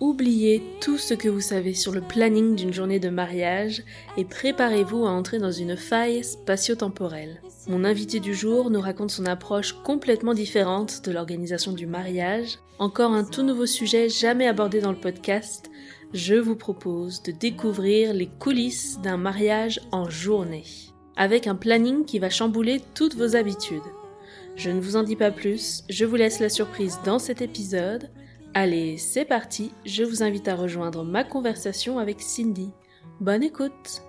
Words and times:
Oubliez 0.00 0.62
tout 0.80 0.96
ce 0.96 1.12
que 1.12 1.28
vous 1.28 1.40
savez 1.40 1.74
sur 1.74 1.90
le 1.90 2.00
planning 2.00 2.54
d'une 2.54 2.72
journée 2.72 3.00
de 3.00 3.08
mariage 3.08 3.82
et 4.16 4.24
préparez-vous 4.24 5.04
à 5.04 5.10
entrer 5.10 5.40
dans 5.40 5.50
une 5.50 5.76
faille 5.76 6.22
spatio-temporelle. 6.22 7.42
Mon 7.66 7.82
invité 7.82 8.20
du 8.20 8.32
jour 8.32 8.70
nous 8.70 8.80
raconte 8.80 9.10
son 9.10 9.26
approche 9.26 9.72
complètement 9.82 10.34
différente 10.34 11.04
de 11.04 11.10
l'organisation 11.10 11.72
du 11.72 11.86
mariage. 11.86 12.58
Encore 12.78 13.10
un 13.10 13.24
tout 13.24 13.42
nouveau 13.42 13.66
sujet 13.66 14.08
jamais 14.08 14.46
abordé 14.46 14.80
dans 14.80 14.92
le 14.92 15.00
podcast. 15.00 15.68
Je 16.14 16.36
vous 16.36 16.54
propose 16.56 17.20
de 17.24 17.32
découvrir 17.32 18.14
les 18.14 18.28
coulisses 18.28 19.00
d'un 19.02 19.16
mariage 19.16 19.80
en 19.90 20.08
journée. 20.08 20.64
Avec 21.16 21.48
un 21.48 21.56
planning 21.56 22.04
qui 22.04 22.20
va 22.20 22.30
chambouler 22.30 22.80
toutes 22.94 23.16
vos 23.16 23.34
habitudes. 23.34 23.82
Je 24.54 24.70
ne 24.70 24.80
vous 24.80 24.94
en 24.94 25.02
dis 25.02 25.16
pas 25.16 25.32
plus, 25.32 25.82
je 25.88 26.04
vous 26.04 26.16
laisse 26.16 26.38
la 26.38 26.48
surprise 26.48 26.98
dans 27.04 27.18
cet 27.18 27.42
épisode. 27.42 28.10
Allez, 28.54 28.96
c'est 28.96 29.24
parti, 29.24 29.72
je 29.84 30.02
vous 30.02 30.22
invite 30.22 30.48
à 30.48 30.56
rejoindre 30.56 31.04
ma 31.04 31.22
conversation 31.22 31.98
avec 31.98 32.20
Cindy. 32.20 32.70
Bonne 33.20 33.42
écoute 33.42 34.02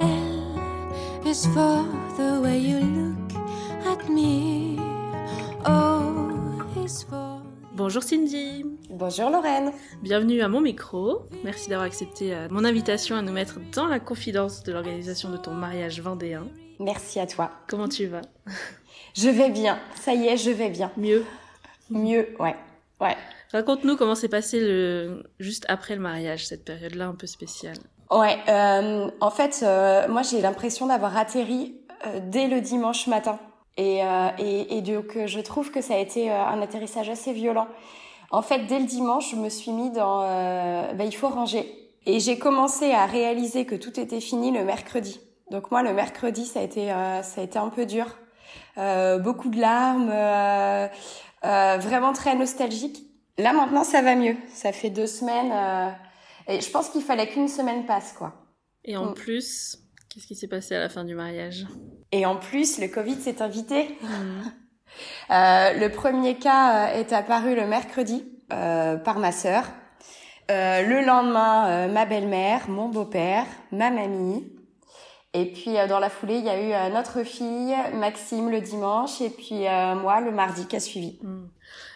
L 0.00 1.24
is 1.24 1.46
for 1.54 1.84
the 2.16 2.42
way 2.42 2.60
you 2.60 2.80
look 2.80 3.32
at 3.86 4.08
me. 4.10 4.76
O 5.66 6.84
is 6.84 7.04
for. 7.08 7.42
Bonjour 7.74 8.02
Cindy 8.02 8.64
Bonjour 8.90 9.30
Lorraine. 9.30 9.72
Bienvenue 10.02 10.42
à 10.42 10.48
mon 10.48 10.60
micro. 10.60 11.22
Merci 11.44 11.70
d'avoir 11.70 11.86
accepté 11.86 12.34
euh, 12.34 12.48
mon 12.50 12.64
invitation 12.64 13.16
à 13.16 13.22
nous 13.22 13.32
mettre 13.32 13.58
dans 13.72 13.86
la 13.86 14.00
confidence 14.00 14.64
de 14.64 14.72
l'organisation 14.72 15.30
de 15.30 15.38
ton 15.38 15.52
mariage 15.54 16.00
vendéen. 16.00 16.46
Merci 16.78 17.20
à 17.20 17.26
toi. 17.26 17.52
Comment 17.68 17.88
tu 17.88 18.06
vas? 18.06 18.22
Je 19.14 19.28
vais 19.28 19.50
bien. 19.50 19.78
Ça 20.00 20.14
y 20.14 20.26
est, 20.26 20.36
je 20.36 20.50
vais 20.50 20.70
bien. 20.70 20.90
Mieux 20.96 21.24
Mieux, 21.90 22.34
ouais. 22.38 22.56
Ouais. 23.00 23.16
Raconte-nous 23.52 23.96
comment 23.96 24.14
s'est 24.14 24.28
passé 24.28 24.60
le 24.60 25.24
juste 25.38 25.66
après 25.68 25.94
le 25.94 26.00
mariage, 26.00 26.46
cette 26.46 26.64
période-là 26.64 27.06
un 27.08 27.14
peu 27.14 27.26
spéciale. 27.26 27.76
Ouais. 28.10 28.38
euh, 28.48 29.10
en 29.20 29.30
fait, 29.30 29.60
euh, 29.62 30.08
moi 30.08 30.22
j'ai 30.22 30.40
l'impression 30.40 30.86
d'avoir 30.86 31.16
atterri 31.16 31.74
euh, 32.06 32.20
dès 32.22 32.46
le 32.48 32.60
dimanche 32.60 33.06
matin. 33.08 33.38
Et, 33.76 34.02
euh, 34.04 34.28
et, 34.38 34.78
et 34.78 34.82
donc 34.82 35.16
euh, 35.16 35.26
je 35.26 35.40
trouve 35.40 35.70
que 35.70 35.80
ça 35.82 35.94
a 35.94 35.98
été 35.98 36.30
euh, 36.30 36.44
un 36.44 36.62
atterrissage 36.62 37.08
assez 37.10 37.32
violent. 37.32 37.66
En 38.30 38.40
fait, 38.42 38.60
dès 38.66 38.78
le 38.78 38.86
dimanche, 38.86 39.30
je 39.32 39.36
me 39.36 39.50
suis 39.50 39.72
mis 39.72 39.90
dans 39.90 40.22
euh, 40.22 40.92
bah, 40.94 41.04
il 41.04 41.14
faut 41.14 41.28
ranger. 41.28 41.70
Et 42.06 42.20
j'ai 42.20 42.38
commencé 42.38 42.92
à 42.92 43.06
réaliser 43.06 43.66
que 43.66 43.74
tout 43.74 44.00
était 44.00 44.20
fini 44.20 44.50
le 44.50 44.64
mercredi. 44.64 45.20
Donc 45.50 45.70
moi, 45.70 45.82
le 45.82 45.92
mercredi, 45.92 46.46
ça 46.46 46.60
a 46.60 46.62
été 46.62 46.90
euh, 46.90 47.22
ça 47.22 47.42
a 47.42 47.44
été 47.44 47.58
un 47.58 47.68
peu 47.68 47.84
dur. 47.86 48.06
Euh, 48.78 49.18
beaucoup 49.18 49.48
de 49.50 49.60
larmes, 49.60 50.10
euh, 50.12 50.88
euh, 51.44 51.76
vraiment 51.78 52.12
très 52.12 52.34
nostalgique. 52.34 53.02
Là 53.38 53.52
maintenant, 53.52 53.84
ça 53.84 54.00
va 54.02 54.14
mieux. 54.14 54.36
Ça 54.52 54.72
fait 54.72 54.90
deux 54.90 55.06
semaines. 55.06 55.52
euh, 55.52 55.90
et 56.48 56.60
je 56.60 56.70
pense 56.70 56.88
qu'il 56.88 57.02
fallait 57.02 57.28
qu'une 57.28 57.48
semaine 57.48 57.84
passe, 57.86 58.12
quoi. 58.14 58.32
Et 58.84 58.96
en 58.96 59.06
Mm. 59.10 59.14
plus, 59.14 59.78
qu'est-ce 60.08 60.26
qui 60.26 60.34
s'est 60.34 60.48
passé 60.48 60.74
à 60.74 60.80
la 60.80 60.88
fin 60.88 61.04
du 61.04 61.14
mariage? 61.14 61.66
Et 62.12 62.26
en 62.26 62.36
plus, 62.36 62.78
le 62.80 62.88
Covid 62.88 63.20
s'est 63.20 63.42
invité. 63.42 63.96
Euh, 65.30 65.72
le 65.72 65.88
premier 65.88 66.34
cas 66.36 66.88
euh, 66.90 67.00
est 67.00 67.14
apparu 67.14 67.54
le 67.56 67.66
mercredi 67.66 68.26
euh, 68.52 68.96
par 68.96 69.18
ma 69.18 69.32
sœur. 69.32 69.64
Le 70.50 71.02
lendemain, 71.06 71.88
ma 71.88 72.04
belle-mère, 72.04 72.68
mon 72.68 72.90
beau-père, 72.90 73.46
ma 73.70 73.88
mamie. 73.90 74.52
Et 75.34 75.46
puis 75.46 75.78
euh, 75.78 75.86
dans 75.86 75.98
la 75.98 76.10
foulée, 76.10 76.36
il 76.36 76.44
y 76.44 76.50
a 76.50 76.60
eu 76.60 76.72
euh, 76.72 76.94
notre 76.94 77.22
fille, 77.22 77.74
Maxime, 77.94 78.50
le 78.50 78.60
dimanche, 78.60 79.20
et 79.20 79.30
puis 79.30 79.66
euh, 79.66 79.94
moi, 79.94 80.20
le 80.20 80.30
mardi 80.30 80.66
qui 80.66 80.76
a 80.76 80.80
suivi. 80.80 81.18
Hmm. 81.22 81.46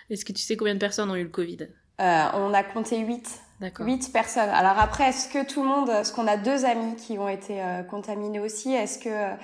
Est-ce 0.08 0.24
que 0.24 0.32
tu 0.32 0.42
sais 0.42 0.56
combien 0.56 0.74
de 0.74 0.78
personnes 0.78 1.10
ont 1.10 1.16
eu 1.16 1.22
le 1.22 1.28
Covid? 1.28 1.68
Euh, 2.00 2.24
on 2.34 2.54
a 2.54 2.62
compté 2.62 2.98
huit. 2.98 3.40
D'accord. 3.60 3.86
Huit 3.86 4.12
personnes. 4.12 4.50
Alors 4.50 4.78
après, 4.78 5.08
est-ce 5.08 5.28
que 5.28 5.46
tout 5.46 5.62
le 5.62 5.68
monde, 5.68 5.88
est-ce 5.88 6.12
qu'on 6.12 6.26
a 6.26 6.36
deux 6.36 6.64
amis 6.66 6.94
qui 6.96 7.18
ont 7.18 7.28
été 7.28 7.62
euh, 7.62 7.82
contaminés 7.82 8.40
aussi? 8.40 8.72
Est-ce 8.72 8.98
que 8.98 9.34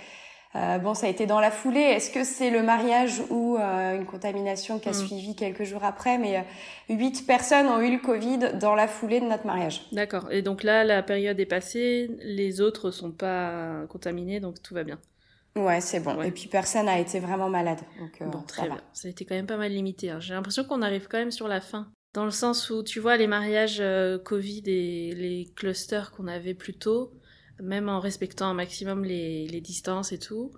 euh, 0.55 0.79
bon, 0.79 0.93
ça 0.95 1.07
a 1.07 1.09
été 1.09 1.25
dans 1.27 1.41
la 1.41 1.51
foulée 1.51 1.81
Est-ce 1.81 2.11
que 2.11 2.25
c'est 2.25 2.51
le 2.51 2.63
mariage 2.63 3.23
ou 3.31 3.57
euh, 3.57 3.97
une 3.97 4.05
contamination 4.07 4.79
qui 4.79 4.89
a 4.89 4.93
Mm. 4.93 4.95
suivi 4.95 5.35
quelques 5.35 5.63
jours 5.65 5.83
après? 5.85 6.19
Mais 6.19 6.37
euh, 6.39 6.43
huit 6.95 7.27
personnes 7.27 7.67
ont 7.69 7.81
eu 7.81 7.91
le 7.91 7.99
Covid 7.99 8.59
dans 8.61 8.75
la 8.75 8.87
foulée 8.87 9.21
de 9.21 9.27
notre 9.27 9.47
mariage. 9.47 9.87
D'accord. 9.93 10.31
Et 10.31 10.43
donc 10.43 10.63
là, 10.63 10.85
la 10.85 11.03
période 11.03 11.41
est 11.41 11.47
passée, 11.47 12.11
les 12.21 12.61
autres 12.61 12.91
sont 12.91 13.13
pas 13.13 13.87
contaminés, 13.89 14.41
donc 14.41 14.61
tout 14.63 14.75
va 14.75 14.85
bien. 14.85 14.99
Ouais, 15.57 15.81
c'est 15.81 16.01
bon. 16.01 16.17
Ouais. 16.17 16.29
Et 16.29 16.31
puis 16.31 16.49
personne 16.49 16.87
n'a 16.87 16.99
été 16.99 17.19
vraiment 17.21 17.49
malade. 17.51 17.81
Donc 17.99 18.23
Bon, 18.31 18.41
ça 18.41 18.47
très 18.47 18.63
va. 18.69 18.75
bien. 18.75 18.83
Ça 18.93 19.09
a 19.09 19.11
été 19.11 19.25
quand 19.25 19.35
même 19.35 19.47
pas 19.47 19.57
mal 19.59 19.73
limité. 19.73 20.11
hein. 20.11 20.21
J'ai 20.21 20.35
l'impression 20.35 20.65
qu'on 20.65 20.83
arrive 20.83 21.09
quand 21.09 21.19
même 21.19 21.31
sur 21.31 21.49
la 21.49 21.61
fin. 21.61 21.89
Dans 22.15 22.25
le 22.27 22.31
sens 22.31 22.69
où, 22.69 22.83
tu 22.83 23.01
vois, 23.01 23.17
les 23.17 23.27
mariages 23.27 23.83
Covid 24.25 24.63
et 24.67 25.15
les 25.15 25.51
clusters 25.57 26.11
qu'on 26.13 26.27
avait 26.27 26.53
plus 26.55 26.75
tôt, 26.75 27.13
même 27.61 27.89
en 27.89 28.01
respectant 28.01 28.47
un 28.47 28.55
maximum 28.55 29.05
les, 29.05 29.47
les 29.47 29.61
distances 29.61 30.13
et 30.13 30.19
tout, 30.19 30.51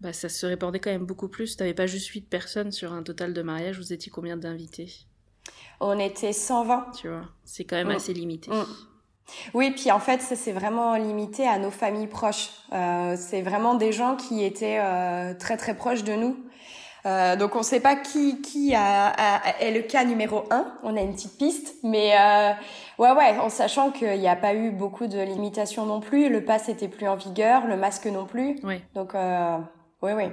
bah, 0.00 0.12
ça 0.12 0.28
se 0.28 0.44
répandait 0.46 0.78
quand 0.80 0.90
même 0.90 1.06
beaucoup 1.06 1.28
plus. 1.28 1.56
T'avais 1.56 1.74
pas 1.74 1.86
juste 1.86 2.08
8 2.08 2.22
personnes 2.28 2.72
sur 2.72 2.92
un 2.92 3.02
total 3.02 3.32
de 3.34 3.42
mariage, 3.42 3.78
vous 3.78 3.92
étiez 3.92 4.10
combien 4.12 4.36
d'invités? 4.36 4.92
On 5.80 5.98
était 5.98 6.32
120. 6.32 6.92
Tu 6.98 7.08
vois, 7.08 7.24
c'est 7.44 7.64
quand 7.64 7.76
même 7.76 7.88
Mm. 7.88 7.96
assez 7.96 8.12
limité. 8.14 8.50
Mm. 8.50 8.64
Oui, 9.54 9.72
puis 9.72 9.90
en 9.90 9.98
fait, 9.98 10.22
ça 10.22 10.36
c'est 10.36 10.52
vraiment 10.52 10.94
limité 10.96 11.46
à 11.48 11.58
nos 11.58 11.70
familles 11.72 12.06
proches. 12.06 12.50
Euh, 12.72 13.16
c'est 13.18 13.42
vraiment 13.42 13.74
des 13.74 13.92
gens 13.92 14.14
qui 14.16 14.44
étaient 14.44 14.78
euh, 14.80 15.34
très 15.34 15.56
très 15.56 15.76
proches 15.76 16.04
de 16.04 16.12
nous. 16.14 16.36
Euh, 17.06 17.36
donc 17.36 17.54
on 17.54 17.60
ne 17.60 17.64
sait 17.64 17.80
pas 17.80 17.94
qui 17.96 18.40
qui 18.40 18.74
a, 18.74 19.06
a- 19.08 19.60
est 19.60 19.72
le 19.72 19.82
cas 19.82 20.04
numéro 20.04 20.44
un. 20.50 20.72
On 20.82 20.96
a 20.96 21.00
une 21.00 21.14
petite 21.14 21.38
piste, 21.38 21.74
mais 21.82 22.16
ouais 22.98 23.12
ouais, 23.12 23.38
en 23.38 23.48
sachant 23.48 23.90
qu'il 23.90 24.18
n'y 24.18 24.28
a 24.28 24.36
pas 24.36 24.54
eu 24.54 24.70
beaucoup 24.70 25.06
de 25.06 25.18
limitations 25.18 25.86
non 25.86 26.00
plus. 26.00 26.28
Le 26.28 26.44
pass 26.44 26.68
était 26.68 26.88
plus 26.88 27.08
en 27.08 27.16
vigueur, 27.16 27.66
le 27.66 27.76
masque 27.76 28.06
non 28.06 28.26
plus. 28.26 28.58
Ouais. 28.62 28.82
Donc 28.94 29.14
euh, 29.14 29.58
oui 30.02 30.12
oui. 30.12 30.24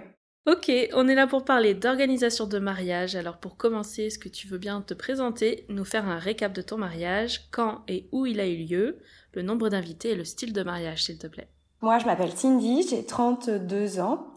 Ok, 0.46 0.70
on 0.94 1.08
est 1.08 1.16
là 1.16 1.26
pour 1.26 1.46
parler 1.46 1.74
d'organisation 1.74 2.46
de 2.46 2.60
mariage. 2.60 3.16
Alors 3.16 3.38
pour 3.38 3.56
commencer, 3.56 4.04
est-ce 4.04 4.20
que 4.20 4.28
tu 4.28 4.48
veux 4.48 4.58
bien 4.58 4.82
te 4.82 4.94
présenter, 4.94 5.66
nous 5.70 5.86
faire 5.86 6.08
un 6.08 6.20
récap 6.20 6.52
de 6.52 6.62
ton 6.62 6.78
mariage, 6.78 7.50
quand 7.52 7.84
et 7.88 8.10
où 8.12 8.26
il 8.26 8.42
a 8.42 8.48
eu 8.48 8.58
lieu, 8.58 8.98
le 9.34 9.42
nombre 9.42 9.70
d'invités 9.70 10.10
et 10.10 10.16
le 10.16 10.26
style 10.26 10.52
de 10.52 10.64
mariage, 10.64 11.06
s'il 11.06 11.18
te 11.18 11.28
plaît? 11.28 11.48
Moi, 11.82 11.98
je 12.00 12.06
m'appelle 12.06 12.32
Cindy, 12.32 12.86
j'ai 12.90 13.06
32 13.06 14.00
ans, 14.02 14.28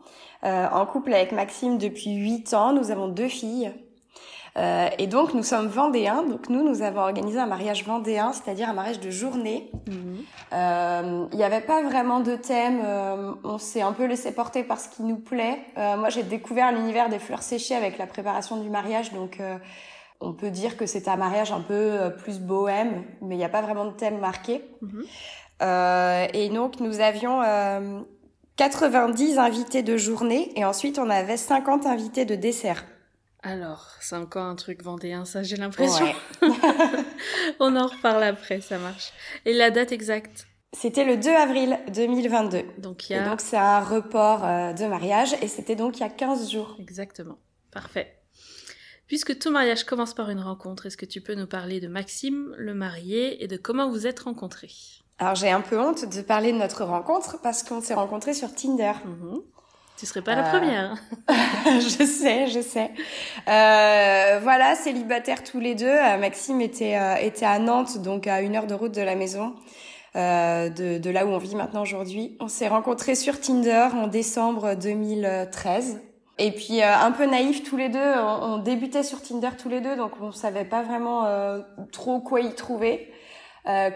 euh, 0.45 0.69
en 0.69 0.87
couple 0.87 1.13
avec 1.13 1.33
Maxime 1.33 1.77
depuis 1.79 2.15
8 2.15 2.55
ans. 2.55 2.73
Nous 2.73 2.91
avons 2.93 3.09
deux 3.09 3.29
filles. 3.29 3.73
Euh, 4.57 4.89
et 4.99 5.07
donc, 5.07 5.35
nous 5.35 5.43
sommes 5.43 5.67
vendéens. 5.67 6.23
Donc, 6.23 6.49
nous, 6.49 6.63
nous 6.67 6.83
avons 6.83 7.01
organisé 7.01 7.39
un 7.39 7.47
mariage 7.47 7.85
vendéen, 7.85 8.33
c'est-à-dire 8.33 8.69
un 8.69 8.73
mariage 8.73 9.01
de 9.01 9.11
journée. 9.11 9.71
Euh, 10.53 11.27
Il 11.33 11.37
n'y 11.37 11.45
avait 11.45 11.61
pas 11.61 11.83
vraiment 11.83 12.21
de 12.21 12.37
thème. 12.37 12.81
euh, 12.85 13.33
on 13.45 13.59
s'est 13.59 13.83
un 13.83 13.93
peu 13.93 14.07
laissé 14.07 14.33
porter 14.33 14.63
par 14.63 14.81
ce 14.81 14.89
qui 14.89 15.03
nous 15.03 15.19
plaît. 15.19 15.59
Moi, 15.77 16.09
j'ai 16.09 16.23
découvert 16.23 16.73
l'univers 16.73 17.09
des 17.09 17.19
fleurs 17.19 17.43
séchées 17.43 17.75
avec 17.75 17.99
la 17.99 18.07
préparation 18.07 18.57
du 18.57 18.71
mariage. 18.71 19.13
Donc, 19.13 19.41
on 20.21 20.33
peut 20.33 20.51
dire 20.51 20.77
que 20.77 20.87
c'est 20.87 21.09
un 21.09 21.17
mariage 21.17 21.53
un 21.53 21.61
peu 21.61 22.13
plus 22.19 22.41
bohème, 22.41 23.05
mais 23.21 23.35
il 23.35 23.39
n'y 23.39 23.45
a 23.45 23.51
pas 23.51 23.63
vraiment 23.63 23.85
de 23.85 23.93
thème 23.93 24.19
marqué. 24.19 24.65
Mhm. 24.81 25.05
Et 26.35 26.49
donc, 26.49 26.81
nous 26.81 27.01
avions 27.01 27.43
euh, 27.43 28.01
90 28.57 29.39
invités 29.39 29.83
de 29.83 29.97
journée 29.97 30.51
et 30.57 30.65
ensuite, 30.65 30.99
on 30.99 31.11
avait 31.11 31.37
50 31.37 31.87
invités 31.87 32.25
de 32.25 32.35
dessert. 32.35 32.85
Alors, 33.47 33.93
c'est 34.01 34.17
encore 34.17 34.45
un 34.45 34.57
truc 34.57 34.83
vendéen, 34.83 35.25
ça 35.25 35.45
j'ai 35.45 35.55
l'impression. 35.55 36.05
On 37.61 37.77
en 37.77 37.87
reparle 37.87 38.25
après, 38.25 38.61
ça 38.61 38.77
marche. 38.77 39.13
Et 39.45 39.53
la 39.53 39.71
date 39.71 39.93
exacte? 39.93 40.49
C'était 40.73 41.05
le 41.05 41.17
2 41.17 41.31
avril 41.31 41.79
2022. 41.95 42.63
Donc 42.79 43.09
il 43.09 43.13
y 43.13 43.17
a... 43.17 43.23
Et 43.25 43.29
donc 43.29 43.41
c'est 43.41 43.57
un 43.57 43.79
report 43.79 44.45
euh, 44.45 44.73
de 44.73 44.87
mariage 44.87 45.37
et 45.43 45.47
c'était 45.47 45.77
donc 45.77 45.99
il 45.99 46.01
y 46.01 46.03
a 46.03 46.09
15 46.09 46.51
jours. 46.51 46.77
Exactement. 46.81 47.39
Parfait. 47.71 48.19
Puisque 49.07 49.39
tout 49.39 49.53
mariage 49.53 49.85
commence 49.85 50.13
par 50.13 50.29
une 50.31 50.41
rencontre, 50.41 50.87
est-ce 50.87 50.97
que 50.97 51.07
tu 51.07 51.21
peux 51.21 51.37
nous 51.37 51.47
parler 51.47 51.79
de 51.79 51.87
Maxime, 51.87 52.53
le 52.59 52.75
marié, 52.75 53.45
et 53.45 53.47
de 53.47 53.57
comment 53.57 53.89
vous 53.89 54.09
êtes 54.09 54.19
rencontrés? 54.19 54.73
Alors 55.19 55.37
j'ai 55.37 55.51
un 55.51 55.61
peu 55.61 55.79
honte 55.79 56.05
de 56.05 56.21
parler 56.21 56.51
de 56.51 56.59
notre 56.59 56.83
rencontre 56.83 57.41
parce 57.41 57.63
qu'on 57.63 57.81
s'est 57.81 57.95
rencontrés 57.95 58.35
sur 58.35 58.53
Tinder. 58.53 58.95
Mhm. 59.05 59.41
Tu 59.97 60.05
serais 60.05 60.21
pas 60.21 60.35
la 60.35 60.43
première. 60.43 60.95
je 61.65 62.05
sais, 62.05 62.49
je 62.49 62.61
sais. 62.61 62.91
Euh, 63.49 64.39
voilà, 64.43 64.75
célibataires 64.75 65.43
tous 65.43 65.59
les 65.59 65.75
deux. 65.75 65.87
Euh, 65.87 66.19
Maxime 66.19 66.61
était 66.61 66.99
euh, 66.99 67.15
était 67.17 67.47
à 67.47 67.59
Nantes, 67.59 67.99
donc 68.03 68.27
à 68.27 68.43
une 68.43 68.57
heure 68.57 68.67
de 68.67 68.75
route 68.75 68.95
de 68.95 69.01
la 69.01 69.15
maison, 69.15 69.55
euh, 70.15 70.69
de, 70.69 70.99
de 70.99 71.11
là 71.11 71.25
où 71.25 71.31
on 71.31 71.39
vit 71.39 71.55
maintenant 71.55 71.81
aujourd'hui. 71.81 72.37
On 72.41 72.49
s'est 72.49 72.69
rencontrés 72.69 73.15
sur 73.15 73.41
Tinder 73.41 73.89
en 73.95 74.07
décembre 74.07 74.75
2013. 74.75 76.03
Et 76.39 76.51
puis 76.51 76.83
un 76.83 77.13
peu 77.13 77.25
naïf 77.25 77.63
tous 77.63 77.79
les 77.79 77.89
deux, 77.89 77.99
on, 77.99 78.43
on, 78.43 78.59
débutait 78.59 79.03
sur 79.03 79.23
Tinder 79.23 79.49
tous 79.59 79.71
les 79.71 79.81
deux, 79.81 79.97
donc 79.97 80.13
on 80.21 80.33
savait 80.33 80.67
pas 80.67 80.83
vraiment 80.83 81.25
trop 81.93 82.21
quoi 82.21 82.43
y 82.43 82.55
trouver. 82.55 83.11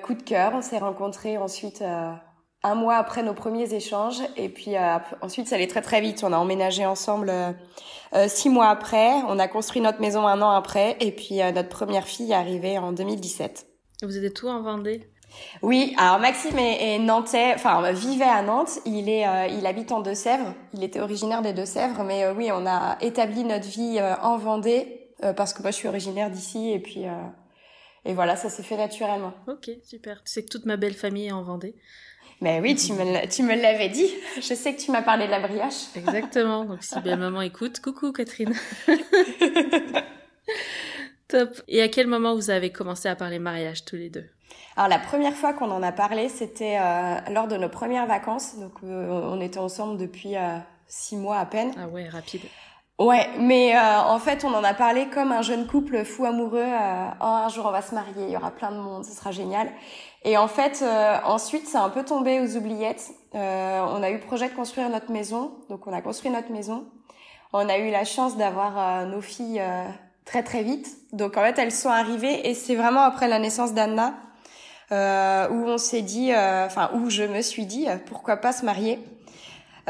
coup 0.02 0.14
de 0.14 0.22
cœur, 0.22 0.52
on 0.54 0.62
s'est 0.62 0.78
rencontrés 0.78 1.36
ensuite 1.36 1.84
un 2.62 2.74
mois 2.74 2.96
après 2.96 3.22
nos 3.22 3.34
premiers 3.34 3.72
échanges. 3.74 4.20
Et 4.36 4.48
puis 4.48 4.76
euh, 4.76 4.98
ensuite, 5.22 5.48
ça 5.48 5.56
allait 5.56 5.66
très 5.66 5.82
très 5.82 6.00
vite. 6.00 6.22
On 6.24 6.32
a 6.32 6.36
emménagé 6.36 6.86
ensemble 6.86 7.30
euh, 7.30 7.52
euh, 8.14 8.28
six 8.28 8.48
mois 8.48 8.68
après. 8.68 9.10
On 9.28 9.38
a 9.38 9.48
construit 9.48 9.80
notre 9.80 10.00
maison 10.00 10.26
un 10.26 10.42
an 10.42 10.50
après. 10.50 10.96
Et 11.00 11.12
puis 11.12 11.38
notre 11.54 11.68
première 11.68 12.06
fille 12.06 12.32
est 12.32 12.34
arrivée 12.34 12.78
en 12.78 12.92
2017. 12.92 13.66
Vous 14.02 14.16
êtes 14.16 14.34
tout 14.34 14.48
en 14.48 14.62
Vendée? 14.62 15.08
Oui, 15.62 15.94
alors 15.96 16.18
Maxime 16.18 16.58
est, 16.58 16.96
est, 16.96 16.98
nantais, 16.98 17.52
enfin 17.54 17.92
vivait 17.92 18.24
à 18.24 18.42
Nantes. 18.42 18.80
Il 18.84 19.08
est, 19.08 19.24
il 19.52 19.64
habite 19.64 19.92
en 19.92 20.00
Deux-Sèvres. 20.00 20.54
Il 20.74 20.82
était 20.82 20.98
originaire 20.98 21.40
des 21.40 21.52
Deux-Sèvres, 21.52 22.02
mais 22.02 22.28
oui, 22.30 22.50
on 22.52 22.66
a 22.66 22.98
établi 23.00 23.44
notre 23.44 23.68
vie 23.68 24.00
en 24.22 24.38
Vendée 24.38 25.12
parce 25.36 25.52
que 25.52 25.62
moi 25.62 25.70
je 25.70 25.76
suis 25.76 25.86
originaire 25.86 26.30
d'ici 26.30 26.72
et 26.72 26.80
puis 26.80 27.04
et 28.04 28.14
voilà, 28.14 28.36
ça 28.36 28.48
s'est 28.48 28.62
fait 28.62 28.76
naturellement. 28.76 29.32
Ok, 29.46 29.70
super. 29.84 30.22
Tu 30.24 30.32
sais 30.32 30.42
que 30.42 30.48
toute 30.48 30.64
ma 30.64 30.76
belle 30.76 30.94
famille 30.94 31.26
est 31.26 31.32
en 31.32 31.42
Vendée. 31.42 31.76
Mais 32.40 32.60
oui, 32.60 32.74
tu 32.74 32.94
me, 32.94 33.60
l'avais 33.60 33.90
dit. 33.90 34.10
Je 34.36 34.54
sais 34.54 34.74
que 34.74 34.80
tu 34.80 34.90
m'as 34.90 35.02
parlé 35.02 35.26
de 35.26 35.30
la 35.30 35.40
brioche. 35.40 35.94
Exactement. 35.94 36.64
Donc 36.64 36.82
si 36.82 36.98
belle 37.00 37.18
maman 37.18 37.42
écoute, 37.42 37.80
coucou 37.80 38.12
Catherine. 38.12 38.54
Top. 41.28 41.50
Et 41.68 41.82
à 41.82 41.88
quel 41.88 42.06
moment 42.06 42.34
vous 42.34 42.50
avez 42.50 42.72
commencé 42.72 43.08
à 43.08 43.14
parler 43.14 43.38
mariage 43.38 43.84
tous 43.84 43.96
les 43.96 44.08
deux? 44.08 44.24
Alors 44.76 44.88
la 44.88 44.98
première 44.98 45.34
fois 45.34 45.52
qu'on 45.52 45.70
en 45.70 45.82
a 45.82 45.92
parlé, 45.92 46.30
c'était 46.30 46.78
euh, 46.80 47.16
lors 47.30 47.46
de 47.46 47.56
nos 47.56 47.68
premières 47.68 48.06
vacances. 48.06 48.56
Donc 48.58 48.72
euh, 48.84 49.08
on 49.10 49.40
était 49.40 49.58
ensemble 49.58 49.98
depuis 49.98 50.36
euh, 50.36 50.56
six 50.88 51.16
mois 51.16 51.38
à 51.38 51.46
peine. 51.46 51.72
Ah 51.78 51.88
ouais, 51.88 52.08
rapide. 52.08 52.42
Ouais, 52.98 53.28
mais 53.38 53.78
en 53.78 54.18
fait, 54.18 54.44
on 54.44 54.52
en 54.52 54.62
a 54.62 54.74
parlé 54.74 55.08
comme 55.08 55.32
un 55.32 55.40
jeune 55.40 55.66
couple 55.66 56.04
fou 56.04 56.26
amoureux. 56.26 56.66
Oh, 56.68 57.24
un 57.24 57.48
jour, 57.48 57.64
on 57.64 57.70
va 57.70 57.80
se 57.80 57.94
marier, 57.94 58.24
il 58.24 58.30
y 58.30 58.36
aura 58.36 58.50
plein 58.50 58.70
de 58.70 58.76
monde, 58.76 59.06
ce 59.06 59.12
sera 59.12 59.30
génial. 59.30 59.70
Et 60.24 60.36
en 60.36 60.48
fait, 60.48 60.80
euh, 60.82 61.16
ensuite, 61.24 61.66
c'est 61.66 61.78
un 61.78 61.88
peu 61.88 62.04
tombé 62.04 62.40
aux 62.40 62.56
oubliettes. 62.56 63.10
Euh, 63.34 63.80
on 63.88 64.02
a 64.02 64.10
eu 64.10 64.18
projet 64.18 64.48
de 64.48 64.54
construire 64.54 64.88
notre 64.90 65.10
maison, 65.10 65.52
donc 65.68 65.86
on 65.86 65.92
a 65.92 66.02
construit 66.02 66.30
notre 66.30 66.50
maison. 66.50 66.84
On 67.52 67.68
a 67.68 67.78
eu 67.78 67.90
la 67.90 68.04
chance 68.04 68.36
d'avoir 68.36 69.06
nos 69.06 69.20
filles 69.20 69.60
très 70.24 70.44
très 70.44 70.62
vite. 70.62 70.86
Donc 71.12 71.36
en 71.36 71.42
fait, 71.42 71.58
elles 71.58 71.72
sont 71.72 71.88
arrivées 71.88 72.48
et 72.48 72.54
c'est 72.54 72.76
vraiment 72.76 73.02
après 73.02 73.26
la 73.26 73.40
naissance 73.40 73.74
d'Anna 73.74 74.14
où 74.92 75.64
on 75.66 75.78
s'est 75.78 76.02
dit, 76.02 76.32
enfin 76.32 76.90
où 76.94 77.10
je 77.10 77.24
me 77.24 77.42
suis 77.42 77.66
dit, 77.66 77.88
pourquoi 78.06 78.36
pas 78.36 78.52
se 78.52 78.64
marier. 78.64 79.00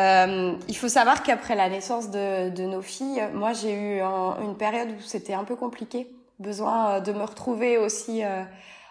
Euh, 0.01 0.55
il 0.69 0.77
faut 0.77 0.89
savoir 0.89 1.23
qu'après 1.23 1.55
la 1.55 1.69
naissance 1.69 2.11
de, 2.11 2.49
de, 2.51 2.63
nos 2.63 2.81
filles, 2.81 3.23
moi 3.35 3.53
j'ai 3.53 3.75
eu 3.75 4.01
une 4.01 4.57
période 4.57 4.89
où 4.91 5.01
c'était 5.03 5.35
un 5.35 5.45
peu 5.45 5.57
compliqué, 5.57 6.07
besoin 6.39 6.93
euh, 6.93 7.01
de 7.01 7.13
me 7.13 7.23
retrouver 7.23 7.77
aussi 7.77 8.25
euh, 8.25 8.43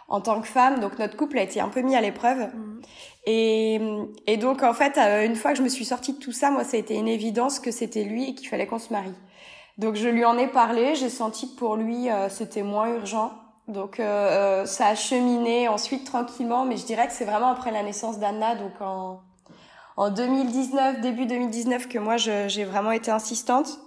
en 0.10 0.22
tant 0.22 0.42
que 0.42 0.48
femme. 0.48 0.80
Donc 0.80 1.00
notre 1.00 1.16
couple 1.16 1.38
a 1.38 1.44
été 1.44 1.62
un 1.62 1.70
peu 1.70 1.82
mis 1.82 1.96
à 1.96 2.02
l'épreuve. 2.02 2.40
Mmh. 2.40 2.82
Et, 3.26 3.80
et, 4.28 4.38
donc 4.38 4.64
en 4.64 4.74
fait, 4.74 4.98
euh, 4.98 5.26
une 5.26 5.36
fois 5.36 5.52
que 5.52 5.58
je 5.58 5.64
me 5.64 5.70
suis 5.70 5.86
sortie 5.86 6.14
de 6.14 6.20
tout 6.20 6.32
ça, 6.32 6.52
moi 6.52 6.64
ça 6.64 6.78
a 6.78 6.80
été 6.80 6.96
une 6.96 7.08
évidence 7.08 7.60
que 7.60 7.72
c'était 7.72 8.04
lui 8.04 8.30
et 8.30 8.36
qu'il 8.36 8.48
fallait 8.48 8.68
qu'on 8.68 8.80
se 8.80 8.92
marie. 8.92 9.14
Donc 9.78 9.96
je 9.96 10.10
lui 10.10 10.26
en 10.26 10.38
ai 10.38 10.48
parlé, 10.48 10.96
j'ai 10.96 11.10
senti 11.10 11.52
que 11.52 11.58
pour 11.58 11.76
lui 11.76 12.08
c'était 12.28 12.64
moins 12.64 12.90
urgent. 12.90 13.32
Donc 13.70 13.96
ça 13.98 14.88
a 14.88 14.96
cheminé 14.96 15.70
ensuite 15.70 16.06
tranquillement, 16.06 16.66
mais 16.66 16.76
je 16.76 16.86
dirais 16.86 17.08
que 17.08 17.14
c'est 17.14 17.24
vraiment 17.24 17.48
après 17.48 17.72
la 17.72 17.82
naissance 17.82 18.20
d'Anna, 18.20 18.56
donc 18.56 18.74
en 18.82 19.22
en 20.00 20.12
2019, 20.12 21.02
début 21.02 21.26
2019, 21.26 21.90
que 21.90 22.00
moi 22.00 22.16
j'ai 22.16 22.64
vraiment 22.64 22.92
été 22.92 23.12
insistante. 23.12 23.82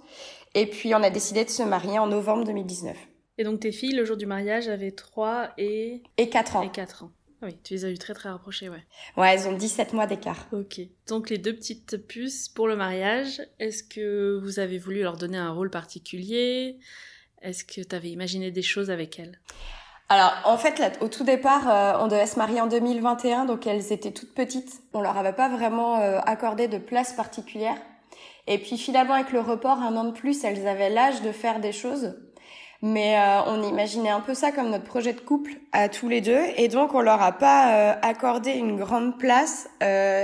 Et 0.53 0.67
puis 0.67 0.93
on 0.93 1.01
a 1.01 1.09
décidé 1.09 1.43
de 1.43 1.49
se 1.49 1.63
marier 1.63 1.97
en 1.97 2.05
novembre 2.05 2.43
2019. 2.43 2.95
Et 3.37 3.43
donc 3.43 3.59
tes 3.61 3.71
filles, 3.71 3.95
le 3.95 4.05
jour 4.05 4.17
du 4.17 4.25
mariage, 4.25 4.67
avaient 4.67 4.91
3 4.91 5.51
et... 5.57 6.03
Et 6.17 6.29
4 6.29 6.55
ans. 6.57 6.61
Et 6.61 6.69
4 6.69 7.03
ans. 7.03 7.11
Ah 7.41 7.47
oui, 7.47 7.57
tu 7.63 7.73
les 7.73 7.83
as 7.83 7.89
eu 7.89 7.97
très 7.97 8.13
très 8.13 8.29
rapprochées, 8.29 8.69
ouais. 8.69 8.85
Ouais, 9.17 9.33
elles 9.33 9.47
ont 9.49 9.57
17 9.57 9.91
mois 9.93 10.07
d'écart. 10.07 10.47
Ok. 10.53 10.79
Donc 11.07 11.29
les 11.29 11.37
deux 11.37 11.53
petites 11.53 11.97
puces 12.07 12.47
pour 12.47 12.67
le 12.67 12.77
mariage, 12.77 13.41
est-ce 13.59 13.83
que 13.83 14.39
vous 14.41 14.59
avez 14.59 14.77
voulu 14.77 15.01
leur 15.01 15.17
donner 15.17 15.37
un 15.37 15.51
rôle 15.51 15.69
particulier? 15.69 16.77
Est-ce 17.41 17.65
que 17.65 17.81
tu 17.81 17.95
avais 17.95 18.11
imaginé 18.11 18.51
des 18.51 18.61
choses 18.61 18.89
avec 18.89 19.19
elles? 19.19 19.41
Alors, 20.07 20.33
en 20.45 20.57
fait, 20.57 20.79
là, 20.79 20.91
au 21.01 21.07
tout 21.07 21.23
départ, 21.23 21.69
euh, 21.69 22.03
on 22.03 22.07
devait 22.07 22.27
se 22.27 22.37
marier 22.37 22.61
en 22.61 22.67
2021, 22.67 23.45
donc 23.45 23.67
elles 23.67 23.91
étaient 23.91 24.11
toutes 24.11 24.33
petites. 24.33 24.81
On 24.93 25.01
leur 25.01 25.17
avait 25.17 25.33
pas 25.33 25.49
vraiment 25.49 25.99
euh, 25.99 26.19
accordé 26.25 26.67
de 26.67 26.77
place 26.77 27.13
particulière. 27.13 27.77
Et 28.47 28.57
puis 28.57 28.77
finalement, 28.77 29.15
avec 29.15 29.31
le 29.31 29.39
report, 29.39 29.79
un 29.79 29.95
an 29.97 30.05
de 30.05 30.11
plus, 30.11 30.43
elles 30.43 30.67
avaient 30.67 30.89
l'âge 30.89 31.21
de 31.21 31.31
faire 31.31 31.59
des 31.59 31.71
choses. 31.71 32.15
Mais 32.85 33.17
euh, 33.17 33.41
on 33.47 33.63
imaginait 33.63 34.09
un 34.09 34.19
peu 34.19 34.33
ça 34.33 34.51
comme 34.51 34.69
notre 34.69 34.83
projet 34.83 35.13
de 35.13 35.21
couple 35.21 35.53
à 35.71 35.87
tous 35.89 36.09
les 36.09 36.21
deux. 36.21 36.41
Et 36.57 36.67
donc, 36.67 36.93
on 36.93 36.99
leur 36.99 37.21
a 37.21 37.31
pas 37.31 37.93
accordé 38.01 38.51
une 38.51 38.77
grande 38.77 39.17
place, 39.17 39.69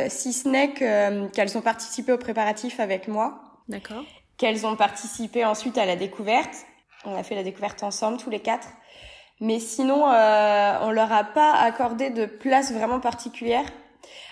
si 0.10 0.34
ce 0.34 0.48
n'est 0.48 0.74
qu'elles 0.74 1.58
ont 1.58 1.62
participé 1.62 2.12
aux 2.12 2.18
préparatifs 2.18 2.82
avec 2.82 3.08
moi. 3.08 3.40
D'accord. 3.70 4.04
Qu'elles 4.38 4.68
ont 4.68 4.76
participé 4.76 5.46
ensuite 5.46 5.78
à 5.78 5.86
la 5.86 5.96
découverte. 5.96 6.66
On 7.06 7.18
a 7.18 7.24
fait 7.24 7.36
la 7.36 7.44
découverte 7.44 7.82
ensemble, 7.82 8.18
tous 8.18 8.30
les 8.30 8.40
quatre. 8.40 8.68
Mais 9.42 9.60
sinon, 9.60 10.10
euh, 10.10 10.78
on 10.82 10.92
leur 10.92 11.12
a 11.14 11.24
pas 11.24 11.54
accordé 11.54 12.10
de 12.10 12.26
place 12.26 12.74
vraiment 12.74 13.00
particulière, 13.00 13.64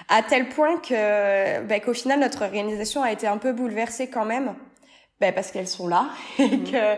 à 0.10 0.22
tel 0.22 0.50
point 0.50 0.78
que, 0.80 1.62
bah, 1.62 1.80
qu'au 1.80 1.94
final, 1.94 2.20
notre 2.20 2.44
organisation 2.44 3.04
a 3.04 3.12
été 3.12 3.26
un 3.26 3.38
peu 3.38 3.54
bouleversée 3.54 4.10
quand 4.10 4.26
même, 4.26 4.56
bah, 5.22 5.32
parce 5.32 5.52
qu'elles 5.52 5.68
sont 5.68 5.88
là 5.88 6.08
et 6.40 6.48
mhm. 6.48 6.72
que 6.72 6.96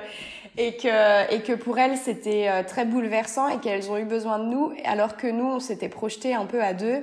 et 0.60 0.75
que 0.75 1.34
et 1.34 1.42
que 1.42 1.54
pour 1.54 1.80
elles 1.80 1.98
c'était 1.98 2.50
euh, 2.50 2.63
très 2.63 2.86
bouleversant 2.86 3.48
et 3.48 3.60
qu'elles 3.60 3.89
ont 3.89 3.98
eu 3.98 4.06
besoin 4.06 4.38
de 4.39 4.46
nous, 4.46 4.74
alors 4.84 5.18
que 5.18 5.25
nous 5.25 5.46
on 5.46 5.60
s'était 5.60 5.89
projeté 5.89 6.36
un 6.36 6.46
peu 6.46 6.62
à 6.62 6.74
deux. 6.74 7.01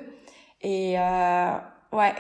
Et 0.61 0.99
euh, 0.99 1.51
ouais, 1.93 2.15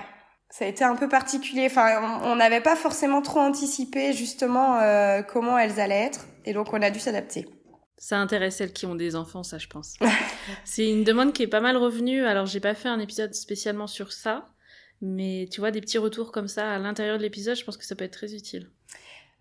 ça 0.48 0.64
a 0.64 0.68
été 0.68 0.82
un 0.82 0.96
peu 0.96 1.08
particulier. 1.08 1.66
Enfin, 1.66 2.20
on 2.24 2.36
n'avait 2.36 2.62
pas 2.62 2.74
forcément 2.74 3.20
trop 3.20 3.40
anticipé 3.40 4.14
justement 4.14 4.80
euh, 4.80 5.22
comment 5.22 5.58
elles 5.58 5.78
allaient 5.78 6.06
être, 6.06 6.26
et 6.46 6.54
donc 6.54 6.72
on 6.72 6.80
a 6.80 6.90
dû 6.90 6.98
s'adapter. 6.98 7.46
Ça 7.98 8.18
intéresse 8.18 8.56
celles 8.56 8.72
qui 8.72 8.86
ont 8.86 8.94
des 8.94 9.16
enfants, 9.16 9.42
ça, 9.42 9.58
je 9.58 9.68
pense. 9.68 9.94
c'est 10.64 10.88
une 10.88 11.02
demande 11.02 11.32
qui 11.32 11.42
est 11.42 11.48
pas 11.48 11.60
mal 11.60 11.78
revenue. 11.78 12.26
Alors, 12.26 12.44
j'ai 12.44 12.60
pas 12.60 12.74
fait 12.74 12.88
un 12.88 13.00
épisode 13.00 13.32
spécialement 13.32 13.86
sur 13.86 14.12
ça, 14.12 14.50
mais 15.00 15.48
tu 15.50 15.60
vois, 15.60 15.70
des 15.70 15.80
petits 15.80 15.96
retours 15.96 16.30
comme 16.30 16.46
ça 16.46 16.70
à 16.70 16.78
l'intérieur 16.78 17.16
de 17.16 17.22
l'épisode, 17.22 17.56
je 17.56 17.64
pense 17.64 17.78
que 17.78 17.86
ça 17.86 17.94
peut 17.94 18.04
être 18.04 18.12
très 18.12 18.34
utile. 18.34 18.70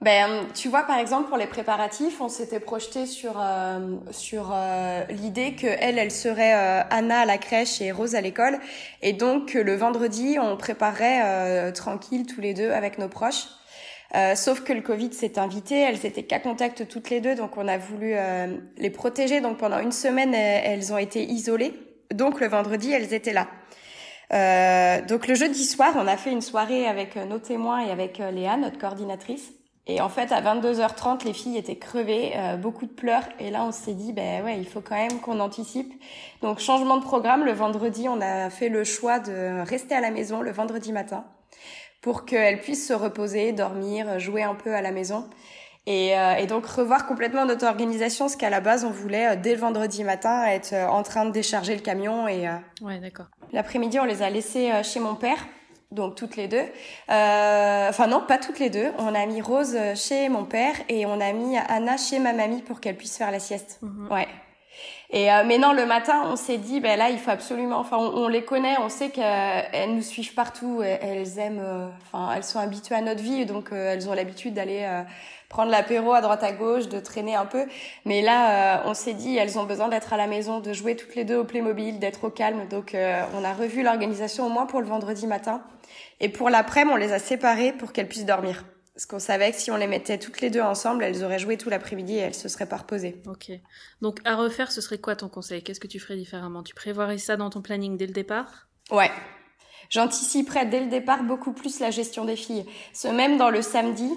Ben, 0.02 0.46
tu 0.54 0.68
vois, 0.70 0.84
par 0.84 1.00
exemple, 1.00 1.30
pour 1.30 1.38
les 1.38 1.48
préparatifs, 1.48 2.22
on 2.22 2.30
s'était 2.30 2.60
projeté 2.60 3.06
sur 3.06 3.40
euh, 3.42 3.96
sur 4.12 4.52
euh, 4.54 5.04
l'idée 5.10 5.56
que 5.56 5.68
elle, 5.68 5.98
elle 5.98 6.12
serait 6.12 6.54
euh, 6.54 6.84
Anna 6.90 7.22
à 7.22 7.26
la 7.26 7.38
crèche 7.38 7.82
et 7.82 7.92
Rose 7.92 8.14
à 8.14 8.22
l'école, 8.22 8.60
et 9.02 9.14
donc 9.14 9.54
le 9.54 9.76
vendredi, 9.76 10.38
on 10.40 10.58
préparerait 10.58 11.72
tranquille 11.72 12.26
tous 12.26 12.42
les 12.42 12.54
deux 12.54 12.72
avec 12.72 12.98
nos 13.00 13.10
proches. 13.10 13.46
Euh, 14.16 14.36
sauf 14.36 14.62
que 14.64 14.72
le 14.72 14.82
Covid 14.82 15.12
s'est 15.14 15.40
invité, 15.40 15.80
elles 15.80 16.06
étaient 16.06 16.24
qu'à 16.24 16.40
contact 16.40 16.88
toutes 16.88 17.10
les 17.10 17.20
deux, 17.20 17.36
donc 17.36 17.58
on 17.58 17.68
a 17.68 17.78
voulu 17.78 18.14
euh, 18.14 18.48
les 18.78 18.90
protéger. 18.90 19.42
Donc 19.42 19.58
pendant 19.58 19.80
une 19.80 19.92
semaine, 19.92 20.34
elles 20.34 20.94
ont 20.94 20.98
été 20.98 21.24
isolées. 21.24 21.74
Donc 22.14 22.40
le 22.40 22.48
vendredi, 22.48 22.92
elles 22.92 23.14
étaient 23.14 23.34
là. 23.34 23.48
Euh, 24.34 25.02
donc 25.06 25.28
le 25.28 25.36
jeudi 25.36 25.66
soir, 25.66 25.94
on 25.98 26.08
a 26.08 26.18
fait 26.18 26.32
une 26.32 26.42
soirée 26.42 26.88
avec 26.88 27.16
nos 27.16 27.40
témoins 27.40 27.86
et 27.86 27.92
avec 27.92 28.20
Léa, 28.20 28.58
notre 28.58 28.78
coordinatrice. 28.78 29.55
Et 29.88 30.02
en 30.02 30.10
fait, 30.10 30.32
à 30.32 30.42
22h30, 30.42 31.26
les 31.26 31.34
filles 31.34 31.58
étaient 31.58 31.78
crevées, 31.78 32.34
beaucoup 32.60 32.88
de 32.88 32.92
pleurs. 32.92 33.24
Et 33.40 33.52
là, 33.52 33.64
on 33.64 33.72
s'est 33.72 33.94
dit, 33.94 34.14
ben 34.14 34.44
ouais, 34.44 34.58
il 34.58 34.66
faut 34.66 34.82
quand 34.82 34.96
même 34.96 35.20
qu'on 35.20 35.40
anticipe. 35.40 35.94
Donc 36.42 36.58
changement 36.58 36.98
de 36.98 37.04
programme. 37.04 37.46
Le 37.46 37.52
vendredi, 37.52 38.10
on 38.10 38.20
a 38.20 38.50
fait 38.50 38.70
le 38.70 38.84
choix 38.84 39.20
de 39.20 39.62
rester 39.62 39.94
à 39.94 40.02
la 40.02 40.10
maison 40.10 40.42
le 40.42 40.52
vendredi 40.52 40.92
matin 40.92 41.24
pour 42.06 42.26
qu'elles 42.26 42.62
puissent 42.62 42.88
se 42.88 42.94
reposer, 42.94 43.52
dormir, 43.52 44.20
jouer 44.20 44.44
un 44.44 44.54
peu 44.54 44.76
à 44.76 44.82
la 44.84 44.92
maison. 44.92 45.28
Et, 45.88 46.16
euh, 46.16 46.36
et, 46.36 46.46
donc 46.46 46.68
revoir 46.68 47.08
complètement 47.08 47.46
notre 47.46 47.66
organisation, 47.66 48.28
ce 48.28 48.38
qu'à 48.38 48.52
la 48.52 48.62
base 48.62 48.86
on 48.86 48.92
voulait 48.92 49.32
euh, 49.32 49.36
dès 49.36 49.56
le 49.56 49.60
vendredi 49.60 50.04
matin 50.04 50.46
être 50.46 50.74
euh, 50.74 50.88
en 50.88 51.02
train 51.02 51.26
de 51.26 51.32
décharger 51.32 51.76
le 51.76 51.82
camion 51.82 52.28
et 52.28 52.48
ouais 52.82 53.00
d'accord. 53.00 53.26
L'après-midi 53.54 54.00
on 54.00 54.06
les 54.06 54.22
a 54.22 54.30
laissés 54.30 54.72
chez 54.84 55.00
mon 55.00 55.16
père, 55.16 55.48
donc 55.96 56.16
toutes 56.16 56.36
les 56.36 56.48
deux. 56.48 56.66
Enfin 57.08 58.08
non, 58.08 58.22
pas 58.28 58.38
toutes 58.38 58.60
les 58.60 58.70
deux. 58.70 58.92
On 59.00 59.16
a 59.16 59.26
mis 59.26 59.42
Rose 59.42 59.78
chez 59.96 60.30
mon 60.30 60.46
père 60.46 60.76
et 60.90 61.06
on 61.06 61.20
a 61.20 61.32
mis 61.34 61.58
Anna 61.58 61.98
chez 61.98 62.20
ma 62.20 62.34
mamie 62.34 62.62
pour 62.62 62.80
qu'elle 62.80 62.98
puisse 62.98 63.18
faire 63.18 63.32
la 63.32 63.40
sieste. 63.40 63.80
Mhm. 63.82 64.12
Ouais. 64.12 64.28
Et 65.12 65.32
euh, 65.32 65.44
mais 65.46 65.58
non, 65.58 65.72
le 65.72 65.86
matin, 65.86 66.24
on 66.26 66.36
s'est 66.36 66.58
dit, 66.58 66.80
ben 66.80 66.98
là, 66.98 67.10
il 67.10 67.20
faut 67.20 67.32
absolument. 67.32 67.78
Enfin, 67.78 67.98
on, 67.98 68.28
les 68.28 68.44
connaît, 68.44 68.76
on 68.80 68.90
sait 68.90 69.10
qu'elles 69.10 69.94
nous 69.94 70.02
suivent 70.02 70.34
partout. 70.34 70.82
Elles 70.84 71.38
aiment. 71.40 71.62
Euh, 71.64 71.88
enfin, 72.12 72.34
elles 72.36 72.44
sont 72.44 72.60
habituées 72.60 72.96
à 72.96 73.02
notre 73.02 73.22
vie, 73.22 73.46
donc 73.46 73.72
euh, 73.72 73.94
elles 73.94 74.10
ont 74.10 74.14
l'habitude 74.14 74.56
d'aller 74.56 74.82
euh, 74.84 75.04
prendre 75.48 75.72
l'apéro 75.72 76.14
à 76.14 76.22
droite 76.22 76.44
à 76.44 76.52
gauche, 76.52 76.90
de 76.90 77.00
traîner 77.00 77.36
un 77.36 77.46
peu. 77.46 77.66
Mais 78.06 78.22
là, 78.22 78.84
on 78.86 78.94
s'est 78.94 79.14
dit, 79.14 79.38
elles 79.38 79.60
ont 79.60 79.64
besoin 79.64 79.90
d'être 79.90 80.12
à 80.12 80.18
la 80.18 80.28
maison, 80.28 80.60
de 80.60 80.74
jouer 80.74 80.96
toutes 80.96 81.16
les 81.16 81.24
deux 81.24 81.38
au 81.38 81.46
Playmobil, 81.46 82.00
d'être 82.00 82.26
au 82.26 82.30
calme. 82.30 82.68
Donc, 82.68 82.94
on 82.94 83.44
a 83.44 83.54
revu 83.54 83.84
l'organisation 83.84 84.48
au 84.48 84.50
moins 84.50 84.66
pour 84.66 84.82
le 84.82 84.88
vendredi 84.88 85.28
matin. 85.28 85.62
Et 86.20 86.30
pour 86.30 86.50
l'après-midi, 86.50 86.94
on 86.94 86.98
les 86.98 87.14
a 87.14 87.20
séparées 87.20 87.72
pour 87.74 87.94
qu'elles 87.94 88.08
puissent 88.08 88.26
dormir. 88.26 88.66
Parce 88.96 89.06
qu'on 89.06 89.20
savait 89.20 89.52
que 89.52 89.58
si 89.58 89.72
on 89.72 89.76
les 89.76 89.88
mettait 89.88 90.18
toutes 90.18 90.40
les 90.40 90.50
deux 90.50 90.62
ensemble, 90.62 91.04
elles 91.04 91.22
auraient 91.26 91.38
joué 91.38 91.58
tout 91.58 91.70
l'après-midi 91.70 92.14
et 92.14 92.20
elles 92.20 92.34
se 92.34 92.48
seraient 92.48 92.66
pas 92.66 92.78
reposées. 92.78 93.22
Ok. 93.28 93.52
Donc 94.02 94.20
à 94.24 94.36
refaire, 94.36 94.72
ce 94.72 94.80
serait 94.80 95.00
quoi 95.00 95.18
ton 95.18 95.28
conseil? 95.28 95.62
Qu'est-ce 95.62 95.82
que 95.82 95.88
tu 95.88 96.00
ferais 96.00 96.16
différemment? 96.16 96.64
Tu 96.64 96.74
prévoirais 96.74 97.18
ça 97.18 97.36
dans 97.36 97.50
ton 97.50 97.62
planning 97.62 97.98
dès 97.98 98.08
le 98.08 98.14
départ? 98.14 98.70
Ouais. 98.92 99.12
J'anticiperais 99.90 100.66
dès 100.66 100.80
le 100.80 100.88
départ 100.88 101.24
beaucoup 101.24 101.52
plus 101.52 101.82
la 101.82 101.92
gestion 101.92 102.24
des 102.24 102.38
filles. 102.38 102.66
Ce 102.94 103.10
même 103.10 103.38
dans 103.38 103.50
le 103.50 103.62
samedi, 103.62 104.10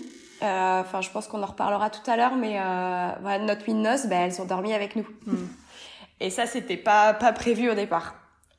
euh, 0.43 0.81
enfin 0.81 1.01
je 1.01 1.11
pense 1.11 1.27
qu'on 1.27 1.43
en 1.43 1.47
reparlera 1.47 1.91
tout 1.91 2.09
à 2.09 2.17
l'heure, 2.17 2.37
mais 2.37 2.61
euh, 2.61 3.11
voilà, 3.21 3.45
notre 3.45 3.63
nuit 3.63 3.75
de 3.75 3.81
noces, 3.81 4.07
ben, 4.07 4.31
elles 4.31 4.41
ont 4.41 4.45
dormi 4.47 4.73
avec 4.75 4.95
nous. 4.95 5.07
Hmm. 5.27 5.49
Et 6.21 6.31
ça, 6.31 6.47
c'était 6.47 6.77
pas, 6.77 7.15
pas 7.15 7.33
prévu 7.33 7.69
au 7.69 7.75
départ. 7.75 8.15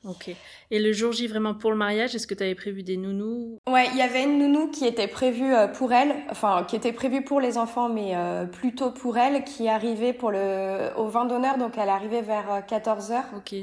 Ok. 0.05 0.31
Et 0.71 0.79
le 0.79 0.93
jour 0.93 1.11
J, 1.11 1.27
vraiment 1.27 1.53
pour 1.53 1.71
le 1.71 1.77
mariage, 1.77 2.15
est-ce 2.15 2.25
que 2.25 2.33
tu 2.33 2.43
avais 2.43 2.55
prévu 2.55 2.83
des 2.83 2.95
nounous 2.95 3.59
Ouais, 3.67 3.87
il 3.91 3.97
y 3.97 4.01
avait 4.01 4.23
une 4.23 4.39
nounou 4.39 4.69
qui 4.69 4.85
était 4.85 5.07
prévue 5.07 5.53
euh, 5.53 5.67
pour 5.67 5.91
elle, 5.91 6.15
enfin 6.29 6.65
qui 6.67 6.75
était 6.77 6.93
prévue 6.93 7.23
pour 7.23 7.41
les 7.41 7.57
enfants, 7.57 7.89
mais 7.89 8.15
euh, 8.15 8.45
plutôt 8.45 8.91
pour 8.91 9.17
elle, 9.17 9.43
qui 9.43 9.67
arrivait 9.67 10.13
pour 10.13 10.31
le 10.31 10.89
au 10.95 11.07
vin 11.07 11.25
d'honneur, 11.25 11.57
donc 11.57 11.77
elle 11.77 11.89
arrivait 11.89 12.21
vers 12.21 12.65
14 12.65 13.11
euh, 13.11 13.15
h 13.15 13.37
Ok. 13.37 13.53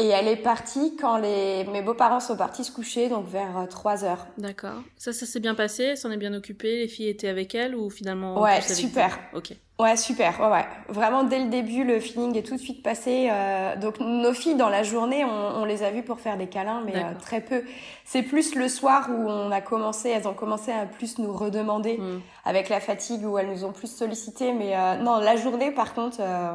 Et 0.00 0.08
elle 0.08 0.26
est 0.26 0.42
partie 0.42 0.96
quand 0.96 1.18
les 1.18 1.62
mes 1.64 1.80
beaux-parents 1.80 2.18
sont 2.18 2.36
partis 2.36 2.64
se 2.64 2.72
coucher, 2.72 3.08
donc 3.08 3.28
vers 3.28 3.68
3 3.70 4.04
heures. 4.04 4.26
D'accord. 4.38 4.82
Ça, 4.96 5.12
ça 5.12 5.24
s'est 5.24 5.38
bien 5.38 5.54
passé, 5.54 5.94
s'en 5.94 6.10
est 6.10 6.16
bien 6.16 6.34
occupée, 6.34 6.78
les 6.78 6.88
filles 6.88 7.08
étaient 7.08 7.28
avec 7.28 7.54
elle 7.54 7.76
ou 7.76 7.90
finalement 7.90 8.42
Ouais, 8.42 8.60
super. 8.60 9.20
Ok. 9.34 9.54
Ouais, 9.80 9.96
super. 9.96 10.38
Ouais, 10.40 10.50
ouais. 10.50 10.66
Vraiment, 10.88 11.24
dès 11.24 11.40
le 11.40 11.50
début, 11.50 11.82
le 11.82 11.98
feeling 11.98 12.36
est 12.36 12.44
tout 12.46 12.54
de 12.54 12.60
suite 12.60 12.82
passé. 12.82 13.28
Euh, 13.30 13.74
donc, 13.76 13.98
nos 13.98 14.32
filles, 14.32 14.54
dans 14.54 14.68
la 14.68 14.84
journée, 14.84 15.24
on, 15.24 15.62
on 15.62 15.64
les 15.64 15.82
a 15.82 15.90
vues 15.90 16.04
pour 16.04 16.20
faire 16.20 16.36
des 16.36 16.46
câlins, 16.46 16.82
mais 16.86 16.96
euh, 16.96 17.12
très 17.20 17.40
peu. 17.40 17.64
C'est 18.04 18.22
plus 18.22 18.54
le 18.54 18.68
soir 18.68 19.08
où 19.10 19.28
on 19.28 19.50
a 19.50 19.60
commencé, 19.60 20.10
elles 20.10 20.28
ont 20.28 20.34
commencé 20.34 20.70
à 20.70 20.86
plus 20.86 21.18
nous 21.18 21.32
redemander 21.32 21.98
hmm. 21.98 22.20
avec 22.44 22.68
la 22.68 22.78
fatigue, 22.78 23.26
où 23.26 23.36
elles 23.36 23.50
nous 23.50 23.64
ont 23.64 23.72
plus 23.72 23.90
sollicité. 23.90 24.52
Mais 24.52 24.76
euh, 24.76 24.96
non, 24.98 25.18
la 25.18 25.34
journée, 25.34 25.72
par 25.72 25.92
contre, 25.92 26.18
euh, 26.20 26.54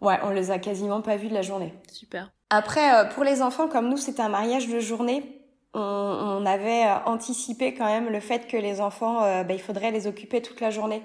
ouais, 0.00 0.18
on 0.22 0.30
les 0.30 0.52
a 0.52 0.60
quasiment 0.60 1.00
pas 1.00 1.16
vues 1.16 1.28
de 1.28 1.34
la 1.34 1.42
journée. 1.42 1.74
Super. 1.90 2.30
Après, 2.50 3.08
pour 3.10 3.24
les 3.24 3.42
enfants, 3.42 3.66
comme 3.66 3.88
nous, 3.88 3.98
c'était 3.98 4.22
un 4.22 4.28
mariage 4.28 4.68
de 4.68 4.78
journée, 4.78 5.42
on, 5.74 5.80
on, 5.80 6.46
avait 6.46 6.86
anticipé 7.04 7.74
quand 7.74 7.84
même 7.84 8.08
le 8.08 8.20
fait 8.20 8.46
que 8.46 8.56
les 8.56 8.80
enfants, 8.80 9.20
bah, 9.20 9.52
il 9.52 9.60
faudrait 9.60 9.90
les 9.90 10.06
occuper 10.06 10.40
toute 10.40 10.62
la 10.62 10.70
journée. 10.70 11.02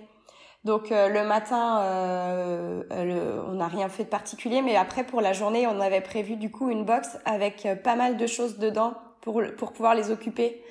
Donc 0.64 0.92
euh, 0.94 1.10
le 1.10 1.26
matin, 1.26 1.82
euh, 1.82 3.44
on 3.48 3.54
n'a 3.54 3.68
rien 3.68 3.90
fait 3.90 4.06
de 4.06 4.10
particulier, 4.10 4.62
mais 4.62 4.78
après 4.78 5.04
pour 5.04 5.20
la 5.20 5.34
journée, 5.34 5.68
on 5.68 5.80
avait 5.82 6.02
prévu 6.02 6.38
du 6.38 6.52
coup 6.52 6.70
une 6.70 6.86
box 6.86 7.18
avec 7.26 7.66
euh, 7.66 7.76
pas 7.76 7.96
mal 7.96 8.16
de 8.16 8.28
choses 8.28 8.58
dedans 8.58 8.94
pour 9.22 9.42
pour 9.58 9.74
pouvoir 9.74 9.94
les 9.94 10.10
occuper. 10.10 10.64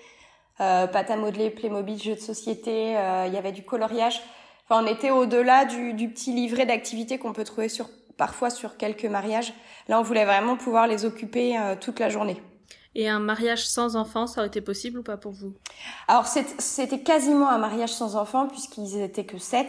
Euh, 0.60 0.86
pâte 0.86 1.10
à 1.10 1.16
modeler, 1.16 1.50
Playmobil, 1.50 2.00
jeux 2.00 2.14
de 2.14 2.20
société, 2.20 2.92
il 3.26 3.32
y 3.32 3.36
avait 3.36 3.52
du 3.52 3.64
coloriage. 3.64 4.22
Enfin, 4.64 4.82
on 4.82 4.86
était 4.86 5.10
au-delà 5.10 5.64
du, 5.64 5.92
du 5.92 6.08
petit 6.08 6.32
livret 6.32 6.66
d'activités 6.66 7.18
qu'on 7.18 7.32
peut 7.32 7.44
trouver 7.44 7.68
sur 7.68 7.88
parfois 8.16 8.48
sur 8.50 8.76
quelques 8.76 9.06
mariages. 9.06 9.52
Là, 9.88 9.98
on 9.98 10.02
voulait 10.02 10.24
vraiment 10.24 10.56
pouvoir 10.56 10.86
les 10.86 11.04
occuper 11.04 11.58
toute 11.80 11.98
la 11.98 12.08
journée. 12.10 12.40
Et 12.94 13.08
un 13.08 13.20
mariage 13.20 13.66
sans 13.66 13.96
enfants, 13.96 14.26
ça 14.26 14.40
aurait 14.40 14.48
été 14.48 14.60
possible 14.60 14.98
ou 14.98 15.02
pas 15.02 15.16
pour 15.16 15.32
vous? 15.32 15.54
Alors 16.08 16.26
c'était 16.26 17.00
quasiment 17.00 17.48
un 17.48 17.58
mariage 17.58 17.92
sans 17.92 18.16
enfants 18.16 18.46
puisqu'ils 18.48 19.00
étaient 19.00 19.24
que 19.24 19.38
7 19.38 19.66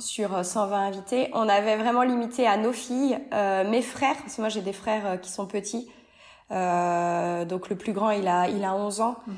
sur 0.00 0.44
120 0.44 0.76
euh, 0.76 0.88
invités. 0.88 1.30
On 1.34 1.48
avait 1.48 1.76
vraiment 1.76 2.02
limité 2.02 2.48
à 2.48 2.56
nos 2.56 2.72
filles, 2.72 3.18
euh, 3.32 3.68
mes 3.68 3.82
frères, 3.82 4.16
parce 4.16 4.34
que 4.34 4.40
moi 4.40 4.48
j'ai 4.48 4.62
des 4.62 4.72
frères 4.72 5.06
euh, 5.06 5.16
qui 5.16 5.30
sont 5.30 5.46
petits. 5.46 5.88
Euh, 6.50 7.44
donc 7.44 7.68
le 7.68 7.76
plus 7.76 7.92
grand 7.92 8.10
il 8.10 8.26
a 8.26 8.48
il 8.48 8.64
a 8.64 8.74
11 8.74 9.00
ans. 9.02 9.16
Mhm. 9.26 9.34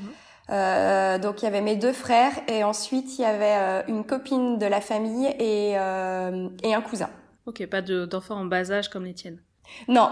Euh, 0.49 1.17
donc 1.19 1.41
il 1.41 1.45
y 1.45 1.47
avait 1.47 1.61
mes 1.61 1.75
deux 1.75 1.93
frères 1.93 2.33
et 2.47 2.63
ensuite 2.63 3.19
il 3.19 3.21
y 3.21 3.25
avait 3.25 3.57
euh, 3.57 3.83
une 3.87 4.03
copine 4.03 4.57
de 4.57 4.65
la 4.65 4.81
famille 4.81 5.27
et, 5.27 5.73
et 5.73 6.73
un 6.73 6.81
cousin. 6.81 7.09
Ok, 7.45 7.65
pas 7.67 7.81
d'enfants 7.81 8.35
en 8.35 8.45
bas 8.45 8.71
âge 8.71 8.89
comme 8.89 9.05
les 9.05 9.13
tiennes? 9.13 9.41
Non, 9.87 10.09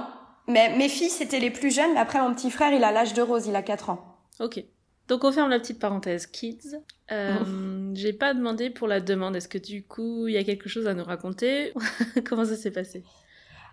mais 0.49 0.75
mes 0.75 0.89
filles, 0.89 1.09
c'était 1.09 1.39
les 1.39 1.51
plus 1.51 1.73
jeunes. 1.73 1.93
Mais 1.93 1.99
après, 1.99 2.19
mon 2.19 2.33
petit 2.33 2.51
frère, 2.51 2.73
il 2.73 2.83
a 2.83 2.91
l'âge 2.91 3.13
de 3.13 3.21
Rose, 3.21 3.47
il 3.47 3.55
a 3.55 3.61
4 3.61 3.89
ans. 3.91 4.17
Ok. 4.39 4.63
Donc 5.07 5.23
on 5.23 5.31
ferme 5.31 5.49
la 5.49 5.59
petite 5.59 5.79
parenthèse 5.79 6.27
kids. 6.27 6.77
Euh, 7.11 7.35
J'ai 7.95 8.13
pas 8.13 8.33
demandé 8.33 8.69
pour 8.69 8.87
la 8.87 8.99
demande. 8.99 9.35
Est-ce 9.35 9.47
que 9.47 9.57
du 9.57 9.83
coup 9.83 10.27
il 10.27 10.35
y 10.35 10.37
a 10.37 10.43
quelque 10.43 10.69
chose 10.69 10.87
à 10.87 10.93
nous 10.93 11.03
raconter? 11.03 11.73
Comment 12.29 12.45
ça 12.45 12.55
s'est 12.55 12.71
passé? 12.71 13.03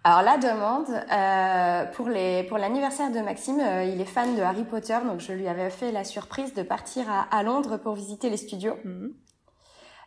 Alors 0.02 0.22
la 0.22 0.38
demande 0.38 0.88
euh, 0.88 1.92
pour 1.92 2.08
les 2.08 2.44
pour 2.44 2.56
l'anniversaire 2.56 3.12
de 3.12 3.18
Maxime, 3.18 3.60
euh, 3.60 3.84
il 3.84 4.00
est 4.00 4.06
fan 4.06 4.34
de 4.34 4.40
Harry 4.40 4.64
Potter, 4.64 4.96
donc 5.04 5.20
je 5.20 5.32
lui 5.32 5.46
avais 5.46 5.68
fait 5.68 5.92
la 5.92 6.04
surprise 6.04 6.54
de 6.54 6.62
partir 6.62 7.04
à, 7.10 7.22
à 7.22 7.42
Londres 7.42 7.76
pour 7.76 7.94
visiter 7.94 8.30
les 8.30 8.38
studios. 8.38 8.76
Mhm. 8.84 9.12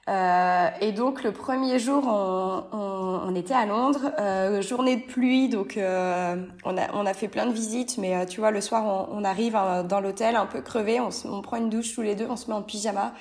Euh, 0.07 0.69
et 0.81 0.91
donc 0.91 1.23
le 1.23 1.31
premier 1.31 1.77
jour, 1.77 2.03
on, 2.07 2.63
on, 2.71 3.21
on 3.27 3.35
était 3.35 3.53
à 3.53 3.65
Londres, 3.65 4.11
euh, 4.17 4.61
journée 4.61 4.95
de 4.95 5.03
pluie, 5.03 5.49
donc 5.49 5.77
euh, 5.77 6.35
on, 6.65 6.77
a, 6.77 6.91
on 6.93 7.05
a 7.05 7.13
fait 7.13 7.27
plein 7.27 7.45
de 7.45 7.53
visites, 7.53 7.97
mais 7.99 8.15
euh, 8.15 8.25
tu 8.25 8.39
vois, 8.39 8.49
le 8.49 8.61
soir, 8.61 8.85
on, 8.85 9.19
on 9.19 9.23
arrive 9.23 9.55
hein, 9.55 9.83
dans 9.83 9.99
l'hôtel 9.99 10.35
un 10.35 10.47
peu 10.47 10.61
crevé, 10.61 10.99
on, 10.99 11.09
on, 11.25 11.41
prend 11.41 11.57
une 11.57 11.69
douche 11.69 11.93
tous 11.93 12.01
les 12.01 12.15
deux, 12.15 12.25
on 12.27 12.37
se 12.37 12.47
met 12.47 12.55
en 12.55 12.63
pyjama. 12.63 13.13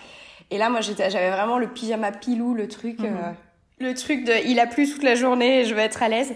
Et 0.50 0.56
là, 0.56 0.70
moi, 0.70 0.80
j'avais 0.80 1.30
vraiment 1.30 1.58
le 1.58 1.68
pyjama 1.68 2.10
pilou, 2.10 2.54
le 2.54 2.68
truc, 2.68 3.00
mhm. 3.00 3.06
euh, 3.06 3.32
le 3.80 3.94
truc 3.94 4.24
de, 4.24 4.32
il 4.46 4.58
a 4.58 4.66
plu 4.66 4.88
toute 4.90 5.02
la 5.02 5.14
journée, 5.14 5.64
je 5.64 5.74
veux 5.74 5.80
être 5.80 6.02
à 6.02 6.08
l'aise. 6.08 6.32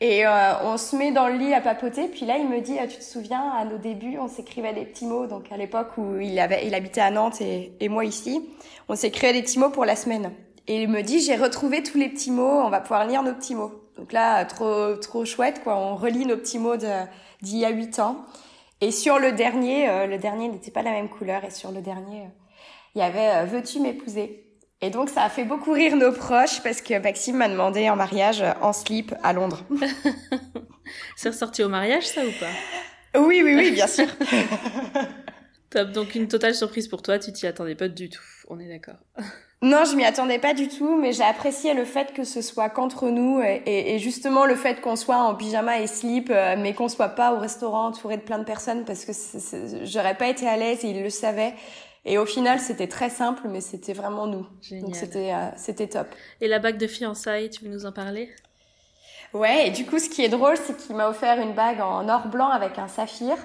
Et 0.00 0.26
euh, 0.26 0.52
on 0.64 0.76
se 0.76 0.96
met 0.96 1.12
dans 1.12 1.28
le 1.28 1.36
lit 1.36 1.54
à 1.54 1.60
papoter. 1.60 2.08
Puis 2.08 2.26
là, 2.26 2.36
il 2.36 2.48
me 2.48 2.60
dit, 2.60 2.76
ah, 2.80 2.86
tu 2.86 2.98
te 2.98 3.04
souviens, 3.04 3.50
à 3.50 3.64
nos 3.64 3.78
débuts, 3.78 4.18
on 4.18 4.28
s'écrivait 4.28 4.72
des 4.72 4.84
petits 4.84 5.06
mots. 5.06 5.26
Donc 5.26 5.50
à 5.52 5.56
l'époque 5.56 5.96
où 5.96 6.18
il 6.18 6.38
avait, 6.38 6.66
il 6.66 6.74
habitait 6.74 7.00
à 7.00 7.10
Nantes 7.10 7.40
et, 7.40 7.72
et 7.80 7.88
moi 7.88 8.04
ici, 8.04 8.48
on 8.88 8.96
s'écrivait 8.96 9.32
des 9.32 9.42
petits 9.42 9.58
mots 9.58 9.70
pour 9.70 9.84
la 9.84 9.96
semaine. 9.96 10.32
Et 10.66 10.82
il 10.82 10.88
me 10.88 11.02
dit, 11.02 11.20
j'ai 11.20 11.36
retrouvé 11.36 11.82
tous 11.82 11.98
les 11.98 12.08
petits 12.08 12.30
mots. 12.30 12.60
On 12.64 12.70
va 12.70 12.80
pouvoir 12.80 13.06
lire 13.06 13.22
nos 13.22 13.34
petits 13.34 13.54
mots. 13.54 13.72
Donc 13.96 14.12
là, 14.12 14.44
trop, 14.44 14.96
trop 14.96 15.24
chouette, 15.24 15.62
quoi. 15.62 15.76
On 15.76 15.94
relit 15.94 16.26
nos 16.26 16.36
petits 16.36 16.58
mots 16.58 16.76
d'il 16.76 17.58
y 17.58 17.64
a 17.64 17.70
huit 17.70 17.98
ans. 17.98 18.24
Et 18.80 18.90
sur 18.90 19.18
le 19.18 19.32
dernier, 19.32 19.88
euh, 19.88 20.06
le 20.06 20.18
dernier 20.18 20.48
n'était 20.48 20.70
pas 20.70 20.82
la 20.82 20.90
même 20.90 21.08
couleur. 21.08 21.44
Et 21.44 21.50
sur 21.50 21.70
le 21.70 21.80
dernier, 21.80 22.22
euh, 22.22 22.28
il 22.94 22.98
y 22.98 23.02
avait 23.02 23.46
veux-tu 23.46 23.80
m'épouser? 23.80 24.43
Et 24.80 24.90
donc 24.90 25.08
ça 25.08 25.22
a 25.22 25.28
fait 25.28 25.44
beaucoup 25.44 25.72
rire 25.72 25.96
nos 25.96 26.12
proches 26.12 26.62
parce 26.62 26.80
que 26.82 26.98
Maxime 26.98 27.36
m'a 27.36 27.48
demandé 27.48 27.88
en 27.88 27.96
mariage 27.96 28.44
en 28.60 28.72
slip 28.72 29.14
à 29.22 29.32
Londres. 29.32 29.64
C'est 31.16 31.30
ressorti 31.30 31.62
au 31.62 31.68
mariage 31.68 32.06
ça 32.06 32.22
ou 32.24 32.32
pas? 32.38 33.20
Oui, 33.20 33.42
oui, 33.42 33.54
oui, 33.54 33.70
bien 33.70 33.86
sûr. 33.86 34.06
Top, 35.70 35.90
donc 35.90 36.14
une 36.14 36.28
totale 36.28 36.54
surprise 36.54 36.88
pour 36.88 37.02
toi, 37.02 37.18
tu 37.18 37.32
t'y 37.32 37.46
attendais 37.46 37.74
pas 37.74 37.88
du 37.88 38.08
tout, 38.08 38.22
on 38.48 38.58
est 38.60 38.68
d'accord. 38.68 38.98
Non, 39.62 39.84
je 39.86 39.96
m'y 39.96 40.04
attendais 40.04 40.38
pas 40.38 40.52
du 40.52 40.68
tout, 40.68 40.94
mais 41.00 41.14
j'ai 41.14 41.22
apprécié 41.22 41.72
le 41.72 41.86
fait 41.86 42.12
que 42.12 42.22
ce 42.22 42.42
soit 42.42 42.68
qu'entre 42.68 43.08
nous 43.08 43.40
et, 43.40 43.62
et, 43.64 43.98
justement 43.98 44.44
le 44.44 44.56
fait 44.56 44.82
qu'on 44.82 44.94
soit 44.94 45.16
en 45.16 45.34
pyjama 45.34 45.80
et 45.80 45.86
slip, 45.86 46.28
euh, 46.30 46.54
mais 46.58 46.74
qu'on 46.74 46.90
soit 46.90 47.08
pas 47.08 47.32
au 47.32 47.38
restaurant 47.38 47.86
entouré 47.86 48.18
de 48.18 48.22
plein 48.22 48.38
de 48.38 48.44
personnes 48.44 48.84
parce 48.84 49.06
que 49.06 49.12
j'aurais 49.84 50.16
pas 50.16 50.28
été 50.28 50.46
à 50.46 50.58
l'aise 50.58 50.84
et 50.84 50.88
il 50.88 51.02
le 51.02 51.08
savait. 51.08 51.54
Et 52.06 52.18
au 52.18 52.26
final, 52.26 52.60
c'était 52.60 52.86
très 52.86 53.08
simple, 53.08 53.42
mais 53.48 53.60
c'était 53.60 53.94
vraiment 53.94 54.26
nous. 54.26 54.46
Génial. 54.60 54.84
Donc 54.84 54.96
c'était 54.96 55.32
euh, 55.32 55.48
c'était 55.56 55.86
top. 55.86 56.08
Et 56.40 56.48
la 56.48 56.58
bague 56.58 56.76
de 56.76 56.86
fiançailles, 56.86 57.50
tu 57.50 57.64
veux 57.64 57.70
nous 57.70 57.86
en 57.86 57.92
parler? 57.92 58.30
Ouais, 59.32 59.68
et 59.68 59.70
du 59.70 59.86
coup, 59.86 59.98
ce 59.98 60.08
qui 60.08 60.22
est 60.22 60.28
drôle, 60.28 60.56
c'est 60.56 60.76
qu'il 60.76 60.94
m'a 60.94 61.08
offert 61.08 61.40
une 61.40 61.54
bague 61.54 61.80
en 61.80 62.08
or 62.08 62.28
blanc 62.28 62.50
avec 62.50 62.78
un 62.78 62.88
saphir. 62.88 63.36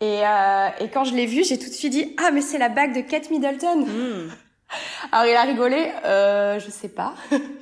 Et, 0.00 0.26
euh, 0.26 0.68
et 0.80 0.88
quand 0.88 1.04
je 1.04 1.14
l'ai 1.14 1.26
vue, 1.26 1.44
j'ai 1.44 1.58
tout 1.58 1.68
de 1.68 1.74
suite 1.74 1.92
dit 1.92 2.16
ah 2.18 2.30
mais 2.32 2.40
c'est 2.40 2.58
la 2.58 2.68
bague 2.68 2.94
de 2.94 3.02
Kate 3.02 3.30
Middleton. 3.30 3.86
Hmm. 3.86 4.30
Alors 5.12 5.26
il 5.30 5.36
a 5.36 5.42
rigolé, 5.42 5.92
euh, 6.04 6.58
je 6.58 6.70
sais 6.70 6.88
pas. 6.88 7.14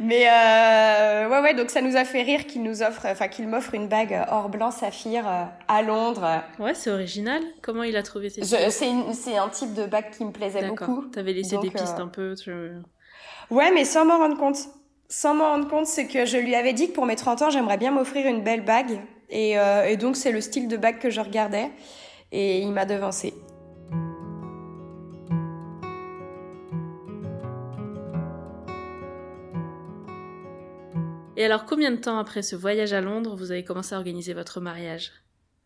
Mais 0.00 0.26
euh, 0.28 1.28
ouais, 1.28 1.40
ouais, 1.40 1.54
donc 1.54 1.70
ça 1.70 1.80
nous 1.80 1.96
a 1.96 2.04
fait 2.04 2.22
rire 2.22 2.46
qu'il 2.46 2.62
nous 2.62 2.82
offre, 2.82 3.06
enfin 3.06 3.28
qu'il 3.28 3.46
m'offre 3.48 3.74
une 3.74 3.88
bague 3.88 4.24
or 4.30 4.48
blanc 4.48 4.70
saphir 4.70 5.26
euh, 5.26 5.44
à 5.68 5.82
Londres. 5.82 6.42
Ouais, 6.58 6.74
c'est 6.74 6.90
original. 6.90 7.42
Comment 7.62 7.82
il 7.82 7.96
a 7.96 8.02
trouvé 8.02 8.30
ces 8.30 8.42
C'est 8.42 8.70
c'est 8.70 9.36
un 9.36 9.48
type 9.48 9.74
de 9.74 9.86
bague 9.86 10.10
qui 10.10 10.24
me 10.24 10.32
plaisait 10.32 10.66
beaucoup. 10.68 11.04
T'avais 11.12 11.32
laissé 11.32 11.58
des 11.58 11.70
pistes 11.70 11.98
euh, 11.98 12.02
un 12.02 12.08
peu. 12.08 12.34
Ouais, 13.50 13.70
mais 13.72 13.84
sans 13.84 14.04
m'en 14.04 14.18
rendre 14.18 14.36
compte. 14.36 14.58
Sans 15.08 15.34
m'en 15.34 15.50
rendre 15.50 15.68
compte, 15.68 15.86
c'est 15.86 16.06
que 16.06 16.24
je 16.24 16.38
lui 16.38 16.54
avais 16.54 16.72
dit 16.72 16.88
que 16.88 16.94
pour 16.94 17.06
mes 17.06 17.16
30 17.16 17.42
ans, 17.42 17.50
j'aimerais 17.50 17.76
bien 17.76 17.90
m'offrir 17.90 18.26
une 18.26 18.42
belle 18.42 18.64
bague. 18.64 19.00
Et, 19.28 19.58
euh, 19.58 19.84
et 19.84 19.96
donc, 19.96 20.16
c'est 20.16 20.32
le 20.32 20.40
style 20.40 20.66
de 20.66 20.76
bague 20.76 20.98
que 20.98 21.10
je 21.10 21.20
regardais. 21.20 21.70
Et 22.32 22.60
il 22.60 22.72
m'a 22.72 22.84
devancé. 22.84 23.34
Et 31.36 31.44
alors, 31.44 31.64
combien 31.66 31.90
de 31.90 31.96
temps 31.96 32.18
après 32.18 32.42
ce 32.42 32.56
voyage 32.56 32.92
à 32.92 33.00
Londres, 33.00 33.34
vous 33.36 33.50
avez 33.50 33.64
commencé 33.64 33.94
à 33.94 33.98
organiser 33.98 34.34
votre 34.34 34.60
mariage? 34.60 35.12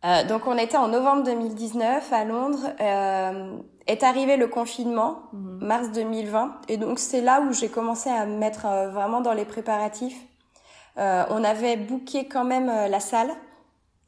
Euh, 0.05 0.23
donc 0.23 0.47
on 0.47 0.57
était 0.57 0.77
en 0.77 0.87
novembre 0.87 1.23
2019 1.23 2.13
à 2.13 2.23
Londres. 2.23 2.69
Euh, 2.79 3.57
est 3.85 4.03
arrivé 4.03 4.37
le 4.37 4.47
confinement, 4.47 5.23
Mhm. 5.33 5.59
mars 5.65 5.91
2020, 5.91 6.61
et 6.69 6.77
donc 6.77 6.99
c'est 6.99 7.21
là 7.21 7.41
où 7.41 7.51
j'ai 7.53 7.67
commencé 7.69 8.09
à 8.09 8.25
me 8.25 8.37
mettre 8.37 8.65
euh, 8.65 8.89
vraiment 8.89 9.19
dans 9.19 9.33
les 9.33 9.45
préparatifs. 9.45 10.17
On 10.97 11.43
avait 11.45 11.77
booké 11.77 12.27
quand 12.27 12.43
même 12.43 12.67
la 12.67 12.99
salle. 12.99 13.29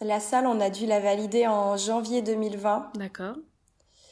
La 0.01 0.19
salle, 0.19 0.45
on 0.45 0.59
a 0.59 0.69
dû 0.69 0.85
la 0.85 0.99
valider 0.99 1.47
en 1.47 1.77
janvier 1.77 2.21
2020. 2.21 2.91
D'accord. 2.95 3.35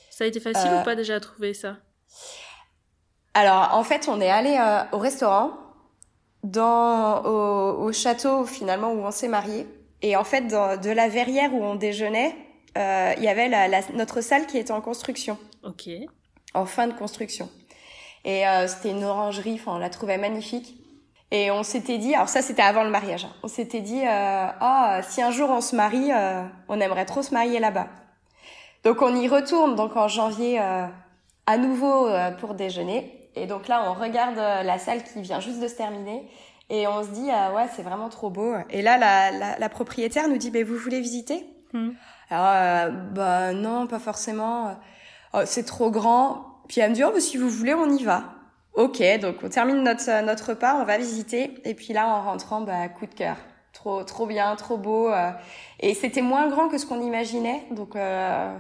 Ça 0.10 0.24
a 0.24 0.28
été 0.28 0.40
facile 0.40 0.72
ou 0.80 0.84
pas 0.86 0.96
déjà 0.96 1.16
à 1.16 1.20
trouver 1.20 1.54
ça? 1.54 1.76
Alors 3.34 3.72
en 3.74 3.84
fait, 3.84 4.08
on 4.08 4.22
est 4.22 4.30
allé 4.30 4.58
au 4.94 4.98
restaurant, 4.98 5.52
dans 6.44 7.24
au, 7.24 7.84
au 7.84 7.92
château 7.92 8.46
finalement 8.46 8.92
où 8.92 9.00
on 9.06 9.12
s'est 9.12 9.28
marié. 9.28 9.68
Et 10.02 10.16
en 10.16 10.24
fait, 10.24 10.42
dans, 10.48 10.80
de 10.80 10.90
la 10.90 11.10
verrière 11.10 11.54
où 11.54 11.62
on 11.64 11.76
déjeunait, 11.76 12.36
euh, 12.78 13.14
il 13.18 13.24
y 13.24 13.28
avait 13.28 13.50
la, 13.50 13.68
la- 13.68 13.82
notre 13.94 14.22
salle 14.22 14.46
qui 14.48 14.58
était 14.58 14.72
en 14.72 14.82
construction. 14.82 15.38
Ok. 15.64 15.90
en 16.54 16.66
fin 16.66 16.88
de 16.88 16.94
construction. 16.94 17.50
Et 18.26 18.48
euh, 18.48 18.68
c'était 18.68 18.92
une 18.92 19.04
orangerie, 19.04 19.56
enfin, 19.56 19.74
on 19.76 19.78
la 19.80 19.90
trouvait 19.90 20.18
magnifique. 20.18 20.76
Et 21.32 21.52
on 21.52 21.62
s'était 21.64 21.98
dit, 22.00 22.16
alors 22.16 22.28
ça 22.30 22.42
c'était 22.42 22.64
avant 22.64 22.84
le 22.84 22.90
mariage, 22.90 23.26
hein. 23.26 23.34
on 23.44 23.48
s'était 23.48 23.82
dit, 23.82 24.02
euh, 24.02 24.48
ah, 24.60 25.02
si 25.08 25.22
un 25.22 25.30
jour 25.30 25.50
on 25.52 25.62
se 25.62 25.76
marie, 25.76 26.12
euh, 26.12 26.44
on 26.70 26.80
aimerait 26.80 27.06
trop 27.06 27.22
se 27.22 27.34
marier 27.36 27.60
là-bas. 27.60 27.88
Donc 28.84 29.02
on 29.04 29.16
y 29.16 29.28
retourne 29.28 29.76
donc 29.76 29.96
en 29.96 30.08
janvier 30.08 30.60
euh, 30.60 30.88
à 31.46 31.58
nouveau 31.58 32.08
euh, 32.08 32.32
pour 32.32 32.56
déjeuner. 32.56 33.19
Et 33.36 33.46
donc 33.48 33.68
là 33.68 33.84
on 33.90 33.94
regarde 33.94 34.38
euh, 34.38 34.64
la 34.64 34.78
salle 34.80 35.04
qui 35.04 35.22
vient 35.22 35.40
juste 35.40 35.60
de 35.60 35.68
se 35.68 35.76
terminer 35.76 36.28
et 36.70 36.88
on 36.88 37.04
se 37.04 37.10
dit, 37.10 37.30
ah 37.32 37.54
ouais 37.54 37.68
c'est 37.76 37.84
vraiment 37.84 38.10
trop 38.10 38.30
beau. 38.30 38.54
Et 38.70 38.82
là 38.82 38.98
la, 38.98 39.32
la, 39.32 39.58
la 39.60 39.70
propriétaire 39.70 40.28
nous 40.28 40.38
dit, 40.38 40.52
ben 40.52 40.64
vous 40.66 40.76
voulez 40.78 41.00
visiter? 41.02 41.46
Hmm. 41.74 41.92
alors, 42.32 42.48
euh, 42.48 42.90
bah 42.90 43.54
non, 43.54 43.86
pas 43.88 44.00
forcément. 44.00 44.76
Euh, 45.36 45.44
c'est 45.46 45.66
trop 45.66 45.92
grand. 45.92 46.46
Puis 46.68 46.82
elle 46.82 46.90
me 46.92 46.96
dit, 46.96 47.04
oh, 47.04 47.12
bah, 47.14 47.20
si 47.20 47.38
vous 47.38 47.50
voulez, 47.50 47.74
on 47.74 47.90
y 47.92 48.04
va. 48.04 48.24
Ok, 48.74 49.02
donc 49.22 49.38
on 49.44 49.50
termine 49.50 49.84
notre, 49.84 50.10
euh, 50.10 50.22
notre 50.22 50.50
repas, 50.50 50.76
on 50.76 50.84
va 50.86 50.98
visiter. 50.98 51.54
Et 51.66 51.74
puis 51.76 51.94
là, 51.94 52.08
en 52.08 52.22
rentrant, 52.24 52.62
bah, 52.62 52.88
coup 52.90 53.06
de 53.06 53.14
cœur. 53.14 53.36
Trop, 53.74 54.04
trop 54.04 54.26
bien, 54.26 54.56
trop 54.56 54.78
beau. 54.78 55.10
euh. 55.10 55.32
et 55.80 55.94
c'était 55.94 56.22
moins 56.22 56.48
grand 56.50 56.70
que 56.70 56.78
ce 56.78 56.86
qu'on 56.86 57.02
imaginait. 57.02 57.64
Donc, 57.72 57.96
euh, 57.96 58.58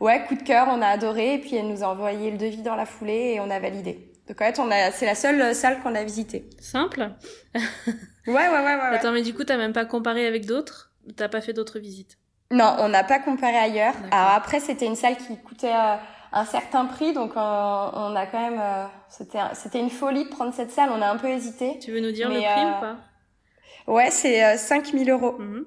ouais, 0.00 0.24
coup 0.26 0.34
de 0.34 0.42
cœur, 0.42 0.68
on 0.70 0.80
a 0.82 0.86
adoré. 0.88 1.34
Et 1.34 1.38
puis 1.38 1.56
elle 1.56 1.68
nous 1.68 1.82
a 1.82 1.88
envoyé 1.88 2.30
le 2.30 2.38
devis 2.38 2.62
dans 2.62 2.76
la 2.76 2.86
foulée 2.86 3.34
et 3.34 3.40
on 3.40 3.50
a 3.50 3.58
validé. 3.58 4.12
Donc 4.28 4.40
en 4.40 4.44
fait, 4.44 4.58
on 4.58 4.70
a, 4.70 4.90
c'est 4.90 5.06
la 5.06 5.14
seule 5.14 5.40
euh, 5.40 5.54
salle 5.54 5.80
qu'on 5.80 5.94
a 5.94 6.04
visitée. 6.04 6.48
Simple 6.60 7.10
Ouais, 8.26 8.34
ouais, 8.34 8.48
ouais, 8.48 8.74
ouais. 8.76 8.96
Attends, 8.96 9.12
mais 9.12 9.22
du 9.22 9.34
coup, 9.34 9.44
t'as 9.44 9.56
même 9.56 9.72
pas 9.72 9.86
comparé 9.86 10.26
avec 10.26 10.44
d'autres? 10.44 10.92
T'as 11.16 11.28
pas 11.28 11.40
fait 11.40 11.54
d'autres 11.54 11.78
visites? 11.78 12.18
Non, 12.50 12.76
on 12.80 12.88
n'a 12.88 13.04
pas 13.04 13.18
comparé 13.18 13.56
ailleurs. 13.56 13.94
Alors 14.10 14.30
après, 14.30 14.60
c'était 14.60 14.86
une 14.86 14.96
salle 14.96 15.16
qui 15.16 15.36
coûtait 15.38 15.72
euh, 15.74 15.96
un 16.32 16.44
certain 16.44 16.84
prix, 16.86 17.12
donc 17.12 17.36
euh, 17.36 17.40
on 17.40 18.14
a 18.14 18.26
quand 18.26 18.40
même, 18.40 18.60
euh, 18.60 18.84
c'était, 19.08 19.38
c'était 19.54 19.80
une 19.80 19.90
folie 19.90 20.24
de 20.24 20.28
prendre 20.28 20.52
cette 20.52 20.70
salle. 20.70 20.90
On 20.92 21.00
a 21.00 21.08
un 21.08 21.16
peu 21.16 21.28
hésité. 21.28 21.78
Tu 21.78 21.92
veux 21.92 22.00
nous 22.00 22.12
dire 22.12 22.28
le 22.28 22.40
prix 22.40 22.64
ou 22.64 22.80
pas? 22.80 22.96
Ouais, 23.86 24.10
c'est 24.10 24.44
euh, 24.44 24.56
5000 24.58 25.10
euros. 25.10 25.38
Mhm. 25.38 25.64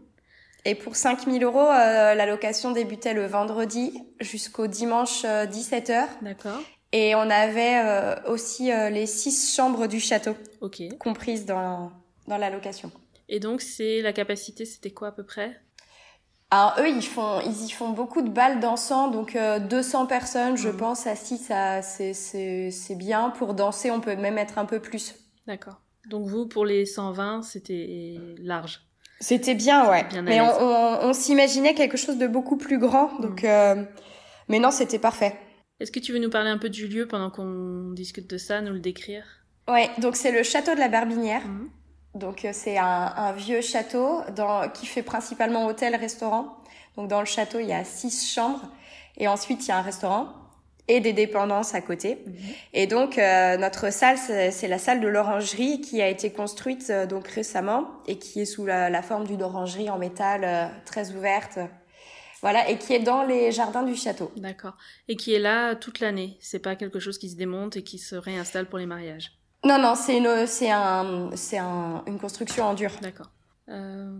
Et 0.65 0.75
pour 0.75 0.95
5000 0.95 1.43
euros, 1.43 1.59
euh, 1.59 2.13
la 2.13 2.25
location 2.25 2.71
débutait 2.71 3.13
le 3.13 3.25
vendredi 3.25 3.99
jusqu'au 4.19 4.67
dimanche 4.67 5.23
17h. 5.25 6.07
D'accord. 6.21 6.59
Et 6.91 7.15
on 7.15 7.29
avait 7.29 7.79
euh, 7.83 8.15
aussi 8.27 8.71
euh, 8.71 8.89
les 8.89 9.05
six 9.07 9.55
chambres 9.55 9.87
du 9.87 9.99
château 9.99 10.35
comprises 10.99 11.45
dans, 11.45 11.91
dans 12.27 12.37
la 12.37 12.49
location. 12.49 12.91
Et 13.29 13.39
donc, 13.39 13.61
c'est 13.61 14.01
la 14.01 14.11
capacité, 14.13 14.65
c'était 14.65 14.91
quoi 14.91 15.07
à 15.07 15.11
peu 15.13 15.23
près? 15.25 15.59
Alors 16.53 16.75
eux, 16.79 16.89
ils 16.89 17.01
font, 17.01 17.39
ils 17.45 17.63
y 17.63 17.69
font 17.69 17.91
beaucoup 17.91 18.21
de 18.21 18.29
balles 18.29 18.59
dansant, 18.59 19.07
donc 19.07 19.37
euh, 19.37 19.57
200 19.59 20.05
personnes, 20.05 20.57
je 20.57 20.67
Mhm. 20.67 20.77
pense, 20.77 21.07
assis, 21.07 21.37
ça, 21.37 21.81
c'est 21.81 22.95
bien. 22.97 23.29
Pour 23.29 23.53
danser, 23.53 23.89
on 23.89 24.01
peut 24.01 24.17
même 24.17 24.37
être 24.37 24.57
un 24.57 24.65
peu 24.65 24.81
plus. 24.81 25.15
D'accord. 25.47 25.79
Donc 26.09 26.27
vous, 26.27 26.47
pour 26.47 26.65
les 26.65 26.85
120, 26.85 27.41
c'était 27.43 28.17
large? 28.37 28.81
C'était 29.21 29.55
bien, 29.55 29.89
ouais. 29.89 30.03
Bien 30.09 30.21
mais 30.23 30.41
on, 30.41 30.47
l'aise. 30.47 30.55
on, 30.59 30.99
on 31.09 31.13
s'imaginait 31.13 31.73
quelque 31.75 31.95
chose 31.95 32.17
de 32.17 32.27
beaucoup 32.27 32.57
plus 32.57 32.79
grand, 32.79 33.17
donc. 33.19 33.45
euh, 33.45 33.85
mais 34.49 34.59
non, 34.59 34.71
c'était 34.71 34.99
parfait. 34.99 35.37
Est-ce 35.79 35.91
que 35.91 35.99
tu 35.99 36.11
veux 36.11 36.19
nous 36.19 36.29
parler 36.29 36.49
un 36.49 36.57
peu 36.57 36.69
du 36.69 36.87
lieu 36.87 37.07
pendant 37.07 37.29
qu'on 37.29 37.91
discute 37.93 38.29
de 38.29 38.37
ça, 38.37 38.61
nous 38.61 38.73
le 38.73 38.79
décrire? 38.79 39.23
Ouais, 39.69 39.89
donc 39.99 40.15
c'est 40.15 40.31
le 40.31 40.43
château 40.43 40.73
de 40.75 40.79
la 40.79 40.89
Barbinière. 40.89 41.47
Mhm. 41.47 41.69
Donc 42.15 42.43
euh, 42.43 42.49
c'est 42.51 42.77
un, 42.77 43.13
un 43.15 43.31
vieux 43.31 43.61
château 43.61 44.21
dans, 44.35 44.67
qui 44.69 44.85
fait 44.85 45.03
principalement 45.03 45.65
hôtel-restaurant. 45.67 46.57
Donc 46.97 47.07
dans 47.07 47.21
le 47.21 47.25
château, 47.25 47.59
il 47.59 47.67
y 47.67 47.73
a 47.73 47.85
six 47.85 48.33
chambres 48.33 48.67
et 49.17 49.27
ensuite 49.29 49.65
il 49.65 49.69
y 49.69 49.71
a 49.71 49.77
un 49.77 49.81
restaurant 49.81 50.27
et 50.87 50.99
des 50.99 51.13
dépendances 51.13 51.73
à 51.75 51.81
côté. 51.81 52.23
Mhm. 52.25 52.33
Et 52.73 52.87
donc 52.87 53.17
euh, 53.17 53.57
notre 53.57 53.91
salle, 53.91 54.17
c'est 54.17 54.67
la 54.67 54.77
salle 54.77 55.01
de 55.01 55.07
l'orangerie 55.07 55.81
qui 55.81 56.01
a 56.01 56.07
été 56.07 56.31
construite 56.31 56.89
euh, 56.89 57.05
donc 57.05 57.27
récemment 57.27 57.87
et 58.07 58.17
qui 58.17 58.41
est 58.41 58.45
sous 58.45 58.65
la, 58.65 58.89
la 58.89 59.01
forme 59.01 59.25
d'une 59.25 59.43
orangerie 59.43 59.89
en 59.89 59.97
métal 59.97 60.43
euh, 60.43 60.67
très 60.85 61.11
ouverte. 61.11 61.59
Voilà, 62.41 62.67
et 62.69 62.77
qui 62.77 62.93
est 62.93 62.99
dans 62.99 63.23
les 63.23 63.51
jardins 63.51 63.83
du 63.83 63.95
château. 63.95 64.31
D'accord. 64.35 64.75
Et 65.07 65.15
qui 65.15 65.31
est 65.33 65.39
là 65.39 65.75
toute 65.75 65.99
l'année. 65.99 66.37
C'est 66.39 66.59
pas 66.59 66.75
quelque 66.75 66.99
chose 66.99 67.19
qui 67.19 67.29
se 67.29 67.35
démonte 67.35 67.77
et 67.77 67.83
qui 67.83 67.99
se 67.99 68.15
réinstalle 68.15 68.65
pour 68.65 68.79
les 68.79 68.87
mariages. 68.87 69.31
Non, 69.63 69.77
non, 69.77 69.93
c'est 69.93 70.17
une, 70.17 70.47
c'est 70.47 70.71
un, 70.71 71.29
c'est 71.35 71.59
un, 71.59 72.03
une 72.07 72.17
construction 72.17 72.65
en 72.65 72.73
dur. 72.73 72.91
D'accord. 73.03 73.29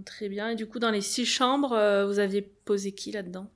Très 0.05 0.29
bien. 0.29 0.49
Et 0.49 0.55
du 0.55 0.67
coup, 0.67 0.77
dans 0.77 0.91
les 0.91 1.01
six 1.01 1.25
chambres, 1.25 2.05
vous 2.07 2.19
aviez 2.19 2.43
posé 2.43 2.91
qui 2.91 3.11
là-dedans? 3.11 3.47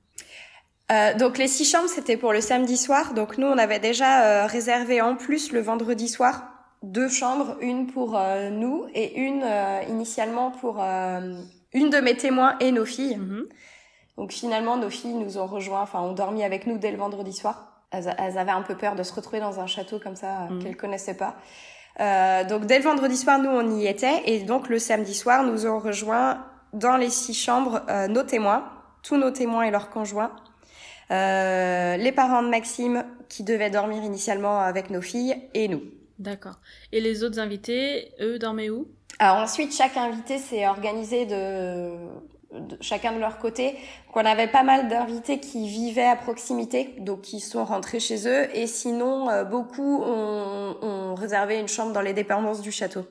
Euh, 0.92 1.14
donc 1.14 1.38
les 1.38 1.48
six 1.48 1.64
chambres, 1.64 1.88
c'était 1.88 2.16
pour 2.16 2.32
le 2.32 2.40
samedi 2.40 2.76
soir. 2.76 3.12
Donc 3.14 3.38
nous, 3.38 3.46
on 3.46 3.58
avait 3.58 3.80
déjà 3.80 4.22
euh, 4.22 4.46
réservé 4.46 5.00
en 5.00 5.16
plus 5.16 5.52
le 5.52 5.60
vendredi 5.60 6.08
soir 6.08 6.44
deux 6.82 7.08
chambres, 7.08 7.56
une 7.60 7.86
pour 7.86 8.16
euh, 8.16 8.50
nous 8.50 8.86
et 8.94 9.18
une 9.18 9.42
euh, 9.42 9.80
initialement 9.88 10.50
pour 10.52 10.80
euh, 10.80 11.34
une 11.72 11.90
de 11.90 11.98
mes 11.98 12.16
témoins 12.16 12.56
et 12.60 12.70
nos 12.70 12.84
filles. 12.84 13.16
Mhm. 13.16 13.46
Donc 14.16 14.32
finalement, 14.32 14.76
nos 14.76 14.90
filles 14.90 15.14
nous 15.14 15.38
ont 15.38 15.46
rejoints, 15.46 15.80
enfin 15.82 16.00
ont 16.00 16.12
dormi 16.12 16.44
avec 16.44 16.66
nous 16.66 16.78
dès 16.78 16.92
le 16.92 16.98
vendredi 16.98 17.32
soir. 17.32 17.82
Elles, 17.90 18.14
elles 18.18 18.38
avaient 18.38 18.52
un 18.52 18.62
peu 18.62 18.76
peur 18.76 18.94
de 18.94 19.02
se 19.02 19.12
retrouver 19.12 19.40
dans 19.40 19.58
un 19.58 19.66
château 19.66 19.98
comme 19.98 20.16
ça 20.16 20.42
euh, 20.42 20.54
Mhm. 20.54 20.62
qu'elles 20.62 20.76
connaissaient 20.76 21.16
pas. 21.16 21.34
Euh, 21.98 22.44
donc 22.44 22.66
dès 22.66 22.78
le 22.78 22.84
vendredi 22.84 23.16
soir, 23.16 23.38
nous 23.38 23.50
on 23.50 23.68
y 23.76 23.86
était 23.86 24.22
et 24.26 24.40
donc 24.44 24.68
le 24.68 24.78
samedi 24.78 25.14
soir, 25.14 25.42
nous 25.44 25.66
ont 25.66 25.78
rejoint 25.80 26.44
dans 26.72 26.96
les 26.96 27.10
six 27.10 27.34
chambres 27.34 27.80
euh, 27.88 28.06
nos 28.06 28.22
témoins, 28.22 28.64
tous 29.02 29.16
nos 29.16 29.30
témoins 29.30 29.62
et 29.62 29.70
leurs 29.70 29.88
conjoints, 29.90 30.30
les 31.10 32.12
parents 32.12 32.42
de 32.42 32.48
Maxime 32.48 33.04
qui 33.28 33.42
devaient 33.44 33.70
dormir 33.70 34.02
initialement 34.02 34.60
avec 34.60 34.90
nos 34.90 35.02
filles 35.02 35.36
et 35.54 35.68
nous. 35.68 35.82
D'accord. 36.18 36.58
Et 36.92 37.00
les 37.00 37.24
autres 37.24 37.38
invités, 37.38 38.12
eux, 38.20 38.38
dormaient 38.38 38.70
où? 38.70 38.88
Alors 39.18 39.36
ensuite, 39.36 39.74
chaque 39.74 39.96
invité 39.96 40.38
s'est 40.38 40.66
organisé 40.66 41.26
de, 41.26 41.90
de- 42.58 42.78
chacun 42.80 43.12
de 43.12 43.18
leur 43.18 43.38
côté. 43.38 43.72
Donc, 43.72 44.16
on 44.16 44.24
avait 44.24 44.48
pas 44.48 44.62
mal 44.62 44.88
d'invités 44.88 45.40
qui 45.40 45.68
vivaient 45.68 46.06
à 46.06 46.16
proximité, 46.16 46.94
donc 47.00 47.22
qui 47.22 47.40
sont 47.40 47.64
rentrés 47.64 48.00
chez 48.00 48.26
eux. 48.28 48.54
Et 48.56 48.66
sinon, 48.66 49.28
euh, 49.28 49.44
beaucoup 49.44 50.02
ont, 50.02 50.76
ont 50.82 51.14
réservé 51.14 51.58
une 51.58 51.68
chambre 51.68 51.92
dans 51.92 52.00
les 52.00 52.12
dépendances 52.14 52.62
du 52.62 52.72
château. 52.72 53.06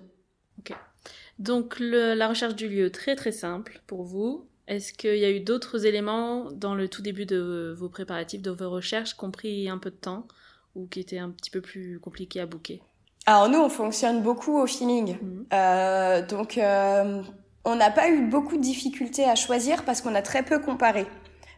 Donc, 1.37 1.79
le- 1.79 2.13
la 2.13 2.27
recherche 2.29 2.55
du 2.55 2.69
lieu, 2.69 2.91
très 2.91 3.15
très 3.15 3.33
simple 3.33 3.81
pour 3.87 4.03
vous. 4.03 4.47
Est-ce 4.67 4.93
qu'il 4.93 5.17
y 5.17 5.25
a 5.25 5.29
eu 5.29 5.39
d'autres 5.39 5.85
éléments 5.85 6.51
dans 6.51 6.73
le 6.73 6.87
tout 6.87 7.01
début 7.01 7.25
de 7.25 7.75
vos 7.77 7.89
préparatifs, 7.89 8.41
de 8.41 8.51
vos 8.51 8.69
recherches, 8.69 9.15
qui 9.15 9.23
ont 9.23 9.31
pris 9.31 9.69
un 9.69 9.77
peu 9.77 9.91
de 9.91 9.95
temps 9.95 10.27
ou 10.75 10.87
qui 10.87 10.99
étaient 10.99 11.19
un 11.19 11.29
petit 11.29 11.51
peu 11.51 11.61
plus 11.61 11.99
compliqués 11.99 12.41
à 12.41 12.45
booker 12.45 12.81
Alors 13.25 13.47
nous, 13.49 13.59
on 13.59 13.69
fonctionne 13.69 14.21
beaucoup 14.21 14.59
au 14.59 14.65
feeling. 14.67 15.17
Mhm. 15.21 15.45
Euh, 15.53 16.25
donc, 16.25 16.57
euh, 16.57 17.21
on 17.63 17.75
n'a 17.75 17.91
pas 17.91 18.09
eu 18.09 18.27
beaucoup 18.27 18.57
de 18.57 18.61
difficultés 18.61 19.25
à 19.25 19.35
choisir 19.35 19.83
parce 19.85 20.01
qu'on 20.01 20.15
a 20.15 20.21
très 20.21 20.43
peu 20.43 20.59
comparé. 20.59 21.05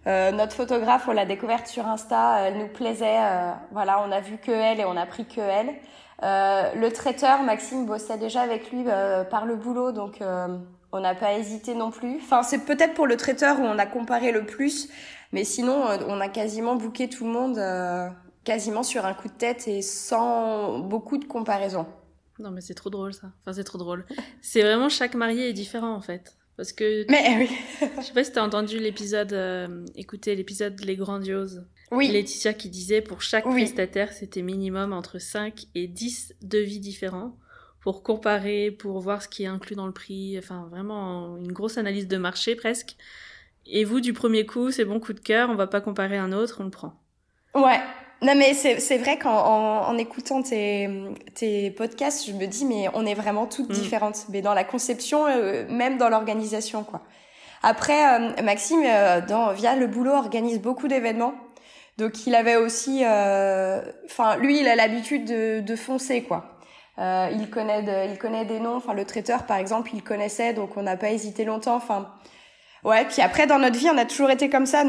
Euh, 0.06 0.32
notre 0.32 0.54
photographe, 0.54 1.06
on 1.08 1.12
l'a 1.12 1.26
découverte 1.26 1.68
sur 1.68 1.86
Insta, 1.86 2.40
elle 2.42 2.58
nous 2.60 2.70
plaisait. 2.70 3.20
euh, 3.20 3.52
voilà, 3.72 4.02
on 4.08 4.12
a 4.12 4.22
vu 4.22 4.38
que 4.38 4.52
elle 4.52 4.80
et 4.80 4.86
on 4.86 4.96
a 4.96 5.06
pris 5.06 5.26
que 5.26 5.42
elle. 5.42 5.76
Euh, 6.24 6.74
le 6.76 6.92
traiteur, 6.92 7.44
Maxime 7.44 7.86
bossait 7.86 8.18
déjà 8.18 8.42
avec 8.42 8.72
lui 8.72 8.84
euh, 8.88 9.24
par 9.24 9.46
le 9.46 9.56
boulot, 9.56 9.92
donc 9.92 10.22
euh, 10.22 10.58
on 10.98 11.02
n'a 11.02 11.16
pas 11.16 11.34
hésité 11.38 11.76
non 11.76 11.92
plus. 11.92 12.18
Enfin, 12.18 12.44
c'est 12.44 12.66
peut-être 12.66 12.94
pour 12.94 13.08
le 13.08 13.18
traiteur 13.18 13.60
où 13.60 13.64
on 13.64 13.78
a 13.78 13.86
comparé 13.86 14.32
le 14.32 14.46
plus, 14.46 14.90
mais 15.32 15.44
sinon, 15.44 15.88
euh, 15.88 15.98
on 16.08 16.20
a 16.20 16.28
quasiment 16.28 16.76
booké 16.76 17.08
tout 17.10 17.26
le 17.26 17.32
monde. 17.32 17.58
euh, 17.58 18.08
quasiment 18.44 18.82
sur 18.82 19.06
un 19.06 19.14
coup 19.14 19.28
de 19.28 19.34
tête 19.34 19.68
et 19.68 19.82
sans 19.82 20.80
beaucoup 20.80 21.18
de 21.18 21.26
comparaison. 21.26 21.86
Non, 22.40 22.50
mais 22.50 22.62
c'est 22.62 22.76
trop 22.76 22.90
drôle 22.90 23.14
ça. 23.14 23.28
Enfin, 23.42 23.52
c'est 23.52 23.66
trop 23.66 23.78
drôle. 23.78 24.06
C'est 24.42 24.62
vraiment 24.62 24.88
chaque 24.88 25.16
marié 25.16 25.50
est 25.50 25.54
différent 25.54 25.94
en 25.94 26.00
fait. 26.02 26.38
Parce 26.56 26.72
que. 26.72 27.06
Mais 27.12 27.38
oui. 27.40 27.50
je 27.98 28.04
sais 28.04 28.14
pas 28.14 28.24
si 28.24 28.32
t'as 28.32 28.44
entendu 28.44 28.80
l'épisode, 28.80 29.34
euh, 29.34 29.86
écoutez 29.96 30.34
l'épisode 30.36 30.80
Les 30.86 30.96
Grandioses. 30.96 31.66
Oui. 31.92 32.08
Laetitia 32.08 32.54
qui 32.54 32.70
disait 32.70 33.02
pour 33.02 33.22
chaque 33.22 33.44
prestataire, 33.44 34.14
c'était 34.14 34.42
minimum 34.42 34.94
entre 34.94 35.20
5 35.20 35.66
et 35.76 35.88
10 35.88 36.36
devis 36.42 36.80
différents 36.80 37.36
pour 37.88 38.04
comparer, 38.04 38.70
pour 38.70 39.00
voir 39.00 39.22
ce 39.22 39.30
qui 39.30 39.46
est 39.46 39.48
inclus 39.48 39.78
dans 39.78 39.86
le 39.86 39.94
prix. 39.94 40.38
Enfin, 40.38 40.68
vraiment 40.70 41.38
une 41.38 41.54
grosse 41.54 41.78
analyse 41.78 42.06
de 42.06 42.18
marché 42.18 42.54
presque. 42.54 42.98
Et 43.66 43.86
vous, 43.86 44.02
du 44.02 44.12
premier 44.12 44.46
coup, 44.46 44.72
c'est 44.72 44.84
bon 44.84 45.00
coup 45.00 45.14
de 45.14 45.22
cœur, 45.22 45.50
on 45.50 45.56
va 45.56 45.68
pas 45.68 45.80
comparer 45.80 46.18
un 46.18 46.34
autre, 46.34 46.58
on 46.60 46.66
le 46.66 46.70
prend. 46.70 46.96
Ouais, 47.56 47.80
non 48.22 48.36
mais 48.36 48.54
c'est 48.54 48.98
vrai 48.98 49.18
qu'en 49.18 49.38
en, 49.38 49.88
en, 49.88 49.98
écoutant 49.98 50.44
tes, 50.44 50.90
tes 51.34 51.72
podcasts, 51.72 52.28
je 52.28 52.34
me 52.34 52.46
dis 52.46 52.66
mais 52.66 52.90
on 52.94 53.06
est 53.06 53.14
vraiment 53.14 53.46
toutes 53.46 53.70
mm. 53.70 53.74
différentes, 53.74 54.26
mais 54.28 54.42
dans 54.42 54.54
la 54.54 54.66
conception, 54.66 55.26
euh, 55.26 55.64
même 55.70 55.98
dans 55.98 56.10
l'organisation 56.10 56.84
quoi. 56.84 57.04
Après, 57.64 58.20
euh, 58.20 58.44
Maxime, 58.44 58.84
euh, 58.86 59.22
dans, 59.22 59.54
via 59.54 59.78
le 59.78 59.88
boulot, 59.88 60.12
organise 60.12 60.60
beaucoup 60.60 60.90
d'événements. 60.90 61.36
Donc 61.98 62.28
il 62.28 62.36
avait 62.36 62.58
aussi, 62.58 62.98
enfin 63.06 64.36
lui, 64.42 64.60
il 64.60 64.68
a 64.68 64.76
l'habitude 64.76 65.24
de, 65.24 65.62
de 65.62 65.76
foncer 65.78 66.24
quoi. 66.24 66.57
Il 66.98 67.50
connaît, 67.50 67.84
de, 67.84 68.12
il 68.12 68.18
connaît 68.18 68.46
des 68.46 68.60
noms. 68.60 68.76
Enfin 68.76 68.94
le 68.94 69.06
traiteur 69.06 69.44
par 69.44 69.58
exemple, 69.58 69.92
il 69.94 70.04
connaissait, 70.04 70.54
donc 70.54 70.78
on 70.78 70.84
n'a 70.84 70.98
pas 70.98 71.12
hésité 71.12 71.46
longtemps. 71.46 71.76
Enfin 71.76 72.10
Ouais, 72.84 73.06
puis 73.06 73.22
après 73.22 73.48
dans 73.48 73.60
notre 73.60 73.78
vie, 73.78 73.90
on 73.90 73.98
a 73.98 74.06
toujours 74.06 74.30
été 74.30 74.50
comme 74.50 74.66
ça. 74.66 74.84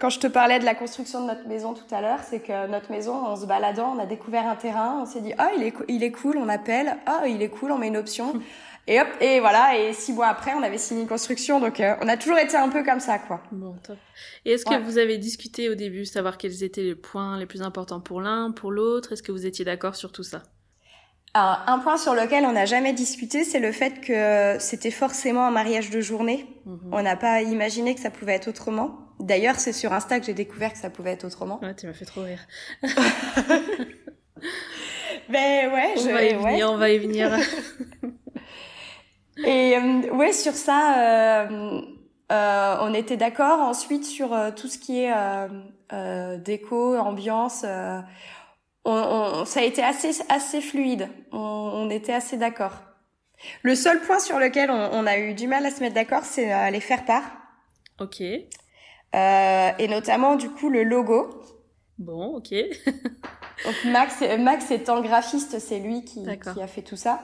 Quand 0.00 0.10
je 0.10 0.18
te 0.18 0.26
parlais 0.26 0.58
de 0.58 0.64
la 0.64 0.74
construction 0.74 1.22
de 1.22 1.28
notre 1.28 1.46
maison 1.48 1.74
tout 1.74 1.94
à 1.94 2.00
l'heure, 2.00 2.18
c'est 2.28 2.40
que 2.40 2.66
notre 2.66 2.90
maison, 2.90 3.14
en 3.14 3.36
se 3.36 3.46
baladant, 3.46 3.94
on 3.96 3.98
a 3.98 4.06
découvert 4.06 4.46
un 4.46 4.56
terrain, 4.56 4.98
on 5.02 5.06
s'est 5.06 5.20
dit 5.20 5.32
ah 5.38 5.50
il 5.56 5.62
est 5.62 5.72
il 5.88 6.02
est 6.02 6.10
cool, 6.10 6.36
on 6.36 6.48
appelle, 6.48 6.96
ah 7.06 7.22
il 7.26 7.40
est 7.40 7.48
cool, 7.48 7.70
on 7.70 7.78
met 7.78 7.88
une 7.88 7.96
option, 7.96 8.34
et 8.86 9.00
hop 9.00 9.06
et 9.20 9.40
voilà. 9.40 9.78
Et 9.78 9.92
six 9.92 10.12
mois 10.12 10.26
après, 10.26 10.52
on 10.54 10.62
avait 10.62 10.76
signé 10.76 11.02
une 11.02 11.08
construction, 11.08 11.60
donc 11.60 11.80
euh, 11.80 11.94
on 12.02 12.08
a 12.08 12.16
toujours 12.16 12.38
été 12.38 12.56
un 12.56 12.68
peu 12.68 12.82
comme 12.82 13.00
ça 13.00 13.18
quoi. 13.18 13.40
Bon 13.52 13.74
top. 13.82 13.96
Et 14.44 14.52
est-ce 14.52 14.66
que 14.66 14.78
vous 14.82 14.98
avez 14.98 15.16
discuté 15.16 15.70
au 15.70 15.76
début, 15.76 16.04
savoir 16.04 16.36
quels 16.36 16.64
étaient 16.64 16.82
les 16.82 16.96
points 16.96 17.38
les 17.38 17.46
plus 17.46 17.62
importants 17.62 18.00
pour 18.00 18.20
l'un, 18.20 18.50
pour 18.50 18.72
l'autre? 18.72 19.12
Est-ce 19.12 19.22
que 19.22 19.32
vous 19.32 19.46
étiez 19.46 19.64
d'accord 19.64 19.94
sur 19.94 20.10
tout 20.12 20.24
ça? 20.24 20.42
Alors, 21.32 21.60
un 21.68 21.78
point 21.78 21.96
sur 21.96 22.14
lequel 22.14 22.44
on 22.44 22.52
n'a 22.52 22.66
jamais 22.66 22.92
discuté, 22.92 23.44
c'est 23.44 23.60
le 23.60 23.70
fait 23.70 24.00
que 24.00 24.56
c'était 24.58 24.90
forcément 24.90 25.46
un 25.46 25.52
mariage 25.52 25.90
de 25.90 26.00
journée. 26.00 26.46
Mhm. 26.66 26.90
On 26.92 27.02
n'a 27.02 27.14
pas 27.16 27.42
imaginé 27.42 27.94
que 27.94 28.00
ça 28.00 28.10
pouvait 28.10 28.34
être 28.34 28.48
autrement. 28.48 28.98
D'ailleurs, 29.20 29.56
c'est 29.56 29.72
sur 29.72 29.92
Insta 29.92 30.18
que 30.18 30.26
j'ai 30.26 30.34
découvert 30.34 30.72
que 30.72 30.78
ça 30.78 30.90
pouvait 30.90 31.12
être 31.12 31.24
autrement. 31.24 31.60
Ouais, 31.62 31.74
tu 31.74 31.86
m'as 31.86 31.92
fait 31.92 32.04
trop 32.04 32.22
rire. 32.22 32.40
ben 35.28 35.72
ouais, 35.72 35.94
on 35.98 36.12
va 36.12 36.24
y 36.24 36.34
venir, 36.34 36.72
on 36.72 36.76
va 36.76 36.90
y 36.90 36.98
venir. 36.98 37.30
Et 39.46 39.76
euh, 39.76 40.14
ouais, 40.14 40.32
sur 40.32 40.52
ça, 40.52 41.46
euh, 41.46 41.80
euh, 42.32 42.76
on 42.80 42.94
était 42.94 43.16
d'accord. 43.16 43.60
Ensuite, 43.60 44.04
sur 44.04 44.36
tout 44.56 44.68
ce 44.68 44.78
qui 44.78 45.04
est 45.04 45.12
déco, 46.38 46.96
ambiance 46.96 47.64
on, 48.84 49.44
ça 49.44 49.60
a 49.60 49.62
été 49.62 49.82
assez, 49.82 50.10
assez 50.28 50.60
fluide. 50.60 51.08
On, 51.32 51.88
était 51.90 52.12
assez 52.12 52.36
d'accord. 52.36 52.74
Le 53.62 53.74
seul 53.74 54.00
point 54.00 54.18
sur 54.18 54.38
lequel 54.38 54.70
on, 54.70 55.06
a 55.06 55.18
eu 55.18 55.34
du 55.34 55.46
mal 55.46 55.64
à 55.66 55.70
se 55.70 55.80
mettre 55.80 55.94
d'accord, 55.94 56.24
c'est 56.24 56.52
euh, 56.52 56.70
les 56.70 56.80
faire 56.80 57.04
part. 57.04 57.24
Ok. 57.98 58.20
Euh, 58.20 59.70
et 59.78 59.88
notamment, 59.88 60.36
du 60.36 60.50
coup, 60.50 60.68
le 60.68 60.84
logo. 60.84 61.42
Bon, 61.98 62.36
ok. 62.36 62.50
donc 63.64 63.74
Max, 63.86 64.22
Max 64.38 64.70
étant 64.70 65.00
graphiste, 65.00 65.58
c'est 65.58 65.78
lui 65.78 66.04
qui, 66.04 66.24
qui, 66.24 66.62
a 66.62 66.66
fait 66.66 66.82
tout 66.82 66.96
ça. 66.96 67.20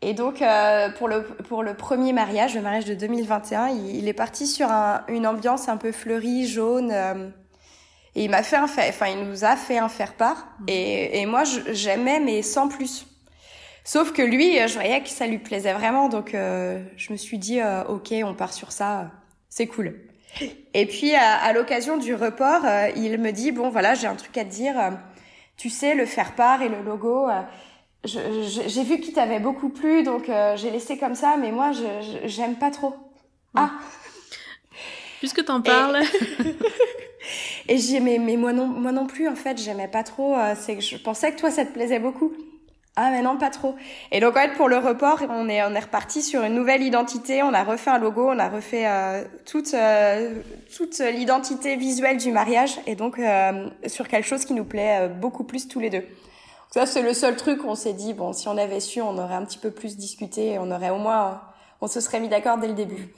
Et 0.00 0.14
donc, 0.14 0.42
euh, 0.42 0.90
pour, 0.90 1.08
le, 1.08 1.22
pour 1.22 1.62
le 1.62 1.74
premier 1.74 2.12
mariage, 2.12 2.54
le 2.54 2.60
mariage 2.60 2.84
de 2.84 2.94
2021, 2.94 3.68
il, 3.68 4.08
est 4.08 4.12
parti 4.12 4.46
sur 4.46 4.68
une 5.08 5.26
ambiance 5.26 5.68
un 5.68 5.76
peu 5.76 5.92
fleurie, 5.92 6.46
jaune. 6.46 7.32
Et 8.14 8.24
il 8.24 8.30
m'a 8.30 8.42
fait 8.42 8.56
un 8.56 8.66
fait, 8.66 8.88
enfin, 8.90 9.06
il 9.08 9.24
nous 9.24 9.44
a 9.44 9.56
fait 9.56 9.78
un 9.78 9.88
faire 9.88 10.14
part. 10.14 10.48
Mhm. 10.60 10.64
Et, 10.68 11.20
et 11.20 11.26
moi, 11.26 11.44
j'aimais, 11.44 12.20
mais 12.20 12.42
sans 12.42 12.68
plus. 12.68 13.06
Sauf 13.84 14.12
que 14.12 14.22
lui, 14.22 14.56
je 14.68 14.74
voyais 14.74 15.02
que 15.02 15.08
ça 15.08 15.26
lui 15.26 15.38
plaisait 15.38 15.72
vraiment. 15.72 16.08
Donc, 16.08 16.34
euh, 16.34 16.82
je 16.96 17.12
me 17.12 17.16
suis 17.16 17.38
dit, 17.38 17.60
euh, 17.60 17.84
OK, 17.84 18.12
on 18.24 18.34
part 18.34 18.52
sur 18.52 18.70
ça. 18.70 19.10
C'est 19.48 19.66
cool. 19.66 19.98
Et 20.74 20.86
puis, 20.86 21.14
à, 21.14 21.36
à 21.36 21.52
l'occasion 21.52 21.96
du 21.96 22.14
report, 22.14 22.64
euh, 22.64 22.88
il 22.96 23.18
me 23.18 23.32
dit, 23.32 23.50
bon, 23.50 23.70
voilà, 23.70 23.94
j'ai 23.94 24.06
un 24.06 24.14
truc 24.14 24.36
à 24.38 24.44
te 24.44 24.50
dire. 24.50 24.74
tu 25.56 25.68
sais, 25.68 25.94
le 25.94 26.06
faire 26.06 26.34
part 26.34 26.62
et 26.62 26.68
le 26.68 26.82
logo, 26.82 27.28
j'ai 28.04 28.82
vu 28.84 29.00
qu'il 29.00 29.12
t'avait 29.14 29.40
beaucoup 29.40 29.68
plu, 29.68 30.02
donc 30.02 30.30
j'ai 30.56 30.70
laissé 30.70 30.96
comme 30.98 31.14
ça. 31.14 31.36
Mais 31.38 31.52
moi, 31.52 31.72
je 31.72 32.26
j'aime 32.26 32.56
pas 32.56 32.70
trop. 32.70 32.94
Ah 33.54 33.70
Puisque 35.18 35.44
t'en 35.44 35.60
parles. 35.60 36.02
Et 36.02 36.54
j'ai 37.68 38.00
mais, 38.00 38.18
mais 38.18 38.36
moi 38.36 38.52
non 38.52 38.66
moi 38.66 38.92
non 38.92 39.06
plus 39.06 39.28
en 39.28 39.34
fait 39.34 39.58
j'aimais 39.58 39.88
pas 39.88 40.02
trop. 40.02 40.36
Euh, 40.36 40.54
c'est 40.58 40.76
que 40.76 40.82
je 40.82 40.96
pensais 40.96 41.32
que 41.32 41.38
toi 41.38 41.50
ça 41.50 41.64
te 41.64 41.72
plaisait 41.72 41.98
beaucoup. 41.98 42.32
Ah 42.94 43.10
mais 43.10 43.22
non 43.22 43.38
pas 43.38 43.50
trop. 43.50 43.74
Et 44.10 44.20
donc 44.20 44.36
en 44.36 44.40
fait 44.40 44.54
pour 44.54 44.68
le 44.68 44.76
report 44.76 45.22
on 45.28 45.48
est 45.48 45.62
on 45.62 45.74
est 45.74 45.80
reparti 45.80 46.22
sur 46.22 46.42
une 46.42 46.54
nouvelle 46.54 46.82
identité. 46.82 47.42
On 47.42 47.54
a 47.54 47.64
refait 47.64 47.90
un 47.90 47.98
logo, 47.98 48.28
on 48.28 48.38
a 48.38 48.48
refait 48.48 48.86
euh, 48.86 49.24
toute 49.46 49.72
euh, 49.74 50.40
toute 50.76 50.98
l'identité 50.98 51.76
visuelle 51.76 52.18
du 52.18 52.32
mariage 52.32 52.78
et 52.86 52.94
donc 52.94 53.18
sur 53.86 54.08
quelque 54.08 54.26
chose 54.26 54.44
qui 54.44 54.54
nous 54.54 54.64
plaît 54.64 55.08
beaucoup 55.08 55.44
plus 55.44 55.68
tous 55.68 55.80
les 55.80 55.90
deux. 55.90 56.04
Ça 56.70 56.86
c'est 56.86 57.02
le 57.02 57.14
seul 57.14 57.36
truc 57.36 57.64
où 57.64 57.68
on 57.68 57.74
s'est 57.74 57.94
dit 57.94 58.14
bon 58.14 58.32
si 58.32 58.48
on 58.48 58.56
avait 58.56 58.80
su 58.80 59.00
on 59.00 59.16
aurait 59.18 59.34
un 59.34 59.44
petit 59.44 59.58
peu 59.58 59.70
plus 59.70 59.96
discuté, 59.96 60.58
on 60.58 60.70
aurait 60.70 60.90
au 60.90 60.98
moins 60.98 61.40
on 61.80 61.88
se 61.88 62.00
serait 62.00 62.20
mis 62.20 62.28
d'accord 62.28 62.58
dès 62.58 62.68
le 62.68 62.74
début. 62.74 63.14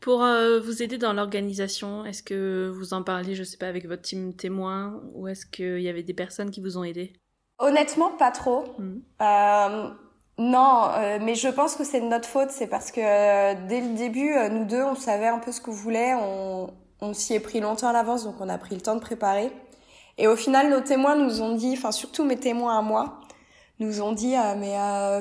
Pour 0.00 0.22
euh, 0.22 0.60
vous 0.60 0.82
aider 0.82 0.96
dans 0.96 1.12
l'organisation, 1.12 2.04
est-ce 2.04 2.22
que 2.22 2.72
vous 2.72 2.94
en 2.94 3.02
parliez, 3.02 3.34
je 3.34 3.42
sais 3.42 3.56
pas, 3.56 3.66
avec 3.66 3.86
votre 3.86 4.02
team 4.02 4.34
témoin 4.34 5.00
ou 5.14 5.26
est-ce 5.26 5.44
qu'il 5.44 5.80
y 5.80 5.88
avait 5.88 6.04
des 6.04 6.14
personnes 6.14 6.50
qui 6.50 6.60
vous 6.60 6.78
ont 6.78 6.84
aidé? 6.84 7.14
Honnêtement, 7.58 8.12
pas 8.12 8.30
trop. 8.30 8.64
Hmm. 8.78 9.00
Euh, 9.20 9.88
non, 10.38 10.90
euh, 10.94 11.18
mais 11.20 11.34
je 11.34 11.48
pense 11.48 11.74
que 11.74 11.82
c'est 11.82 12.00
de 12.00 12.06
notre 12.06 12.28
faute. 12.28 12.50
C'est 12.50 12.68
parce 12.68 12.92
que 12.92 13.00
dès 13.66 13.80
le 13.80 13.96
début, 13.96 14.34
nous 14.50 14.64
deux, 14.64 14.82
on 14.82 14.94
savait 14.94 15.26
un 15.26 15.40
peu 15.40 15.50
ce 15.50 15.60
qu'on 15.60 15.72
voulait. 15.72 16.14
On, 16.14 16.72
on 17.00 17.12
s'y 17.12 17.34
est 17.34 17.40
pris 17.40 17.58
longtemps 17.58 17.88
à 17.88 17.92
l'avance, 17.92 18.22
donc 18.22 18.36
on 18.40 18.48
a 18.48 18.58
pris 18.58 18.76
le 18.76 18.80
temps 18.80 18.94
de 18.94 19.00
préparer. 19.00 19.50
Et 20.16 20.28
au 20.28 20.36
final, 20.36 20.70
nos 20.70 20.80
témoins 20.80 21.16
nous 21.16 21.42
ont 21.42 21.56
dit, 21.56 21.74
enfin 21.76 21.90
surtout 21.90 22.24
mes 22.24 22.36
témoins 22.36 22.78
à 22.78 22.82
moi, 22.82 23.20
nous 23.80 24.02
ont 24.02 24.12
dit 24.12 24.34
mais 24.58 24.76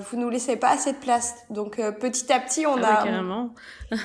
vous 0.10 0.18
nous 0.18 0.30
laissez 0.30 0.56
pas 0.58 0.70
assez 0.70 0.94
de 0.94 0.98
place. 0.98 1.36
Donc 1.50 1.78
petit 2.00 2.32
à 2.32 2.40
petit, 2.40 2.68
on 2.68 2.82
ah 2.84 3.00
a 3.00 3.04
carrément. 3.04 3.56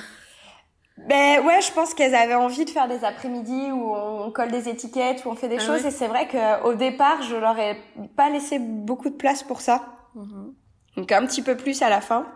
Ben 0.97 1.43
ouais, 1.43 1.59
je 1.61 1.71
pense 1.71 1.93
qu'elles 1.93 2.13
avaient 2.13 2.35
envie 2.35 2.65
de 2.65 2.69
faire 2.69 2.87
des 2.87 3.03
après-midi 3.03 3.71
où 3.71 3.95
on 3.95 4.31
colle 4.31 4.51
des 4.51 4.69
étiquettes, 4.69 5.25
où 5.25 5.29
on 5.29 5.35
fait 5.35 5.49
des 5.49 5.57
ah 5.57 5.65
choses. 5.65 5.85
Et 5.85 5.91
c'est 5.91 6.07
vrai 6.07 6.27
qu'au 6.27 6.75
départ, 6.75 7.21
je 7.23 7.35
leur 7.35 7.57
ai 7.57 7.77
pas 8.15 8.29
laissé 8.29 8.59
beaucoup 8.59 9.09
de 9.09 9.15
place 9.15 9.43
pour 9.43 9.61
ça. 9.61 9.83
Mhm. 10.15 10.53
Donc 10.97 11.11
un 11.11 11.25
petit 11.25 11.41
peu 11.41 11.57
plus 11.57 11.81
à 11.81 11.89
la 11.89 11.99
fin. 11.99 12.27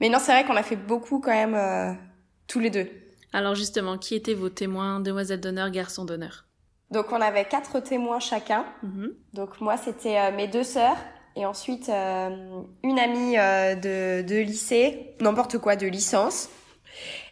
Mais 0.00 0.08
non, 0.08 0.18
c'est 0.18 0.32
vrai 0.32 0.44
qu'on 0.44 0.56
a 0.56 0.62
fait 0.62 0.76
beaucoup 0.76 1.20
quand 1.20 1.30
même 1.30 1.54
euh, 1.54 1.92
tous 2.46 2.60
les 2.60 2.70
deux. 2.70 2.88
Alors 3.32 3.54
justement, 3.54 3.96
qui 3.96 4.14
étaient 4.14 4.34
vos 4.34 4.50
témoins, 4.50 5.00
demoiselles 5.00 5.40
d'honneur, 5.40 5.70
garçons 5.70 6.04
d'honneur? 6.04 6.44
Donc 6.90 7.12
on 7.12 7.20
avait 7.20 7.44
quatre 7.44 7.80
témoins 7.80 8.20
chacun. 8.20 8.66
Mhm. 8.82 9.14
Donc 9.32 9.60
moi, 9.62 9.78
c'était 9.78 10.18
euh, 10.18 10.36
mes 10.36 10.48
deux 10.48 10.64
sœurs 10.64 10.96
et 11.34 11.46
ensuite 11.46 11.88
euh, 11.88 12.62
une 12.82 12.98
amie 12.98 13.36
de, 13.36 14.20
de 14.22 14.36
lycée, 14.40 15.14
n'importe 15.20 15.58
quoi, 15.58 15.76
de 15.76 15.86
licence 15.86 16.50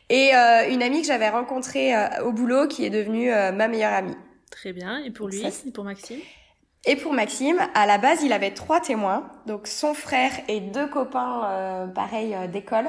et 0.08 0.34
euh, 0.34 0.70
une 0.70 0.82
amie 0.82 1.02
que 1.02 1.06
j'avais 1.06 1.28
rencontrée 1.28 1.94
euh, 1.94 2.24
au 2.24 2.32
boulot 2.32 2.66
qui 2.66 2.84
est 2.84 2.90
devenue 2.90 3.32
euh, 3.32 3.52
ma 3.52 3.68
meilleure 3.68 3.92
amie. 3.92 4.16
Très 4.50 4.72
bien. 4.72 4.98
Et 5.04 5.10
pour 5.10 5.28
lui 5.28 5.42
et 5.44 5.70
pour 5.70 5.84
Maxime? 5.84 6.18
Et 6.84 6.96
pour 6.96 7.12
Maxime, 7.12 7.58
à 7.74 7.86
la 7.86 7.98
base, 7.98 8.22
il 8.22 8.32
avait 8.32 8.52
trois 8.52 8.80
témoins, 8.80 9.28
donc 9.46 9.66
son 9.66 9.94
frère 9.94 10.30
et 10.46 10.60
deux 10.60 10.86
copains, 10.86 11.90
pareil, 11.94 12.36
d'école. 12.52 12.88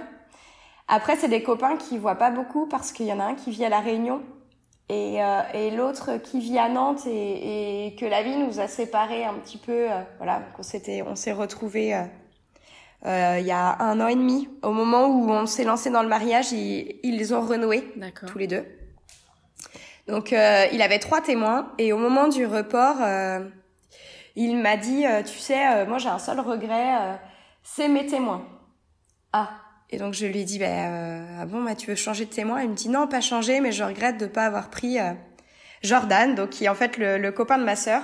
Après, 0.88 1.15
c'est 1.15 1.27
des 1.27 1.41
copains 1.41 1.75
qui 1.75 1.97
voient 1.97 2.15
pas 2.15 2.29
beaucoup 2.29 2.67
parce 2.67 2.91
qu'il 2.91 3.08
y 3.08 3.13
en 3.13 3.19
a 3.19 3.23
un 3.23 3.36
qui 3.36 3.49
vit 3.49 3.65
à 3.65 3.69
la 3.69 3.79
Réunion 3.79 4.21
et, 4.89 5.17
et 5.55 5.71
l'autre 5.71 6.17
qui 6.23 6.39
vit 6.39 6.60
à 6.60 6.69
Nantes 6.69 7.08
et, 7.08 7.88
et, 7.88 7.95
que 7.95 8.05
la 8.05 8.21
vie 8.21 8.38
nous 8.38 8.60
a 8.60 8.67
séparés 8.67 9.25
un 9.25 9.34
petit 9.34 9.58
peu. 9.58 9.88
voilà, 10.17 10.43
on 10.58 10.63
s'était, 10.63 11.01
on 11.01 11.15
s'est 11.15 11.34
retrouvés 11.34 11.95
euh, 11.95 12.03
il 13.06 13.46
y 13.46 13.52
a 13.52 13.82
un 13.82 14.02
an 14.02 14.08
et 14.08 14.16
demi, 14.16 14.50
au 14.62 14.72
moment 14.72 15.08
où 15.08 15.32
on 15.32 15.46
s'est 15.46 15.64
lancé 15.64 15.90
dans 15.90 16.04
le 16.04 16.10
mariage, 16.10 16.52
ils, 16.52 17.00
ils 17.04 17.34
ont 17.34 17.42
renoué 17.42 17.94
tous 18.28 18.38
les 18.38 18.48
deux. 18.48 18.66
Donc 20.08 20.34
euh, 20.34 20.66
il 20.74 20.82
avait 20.82 20.98
trois 21.00 21.22
témoins 21.22 21.72
et 21.78 21.94
au 21.94 21.98
moment 21.98 22.28
du 22.28 22.46
report, 22.46 22.98
euh, 23.02 23.42
il 24.36 24.58
m'a 24.58 24.76
dit, 24.76 25.06
euh, 25.06 25.22
tu 25.22 25.38
sais, 25.38 25.68
euh, 25.68 25.86
moi 25.86 26.00
j'ai 26.00 26.10
un 26.10 26.18
seul 26.18 26.40
regret, 26.40 27.20
c'est 27.64 27.88
mes 27.88 28.08
témoins. 28.08 28.44
Ah. 29.34 29.50
Et 29.92 29.98
donc 29.98 30.16
je 30.16 30.26
lui 30.26 30.40
ai 30.40 30.46
dit, 30.46 30.58
ben 30.58 31.28
ah 31.40 31.46
bon, 31.46 31.64
bah, 31.64 31.76
tu 31.76 31.88
veux 31.88 31.96
changer 31.96 32.26
de 32.26 32.32
témoin? 32.32 32.64
Il 32.64 32.70
me 32.70 32.76
dit 32.76 32.90
non, 32.90 33.08
pas 33.08 33.22
changer, 33.22 33.62
mais 33.62 33.72
je 33.72 33.84
regrette 33.84 34.18
de 34.18 34.26
pas 34.26 34.46
avoir 34.46 34.70
pris 34.72 34.98
Jordan, 35.84 36.36
donc 36.36 36.50
qui 36.50 36.66
est 36.66 36.70
en 36.70 36.76
fait 36.76 36.98
le, 36.98 37.18
le 37.18 37.32
copain 37.32 37.60
de 37.60 37.64
ma 37.64 37.76
sœur. 37.76 38.02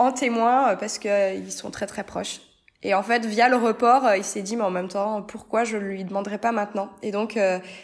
en 0.00 0.12
témoin 0.12 0.76
parce 0.76 0.98
qu'ils 0.98 1.52
sont 1.52 1.70
très 1.70 1.86
très 1.86 2.04
proches. 2.04 2.40
Et 2.82 2.94
en 2.94 3.02
fait, 3.02 3.26
via 3.26 3.48
le 3.48 3.56
report, 3.56 4.14
il 4.16 4.24
s'est 4.24 4.42
dit, 4.42 4.56
mais 4.56 4.62
en 4.62 4.70
même 4.70 4.88
temps, 4.88 5.22
pourquoi 5.22 5.64
je 5.64 5.76
lui 5.76 6.04
demanderai 6.04 6.38
pas 6.38 6.50
maintenant? 6.50 6.90
Et 7.02 7.12
donc, 7.12 7.38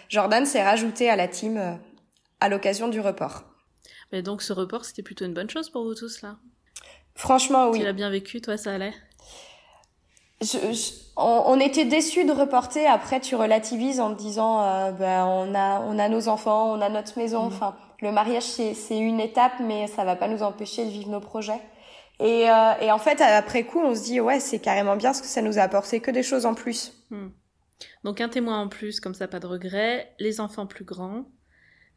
Jordan 0.08 0.46
s'est 0.46 0.62
rajouté 0.62 1.10
à 1.10 1.16
la 1.16 1.28
team 1.28 1.78
à 2.40 2.48
l'occasion 2.48 2.88
du 2.88 3.00
report. 3.00 3.44
Mais 4.12 4.22
donc, 4.22 4.40
ce 4.40 4.52
report, 4.52 4.84
c'était 4.84 5.02
plutôt 5.02 5.26
une 5.26 5.34
bonne 5.34 5.50
chose 5.50 5.68
pour 5.68 5.84
vous 5.84 5.94
tous, 5.94 6.22
là? 6.22 6.36
Franchement, 7.14 7.68
oui. 7.68 7.80
Tu 7.80 7.84
l'as 7.84 7.92
bien 7.92 8.10
vécu, 8.10 8.40
toi, 8.40 8.56
ça 8.56 8.74
allait? 8.74 8.94
On, 11.16 11.58
était 11.58 11.86
déçus 11.86 12.24
de 12.24 12.32
reporter. 12.32 12.86
Après, 12.86 13.20
tu 13.20 13.34
relativises 13.36 14.00
en 14.00 14.14
te 14.14 14.18
disant, 14.18 14.62
euh, 14.62 14.92
ben, 14.92 15.24
on 15.24 15.54
a, 15.54 15.80
on 15.80 15.98
a 15.98 16.08
nos 16.08 16.28
enfants, 16.28 16.72
on 16.72 16.80
a 16.82 16.90
notre 16.90 17.18
maison. 17.18 17.44
Mm. 17.44 17.46
Enfin, 17.46 17.76
le 18.02 18.12
mariage 18.12 18.42
c'est 18.42 18.98
une 18.98 19.20
étape, 19.20 19.54
mais 19.60 19.86
ça 19.86 20.04
va 20.04 20.14
pas 20.16 20.28
nous 20.28 20.42
empêcher 20.42 20.84
de 20.84 20.90
vivre 20.90 21.10
nos 21.10 21.20
projets. 21.20 21.60
Et, 22.18 22.48
euh, 22.50 22.72
et 22.80 22.90
en 22.90 22.98
fait, 22.98 23.20
après 23.20 23.64
coup, 23.64 23.80
on 23.80 23.94
se 23.94 24.04
dit, 24.04 24.20
ouais, 24.20 24.40
c'est 24.40 24.58
carrément 24.58 24.96
bien 24.96 25.10
parce 25.10 25.20
que 25.20 25.26
ça 25.26 25.42
nous 25.42 25.58
a 25.58 25.62
apporté 25.62 26.00
que 26.00 26.10
des 26.10 26.22
choses 26.22 26.46
en 26.46 26.54
plus. 26.54 26.92
Mm. 27.10 27.28
Donc 28.04 28.20
un 28.20 28.28
témoin 28.28 28.58
en 28.58 28.68
plus, 28.68 29.00
comme 29.00 29.14
ça, 29.14 29.28
pas 29.28 29.40
de 29.40 29.46
regret. 29.46 30.12
Les 30.18 30.40
enfants 30.40 30.66
plus 30.66 30.84
grands. 30.84 31.26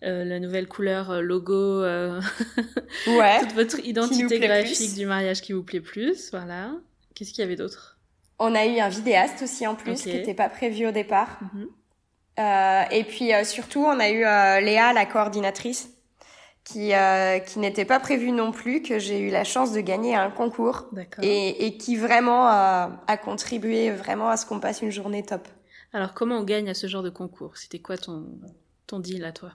Euh, 0.01 0.23
la 0.23 0.39
nouvelle 0.39 0.67
couleur 0.67 1.11
euh, 1.11 1.21
logo, 1.21 1.53
euh, 1.53 2.21
ouais, 3.07 3.39
toute 3.41 3.51
votre 3.51 3.79
identité 3.79 4.39
graphique 4.39 4.93
du 4.93 5.05
mariage 5.05 5.41
qui 5.41 5.51
vous 5.51 5.63
plaît 5.63 5.81
plus, 5.81 6.31
voilà. 6.31 6.71
Qu'est-ce 7.13 7.33
qu'il 7.33 7.41
y 7.41 7.45
avait 7.45 7.57
d'autre? 7.57 7.97
On 8.39 8.55
a 8.55 8.65
eu 8.65 8.79
un 8.79 8.87
vidéaste 8.87 9.41
aussi 9.43 9.67
en 9.67 9.75
plus 9.75 10.01
qui 10.01 10.13
n'était 10.13 10.33
pas 10.33 10.47
prévu 10.47 10.87
au 10.87 10.91
départ. 10.91 11.41
Euh, 12.39 12.83
et 12.91 13.03
puis 13.03 13.31
surtout, 13.43 13.83
on 13.83 13.99
a 13.99 14.09
eu 14.09 14.19
Léa, 14.63 14.93
la 14.93 15.05
coordinatrice, 15.05 15.89
qui 16.71 16.91
qui 17.47 17.59
n'était 17.59 17.85
pas 17.85 17.99
prévue 17.99 18.31
non 18.31 18.51
plus, 18.51 18.81
que 18.81 18.99
j'ai 18.99 19.19
eu 19.19 19.29
la 19.29 19.43
chance 19.43 19.71
de 19.71 19.81
gagner 19.81 20.15
un 20.15 20.29
concours 20.29 20.85
et, 21.21 21.65
et 21.65 21.77
qui 21.77 21.95
vraiment 21.95 22.47
a 22.47 23.17
contribué 23.17 23.91
vraiment 23.91 24.29
à 24.29 24.37
ce 24.37 24.45
qu'on 24.45 24.59
passe 24.59 24.81
une 24.81 24.91
journée 24.91 25.23
top. 25.23 25.47
Alors 25.93 26.13
comment 26.13 26.37
on 26.37 26.43
gagne 26.43 26.69
à 26.69 26.73
ce 26.73 26.87
genre 26.87 27.03
de 27.03 27.09
concours? 27.09 27.57
C'était 27.57 27.79
quoi 27.79 27.97
ton 27.97 28.27
ton 28.85 28.99
deal 28.99 29.25
à 29.25 29.31
toi? 29.31 29.51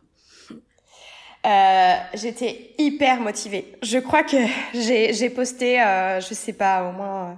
Euh, 1.46 1.94
j'étais 2.14 2.74
hyper 2.78 3.20
motivée. 3.20 3.76
Je 3.82 3.98
crois 3.98 4.22
que 4.22 4.38
j'ai 4.72 5.30
posté, 5.30 5.80
euh, 5.80 6.18
je 6.20 6.32
sais 6.32 6.54
pas, 6.54 6.88
au 6.88 6.92
moins 6.92 7.30
euh, 7.30 7.34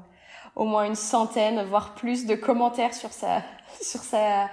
au 0.54 0.64
moins 0.64 0.84
une 0.84 0.94
centaine, 0.94 1.62
voire 1.64 1.94
plus 1.94 2.24
de 2.24 2.34
commentaires 2.34 2.94
sur 2.94 3.12
sa 3.12 3.42
sur 3.82 4.00
sa 4.00 4.48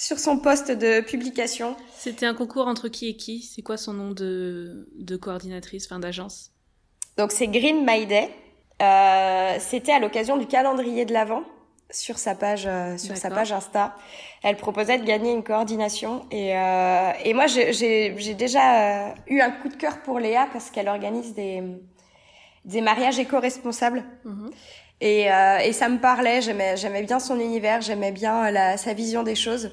sur 0.00 0.18
son 0.18 0.38
poste 0.38 0.70
de 0.70 1.02
publication. 1.02 1.76
C'était 1.94 2.24
un 2.24 2.32
concours 2.34 2.66
entre 2.66 2.88
qui 2.88 3.08
et 3.10 3.16
qui? 3.16 3.42
C'est 3.42 3.60
quoi 3.60 3.76
son 3.76 3.92
nom 3.92 4.12
de 4.12 4.88
de 4.98 5.16
coordinatrice, 5.16 5.84
enfin 5.84 5.98
d'agence? 5.98 6.52
Donc 7.18 7.32
c'est 7.32 7.48
Green 7.48 7.84
My 7.86 8.06
Day. 8.06 8.30
Euh, 8.80 9.56
C'était 9.60 9.92
à 9.92 9.98
l'occasion 9.98 10.38
du 10.38 10.46
calendrier 10.46 11.04
de 11.04 11.12
l'Avent 11.12 11.42
sur 11.90 12.18
sa 12.18 12.34
page 12.34 12.64
euh, 12.66 12.96
sur 12.96 13.14
sa 13.14 13.28
page 13.28 13.52
Insta. 13.52 13.94
Elle 14.42 14.56
proposait 14.56 14.96
de 14.96 15.04
gagner 15.04 15.32
une 15.32 15.42
coordination 15.42 16.24
et 16.30 16.56
euh, 16.56 17.12
et 17.22 17.34
moi 17.34 17.46
j'ai 17.46 18.34
déjà 18.34 19.14
eu 19.26 19.40
un 19.42 19.50
coup 19.50 19.68
de 19.68 19.76
cœur 19.76 20.00
pour 20.00 20.18
Léa 20.18 20.48
parce 20.50 20.70
qu'elle 20.70 20.88
organise 20.88 21.34
des 21.34 21.62
des 22.64 22.80
mariages 22.80 23.18
éco-responsables. 23.18 24.02
Mhm. 24.24 24.50
Et, 25.02 25.32
euh, 25.32 25.58
et 25.58 25.72
ça 25.72 25.88
me 25.90 25.98
parlait, 25.98 26.40
j'aimais 26.40 26.78
j'aimais 26.78 27.02
bien 27.02 27.18
son 27.18 27.38
univers, 27.38 27.82
j'aimais 27.82 28.12
bien 28.12 28.50
la, 28.50 28.78
sa 28.78 28.94
vision 28.94 29.22
des 29.22 29.34
choses. 29.34 29.70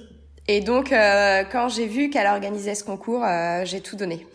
Et 0.48 0.62
donc 0.62 0.90
quand 0.90 1.70
j'ai 1.70 1.88
vu 1.88 2.10
qu'elle 2.10 2.28
organisait 2.28 2.76
ce 2.76 2.84
concours, 2.84 3.26
j'ai 3.64 3.82
tout 3.82 3.96
donné. 3.96 4.26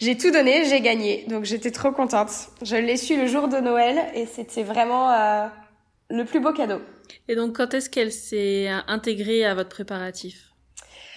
j'ai 0.00 0.16
tout 0.16 0.30
donné, 0.30 0.64
j'ai 0.64 0.80
gagné. 0.80 1.24
Donc 1.28 1.44
j'étais 1.44 1.70
trop 1.70 1.92
contente. 1.92 2.30
Je 2.62 2.76
l'ai 2.76 2.96
su 2.96 3.16
le 3.16 3.26
jour 3.26 3.48
de 3.48 3.58
Noël 3.58 3.98
et 4.14 4.26
c'était 4.26 4.62
vraiment 4.62 5.10
le 6.08 6.24
plus 6.24 6.40
beau 6.40 6.52
cadeau. 6.52 6.80
Et 7.28 7.34
donc, 7.34 7.56
quand 7.56 7.74
est-ce 7.74 7.90
qu'elle 7.90 8.12
s'est 8.12 8.68
intégrée 8.86 9.44
à 9.44 9.54
votre 9.54 9.68
préparatif? 9.68 10.50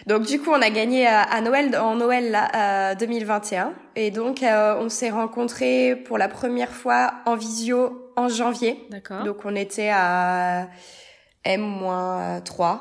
Donc 0.08 0.24
du 0.24 0.40
coup, 0.40 0.50
on 0.52 0.62
a 0.62 0.70
gagné 0.70 1.08
à, 1.08 1.40
Noël 1.42 1.78
en 1.78 1.96
Noël 1.96 2.32
là, 2.32 2.94
2021 2.96 3.74
et 3.96 4.12
donc 4.12 4.44
euh, 4.44 4.76
on 4.78 4.90
s'est 4.90 5.12
rencontrés 5.12 5.96
pour 5.96 6.18
la 6.18 6.28
première 6.28 6.72
fois 6.72 7.14
en 7.26 7.36
visio 7.36 8.12
en 8.18 8.28
janvier. 8.28 8.86
D'accord. 8.90 9.24
Donc 9.24 9.46
on 9.46 9.56
était 9.56 9.92
à 9.94 10.68
M-3. 11.46 12.80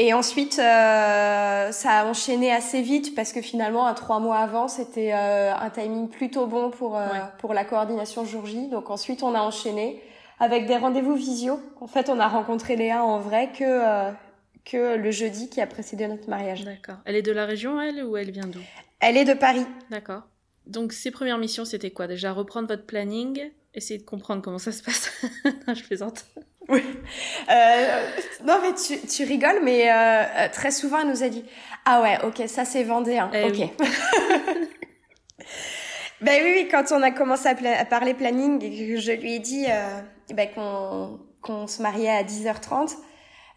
Et 0.00 0.14
ensuite, 0.14 0.58
euh, 0.60 1.72
ça 1.72 1.90
a 1.90 2.06
enchaîné 2.06 2.52
assez 2.52 2.80
vite 2.80 3.14
parce 3.14 3.32
que 3.32 3.42
finalement, 3.42 3.84
à 3.84 3.94
trois 3.94 4.20
mois 4.20 4.38
avant, 4.38 4.68
c'était 4.68 5.12
euh, 5.12 5.52
un 5.52 5.70
timing 5.70 6.08
plutôt 6.08 6.46
bon 6.46 6.70
pour 6.70 6.98
pour 7.38 7.52
la 7.52 7.64
coordination 7.64 8.24
jour 8.24 8.46
J. 8.46 8.68
Donc 8.68 8.90
ensuite, 8.90 9.22
on 9.22 9.34
a 9.34 9.40
enchaîné 9.40 10.00
avec 10.40 10.66
des 10.66 10.76
rendez-vous 10.76 11.14
visio. 11.14 11.60
En 11.80 11.86
fait, 11.86 12.08
on 12.08 12.20
a 12.20 12.28
rencontré 12.28 12.76
Léa 12.76 13.04
en 13.04 13.18
vrai 13.18 13.50
que 13.52 13.64
euh, 13.64 14.10
que 14.64 14.96
le 14.96 15.10
jeudi 15.10 15.48
qui 15.48 15.60
a 15.60 15.66
précédé 15.66 16.06
notre 16.06 16.28
mariage. 16.28 16.64
D'accord. 16.64 16.96
Elle 17.04 17.16
est 17.16 17.22
de 17.22 17.32
la 17.32 17.46
région, 17.46 17.80
elle, 17.80 18.04
ou 18.04 18.16
elle 18.16 18.30
vient 18.30 18.46
d'où? 18.46 18.60
Elle 19.00 19.16
est 19.16 19.24
de 19.24 19.34
Paris. 19.34 19.66
D'accord. 19.90 20.22
Donc, 20.66 20.92
ses 20.92 21.10
premières 21.10 21.38
missions, 21.38 21.64
c'était 21.64 21.90
quoi? 21.90 22.06
Déjà, 22.06 22.32
reprendre 22.32 22.68
votre 22.68 22.84
planning, 22.84 23.50
essayer 23.78 23.98
de 23.98 24.04
comprendre 24.04 24.42
comment 24.42 24.58
ça 24.58 24.72
se 24.72 24.82
passe. 24.82 25.10
non, 25.66 25.74
je 25.74 25.82
plaisante. 25.82 26.24
Oui. 26.68 26.82
Euh, 27.50 28.10
non, 28.44 28.58
mais 28.60 28.74
tu, 28.74 29.00
tu 29.06 29.24
rigoles, 29.24 29.60
mais 29.62 29.90
euh, 29.90 30.48
très 30.52 30.70
souvent, 30.70 31.00
elle 31.00 31.08
nous 31.08 31.22
a 31.22 31.28
dit 31.28 31.44
Ah 31.84 32.02
ouais, 32.02 32.18
ok, 32.24 32.42
ça 32.46 32.64
c'est 32.64 32.84
vendéen. 32.84 33.30
Eh 33.32 33.44
ok. 33.44 33.70
ben 36.20 36.42
oui, 36.44 36.52
oui, 36.56 36.68
quand 36.70 36.92
on 36.92 37.02
a 37.02 37.10
commencé 37.10 37.48
à, 37.48 37.84
parler 37.86 38.12
planning 38.12 38.62
et 38.62 38.94
que 38.94 39.00
je 39.00 39.12
lui 39.12 39.36
ai 39.36 39.38
dit 39.38 39.64
euh, 39.68 40.00
ben, 40.34 40.48
qu'on 40.54 41.20
qu'on 41.40 41.66
se 41.66 41.80
mariait 41.80 42.10
à 42.10 42.22
10h30. 42.22 42.96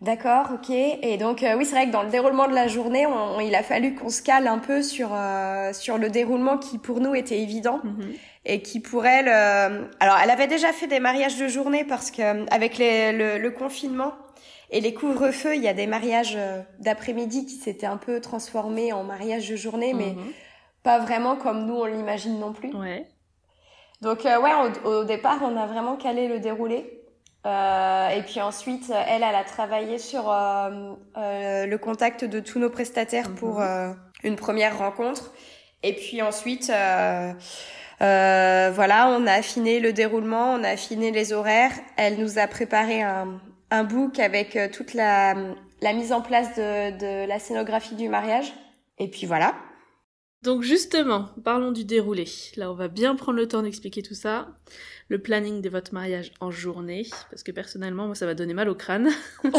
D'accord, 0.01 0.47
ok. 0.55 0.69
Et 0.69 1.17
donc 1.17 1.43
euh, 1.43 1.55
oui, 1.55 1.65
c'est 1.65 1.75
vrai 1.75 1.85
que 1.85 1.91
dans 1.91 2.01
le 2.01 2.09
déroulement 2.09 2.47
de 2.47 2.55
la 2.55 2.67
journée, 2.67 3.05
on, 3.05 3.39
il 3.39 3.53
a 3.53 3.61
fallu 3.61 3.93
qu'on 3.93 4.09
se 4.09 4.23
cale 4.23 4.47
un 4.47 4.57
peu 4.57 4.81
sur 4.81 5.11
euh, 5.13 5.73
sur 5.73 5.97
le 5.99 6.09
déroulement 6.09 6.57
qui 6.57 6.79
pour 6.79 6.99
nous 6.99 7.13
était 7.13 7.39
évident 7.39 7.79
mhm. 7.83 8.13
et 8.45 8.61
qui 8.63 8.79
pour 8.79 9.05
elle, 9.05 9.27
euh, 9.27 9.85
alors 9.99 10.17
elle 10.23 10.31
avait 10.31 10.47
déjà 10.47 10.73
fait 10.73 10.87
des 10.87 10.99
mariages 10.99 11.37
de 11.37 11.47
journée 11.47 11.83
parce 11.83 12.09
que 12.09 12.51
avec 12.51 12.79
les, 12.79 13.11
le, 13.11 13.37
le, 13.37 13.51
confinement 13.51 14.13
et 14.71 14.81
les 14.81 14.93
couvre-feux, 14.95 15.55
il 15.55 15.61
y 15.61 15.67
a 15.67 15.73
des 15.73 15.85
mariages 15.85 16.37
d'après-midi 16.79 17.45
qui 17.45 17.55
s'étaient 17.55 17.85
un 17.85 17.97
peu 17.97 18.21
transformés 18.21 18.93
en 18.93 19.03
mariages 19.03 19.47
de 19.49 19.55
journée, 19.55 19.93
mais 19.93 20.13
mhm. 20.13 20.31
pas 20.81 20.97
vraiment 20.97 21.35
comme 21.35 21.67
nous 21.67 21.75
on 21.75 21.85
l'imagine 21.85 22.39
non 22.39 22.53
plus. 22.53 22.73
Ouais. 22.75 23.05
Donc 24.01 24.25
euh, 24.25 24.39
ouais, 24.41 24.51
au, 24.83 25.03
départ, 25.03 25.39
on 25.43 25.55
a 25.55 25.65
vraiment 25.67 25.95
calé 25.95 26.27
le 26.27 26.39
déroulé. 26.39 27.00
Euh, 27.45 28.09
et 28.09 28.21
puis 28.21 28.39
ensuite, 28.39 28.91
elle, 28.91 29.23
elle 29.23 29.35
a 29.35 29.43
travaillé 29.43 29.97
sur 29.97 30.31
euh, 30.31 30.93
euh 31.17 31.65
le 31.65 31.77
contact 31.77 32.23
de 32.23 32.39
tous 32.39 32.59
nos 32.59 32.69
prestataires 32.69 33.29
mhm. 33.29 33.35
pour 33.35 33.61
euh, 33.61 33.91
une 34.23 34.35
première 34.35 34.77
rencontre. 34.77 35.33
Et 35.83 35.93
puis 35.93 36.21
ensuite, 36.21 36.67
voilà, 37.99 39.07
on 39.09 39.25
a 39.25 39.33
affiné 39.33 39.79
le 39.79 39.93
déroulement, 39.93 40.53
on 40.53 40.63
a 40.63 40.69
affiné 40.69 41.11
les 41.11 41.33
horaires. 41.33 41.71
Elle 41.97 42.19
nous 42.19 42.37
a 42.37 42.45
préparé 42.45 43.01
un, 43.01 43.41
un 43.71 43.83
book 43.83 44.19
avec 44.19 44.57
toute 44.71 44.93
la, 44.93 45.33
la 45.81 45.93
mise 45.93 46.11
en 46.11 46.21
place 46.21 46.55
de, 46.55 46.97
de 46.97 47.27
la 47.27 47.39
scénographie 47.39 47.95
du 47.95 48.09
mariage. 48.09 48.53
Et 48.99 49.09
puis 49.09 49.25
voilà. 49.25 49.55
Donc 50.43 50.63
justement, 50.63 51.29
parlons 51.43 51.71
du 51.71 51.85
déroulé. 51.85 52.25
Là, 52.57 52.71
on 52.71 52.75
va 52.75 52.87
bien 52.87 53.15
prendre 53.15 53.37
le 53.37 53.47
temps 53.47 53.61
d'expliquer 53.61 54.01
tout 54.01 54.15
ça. 54.15 54.47
Le 55.11 55.19
planning 55.19 55.61
de 55.61 55.67
votre 55.67 55.93
mariage 55.93 56.31
en 56.39 56.51
journée, 56.51 57.05
parce 57.29 57.43
que 57.43 57.51
personnellement, 57.51 58.05
moi, 58.05 58.15
ça 58.15 58.25
va 58.25 58.33
donner 58.33 58.53
mal 58.53 58.69
au 58.69 58.75
crâne. 58.75 59.09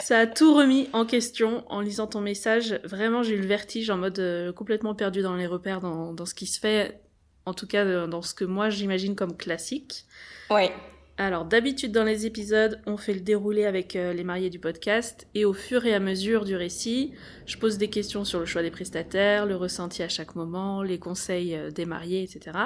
ça 0.00 0.20
a 0.20 0.26
tout 0.26 0.54
remis 0.54 0.88
en 0.94 1.04
question 1.04 1.62
en 1.68 1.82
lisant 1.82 2.06
ton 2.06 2.22
message. 2.22 2.80
Vraiment, 2.84 3.22
j'ai 3.22 3.34
eu 3.34 3.40
le 3.40 3.46
vertige 3.46 3.90
en 3.90 3.98
mode 3.98 4.18
euh, 4.18 4.50
complètement 4.50 4.94
perdu 4.94 5.20
dans 5.20 5.36
les 5.36 5.46
repères, 5.46 5.80
dans, 5.80 6.14
dans 6.14 6.24
ce 6.24 6.34
qui 6.34 6.46
se 6.46 6.58
fait, 6.58 7.02
en 7.44 7.52
tout 7.52 7.66
cas 7.66 8.06
dans 8.06 8.22
ce 8.22 8.32
que 8.32 8.46
moi 8.46 8.70
j'imagine 8.70 9.14
comme 9.14 9.36
classique. 9.36 10.06
Ouais. 10.48 10.72
Alors 11.20 11.44
d'habitude 11.44 11.92
dans 11.92 12.04
les 12.04 12.24
épisodes, 12.24 12.80
on 12.86 12.96
fait 12.96 13.12
le 13.12 13.20
déroulé 13.20 13.66
avec 13.66 13.94
euh, 13.94 14.14
les 14.14 14.24
mariés 14.24 14.48
du 14.48 14.58
podcast 14.58 15.26
et 15.34 15.44
au 15.44 15.52
fur 15.52 15.84
et 15.84 15.92
à 15.92 16.00
mesure 16.00 16.46
du 16.46 16.56
récit, 16.56 17.12
je 17.44 17.58
pose 17.58 17.76
des 17.76 17.90
questions 17.90 18.24
sur 18.24 18.40
le 18.40 18.46
choix 18.46 18.62
des 18.62 18.70
prestataires, 18.70 19.44
le 19.44 19.54
ressenti 19.54 20.02
à 20.02 20.08
chaque 20.08 20.34
moment, 20.34 20.82
les 20.82 20.98
conseils 20.98 21.54
euh, 21.54 21.70
des 21.70 21.84
mariés, 21.84 22.22
etc. 22.22 22.56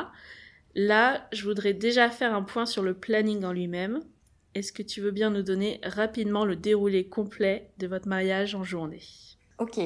Là, 0.75 1.27
je 1.33 1.45
voudrais 1.45 1.73
déjà 1.73 2.11
faire 2.11 2.35
un 2.35 2.43
point 2.43 2.67
sur 2.67 2.83
le 2.83 2.95
planning 2.95 3.45
en 3.45 3.53
lui-même. 3.53 4.01
Est-ce 4.55 4.73
que 4.73 4.83
tu 4.83 5.01
veux 5.01 5.11
bien 5.11 5.31
nous 5.31 5.43
donner 5.43 5.81
rapidement 5.85 6.45
le 6.45 6.57
déroulé 6.57 7.09
complet 7.09 7.71
de 7.79 7.87
votre 7.87 8.09
mariage 8.09 8.55
en 8.55 8.65
journée? 8.65 9.03
Ok. 9.59 9.81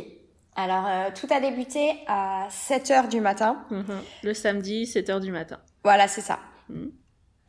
Alors, 0.57 0.87
euh, 0.87 1.11
tout 1.15 1.27
a 1.31 1.41
débuté 1.41 1.93
à 2.07 2.49
7h 2.51 3.09
du 3.09 3.21
matin. 3.21 3.65
Mhm. 3.71 4.01
Le 4.25 4.35
samedi, 4.35 4.85
7h 4.85 5.21
du 5.21 5.31
matin. 5.31 5.59
Voilà, 5.85 6.09
c'est 6.09 6.21
ça. 6.21 6.39
Mhm. 6.69 6.91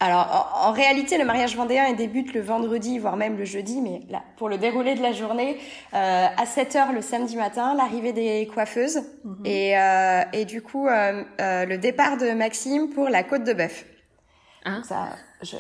Alors, 0.02 0.54
en, 0.64 0.70
en 0.70 0.72
réalité, 0.72 1.18
le 1.18 1.26
mariage 1.26 1.58
vendéen 1.58 1.86
il 1.88 1.96
débute 1.98 2.34
le 2.34 2.40
vendredi, 2.42 3.00
voire 3.00 3.18
même 3.18 3.38
le 3.38 3.44
jeudi, 3.44 3.82
mais 3.82 4.02
là, 4.10 4.22
pour 4.38 4.48
le 4.48 4.58
déroulé 4.58 4.96
de 4.96 5.02
la 5.02 5.12
journée, 5.12 5.58
euh, 5.94 6.26
à 6.38 6.46
7 6.46 6.76
heures 6.78 6.94
le 6.94 7.02
samedi 7.02 7.36
matin, 7.36 7.76
l'arrivée 7.76 8.14
des 8.14 8.48
coiffeuses 8.54 9.02
Mhm. 9.26 9.46
et, 9.46 9.78
euh, 9.78 10.22
et 10.32 10.46
du 10.46 10.62
coup, 10.62 10.88
euh, 10.88 11.24
euh, 11.42 11.66
le 11.66 11.78
départ 11.78 12.16
de 12.16 12.32
Maxime 12.32 12.90
pour 12.92 13.10
la 13.10 13.24
côte 13.24 13.44
de 13.44 13.52
bœuf. 13.54 13.84
Hein 14.64 14.82
Ça, 14.88 15.10
je, 15.42 15.58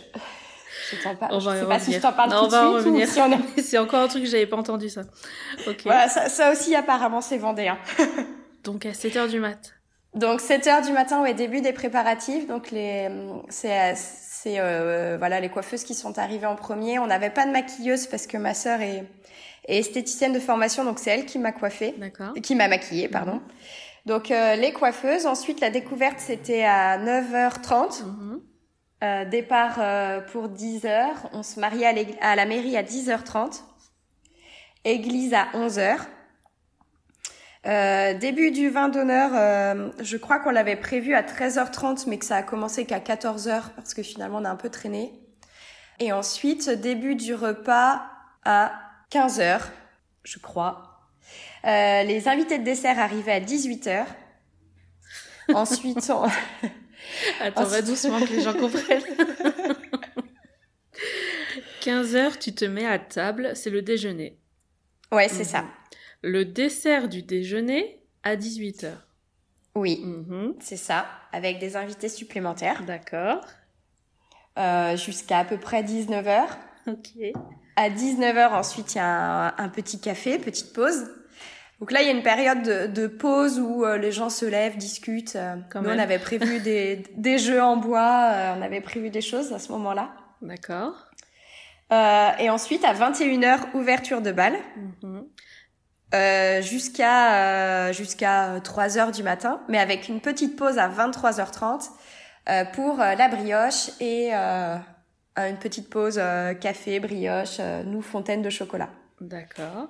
je 0.91 1.03
t'en 1.03 1.15
parle. 1.15 1.33
On 1.35 1.39
Je 1.41 1.49
va 1.49 1.59
sais 1.59 1.65
pas 1.65 1.79
si 1.79 1.91
je 1.93 1.99
t'en 1.99 2.13
parle 2.13 2.29
Non, 2.29 2.47
tout 2.47 2.55
on 2.55 2.73
de 2.77 2.81
suite 2.97 3.07
si 3.09 3.19
on 3.19 3.31
est- 3.31 3.61
C'est 3.61 3.77
encore 3.77 3.99
un 4.01 4.07
truc 4.07 4.23
que 4.23 4.29
j'avais 4.29 4.47
pas 4.47 4.57
entendu 4.57 4.87
ça. 4.89 5.01
Ok. 5.67 5.81
Voilà, 5.83 6.07
ça, 6.07 6.29
ça 6.29 6.51
aussi 6.51 6.73
apparemment 6.75 7.19
c'est 7.21 7.37
vendéen. 7.37 7.77
Donc 8.63 8.85
à 8.85 8.91
7h 8.91 9.29
du 9.29 9.39
mat. 9.41 9.73
Donc 10.15 10.41
7 10.41 10.65
heures 10.67 10.81
du 10.81 10.91
matin, 10.91 11.21
ouais, 11.21 11.33
début 11.35 11.61
des 11.61 11.71
préparatifs. 11.71 12.47
Donc 12.47 12.71
les, 12.71 13.09
c'est, 13.49 13.93
c'est 14.41 14.59
euh, 14.59 15.17
voilà 15.17 15.39
les 15.39 15.49
coiffeuses 15.49 15.83
qui 15.83 15.93
sont 15.93 16.17
arrivées 16.17 16.45
en 16.45 16.55
premier. 16.55 16.97
On 16.99 17.07
n'avait 17.07 17.29
pas 17.29 17.45
de 17.45 17.51
maquilleuse 17.51 18.07
parce 18.07 18.25
que 18.25 18.37
ma 18.37 18.53
sœur 18.53 18.81
est, 18.81 19.03
est 19.67 19.79
esthéticienne 19.79 20.31
de 20.33 20.39
formation, 20.39 20.85
donc 20.85 20.99
c'est 20.99 21.09
elle 21.09 21.25
qui 21.25 21.39
m'a 21.39 21.51
coiffée, 21.51 21.93
D'accord. 21.97 22.33
qui 22.41 22.55
m'a 22.55 22.67
maquillée, 22.67 23.09
pardon. 23.09 23.41
Donc 24.05 24.31
euh, 24.31 24.55
les 24.55 24.71
coiffeuses. 24.71 25.25
Ensuite 25.25 25.59
la 25.59 25.69
découverte 25.69 26.19
c'était 26.19 26.63
à 26.63 26.97
9h30. 26.97 28.05
Mhm. 28.05 28.41
Euh, 29.01 29.25
départ 29.25 29.77
euh, 29.79 30.19
pour 30.21 30.49
10h. 30.49 31.07
On 31.33 31.43
se 31.43 31.59
marie 31.59 31.85
à, 31.85 31.93
à 32.21 32.35
la 32.35 32.45
mairie 32.45 32.75
à 32.77 32.83
10h30. 32.83 33.61
Église 34.85 35.33
à 35.33 35.47
11h. 35.53 35.97
Euh, 37.65 38.13
début 38.13 38.51
du 38.51 38.69
vin 38.69 38.87
d'honneur, 38.87 39.31
euh, 39.33 39.89
je 40.01 40.15
crois 40.17 40.39
qu'on 40.39 40.49
l'avait 40.51 40.77
prévu 40.77 41.13
à 41.13 41.21
13h30, 41.23 42.05
mais 42.07 42.17
que 42.17 42.25
ça 42.25 42.37
a 42.37 42.43
commencé 42.43 42.85
qu'à 42.85 42.99
14h 42.99 43.71
parce 43.75 43.93
que 43.93 44.01
finalement 44.01 44.37
on 44.37 44.45
a 44.45 44.49
un 44.49 44.55
peu 44.55 44.69
traîné. 44.69 45.11
Et 45.99 46.13
ensuite, 46.13 46.69
début 46.69 47.15
du 47.15 47.33
repas 47.35 48.01
à 48.45 48.71
15h, 49.11 49.59
je 50.23 50.39
crois. 50.39 51.01
Euh, 51.65 52.03
les 52.03 52.29
invités 52.29 52.57
de 52.59 52.63
dessert 52.63 52.97
arrivaient 52.97 53.33
à 53.33 53.41
18h. 53.41 54.05
Ensuite, 55.53 56.09
on... 56.09 56.23
Attends, 57.41 57.63
va 57.63 57.67
Ensuite- 57.79 57.85
doucement 57.87 58.19
que 58.21 58.31
les 58.31 58.41
gens 58.41 58.53
comprennent. 58.53 59.03
15h, 61.81 62.37
tu 62.39 62.53
te 62.53 62.65
mets 62.65 62.85
à 62.85 62.99
table, 62.99 63.51
c'est 63.55 63.69
le 63.69 63.81
déjeuner. 63.81 64.37
ouais, 65.11 65.27
c'est 65.27 65.43
ça. 65.43 65.65
Le 66.21 66.43
dessert 66.45 67.07
du 67.07 67.21
déjeuner 67.23 68.01
à 68.23 68.35
18h. 68.35 68.91
Oui, 69.75 70.01
Mhm. 70.03 70.55
c'est 70.59 70.75
ça, 70.77 71.05
avec 71.31 71.59
des 71.59 71.75
invités 71.77 72.09
supplémentaires. 72.09 72.83
D'accord. 72.83 73.45
euh, 74.57 74.97
jusqu'à 74.97 75.37
à 75.39 75.45
peu 75.45 75.57
près 75.57 75.83
19h. 75.83 76.43
Ok. 76.87 77.11
À 77.77 77.89
19h, 77.89 78.51
ensuite, 78.51 78.95
il 78.95 78.97
y 78.97 79.01
a 79.01 79.07
un, 79.07 79.53
un 79.57 79.69
petit 79.69 80.01
café, 80.01 80.37
petite 80.37 80.73
pause. 80.73 81.09
Donc 81.79 81.91
là, 81.93 82.01
il 82.01 82.07
y 82.07 82.09
a 82.09 82.13
une 82.13 82.23
période 82.23 82.61
de, 82.63 82.87
de 82.87 83.07
pause 83.07 83.57
où 83.57 83.85
euh, 83.85 83.97
les 83.97 84.11
gens 84.11 84.29
se 84.29 84.45
lèvent, 84.45 84.75
discutent. 84.75 85.37
Euh, 85.37 85.55
Quand 85.71 85.81
Nous, 85.81 85.87
même. 85.87 85.97
on 85.97 86.01
avait 86.01 86.19
prévu 86.19 86.59
des, 86.63 87.03
des 87.15 87.37
jeux 87.37 87.61
en 87.61 87.77
bois, 87.77 88.53
on 88.57 88.61
avait 88.61 88.81
prévu 88.81 89.09
des 89.11 89.21
choses 89.21 89.53
à 89.53 89.59
ce 89.59 89.71
moment-là. 89.71 90.13
D'accord. 90.41 91.07
Et 91.91 92.49
ensuite, 92.49 92.83
à 92.83 92.93
21h, 92.93 93.73
ouverture 93.75 94.21
de 94.21 94.31
bal, 94.33 94.55
Mhm. 95.03 95.25
Euh, 96.13 96.61
jusqu'à 96.61 97.87
euh, 97.89 97.93
jusqu'à 97.93 98.59
3h 98.59 99.13
du 99.15 99.23
matin, 99.23 99.61
mais 99.67 99.77
avec 99.77 100.07
une 100.09 100.21
petite 100.21 100.55
pause 100.55 100.77
à 100.77 100.89
23h30 100.89 101.89
euh, 102.49 102.65
pour 102.65 102.99
euh, 102.99 103.15
la 103.15 103.27
brioche 103.27 103.89
et 103.99 104.31
euh, 104.33 104.77
une 105.37 105.57
petite 105.59 105.89
pause 105.89 106.17
euh, 106.17 106.53
café, 106.53 106.99
brioche, 106.99 107.57
euh, 107.59 107.83
nous, 107.83 108.01
fontaine 108.01 108.41
de 108.41 108.49
chocolat. 108.49 108.89
D'accord. 109.21 109.89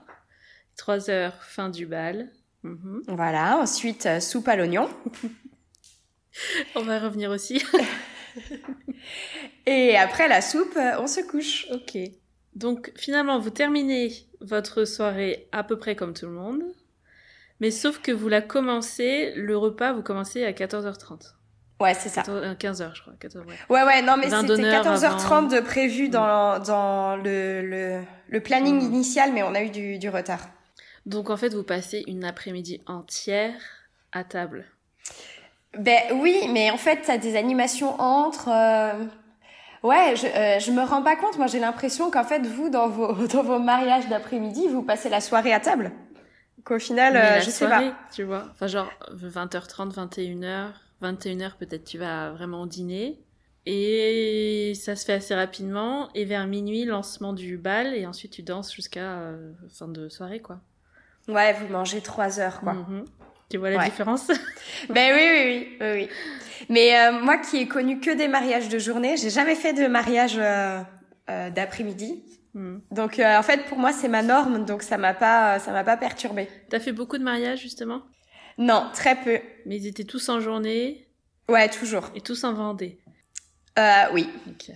3 0.78 1.10
heures, 1.10 1.44
fin 1.44 1.70
du 1.70 1.86
bal. 1.86 2.30
Mhm. 2.64 3.04
Voilà, 3.08 3.58
ensuite 3.58 4.20
soupe 4.20 4.48
à 4.48 4.56
l'oignon. 4.56 4.90
On 6.76 6.82
va 6.84 7.00
revenir 7.00 7.32
aussi. 7.32 7.64
Et 9.66 9.98
après 9.98 10.28
la 10.28 10.42
soupe, 10.42 10.78
on 11.00 11.08
se 11.08 11.22
couche. 11.22 11.68
ok. 11.72 11.98
Donc 12.56 12.92
finalement, 12.96 13.40
vous 13.40 13.50
terminez 13.50 14.12
votre 14.42 14.86
soirée 14.86 15.48
à 15.52 15.64
peu 15.64 15.78
près 15.78 15.96
comme 15.96 16.14
tout 16.14 16.26
le 16.26 16.32
monde. 16.34 16.62
Mais 17.60 17.72
sauf 17.72 18.00
que 18.00 18.12
vous 18.12 18.30
la 18.30 18.42
commencez, 18.42 19.34
le 19.36 19.58
repas, 19.58 19.92
vous 19.94 20.02
commencez 20.02 20.46
à 20.46 20.52
14h30. 20.52 21.34
Ouais, 21.82 21.94
c'est 21.94 22.10
ça. 22.10 22.22
14, 22.24 22.42
euh, 22.44 22.54
15h, 22.56 22.96
je 22.96 23.02
crois. 23.02 23.14
14, 23.20 23.46
ouais. 23.46 23.54
Ouais, 23.70 23.84
ouais, 23.84 24.02
non, 24.02 24.16
mais 24.18 24.30
c'était 24.30 24.44
d'honneur 24.44 24.84
14h30 24.86 25.26
avant. 25.26 25.42
de 25.44 25.60
prévu 25.62 26.10
dans, 26.10 26.60
dans 26.60 27.16
le, 27.18 27.62
le, 27.62 28.02
le 28.30 28.40
planning 28.42 28.78
Mm. 28.82 28.94
initial, 28.94 29.32
mais 29.34 29.44
on 29.44 29.56
a 29.56 29.62
eu 29.64 29.70
du, 29.70 29.98
du 29.98 30.10
retard. 30.10 30.42
Donc 31.06 31.30
en 31.30 31.38
fait, 31.38 31.54
vous 31.54 31.64
passez 31.64 32.04
une 32.08 32.24
après-midi 32.26 32.82
entière 32.86 33.54
à 34.12 34.24
table. 34.24 34.66
Ben 35.78 36.00
oui, 36.16 36.48
mais 36.52 36.72
en 36.72 36.78
fait, 36.78 37.02
t'as 37.06 37.18
des 37.18 37.36
animations 37.38 38.00
entre. 38.02 38.50
euh, 38.50 39.06
Ouais, 39.84 40.14
je, 40.16 40.26
euh, 40.28 40.60
je 40.60 40.72
me 40.72 40.84
rends 40.84 41.02
pas 41.02 41.16
compte. 41.16 41.38
Moi, 41.38 41.48
j'ai 41.48 41.60
l'impression 41.60 42.12
qu'en 42.12 42.24
fait, 42.24 42.46
vous, 42.46 42.70
dans 42.70 42.90
vos, 42.90 43.14
dans 43.34 43.44
vos 43.44 43.60
mariages 43.60 44.08
d'après-midi, 44.10 44.68
vous 44.68 44.84
passez 44.84 45.10
la 45.10 45.22
soirée 45.22 45.54
à 45.54 45.60
table. 45.60 45.92
Qu'au 46.66 46.80
final, 46.80 47.16
euh, 47.16 47.20
la 47.20 47.40
je 47.40 47.50
sais 47.50 47.68
pas. 47.68 47.82
tu 48.14 48.24
vois. 48.24 48.46
Enfin, 48.52 48.68
genre 48.68 48.90
20h30, 49.14 49.94
21h. 49.94 50.72
21h, 51.02 51.56
peut-être 51.58 51.86
tu 51.86 51.98
vas 51.98 52.32
vraiment 52.32 52.66
dîner. 52.66 53.20
Et 53.66 54.74
ça 54.76 54.96
se 54.96 55.06
fait 55.06 55.14
assez 55.14 55.34
rapidement. 55.36 56.10
Et 56.14 56.26
vers 56.26 56.46
minuit, 56.48 56.84
lancement 56.86 57.32
du 57.34 57.58
bal. 57.58 57.94
Et 57.94 58.06
ensuite, 58.06 58.32
tu 58.34 58.44
danses 58.44 58.74
jusqu'à 58.74 59.20
euh, 59.20 59.52
fin 59.70 59.88
de 59.88 60.10
soirée, 60.10 60.42
quoi. 60.42 60.60
Ouais, 61.30 61.54
vous 61.54 61.68
mangez 61.68 62.02
trois 62.02 62.40
heures, 62.40 62.60
quoi. 62.60 62.74
Mhm. 62.74 63.06
Tu 63.50 63.58
vois 63.58 63.72
la 63.72 63.78
Ouais. 63.78 63.86
différence? 63.86 64.28
Ben 64.90 65.14
oui, 65.16 65.28
oui, 65.34 65.78
oui, 65.82 65.92
oui. 65.94 66.10
Mais 66.70 66.98
euh, 67.00 67.12
moi 67.20 67.38
qui 67.38 67.58
ai 67.58 67.68
connu 67.68 68.00
que 68.00 68.12
des 68.16 68.28
mariages 68.28 68.70
de 68.70 68.78
journée, 68.80 69.18
j'ai 69.18 69.30
jamais 69.30 69.56
fait 69.56 69.74
de 69.74 69.88
mariage 69.88 70.38
euh, 70.38 70.82
euh, 71.30 71.50
d'après-midi. 71.50 72.24
Mhm. 72.54 72.82
Donc 72.92 73.20
euh, 73.20 73.38
en 73.38 73.44
fait 73.44 73.66
pour 73.66 73.78
moi 73.80 73.92
c'est 73.92 74.08
ma 74.08 74.22
norme, 74.22 74.66
donc 74.66 74.84
ça 74.84 74.98
m'a 74.98 75.14
pas 75.14 75.60
ça 75.60 75.72
m'a 75.72 75.84
pas 75.84 75.98
perturbée. 75.98 76.48
T'as 76.70 76.80
fait 76.80 76.92
beaucoup 76.92 77.18
de 77.18 77.24
mariages, 77.24 77.62
justement? 77.62 78.04
Non, 78.58 78.90
très 78.94 79.16
peu. 79.16 79.40
Mais 79.66 79.78
ils 79.78 79.88
étaient 79.88 80.04
tous 80.04 80.30
en 80.30 80.40
journée? 80.40 81.08
Ouais, 81.48 81.70
toujours. 81.70 82.12
et 82.16 82.22
tous 82.22 82.44
en 82.44 82.54
Vendée? 82.54 83.00
Euh, 83.80 84.04
oui. 84.14 84.30
Ok. 84.48 84.72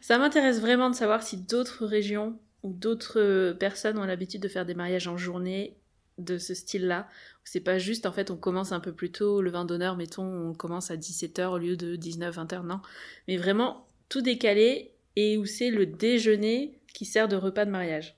Ça 0.00 0.16
m'intéresse 0.18 0.60
vraiment 0.60 0.88
de 0.90 0.94
savoir 0.94 1.22
si 1.22 1.36
d'autres 1.36 1.84
régions 1.86 2.38
ou 2.62 2.72
d'autres 2.72 3.18
euh, 3.20 3.52
personnes 3.54 3.98
ont 3.98 4.04
l'habitude 4.04 4.40
de 4.40 4.48
faire 4.48 4.64
des 4.64 4.74
mariages 4.74 5.08
en 5.08 5.16
journée 5.16 5.76
de 6.18 6.38
ce 6.38 6.54
style-là. 6.54 7.08
C'est 7.44 7.60
pas 7.60 7.78
juste, 7.78 8.06
en 8.06 8.12
fait, 8.12 8.30
on 8.30 8.36
commence 8.36 8.72
un 8.72 8.80
peu 8.80 8.92
plus 8.92 9.10
tôt, 9.10 9.42
le 9.42 9.50
vin 9.50 9.64
d'honneur, 9.64 9.96
mettons, 9.96 10.50
on 10.50 10.54
commence 10.54 10.90
à 10.90 10.96
17h 10.96 11.46
au 11.46 11.58
lieu 11.58 11.76
de 11.76 11.96
19, 11.96 12.36
20h, 12.36 12.62
non. 12.64 12.80
Mais 13.28 13.36
vraiment, 13.36 13.86
tout 14.08 14.22
décalé 14.22 14.92
et 15.16 15.36
où 15.36 15.44
c'est 15.46 15.70
le 15.70 15.86
déjeuner 15.86 16.78
qui 16.92 17.04
sert 17.04 17.28
de 17.28 17.36
repas 17.36 17.64
de 17.64 17.70
mariage. 17.70 18.16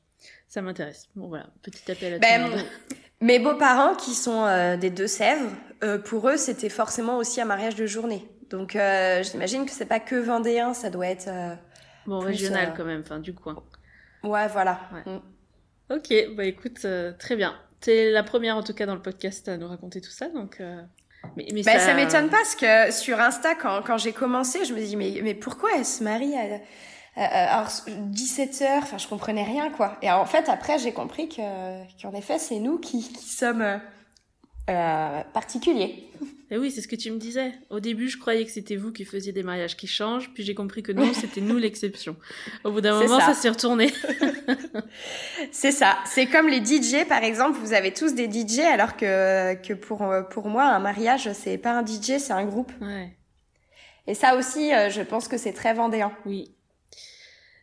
Ça 0.49 0.63
m'intéresse. 0.63 1.09
Bon, 1.17 1.29
voilà, 1.29 1.49
petit 1.63 1.91
appel 1.91 2.15
à 2.15 2.19
Ben, 2.19 2.45
tout 2.45 2.51
le 2.51 2.57
monde. 2.57 2.67
Mes 3.21 3.39
beaux-parents 3.39 3.95
qui 3.95 4.13
sont 4.13 4.45
euh, 4.45 4.77
des 4.77 4.91
Deux-Sèvres, 4.91 5.51
euh, 5.83 5.99
pour 5.99 6.29
eux 6.29 6.37
c'était 6.37 6.69
forcément 6.69 7.17
aussi 7.17 7.41
un 7.41 7.45
mariage 7.45 7.75
de 7.75 7.87
journée. 7.87 8.29
Donc 8.51 8.77
euh, 8.77 9.23
j'imagine 9.23 9.65
que 9.65 9.73
c'est 9.73 9.87
pas 9.87 10.01
que 10.01 10.17
vendéen, 10.17 10.75
ça 10.75 10.91
doit 10.91 11.07
être. 11.07 11.29
Bon, 12.07 12.21
plus, 12.21 12.29
régional 12.29 12.75
quand 12.77 12.85
même, 12.85 13.01
enfin, 13.01 13.19
du 13.19 13.35
coin. 13.35 13.63
Ouais, 14.23 14.47
voilà. 14.49 14.79
Ouais. 14.93 15.13
Mm. 15.13 15.23
Ok, 15.91 16.37
bah 16.37 16.45
écoute, 16.45 16.87
très 17.19 17.37
bien. 17.37 17.55
T'es 17.85 18.11
la 18.11 18.23
première 18.23 18.57
en 18.57 18.63
tout 18.63 18.73
cas 18.73 18.87
dans 18.87 18.95
le 18.95 19.03
podcast 19.03 19.47
à 19.49 19.57
nous 19.59 19.69
raconter 19.69 20.01
tout 20.01 20.11
ça, 20.11 20.29
donc. 20.29 20.57
euh, 20.61 20.81
Mais, 21.37 21.47
mais 21.53 21.63
Ben, 21.63 21.79
ça... 21.79 21.93
m'étonne 21.95 22.31
pas 22.31 22.39
parce 22.39 22.55
que 22.55 22.91
sur 22.93 23.21
Insta, 23.21 23.55
quand, 23.55 23.83
quand 23.87 23.99
j'ai 23.99 24.13
commencé, 24.13 24.65
je 24.65 24.73
me 24.73 24.81
dis 24.81 24.97
mais, 24.97 25.21
mais 25.23 25.35
pourquoi 25.35 25.71
elle 25.77 25.85
se 25.85 26.03
marie 26.03 26.35
à, 26.35 26.61
à- 27.17 27.25
à- 27.25 27.57
alors, 27.59 27.71
17 27.87 28.63
heures 28.63 28.83
Enfin, 28.85 28.97
je 28.99 29.07
comprenais 29.07 29.45
rien 29.45 29.71
quoi. 29.71 29.99
Et 30.03 30.11
en 30.11 30.25
fait, 30.25 30.49
après, 30.49 30.79
j'ai 30.79 30.93
compris 30.93 31.29
que 31.29 31.43
qu'en 32.01 32.13
effet, 32.15 32.39
c'est 32.39 32.59
nous 32.59 32.79
qui, 32.79 33.07
qui 33.13 33.29
sommes 33.29 33.81
euh, 34.71 35.21
particuliers. 35.35 36.11
Et 36.51 36.59
oui, 36.59 36.71
c'est 36.71 36.83
ce 36.83 36.89
que 36.89 36.97
tu 36.97 37.11
me 37.11 37.19
disais. 37.19 37.53
Au 37.71 37.81
début, 37.81 38.09
je 38.09 38.19
croyais 38.19 38.45
que 38.45 38.51
c'était 38.51 38.77
vous 38.77 38.93
qui 38.93 39.05
faisiez 39.05 39.33
des 39.33 39.43
mariages 39.43 39.77
qui 39.77 39.87
changent, 39.87 40.31
puis 40.35 40.43
j'ai 40.45 40.55
compris 40.55 40.83
que 40.83 40.93
non, 40.93 41.13
c'était 41.15 41.41
nous 41.41 41.57
l'exception. 41.57 42.17
Au 42.65 42.71
bout 42.71 42.81
d'un 42.81 42.99
moment, 43.01 43.19
ça. 43.19 43.27
ça, 43.27 43.35
s'est 43.35 43.49
retourné. 43.49 43.93
C'est 45.53 45.73
ça. 45.73 45.99
C'est 46.05 46.27
comme 46.27 46.49
les 46.49 46.65
DJ, 46.65 47.07
par 47.09 47.23
exemple. 47.25 47.59
Vous 47.59 47.73
avez 47.73 47.93
tous 47.93 48.15
des 48.15 48.31
DJ, 48.31 48.61
alors 48.61 48.97
que 48.97 49.55
que 49.55 49.73
pour 49.73 50.05
pour 50.31 50.49
moi, 50.49 50.65
un 50.65 50.79
mariage, 50.79 51.33
c'est 51.33 51.59
pas 51.59 51.73
un 51.73 51.85
DJ, 51.85 52.19
c'est 52.19 52.33
un 52.33 52.45
groupe. 52.45 52.73
Ouais, 52.81 53.17
Et 54.07 54.15
ça 54.15 54.37
aussi, 54.37 54.75
euh, 54.75 54.91
je 54.91 55.03
pense 55.03 55.29
que 55.29 55.37
c'est 55.37 55.53
très 55.53 55.75
vendéen. 55.75 56.13
oui. 56.27 56.55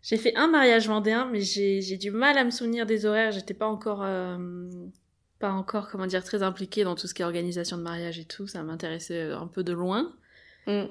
J'ai 0.04 0.18
fait 0.18 0.36
un 0.36 0.48
mariage 0.48 0.88
vendéen, 0.88 1.30
mais 1.32 1.42
j'ai 1.42 1.82
j'ai 1.82 1.98
du 1.98 2.10
mal 2.10 2.36
à 2.38 2.44
me 2.44 2.50
souvenir 2.50 2.86
des 2.88 3.06
horaires. 3.06 3.32
J'étais 3.32 3.54
pas 3.54 3.68
encore, 3.68 4.02
euh, 4.04 4.38
pas 5.42 5.52
encore, 5.52 5.90
comment 5.90 6.08
dire, 6.08 6.24
très 6.24 6.44
impliquée 6.44 6.86
dans 6.86 6.96
tout 6.96 7.08
ce 7.08 7.14
qui 7.14 7.22
est 7.22 7.26
organisation 7.26 7.78
de 7.78 7.84
mariage 7.84 8.20
et 8.20 8.26
tout. 8.26 8.48
Ça 8.48 8.64
m'intéressait 8.64 9.32
un 9.32 9.48
peu 9.48 9.64
de 9.64 9.74
loin. 9.74 10.14
Mm. 10.68 10.84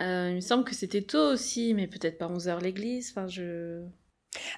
Euh, 0.00 0.28
il 0.30 0.36
me 0.36 0.40
semble 0.40 0.64
que 0.64 0.74
c'était 0.74 1.02
tôt 1.02 1.32
aussi, 1.32 1.74
mais 1.74 1.86
peut-être 1.86 2.18
pas 2.18 2.26
11h 2.26 2.60
l'église. 2.60 3.10
Enfin, 3.10 3.28
je. 3.28 3.84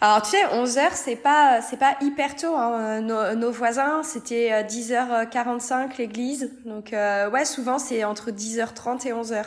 Alors 0.01 0.21
tu 0.23 0.31
sais, 0.31 0.45
11h 0.45 0.91
c'est 0.95 1.17
pas 1.17 1.63
c'est 1.63 1.79
pas 1.79 1.97
hyper 2.01 2.37
tôt. 2.37 2.55
Hein. 2.55 3.01
Nos, 3.01 3.35
nos, 3.35 3.51
voisins 3.51 4.03
c'était 4.03 4.63
10h45 4.65 5.97
l'église, 5.97 6.51
donc 6.67 6.93
euh, 6.93 7.31
ouais 7.31 7.45
souvent 7.45 7.79
c'est 7.79 8.05
entre 8.05 8.31
10h30 8.31 9.07
et 9.07 9.13
11h. 9.13 9.45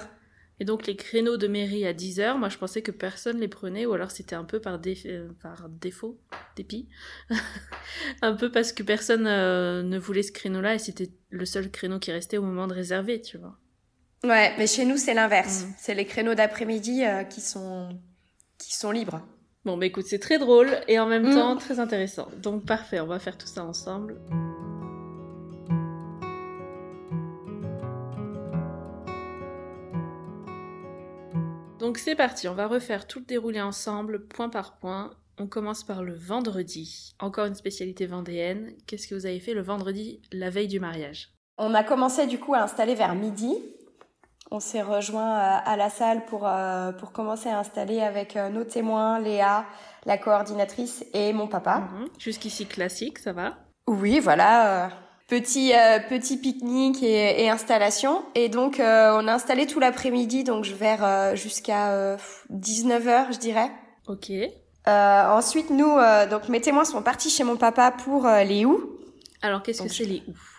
Et 0.60 0.66
donc 0.66 0.86
les 0.86 0.95
créneaux 0.95 1.38
de 1.38 1.47
mairie 1.47 1.86
à 1.86 1.93
10h, 1.93 2.38
moi 2.38 2.49
je 2.49 2.58
pensais 2.58 2.82
que 2.82 2.91
personne 2.91 3.39
les 3.39 3.47
prenait, 3.47 3.86
ou 3.86 3.93
alors 3.93 4.12
c'était 4.12 4.36
un 4.36 4.43
peu 4.43 4.60
par, 4.60 4.80
euh, 4.86 5.30
par 5.41 5.68
défaut, 5.70 6.20
dépit, 6.56 6.88
un 8.22 8.34
peu 8.34 8.51
parce 8.51 8.72
que 8.72 8.84
personne 8.84 9.26
euh, 9.26 9.82
ne 9.82 9.97
voulait 9.97 10.24
ce 10.24 10.32
créneau-là 10.32 10.76
et 10.76 10.80
c'était 10.80 11.10
le 11.30 11.45
seul 11.45 11.72
créneau 11.72 11.99
qui 11.99 12.12
restait 12.12 12.38
au 12.38 12.43
moment 12.43 12.68
de 12.68 12.74
réserver, 12.74 13.22
tu 13.22 13.38
vois. 13.38 13.58
Ouais, 14.24 14.54
mais 14.58 14.68
chez 14.68 14.86
nous 14.86 14.97
c'est 14.97 15.14
l'inverse. 15.14 15.64
Mm. 15.64 15.74
C'est 15.78 15.95
les 15.95 16.06
créneaux 16.06 16.36
d'après-midi 16.36 17.01
qui 17.30 17.41
sont 17.41 17.89
qui 18.58 18.76
sont 18.76 18.91
libres. 18.91 19.22
Bon, 19.66 19.78
bah 19.78 19.86
écoute, 19.86 20.06
c'est 20.06 20.20
très 20.20 20.39
drôle 20.39 20.70
et 20.88 20.99
en 20.99 21.08
même 21.08 21.30
mm. 21.30 21.36
temps 21.36 21.56
très 21.56 21.80
intéressant. 21.80 22.30
Donc 22.41 22.66
parfait, 22.66 22.99
on 22.99 23.08
va 23.08 23.20
faire 23.20 23.38
tout 23.38 23.47
ça 23.47 23.64
ensemble. 23.64 24.20
Donc 31.94 32.00
c'est 32.00 32.16
parti, 32.16 32.48
on 32.48 32.56
va 32.56 32.66
refaire 32.66 33.06
tout 33.06 33.20
le 33.20 33.26
déroulé 33.26 33.62
ensemble, 33.62 34.26
point 34.26 34.50
par 34.50 34.78
point. 34.80 35.12
On 35.38 35.46
commence 35.46 35.84
par 35.84 36.02
le 36.02 36.16
vendredi. 36.16 37.14
Encore 37.20 37.46
une 37.46 37.54
spécialité 37.54 38.08
vendéenne. 38.08 38.74
Qu'est-ce 38.88 39.08
que 39.08 39.14
vous 39.14 39.28
avez 39.28 39.39
fait 39.39 39.54
le 39.54 39.62
vendredi, 39.62 40.20
la 40.32 40.50
veille 40.50 40.68
du 40.68 40.80
mariage? 40.80 41.30
On 41.60 41.76
a 41.76 41.84
commencé 41.84 42.26
du 42.26 42.39
coup 42.39 42.56
à 42.56 42.64
installer 42.64 42.96
vers 42.96 43.14
midi 43.14 43.54
on 44.50 44.60
s'est 44.60 44.82
rejoint 44.82 45.38
euh, 45.38 45.58
à 45.66 45.78
la 45.78 45.89
salle 45.89 46.26
pour, 46.26 46.48
euh, 46.48 46.91
pour 46.94 47.12
commencer 47.12 47.50
à 47.50 47.60
installer 47.60 48.02
avec 48.02 48.36
euh, 48.36 48.50
nos 48.50 48.64
témoins, 48.64 49.20
Léa, 49.20 49.66
la 50.06 50.18
coordinatrice 50.18 51.06
et 51.14 51.32
mon 51.32 51.48
papa. 51.48 51.80
Mhm. 51.80 52.08
Jusqu'ici 52.20 52.66
classique, 52.66 53.20
ça 53.20 53.34
va? 53.34 53.58
Oui, 53.88 54.20
voilà. 54.20 54.89
Petit 55.28 55.74
petit 56.10 56.38
pique-nique 56.38 57.02
et, 57.04 57.50
installation. 57.50 58.24
Et 58.36 58.50
donc, 58.50 58.76
on 58.80 59.28
a 59.28 59.34
installé 59.34 59.66
tout 59.66 59.80
l'après-midi, 59.80 60.44
donc 60.44 60.66
vers 60.66 61.36
jusqu'à 61.36 62.18
19h, 62.52 63.34
je 63.34 63.40
dirais. 63.40 63.72
Ok. 64.08 64.32
ensuite, 64.86 65.70
nous, 65.70 65.98
donc 66.30 66.50
mes 66.50 66.62
témoins 66.62 66.86
sont 66.86 67.02
partis 67.02 67.30
chez 67.30 67.44
mon 67.44 67.58
papa 67.58 67.92
pour 67.92 68.28
les 68.28 68.66
houes. 68.66 69.00
Alors, 69.42 69.64
qu'est-ce 69.64 69.82
que 69.82 69.90
c'est 69.90 70.06
les 70.06 70.24
houes 70.28 70.54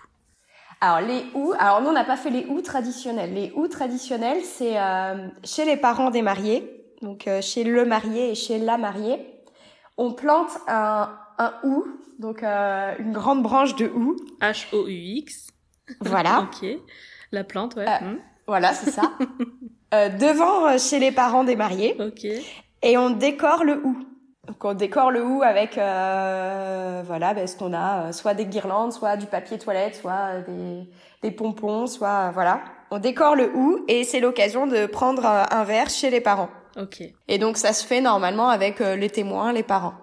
alors 0.85 1.01
les 1.01 1.25
ou, 1.35 1.55
alors 1.59 1.81
nous 1.81 1.89
on 1.89 1.93
n'a 1.93 2.05
pas 2.05 2.19
fait 2.19 2.29
les 2.29 2.45
ou 2.45 2.61
traditionnels. 2.61 3.33
Les 3.33 3.53
ou 3.57 3.69
traditionnels, 3.69 4.43
c'est 4.45 4.79
euh, 4.79 5.29
chez 5.43 5.65
les 5.65 5.79
parents 5.79 6.11
des 6.11 6.21
mariés, 6.21 6.85
donc 7.01 7.27
euh, 7.27 7.41
chez 7.41 7.65
le 7.65 7.87
marié 7.87 8.33
et 8.33 8.35
chez 8.35 8.59
la 8.59 8.77
mariée. 8.77 9.41
On 9.97 10.13
plante 10.13 10.51
un, 10.69 11.17
un 11.39 11.55
ou, 11.65 11.85
donc 12.19 12.43
euh, 12.43 12.95
une 12.99 13.13
grande 13.13 13.43
branche 13.43 13.75
de 13.77 13.87
ou. 13.87 14.17
H-O-U-X. 14.41 15.49
Voilà. 16.01 16.49
ok. 16.63 16.69
La 17.33 17.45
plante, 17.45 17.77
ouais. 17.77 17.87
Hmm. 17.87 18.19
Voilà, 18.47 18.73
c'est 18.75 18.91
ça. 18.91 19.13
devant 19.93 20.77
chez 20.77 20.99
les 20.99 21.13
parents 21.13 21.45
des 21.45 21.57
mariés. 21.57 21.97
Ok. 22.01 22.27
Et 22.83 22.99
on 22.99 23.11
décore 23.11 23.65
le 23.65 23.81
ou. 23.85 23.97
Donc 24.47 24.63
on 24.63 24.75
décore 24.75 25.11
le 25.11 25.25
hou 25.25 25.43
avec 25.43 25.79
euh, 25.79 27.03
voilà 27.07 27.33
ben, 27.33 27.47
ce 27.47 27.57
qu'on 27.57 27.73
a, 27.73 28.09
euh, 28.09 28.13
soit 28.13 28.35
des 28.35 28.45
guirlandes, 28.45 28.93
soit 28.93 29.17
du 29.17 29.27
papier 29.27 29.59
toilette, 29.59 29.95
soit 29.95 30.41
des, 30.47 30.89
des 31.23 31.31
pompons, 31.31 31.87
soit 31.87 32.31
voilà. 32.33 32.61
On 32.91 32.99
décore 32.99 33.37
le 33.37 33.51
hou 33.55 33.85
et 33.89 34.05
c'est 34.05 34.21
l'occasion 34.21 34.67
de 34.67 34.87
prendre 34.87 35.25
un 35.25 35.65
verre 35.65 35.89
chez 35.89 36.11
les 36.11 36.21
parents. 36.21 36.51
Ok. 36.77 37.03
Et 37.29 37.39
donc 37.39 37.57
ça 37.57 37.73
se 37.73 37.87
fait 37.87 38.01
normalement 38.01 38.49
avec 38.49 38.81
euh, 38.81 38.97
les 38.97 39.09
témoins, 39.09 39.53
les 39.53 39.63
parents. 39.63 39.95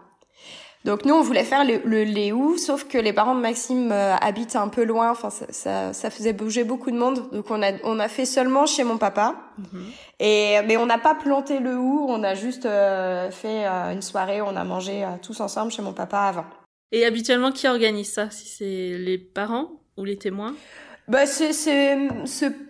Donc 0.83 1.05
nous, 1.05 1.13
on 1.13 1.21
voulait 1.21 1.43
faire 1.43 1.63
le, 1.63 1.81
le 1.85 2.03
Léou, 2.03 2.57
sauf 2.57 2.85
que 2.87 2.97
les 2.97 3.13
parents 3.13 3.35
de 3.35 3.41
Maxime 3.41 3.91
euh, 3.91 4.15
habitent 4.15 4.55
un 4.55 4.67
peu 4.67 4.83
loin. 4.83 5.11
Enfin, 5.11 5.29
ça, 5.29 5.45
ça, 5.51 5.93
ça, 5.93 6.09
faisait 6.09 6.33
bouger 6.33 6.63
beaucoup 6.63 6.89
de 6.89 6.97
monde. 6.97 7.29
Donc 7.31 7.51
on 7.51 7.61
a, 7.61 7.73
on 7.83 7.99
a 7.99 8.07
fait 8.07 8.25
seulement 8.25 8.65
chez 8.65 8.83
mon 8.83 8.97
papa. 8.97 9.35
Mhm. 9.59 9.85
Et 10.19 10.57
mais 10.65 10.77
on 10.77 10.87
n'a 10.87 10.97
pas 10.97 11.13
planté 11.13 11.59
le 11.59 11.77
hou. 11.77 12.07
On 12.09 12.23
a 12.23 12.33
juste 12.33 12.65
euh, 12.65 13.29
fait 13.29 13.67
euh, 13.67 13.93
une 13.93 14.01
soirée. 14.01 14.41
On 14.41 14.55
a 14.55 14.63
mangé 14.63 15.05
tous 15.21 15.39
ensemble 15.39 15.71
chez 15.71 15.83
mon 15.83 15.93
papa 15.93 16.19
avant. 16.19 16.45
Et 16.91 17.05
habituellement, 17.05 17.51
qui 17.51 17.67
organise 17.67 18.11
ça? 18.11 18.31
Si 18.31 18.47
c'est 18.47 18.97
les 18.97 19.19
parents 19.19 19.71
ou 19.97 20.03
les 20.03 20.17
témoins? 20.17 20.55
Bah 21.07 21.25
c'est 21.25 21.51
c'est 21.51 21.97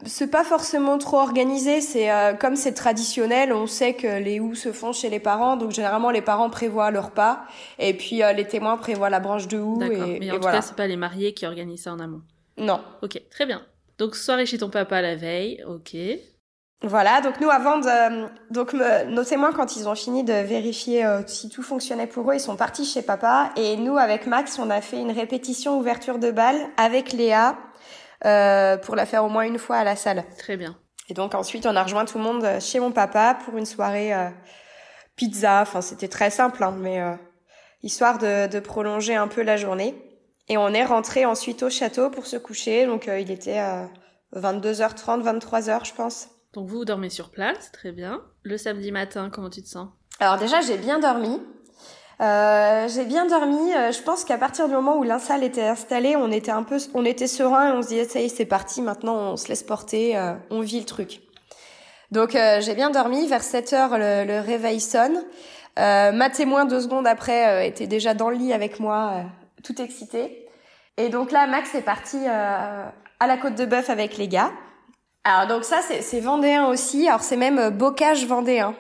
c'est 0.06 0.28
pas 0.28 0.44
forcément 0.44 0.98
trop 0.98 1.20
organisé. 1.20 1.82
C'est 1.82 2.12
euh, 2.12 2.34
comme 2.34 2.56
c'est 2.56 2.74
traditionnel, 2.74 3.54
on 3.54 3.68
sait 3.68 3.94
que 3.94 4.08
les 4.08 4.40
houes 4.40 4.56
se 4.56 4.72
font 4.72 4.94
chez 4.94 5.10
les 5.10 5.20
parents, 5.20 5.58
donc 5.58 5.72
généralement 5.72 6.12
les 6.12 6.22
parents 6.22 6.50
prévoient 6.50 6.92
leur 6.92 7.12
pas 7.12 7.44
et 7.78 7.94
puis 7.94 8.24
euh, 8.24 8.34
les 8.34 8.48
témoins 8.48 8.78
prévoient 8.78 9.10
la 9.10 9.20
branche 9.20 9.48
de 9.48 9.60
houe. 9.60 9.82
Et, 9.84 10.20
mais 10.20 10.32
en 10.32 10.36
tout 10.36 10.42
cas 10.42 10.62
c'est 10.62 10.76
pas 10.76 10.88
les 10.88 10.98
mariés 10.98 11.34
qui 11.34 11.46
organisent 11.46 11.84
ça 11.84 11.94
en 11.94 12.00
amont. 12.00 12.22
Non. 12.58 12.82
Ok, 13.02 13.22
très 13.30 13.46
bien. 13.46 13.62
Donc 13.98 14.16
soirée 14.16 14.46
chez 14.46 14.58
ton 14.58 14.70
papa 14.70 15.02
la 15.02 15.16
veille, 15.16 15.64
ok. 15.68 15.96
Voilà, 16.84 17.22
donc 17.22 17.40
nous 17.40 17.50
avant 17.50 17.78
de 17.78 18.26
donc 18.52 18.74
nos 18.74 19.24
témoins 19.24 19.52
quand 19.52 19.76
ils 19.76 19.88
ont 19.88 19.94
fini 19.94 20.24
de 20.24 20.34
vérifier 20.34 21.06
euh, 21.06 21.22
si 21.28 21.48
tout 21.50 21.62
fonctionnait 21.62 22.08
pour 22.08 22.32
eux, 22.32 22.34
ils 22.34 22.40
sont 22.40 22.56
partis 22.56 22.86
chez 22.86 23.04
papa 23.04 23.52
et 23.56 23.78
nous 23.78 23.98
avec 23.98 24.26
Max, 24.26 24.58
on 24.58 24.72
a 24.72 24.82
fait 24.82 24.98
une 24.98 25.12
répétition 25.12 25.78
ouverture 25.78 26.18
de 26.18 26.32
bal 26.32 26.56
avec 26.78 27.14
Léa 27.14 27.56
euh, 28.26 28.78
pour 28.78 28.96
la 28.96 29.06
faire 29.06 29.24
au 29.24 29.30
moins 29.30 29.44
une 29.44 29.58
fois 29.58 29.78
à 29.78 29.84
la 29.84 29.96
salle. 29.96 30.24
Très 30.38 30.58
bien. 30.58 30.78
Et 31.10 31.14
donc 31.14 31.36
ensuite, 31.36 31.66
on 31.66 31.76
a 31.76 31.84
rejoint 31.84 32.06
tout 32.06 32.18
le 32.18 32.24
monde 32.24 32.48
chez 32.60 32.80
mon 32.80 32.92
papa 32.92 33.38
pour 33.46 33.58
une 33.58 33.66
soirée 33.66 34.14
euh, 34.14 34.30
pizza. 35.16 35.62
Enfin, 35.62 35.82
c'était 35.82 36.08
très 36.08 36.30
simple, 36.30 36.64
hein, 36.64 36.76
mais 36.80 37.02
euh, 37.02 37.16
histoire 37.84 38.18
de, 38.18 38.48
de, 38.48 38.60
prolonger 38.60 39.16
un 39.16 39.28
peu 39.28 39.42
la 39.42 39.58
journée. 39.58 39.96
Et 40.48 40.58
on 40.58 40.70
est 40.70 40.86
rentré 40.86 41.26
ensuite 41.26 41.64
au 41.64 41.70
château 41.70 42.10
pour 42.10 42.26
se 42.26 42.38
coucher. 42.38 42.86
Donc 42.86 43.08
il 43.08 43.32
était 43.32 43.60
22h30, 44.36 45.22
23h, 45.24 45.86
je 45.86 45.94
pense. 45.94 46.30
Donc 46.54 46.68
vous, 46.68 46.80
vous 46.80 46.86
dormez 46.86 47.10
sur 47.10 47.30
place, 47.30 47.72
très 47.72 47.92
bien. 47.92 48.22
Le 48.44 48.58
samedi 48.58 48.92
matin, 48.92 49.30
comment 49.32 49.50
tu 49.50 49.64
te 49.64 49.70
sens? 49.70 49.88
Alors 50.20 50.38
déjà, 50.38 50.62
j'ai 50.62 50.78
bien 50.78 51.00
dormi. 51.00 51.42
Euh, 52.22 52.88
j'ai 52.88 53.06
bien 53.06 53.26
dormi. 53.26 53.74
Euh, 53.74 53.92
je 53.92 54.02
pense 54.02 54.24
qu'à 54.24 54.38
partir 54.38 54.68
du 54.68 54.74
moment 54.74 54.98
où 54.98 55.04
l'insalle 55.04 55.44
était 55.44 55.64
installée, 55.64 56.16
on 56.16 56.32
était 56.32 56.52
un 56.52 56.64
peu, 56.64 56.78
on 56.94 57.04
était 57.04 57.28
serein 57.28 57.70
et 57.70 57.72
on 57.72 57.82
se 57.82 57.88
disait 57.90 58.06
ça 58.06 58.20
y 58.20 58.26
est, 58.26 58.30
c'est 58.30 58.46
parti. 58.46 58.82
Maintenant, 58.82 59.16
on 59.16 59.38
se 59.38 59.48
laisse 59.48 59.64
porter, 59.64 60.18
euh, 60.18 60.34
on 60.52 60.62
vit 60.62 60.80
le 60.80 60.86
truc. 60.86 61.22
Donc 62.12 62.32
j'ai 62.34 62.76
bien 62.76 62.90
dormi. 62.90 63.26
Vers 63.28 63.42
7 63.42 63.72
heures, 63.72 63.98
le, 63.98 64.26
le 64.26 64.42
réveil 64.42 64.82
sonne. 64.82 65.24
ma 65.78 66.30
témoin 66.30 66.66
deux 66.66 66.82
secondes 66.82 67.08
après 67.08 67.66
était 67.66 67.88
déjà 67.88 68.14
dans 68.14 68.30
le 68.30 68.36
lit 68.36 68.52
avec 68.52 68.82
moi, 68.82 69.24
tout 69.64 69.82
excité. 69.82 70.46
Et 70.98 71.08
donc 71.08 71.32
là, 71.32 71.48
Max 71.48 71.74
est 71.74 71.82
parti 71.82 72.18
à 72.28 72.92
la 73.22 73.38
côte 73.38 73.56
de 73.56 73.64
bœuf 73.64 73.90
avec 73.90 74.18
les 74.18 74.28
gars. 74.28 74.52
Alors 75.24 75.46
donc 75.46 75.66
ça 75.66 75.82
c'est 75.84 76.20
vendéen 76.20 76.66
aussi. 76.66 77.08
Alors 77.08 77.22
c'est 77.22 77.38
même 77.38 77.60
euh, 77.60 77.70
bocage 77.70 78.26
vendéen. 78.26 78.74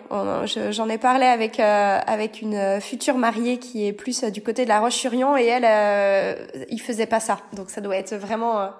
J'en 0.71 0.89
ai 0.89 0.97
parlé 0.97 1.25
avec 1.25 1.59
euh, 1.59 1.99
avec 2.07 2.41
une 2.41 2.55
euh, 2.55 2.79
future 2.79 3.15
mariée 3.15 3.59
qui 3.59 3.85
est 3.85 3.93
plus 3.93 4.23
du 4.23 4.41
côté 4.41 4.63
de 4.63 4.69
la 4.69 4.79
Roche-sur-Yon 4.79 5.37
et 5.37 5.45
elle 5.45 5.65
euh, 5.65 6.65
il 6.69 6.81
faisait 6.81 7.05
pas 7.05 7.19
ça. 7.19 7.39
Donc 7.53 7.69
ça 7.69 7.79
doit 7.79 7.95
être 7.95 8.15
vraiment 8.15 8.71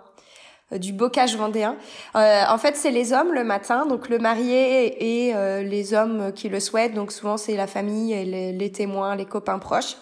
du 0.71 0.91
bocage 0.91 1.35
vendéen. 1.35 1.77
en 2.15 2.57
fait 2.57 2.75
c'est 2.75 2.91
les 2.91 3.13
hommes 3.13 3.33
le 3.33 3.43
matin, 3.43 3.85
donc 3.85 4.09
le 4.09 4.17
marié 4.17 5.27
et 5.29 5.63
les 5.63 5.93
hommes 5.93 6.31
qui 6.33 6.49
le 6.49 6.59
souhaitent. 6.59 6.95
Donc 6.95 7.11
souvent 7.11 7.37
c'est 7.37 7.55
la 7.55 7.67
famille 7.67 8.13
et 8.13 8.25
les, 8.53 8.71
témoins, 8.71 9.15
les 9.15 9.25
copains 9.25 9.59
proches 9.59 9.97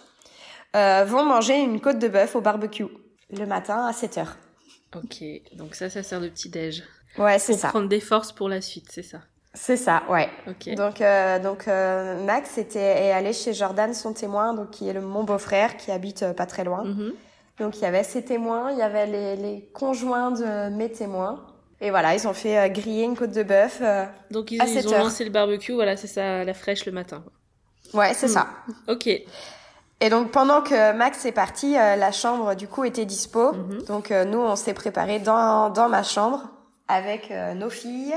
vont 0.76 1.26
manger 1.26 1.60
une 1.60 1.82
côte 1.82 2.00
de 2.00 2.08
bœuf 2.08 2.36
au 2.36 2.42
barbecue 2.42 2.86
le 3.32 3.46
matin 3.46 3.86
à 3.86 3.94
7 3.94 4.18
heures. 4.20 4.38
Ok, 4.96 5.24
donc 5.54 5.76
ça 5.76 5.90
ça 5.90 6.04
sert 6.04 6.22
de 6.22 6.30
petit 6.30 6.50
déj. 6.50 6.84
Ouais, 7.20 7.38
c'est 7.38 7.54
ça. 7.54 7.68
Prendre 7.68 7.90
des 7.90 8.00
forces 8.00 8.32
pour 8.32 8.50
la 8.50 8.62
suite, 8.62 8.88
c'est 8.90 9.04
ça. 9.04 9.20
C'est 9.54 9.78
ça, 9.78 10.04
ouais. 10.10 10.30
Donc, 10.76 11.02
euh, 11.02 11.40
donc 11.40 11.68
euh, 11.68 12.24
Max 12.24 12.58
était 12.58 12.80
est 13.08 13.12
allé 13.12 13.34
chez 13.34 13.54
Jordan, 13.54 13.94
son 13.94 14.14
témoin, 14.14 14.54
donc 14.54 14.70
qui 14.70 14.88
est 14.88 14.94
le, 14.94 15.02
mon 15.02 15.24
beau-frère, 15.24 15.76
qui 15.76 15.92
habite 15.92 16.24
euh, 16.24 16.34
pas 16.34 16.46
très 16.46 16.64
loin. 16.64 16.86
Mm-hmm. 16.86 17.12
Donc 17.60 17.78
il 17.78 17.82
y 17.82 17.86
avait 17.86 18.04
ses 18.04 18.24
témoins, 18.24 18.72
il 18.72 18.78
y 18.78 18.82
avait 18.84 19.08
les, 19.08 19.36
les 19.36 19.70
conjoints 19.74 20.32
de 20.32 20.70
mes 20.70 20.90
témoins. 20.92 21.46
Et 21.82 21.90
voilà, 21.90 22.14
ils 22.14 22.28
ont 22.28 22.34
fait 22.34 22.70
griller 22.70 23.04
une 23.04 23.18
côte 23.18 23.32
de 23.32 23.44
bœuf. 23.44 23.82
donc 24.32 24.52
ils, 24.52 24.62
à 24.62 24.66
ils 24.66 24.88
ont 24.88 24.98
lancé 24.98 25.24
le 25.24 25.30
barbecue, 25.30 25.74
voilà, 25.74 25.98
c'est 25.98 26.08
ça, 26.08 26.44
la 26.44 26.54
fraîche 26.54 26.86
le 26.86 26.92
matin. 26.92 27.24
Ouais, 27.94 28.14
c'est 28.14 28.28
ça. 28.28 28.48
Mm. 28.68 28.92
Ok. 28.92 29.08
Et 29.08 30.10
donc 30.10 30.32
pendant 30.32 30.62
que 30.62 30.94
Max 30.94 31.26
est 31.26 31.32
parti, 31.32 31.74
la 31.74 32.12
chambre 32.12 32.54
du 32.56 32.68
coup 32.68 32.86
était 32.86 33.06
dispo. 33.06 33.52
Mm-hmm. 33.52 33.88
Donc 33.88 34.12
nous, 34.12 34.40
on 34.40 34.56
s'est 34.56 34.74
préparé 34.74 35.20
dans 35.20 35.70
dans 35.70 35.90
ma 35.90 36.04
chambre 36.04 36.50
avec 36.90 37.32
euh, 37.32 37.54
nos 37.54 37.70
filles, 37.70 38.16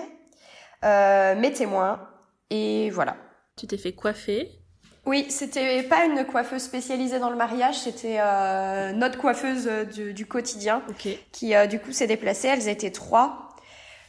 euh, 0.84 1.36
mes 1.36 1.52
témoins, 1.52 2.00
et 2.50 2.90
voilà. 2.90 3.16
Tu 3.56 3.68
t'es 3.68 3.78
fait 3.78 3.92
coiffer? 3.92 4.50
Oui, 5.06 5.26
c'était 5.30 5.82
pas 5.84 6.04
une 6.04 6.24
coiffeuse 6.24 6.62
spécialisée 6.62 7.18
dans 7.18 7.30
le 7.30 7.36
mariage, 7.36 7.78
c'était 7.78 8.18
euh, 8.20 8.92
notre 8.92 9.18
coiffeuse 9.18 9.68
du, 9.92 10.14
du 10.14 10.26
quotidien 10.26 10.82
okay. 10.88 11.20
qui 11.32 11.54
du 11.68 11.78
coup 11.80 11.92
s'est 11.92 12.06
déplacée. 12.06 12.48
Elles 12.48 12.68
étaient 12.68 12.90
trois. 12.92 13.48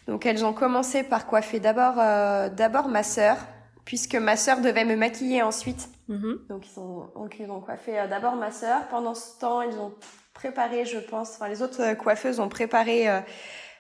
Donc 0.08 0.26
elles 0.26 0.46
ont 0.46 0.54
commencé 0.54 1.04
par 1.04 1.26
coiffer 1.26 1.60
d'abord 1.60 1.96
euh, 1.98 2.50
d'abord 2.50 2.90
ma 2.90 3.04
sœur, 3.04 3.38
puisque 3.86 4.16
ma 4.16 4.36
sœur 4.36 4.62
devait 4.62 4.86
me 4.86 4.96
maquiller 4.96 5.42
ensuite. 5.42 5.90
Mhm. 6.10 6.42
Donc 6.50 6.68
ils 6.68 6.80
ont 6.80 7.10
donc 7.16 7.40
ils 7.40 7.50
ont 7.50 7.62
coiffé 7.62 7.94
d'abord 8.10 8.36
ma 8.36 8.52
sœur. 8.52 8.88
Pendant 8.90 9.16
ce 9.16 9.40
temps, 9.40 9.62
ils 9.62 9.76
ont 9.78 9.94
préparé, 10.34 10.86
je 10.86 11.00
pense, 11.00 11.32
enfin 11.36 11.48
les 11.48 11.62
autres 11.62 11.94
coiffeuses 11.96 12.40
ont 12.40 12.50
préparé 12.50 13.08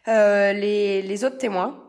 les 0.07 1.01
les 1.01 1.23
autres 1.25 1.37
témoins. 1.37 1.79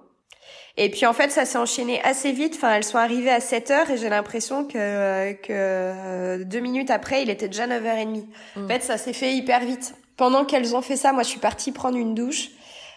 Et 0.77 0.91
puis 0.91 1.07
en 1.07 1.13
fait, 1.13 1.31
ça 1.31 1.45
s'est 1.45 1.57
enchaîné 1.59 2.03
assez 2.03 2.33
vite. 2.33 2.55
Enfin, 2.57 2.75
elles 2.75 2.83
sont 2.85 2.99
arrivées 2.99 3.31
à 3.31 3.39
7 3.41 3.71
heures 3.71 3.91
et 3.91 3.97
j'ai 3.97 4.09
l'impression 4.09 4.65
que 4.65 5.33
que 5.35 5.53
euh, 5.53 6.45
deux 6.45 6.59
minutes 6.61 6.91
après, 6.91 7.23
il 7.23 7.31
était 7.31 7.47
déjà 7.49 7.67
9h30. 7.69 8.25
En 8.57 8.61
Mm. 8.61 8.69
fait, 8.69 8.83
ça 8.83 8.99
s'est 8.99 9.13
fait 9.13 9.33
hyper 9.35 9.61
vite. 9.61 9.95
Pendant 10.17 10.45
qu'elles 10.45 10.75
ont 10.75 10.83
fait 10.83 10.97
ça, 10.97 11.13
moi, 11.13 11.23
je 11.23 11.29
suis 11.29 11.39
partie 11.41 11.71
prendre 11.73 11.97
une 11.97 12.15
douche. 12.15 12.49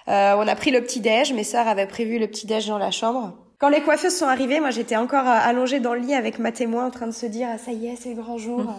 Euh, 0.07 0.33
on 0.37 0.47
a 0.47 0.55
pris 0.55 0.71
le 0.71 0.81
petit 0.81 1.01
déj. 1.01 1.33
Mes 1.33 1.43
sœurs 1.43 1.67
avaient 1.67 1.85
prévu 1.87 2.17
le 2.17 2.27
petit 2.27 2.47
déj 2.47 2.67
dans 2.67 2.77
la 2.79 2.89
chambre. 2.91 3.35
Quand 3.59 3.69
les 3.69 3.81
coiffeuses 3.81 4.15
sont 4.15 4.27
arrivées, 4.27 4.59
moi, 4.59 4.69
j'étais 4.71 4.95
encore 4.95 5.27
euh, 5.27 5.39
allongée 5.49 5.79
dans 5.79 5.93
le 5.93 5.99
lit 5.99 6.13
avec 6.15 6.39
ma 6.39 6.51
témoin 6.51 6.85
en 6.87 6.91
train 6.91 7.07
de 7.07 7.11
se 7.11 7.25
dire 7.27 7.47
ah, 7.53 7.57
ça 7.59 7.71
y 7.71 7.87
est, 7.87 7.95
c'est 7.95 8.09
le 8.09 8.21
grand 8.21 8.37
jour, 8.39 8.59
Mm. 8.61 8.69
euh, 8.69 8.71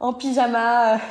en 0.00 0.12
pyjama. 0.12 0.98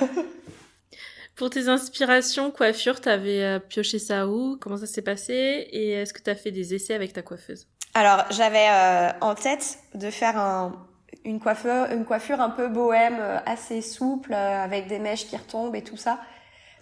Pour 1.39 1.49
tes 1.49 1.69
inspirations 1.69 2.51
coiffure, 2.51 2.99
t'avais 2.99 3.41
euh, 3.41 3.59
pioché 3.59 3.97
ça 3.97 4.27
où? 4.27 4.57
Comment 4.59 4.75
ça 4.75 4.87
s'est 4.87 5.01
passé? 5.01 5.69
Et 5.71 5.91
est-ce 5.91 6.13
que 6.13 6.21
t'as 6.21 6.35
fait 6.35 6.51
des 6.51 6.73
essais 6.73 6.93
avec 6.93 7.13
ta 7.13 7.21
coiffeuse? 7.21 7.65
Alors, 7.93 8.25
j'avais 8.29 8.67
euh, 8.69 9.11
en 9.21 9.35
tête 9.35 9.79
de 9.95 10.09
faire 10.09 10.37
un, 10.37 10.85
une, 11.23 11.39
coiffeur, 11.39 11.93
une 11.93 12.03
coiffure 12.03 12.41
un 12.41 12.49
peu 12.49 12.67
bohème, 12.67 13.19
euh, 13.21 13.37
assez 13.45 13.81
souple, 13.81 14.33
euh, 14.33 14.63
avec 14.63 14.87
des 14.87 14.99
mèches 14.99 15.27
qui 15.27 15.37
retombent 15.37 15.77
et 15.77 15.81
tout 15.81 15.95
ça. 15.95 16.19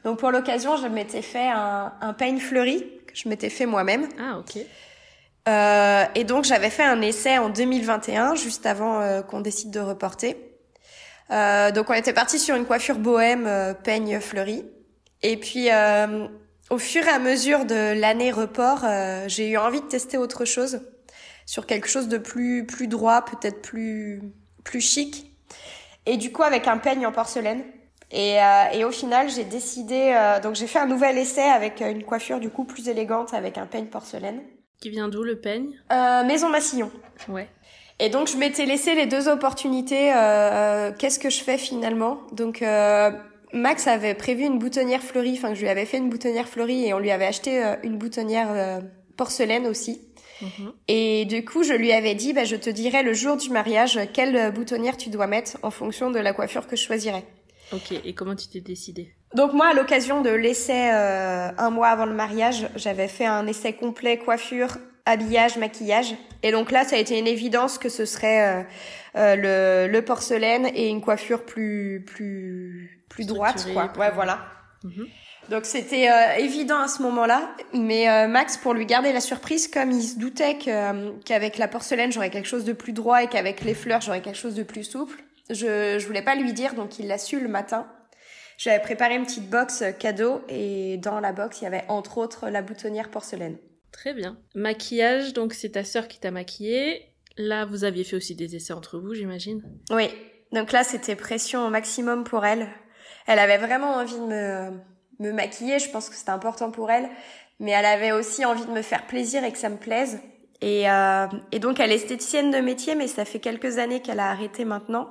Donc, 0.04 0.18
pour 0.18 0.32
l'occasion, 0.32 0.76
je 0.76 0.88
m'étais 0.88 1.22
fait 1.22 1.50
un, 1.50 1.94
un 2.02 2.14
peigne 2.14 2.40
fleuri 2.40 2.84
que 3.06 3.16
je 3.16 3.30
m'étais 3.30 3.52
fait 3.52 3.68
moi-même. 3.68 4.10
Ah, 4.20 4.40
ok. 4.40 4.58
Euh, 5.48 6.06
et 6.16 6.24
donc, 6.24 6.44
j'avais 6.44 6.70
fait 6.70 6.84
un 6.84 7.02
essai 7.02 7.38
en 7.38 7.50
2021, 7.50 8.36
juste 8.36 8.66
avant 8.66 9.02
euh, 9.02 9.22
qu'on 9.22 9.40
décide 9.40 9.72
de 9.72 9.80
reporter. 9.80 10.36
Euh, 11.32 11.72
donc, 11.72 11.90
on 11.90 11.94
était 11.94 12.14
parti 12.14 12.40
sur 12.40 12.56
une 12.56 12.66
coiffure 12.66 12.98
bohème, 13.00 13.46
euh, 13.48 13.74
peigne 13.74 14.20
fleuri. 14.20 14.66
Et 15.24 15.38
puis, 15.38 15.72
euh, 15.72 16.28
au 16.70 16.78
fur 16.78 17.06
et 17.06 17.10
à 17.10 17.20
mesure 17.20 17.66
de 17.66 18.00
l'année 18.00 18.32
report, 18.32 18.84
euh, 18.84 19.26
j'ai 19.28 19.50
eu 19.50 19.58
envie 19.58 19.82
de 19.82 19.88
tester 19.88 20.18
autre 20.18 20.46
chose, 20.46 20.82
sur 21.46 21.66
quelque 21.66 21.88
chose 21.88 22.08
de 22.08 22.18
plus 22.18 22.66
plus 22.66 22.88
droit, 22.88 23.24
peut-être 23.24 23.62
plus 23.62 24.22
plus 24.64 24.82
chic. 24.82 25.34
Et 26.06 26.18
du 26.18 26.32
coup, 26.32 26.44
avec 26.44 26.68
un 26.68 26.78
peigne 26.78 27.06
en 27.06 27.12
porcelaine. 27.12 27.64
Et, 28.12 28.42
euh, 28.42 28.64
et 28.72 28.86
au 28.86 28.92
final, 28.92 29.30
j'ai 29.30 29.44
décidé. 29.44 30.14
euh, 30.16 30.40
donc, 30.40 30.56
j'ai 30.56 30.68
fait 30.68 30.80
un 30.80 30.86
nouvel 30.86 31.18
essai 31.18 31.42
avec 31.42 31.82
une 31.82 32.04
coiffure 32.04 32.40
du 32.40 32.50
coup 32.50 32.64
plus 32.64 32.88
élégante, 32.88 33.34
avec 33.34 33.58
un 33.58 33.66
peigne 33.66 33.88
porcelaine. 33.88 34.42
Qui 34.80 34.92
vient 34.92 35.10
d'où 35.10 35.24
le 35.24 35.40
peigne? 35.42 35.72
Euh, 35.92 36.24
Maison 36.24 36.50
Massillon. 36.50 36.92
Ouais. 37.28 37.50
Et 38.00 38.10
donc 38.10 38.28
je 38.28 38.38
m'étais 38.38 38.66
laissé 38.66 38.94
les 38.96 39.06
deux 39.08 39.28
opportunités. 39.28 40.14
euh, 40.14 40.16
euh, 40.16 40.92
Qu'est-ce 40.98 41.20
que 41.20 41.30
je 41.30 41.42
fais 41.44 41.58
finalement? 41.58 42.20
Donc 42.32 42.62
euh, 42.62 43.12
Max 43.54 43.88
avait 43.88 44.14
prévu 44.14 44.44
une 44.44 44.60
boutonnière 44.60 45.02
fleurie, 45.02 45.34
enfin 45.38 45.50
que 45.50 45.56
je 45.56 45.62
lui 45.62 45.70
avais 45.70 45.86
fait 45.86 45.98
une 45.98 46.10
boutonnière 46.10 46.48
fleurie 46.48 46.86
et 46.86 46.94
on 46.94 47.00
lui 47.00 47.12
avait 47.12 47.26
acheté 47.26 47.64
euh, 47.64 47.76
une 47.84 47.98
boutonnière 47.98 48.50
euh, 48.52 48.80
porcelaine 49.16 49.66
aussi. 49.66 50.02
Mhm. 50.42 50.72
Et 50.88 51.26
du 51.26 51.44
coup 51.44 51.64
je 51.64 51.74
lui 51.74 51.92
avais 51.92 52.14
dit, 52.14 52.34
bah, 52.34 52.44
je 52.44 52.56
te 52.56 52.70
dirai 52.70 53.02
le 53.02 53.14
jour 53.14 53.38
du 53.38 53.50
mariage 53.50 54.00
quelle 54.14 54.52
boutonnière 54.52 54.96
tu 54.96 55.10
dois 55.10 55.26
mettre 55.26 55.58
en 55.64 55.72
fonction 55.72 56.12
de 56.12 56.20
la 56.20 56.34
coiffure 56.34 56.68
que 56.68 56.76
je 56.76 56.84
choisirais. 56.84 57.24
Ok, 57.74 57.92
et 57.92 58.14
comment 58.14 58.36
tu 58.36 58.48
t'es 58.48 58.62
décidée 58.62 59.14
Donc 59.36 59.52
moi, 59.52 59.68
à 59.68 59.74
l'occasion 59.74 60.22
de 60.22 60.30
l'essai 60.30 60.90
euh, 60.94 61.50
un 61.58 61.70
mois 61.70 61.88
avant 61.90 62.06
le 62.06 62.14
mariage, 62.14 62.70
j'avais 62.78 63.10
fait 63.10 63.26
un 63.26 63.46
essai 63.46 63.74
complet 63.74 64.18
coiffure, 64.18 64.78
habillage, 65.08 65.58
maquillage. 65.58 66.16
Et 66.44 66.52
donc 66.52 66.72
là, 66.72 66.84
ça 66.84 66.96
a 66.96 67.00
été 67.00 67.18
une 67.18 67.28
évidence 67.28 67.78
que 67.78 67.90
ce 67.90 68.06
serait 68.06 68.48
euh, 68.48 68.64
euh, 69.16 69.36
le, 69.88 69.92
le 69.92 70.02
porcelaine 70.04 70.70
et 70.76 70.88
une 70.88 71.02
coiffure 71.02 71.44
plus 71.46 72.04
plus 72.06 73.04
plus 73.10 73.26
droite, 73.26 73.68
quoi. 73.74 73.92
Ouais, 73.98 74.12
voilà. 74.12 74.40
Mhm. 74.84 75.08
Donc 75.50 75.66
c'était 75.66 76.10
euh, 76.10 76.36
évident 76.40 76.80
à 76.80 76.88
ce 76.90 77.02
moment-là, 77.04 77.50
mais 77.74 78.10
euh, 78.10 78.28
Max, 78.28 78.58
pour 78.58 78.74
lui 78.74 78.86
garder 78.86 79.14
la 79.14 79.22
surprise, 79.22 79.70
comme 79.70 79.92
il 79.92 80.04
se 80.04 80.20
doutait 80.20 80.58
que, 80.58 80.70
euh, 80.70 81.12
qu'avec 81.26 81.58
la 81.58 81.70
porcelaine 81.70 82.12
j'aurais 82.12 82.30
quelque 82.30 82.48
chose 82.48 82.66
de 82.66 82.74
plus 82.74 82.92
droit 82.92 83.24
et 83.24 83.28
qu'avec 83.28 83.62
les 83.62 83.74
fleurs 83.74 84.02
j'aurais 84.02 84.22
quelque 84.22 84.38
chose 84.38 84.56
de 84.56 84.64
plus 84.64 84.84
souple, 84.84 85.24
je 85.50 85.98
je 86.00 86.06
voulais 86.06 86.22
pas 86.22 86.36
lui 86.36 86.52
dire, 86.52 86.74
donc 86.74 87.00
il 87.00 87.08
l'a 87.08 87.18
su 87.18 87.40
le 87.40 87.48
matin. 87.48 87.88
J'avais 88.58 88.82
préparé 88.82 89.16
une 89.16 89.24
petite 89.24 89.50
box 89.50 89.84
cadeau 90.00 90.42
et 90.50 90.98
dans 90.98 91.20
la 91.20 91.32
box 91.32 91.62
il 91.62 91.64
y 91.64 91.68
avait 91.68 91.86
entre 91.88 92.18
autres 92.18 92.50
la 92.50 92.62
boutonnière 92.62 93.10
porcelaine. 93.10 93.58
Très 93.98 94.14
bien. 94.14 94.38
Maquillage, 94.54 95.34
donc 95.34 95.54
c'est 95.54 95.72
ta 95.72 95.84
sœur 95.84 96.08
qui 96.08 96.20
t'a 96.20 96.30
maquillée. 96.30 97.12
Là, 97.36 97.66
vous 97.66 97.84
aviez 97.84 98.04
fait 98.04 98.16
aussi 98.16 98.36
des 98.36 98.56
essais 98.56 98.74
entre 98.74 99.00
vous, 99.00 99.16
j'imagine. 99.16 99.64
Oui, 99.90 100.12
donc 100.52 100.72
là 100.72 100.84
c'était 100.84 101.16
pression 101.16 101.66
au 101.66 101.70
maximum 101.72 102.24
pour 102.24 102.46
elle. 102.46 102.68
Elle 103.26 103.40
avait 103.40 103.58
vraiment 103.58 103.96
envie 103.96 104.14
de 104.14 104.26
me, 104.26 104.72
me 105.20 105.32
maquiller, 105.32 105.80
je 105.80 105.90
pense 105.90 106.10
que 106.10 106.16
c'était 106.16 106.30
important 106.30 106.70
pour 106.70 106.92
elle, 106.92 107.10
mais 107.60 107.72
elle 107.72 107.86
avait 107.86 108.12
aussi 108.12 108.46
envie 108.46 108.66
de 108.66 108.72
me 108.72 108.84
faire 108.84 109.08
plaisir 109.08 109.44
et 109.44 109.52
que 109.52 109.58
ça 109.58 109.70
me 109.70 109.78
plaise. 109.78 110.20
Et, 110.62 110.88
euh, 110.88 111.26
donc 111.60 111.80
elle 111.80 111.92
est 111.92 111.96
esthéticienne 111.96 112.52
de 112.52 112.60
métier, 112.60 112.94
mais 112.94 113.08
ça 113.08 113.26
fait 113.26 113.40
quelques 113.40 113.80
années 113.80 114.04
qu'elle 114.04 114.20
a 114.20 114.30
arrêté 114.30 114.64
maintenant. 114.64 115.10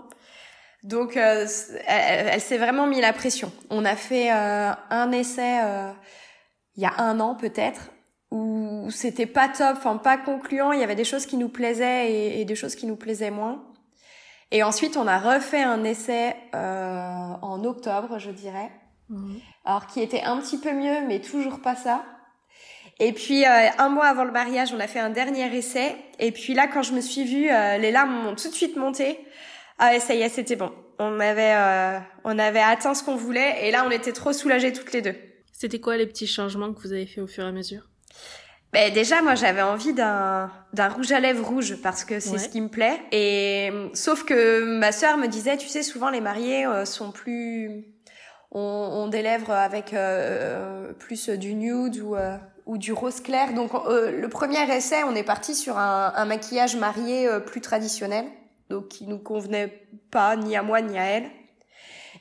Donc 0.85 1.17
euh, 1.17 1.45
elle, 1.89 2.41
s'est 2.41 2.59
vraiment 2.59 2.87
mis 2.87 3.01
la 3.01 3.13
pression. 3.13 3.51
On 3.69 3.85
a 3.85 3.97
fait 3.97 4.31
euh, 4.31 4.71
un 4.91 5.11
essai 5.11 5.59
il 6.77 6.83
y 6.83 6.87
a 6.87 6.93
un 6.99 7.19
an 7.21 7.35
peut-être 7.35 7.91
où 8.31 8.89
c'était 8.91 9.27
pas 9.27 9.49
top, 9.49 9.77
enfin 9.77 9.97
pas 9.97 10.19
concluant. 10.19 10.73
Il 10.73 10.81
y 10.81 10.85
avait 10.85 10.95
des 10.95 11.05
choses 11.05 11.27
qui 11.27 11.37
nous 11.37 11.49
plaisaient 11.49 12.11
et, 12.11 12.41
et 12.41 12.45
des 12.45 12.55
choses 12.55 12.75
qui 12.75 12.87
nous 12.87 12.97
plaisaient 12.97 13.31
moins. 13.31 13.65
Et 14.51 14.63
ensuite, 14.63 14.97
on 14.97 15.07
a 15.07 15.19
refait 15.19 15.63
un 15.63 15.83
essai 15.85 16.37
euh, 16.55 17.35
en 17.43 17.65
octobre, 17.65 18.19
je 18.19 18.31
dirais. 18.31 18.71
Alors 19.65 19.87
qui 19.87 20.01
était 20.01 20.23
un 20.23 20.39
petit 20.41 20.59
peu 20.59 20.73
mieux, 20.73 21.07
mais 21.07 21.21
toujours 21.21 21.61
pas 21.61 21.77
ça. 21.77 22.05
Et 22.99 23.13
puis 23.13 23.45
euh, 23.45 23.69
un 23.79 23.89
mois 23.89 24.07
avant 24.07 24.25
le 24.25 24.33
mariage, 24.33 24.73
on 24.75 24.81
a 24.81 24.87
fait 24.87 24.99
un 25.01 25.11
dernier 25.11 25.55
essai. 25.55 25.95
Et 26.19 26.33
puis 26.33 26.55
là, 26.55 26.67
quand 26.67 26.83
je 26.83 26.93
me 26.93 27.01
suis 27.01 27.25
vue, 27.25 27.51
euh, 27.51 27.79
les 27.79 27.91
larmes 27.93 28.23
m'ont 28.23 28.35
tout 28.35 28.49
de 28.49 28.55
suite 28.55 28.77
monté. 28.77 29.19
Ah 29.79 29.91
ouais, 29.91 30.01
ça 30.01 30.15
y 30.15 30.23
est, 30.23 30.29
c'était 30.29 30.57
bon. 30.57 30.73
On 30.99 31.21
avait, 31.21 31.55
euh, 31.55 31.99
on 32.25 32.39
avait 32.39 32.61
atteint 32.61 32.95
ce 32.95 33.05
qu'on 33.05 33.17
voulait, 33.17 33.67
et 33.67 33.71
là, 33.71 33.85
on 33.87 33.91
était 33.91 34.13
trop 34.13 34.33
soulagées 34.33 34.73
toutes 34.73 34.93
les 34.93 35.03
deux. 35.03 35.15
C'était 35.53 35.81
quoi 35.81 35.97
les 35.99 36.07
petits 36.07 36.27
changements 36.27 36.73
que 36.73 36.81
vous 36.81 36.93
avez 36.93 37.07
fait 37.07 37.21
au 37.21 37.27
fur 37.27 37.45
et 37.45 37.49
à 37.49 37.53
mesure? 37.53 37.83
Ben 38.73 38.93
déjà, 38.93 39.23
moi, 39.23 39.35
j'avais 39.37 39.63
envie 39.63 39.95
d'un 39.95 40.51
d'un 40.73 40.89
rouge 40.89 41.11
à 41.13 41.21
lèvres 41.21 41.47
rouge 41.47 41.77
parce 41.83 42.05
que 42.05 42.21
c'est 42.21 42.33
Ouais. 42.33 42.39
ce 42.39 42.49
qui 42.49 42.61
me 42.61 42.69
plaît. 42.69 42.99
Et 43.13 43.71
euh, 43.73 43.89
sauf 43.95 44.25
que 44.25 44.63
ma 44.79 44.93
sœur 44.93 45.17
me 45.17 45.27
disait, 45.29 45.57
tu 45.57 45.69
sais, 45.69 45.83
souvent 45.83 46.11
les 46.11 46.21
mariés 46.21 46.67
euh, 46.67 46.85
sont 46.85 47.11
plus 47.13 47.87
ont, 48.51 48.61
ont 48.61 49.09
des 49.09 49.23
lèvres 49.23 49.53
avec 49.53 49.95
euh, 49.95 50.93
plus 50.95 51.29
du 51.31 51.55
nude 51.55 51.99
ou 52.01 52.17
euh, 52.17 52.37
ou 52.67 52.77
du 52.77 52.93
rose 52.93 53.21
clair. 53.21 53.55
Donc 53.55 53.71
euh, 53.75 54.11
le 54.21 54.29
premier 54.29 54.61
essai, 54.77 55.05
on 55.05 55.15
est 55.15 55.23
parti 55.23 55.55
sur 55.55 55.79
un, 55.79 56.13
un 56.15 56.25
maquillage 56.27 56.77
marié 56.77 57.29
euh, 57.29 57.39
plus 57.41 57.61
traditionnel, 57.63 58.27
donc 58.69 58.89
qui 58.89 59.07
nous 59.07 59.19
convenait 59.19 59.87
pas 60.11 60.37
ni 60.37 60.57
à 60.57 60.63
moi 60.63 60.81
ni 60.83 60.99
à 60.99 61.05
elle. 61.05 61.31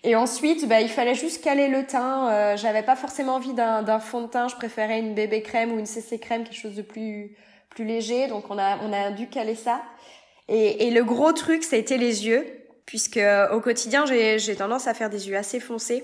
Et 0.05 0.15
ensuite, 0.15 0.67
bah, 0.67 0.81
il 0.81 0.89
fallait 0.89 1.15
juste 1.15 1.43
caler 1.43 1.67
le 1.67 1.85
teint. 1.85 2.29
Euh, 2.31 2.57
J'avais 2.57 2.83
pas 2.83 2.95
forcément 2.95 3.35
envie 3.35 3.53
d'un 3.53 3.99
fond 3.99 4.21
de 4.21 4.27
teint. 4.27 4.47
Je 4.47 4.55
préférais 4.55 4.99
une 4.99 5.15
bébé 5.15 5.41
crème 5.41 5.71
ou 5.73 5.79
une 5.79 5.85
CC 5.87 6.19
crème, 6.19 6.43
quelque 6.43 6.55
chose 6.55 6.75
de 6.75 6.81
plus 6.83 7.35
plus 7.71 7.85
léger. 7.85 8.27
Donc 8.27 8.45
on 8.49 8.57
a 8.57 8.77
on 8.83 8.93
a 8.93 9.11
dû 9.11 9.27
caler 9.27 9.55
ça. 9.55 9.81
Et, 10.47 10.87
et 10.87 10.91
le 10.91 11.03
gros 11.03 11.33
truc, 11.33 11.63
ça 11.63 11.75
a 11.75 11.79
été 11.79 11.97
les 11.97 12.25
yeux, 12.27 12.45
puisque 12.85 13.17
euh, 13.17 13.49
au 13.51 13.59
quotidien, 13.61 14.05
j'ai 14.05 14.37
j'ai 14.39 14.55
tendance 14.55 14.87
à 14.87 14.93
faire 14.93 15.09
des 15.09 15.27
yeux 15.27 15.35
assez 15.35 15.59
foncés. 15.59 16.03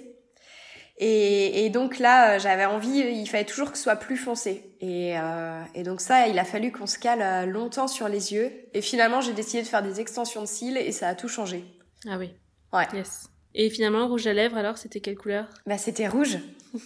Et, 0.97 1.65
et 1.65 1.69
donc 1.71 1.97
là, 1.97 2.33
euh, 2.35 2.39
j'avais 2.39 2.65
envie, 2.65 2.99
il 2.99 3.27
fallait 3.27 3.45
toujours 3.45 3.71
que 3.71 3.77
ce 3.77 3.83
soit 3.83 3.95
plus 3.95 4.17
foncé. 4.17 4.75
Et, 4.81 5.17
euh, 5.17 5.63
et 5.73 5.81
donc 5.83 5.99
ça, 5.99 6.27
il 6.27 6.37
a 6.37 6.43
fallu 6.45 6.71
qu'on 6.71 6.85
se 6.85 6.99
cale 6.99 7.21
euh, 7.21 7.45
longtemps 7.47 7.87
sur 7.87 8.07
les 8.07 8.33
yeux. 8.33 8.51
Et 8.75 8.81
finalement, 8.81 9.19
j'ai 9.19 9.33
décidé 9.33 9.63
de 9.63 9.67
faire 9.67 9.81
des 9.81 9.99
extensions 9.99 10.41
de 10.41 10.45
cils 10.47 10.77
et 10.77 10.91
ça 10.91 11.07
a 11.07 11.15
tout 11.15 11.27
changé. 11.27 11.65
Ah 12.07 12.17
oui. 12.19 12.31
Ouais. 12.71 12.87
Yes. 12.93 13.30
Et 13.53 13.69
finalement, 13.69 14.07
rouge 14.07 14.27
à 14.27 14.33
lèvres, 14.33 14.57
alors, 14.57 14.77
c'était 14.77 14.99
quelle 14.99 15.17
couleur? 15.17 15.47
Bah 15.65 15.77
c'était 15.77 16.07
rouge. 16.07 16.37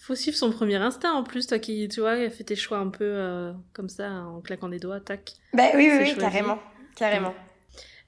Faut 0.00 0.14
suivre 0.14 0.36
son 0.36 0.50
premier 0.50 0.76
instinct 0.76 1.12
en 1.12 1.22
plus, 1.22 1.46
toi 1.46 1.58
qui, 1.58 1.88
tu 1.88 2.00
vois, 2.00 2.30
fait 2.30 2.44
tes 2.44 2.56
choix 2.56 2.78
un 2.78 2.88
peu 2.88 3.04
euh, 3.04 3.52
comme 3.72 3.88
ça, 3.88 4.10
en 4.10 4.40
claquant 4.40 4.68
des 4.68 4.78
doigts, 4.78 5.00
tac. 5.00 5.32
Bah 5.52 5.64
oui, 5.74 5.90
oui, 5.92 6.14
carrément. 6.16 6.58
Carrément. 6.96 7.34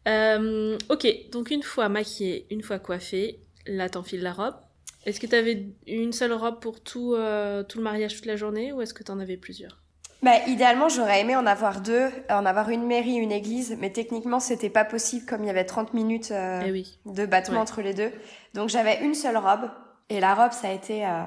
Euh, 0.09 0.79
ok, 0.89 1.07
donc 1.31 1.51
une 1.51 1.63
fois 1.63 1.89
maquillée, 1.89 2.47
une 2.51 2.63
fois 2.63 2.79
coiffée, 2.79 3.41
là 3.67 3.89
t'enfiles 3.89 4.23
la 4.23 4.33
robe. 4.33 4.57
Est-ce 5.05 5.21
que 5.21 5.27
t'avais 5.27 5.67
une 5.87 6.13
seule 6.13 6.33
robe 6.33 6.61
pour 6.61 6.83
tout, 6.83 7.15
euh, 7.15 7.63
tout 7.63 7.79
le 7.79 7.85
mariage 7.85 8.15
toute 8.17 8.27
la 8.27 8.37
journée 8.37 8.73
ou 8.73 8.81
est-ce 8.83 8.95
que 8.95 9.03
t'en 9.03 9.19
avais 9.19 9.37
plusieurs? 9.37 9.82
Bah, 10.23 10.39
idéalement, 10.47 10.89
j'aurais 10.89 11.21
aimé 11.21 11.35
en 11.35 11.47
avoir 11.47 11.81
deux, 11.81 12.11
en 12.31 12.47
avoir 12.47 12.69
une 12.71 12.87
mairie, 12.87 13.15
une 13.17 13.33
église, 13.33 13.77
mais 13.81 13.91
techniquement, 13.91 14.39
c'était 14.39 14.71
pas 14.71 14.85
possible 14.85 15.27
comme 15.27 15.43
il 15.43 15.49
y 15.49 15.51
avait 15.51 15.65
30 15.65 15.95
minutes 15.95 16.31
euh, 16.31 16.63
Eh 16.65 16.71
oui. 16.71 16.99
de 17.07 17.27
battement 17.27 17.57
Ouais. 17.57 17.63
entre 17.63 17.83
les 17.83 17.93
deux. 17.93 18.13
Donc, 18.55 18.69
j'avais 18.69 19.03
une 19.03 19.15
seule 19.15 19.37
robe, 19.37 19.69
et 20.11 20.21
la 20.21 20.35
robe, 20.35 20.53
ça 20.53 20.69
a 20.69 20.73
été, 20.73 21.05
euh, 21.05 21.23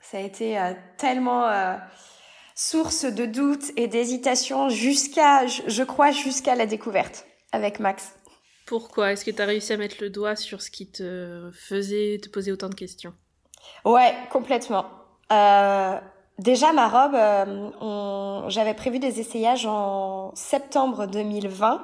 ça 0.00 0.18
a 0.18 0.20
été 0.20 0.58
euh, 0.58 0.72
tellement, 0.98 1.50
source 2.54 3.04
de 3.04 3.24
doute 3.24 3.70
et 3.76 3.86
d'hésitation 3.88 4.68
jusqu'à, 4.68 5.46
je 5.46 5.82
crois, 5.82 6.10
jusqu'à 6.10 6.54
la 6.54 6.66
découverte 6.66 7.24
avec 7.52 7.80
Max. 7.80 8.14
Pourquoi? 8.66 9.12
Est-ce 9.12 9.24
que 9.24 9.30
tu 9.30 9.40
as 9.40 9.46
réussi 9.46 9.72
à 9.72 9.76
mettre 9.78 9.96
le 10.00 10.10
doigt 10.10 10.36
sur 10.36 10.60
ce 10.60 10.70
qui 10.70 10.90
te 10.90 11.50
faisait 11.54 12.18
te 12.22 12.28
poser 12.28 12.52
autant 12.52 12.68
de 12.68 12.74
questions? 12.74 13.14
Ouais, 13.86 14.12
complètement. 14.30 14.84
Euh, 15.32 15.98
déjà, 16.38 16.72
ma 16.72 16.88
robe, 16.88 17.14
euh, 17.14 18.48
j'avais 18.48 18.74
prévu 18.74 18.98
des 18.98 19.20
essayages 19.20 19.66
en 19.66 20.32
septembre 20.34 21.06
2020. 21.06 21.82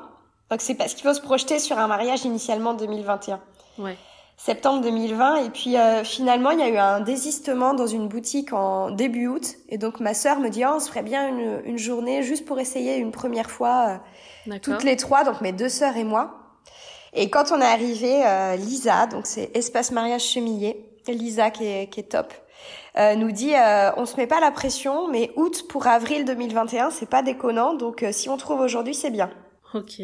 Donc 0.50 0.60
c'est 0.60 0.74
parce 0.74 0.94
qu'il 0.94 1.06
faut 1.06 1.14
se 1.14 1.20
projeter 1.20 1.58
sur 1.58 1.78
un 1.78 1.86
mariage 1.86 2.24
initialement 2.24 2.74
2021. 2.74 3.40
Ouais. 3.78 3.96
Septembre 4.36 4.82
2020 4.82 5.44
et 5.44 5.50
puis 5.50 5.76
euh, 5.76 6.02
finalement 6.02 6.50
il 6.50 6.58
y 6.58 6.62
a 6.62 6.68
eu 6.68 6.76
un 6.76 6.98
désistement 6.98 7.72
dans 7.72 7.86
une 7.86 8.08
boutique 8.08 8.52
en 8.52 8.90
début 8.90 9.28
août. 9.28 9.54
Et 9.68 9.78
donc 9.78 10.00
ma 10.00 10.12
sœur 10.12 10.40
me 10.40 10.48
dit 10.48 10.64
oh, 10.66 10.72
on 10.74 10.80
se 10.80 10.88
ferait 10.88 11.04
bien 11.04 11.28
une, 11.28 11.62
une 11.64 11.78
journée 11.78 12.22
juste 12.22 12.44
pour 12.44 12.58
essayer 12.58 12.96
une 12.96 13.12
première 13.12 13.48
fois 13.48 14.00
euh, 14.48 14.58
toutes 14.60 14.82
les 14.82 14.96
trois 14.96 15.22
donc 15.24 15.40
mes 15.40 15.52
deux 15.52 15.68
sœurs 15.68 15.96
et 15.96 16.04
moi. 16.04 16.40
Et 17.12 17.30
quand 17.30 17.52
on 17.52 17.60
est 17.60 17.64
arrivé 17.64 18.24
Lisa 18.58 19.06
donc 19.06 19.26
c'est 19.26 19.56
espace 19.56 19.92
mariage 19.92 20.24
chemillé 20.24 20.84
Lisa 21.06 21.50
qui 21.50 21.64
est, 21.64 21.86
qui 21.88 22.00
est 22.00 22.10
top 22.10 22.34
nous 22.96 23.32
dit 23.32 23.52
on 23.96 24.06
se 24.06 24.16
met 24.16 24.26
pas 24.26 24.40
la 24.40 24.50
pression 24.50 25.08
mais 25.08 25.32
août 25.36 25.66
pour 25.68 25.86
avril 25.86 26.24
2021 26.24 26.90
c'est 26.90 27.08
pas 27.08 27.22
déconnant 27.22 27.74
donc 27.74 28.04
si 28.12 28.28
on 28.28 28.36
trouve 28.36 28.60
aujourd'hui 28.60 28.94
c'est 28.94 29.10
bien 29.10 29.30
ok 29.74 30.00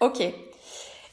ok 0.00 0.34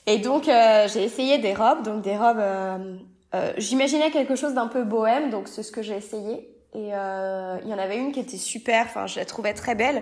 et 0.08 0.20
donc, 0.20 0.47
euh, 0.47 0.88
j'ai 0.88 1.03
essayé 1.03 1.38
des 1.38 1.53
robes, 1.53 1.84
donc 1.84 2.01
des 2.01 2.18
robes. 2.18 2.39
Euh, 2.39 2.95
euh, 3.36 3.53
J'imaginais 3.58 4.10
quelque 4.10 4.38
chose 4.38 4.53
d'un 4.53 4.68
peu 4.68 4.84
bohème, 4.84 5.30
donc 5.30 5.49
c'est 5.49 5.64
ce 5.64 5.72
que 5.72 5.82
j'ai 5.82 5.95
essayé. 5.95 6.49
Et 6.74 6.93
euh, 6.93 7.58
il 7.64 7.70
y 7.70 7.74
en 7.74 7.78
avait 7.78 7.97
une 7.97 8.14
qui 8.14 8.22
était 8.22 8.38
super. 8.38 8.86
Enfin, 8.86 9.05
je 9.05 9.20
la 9.20 9.26
trouvais 9.26 9.53
très 9.53 9.76
belle. 9.76 10.01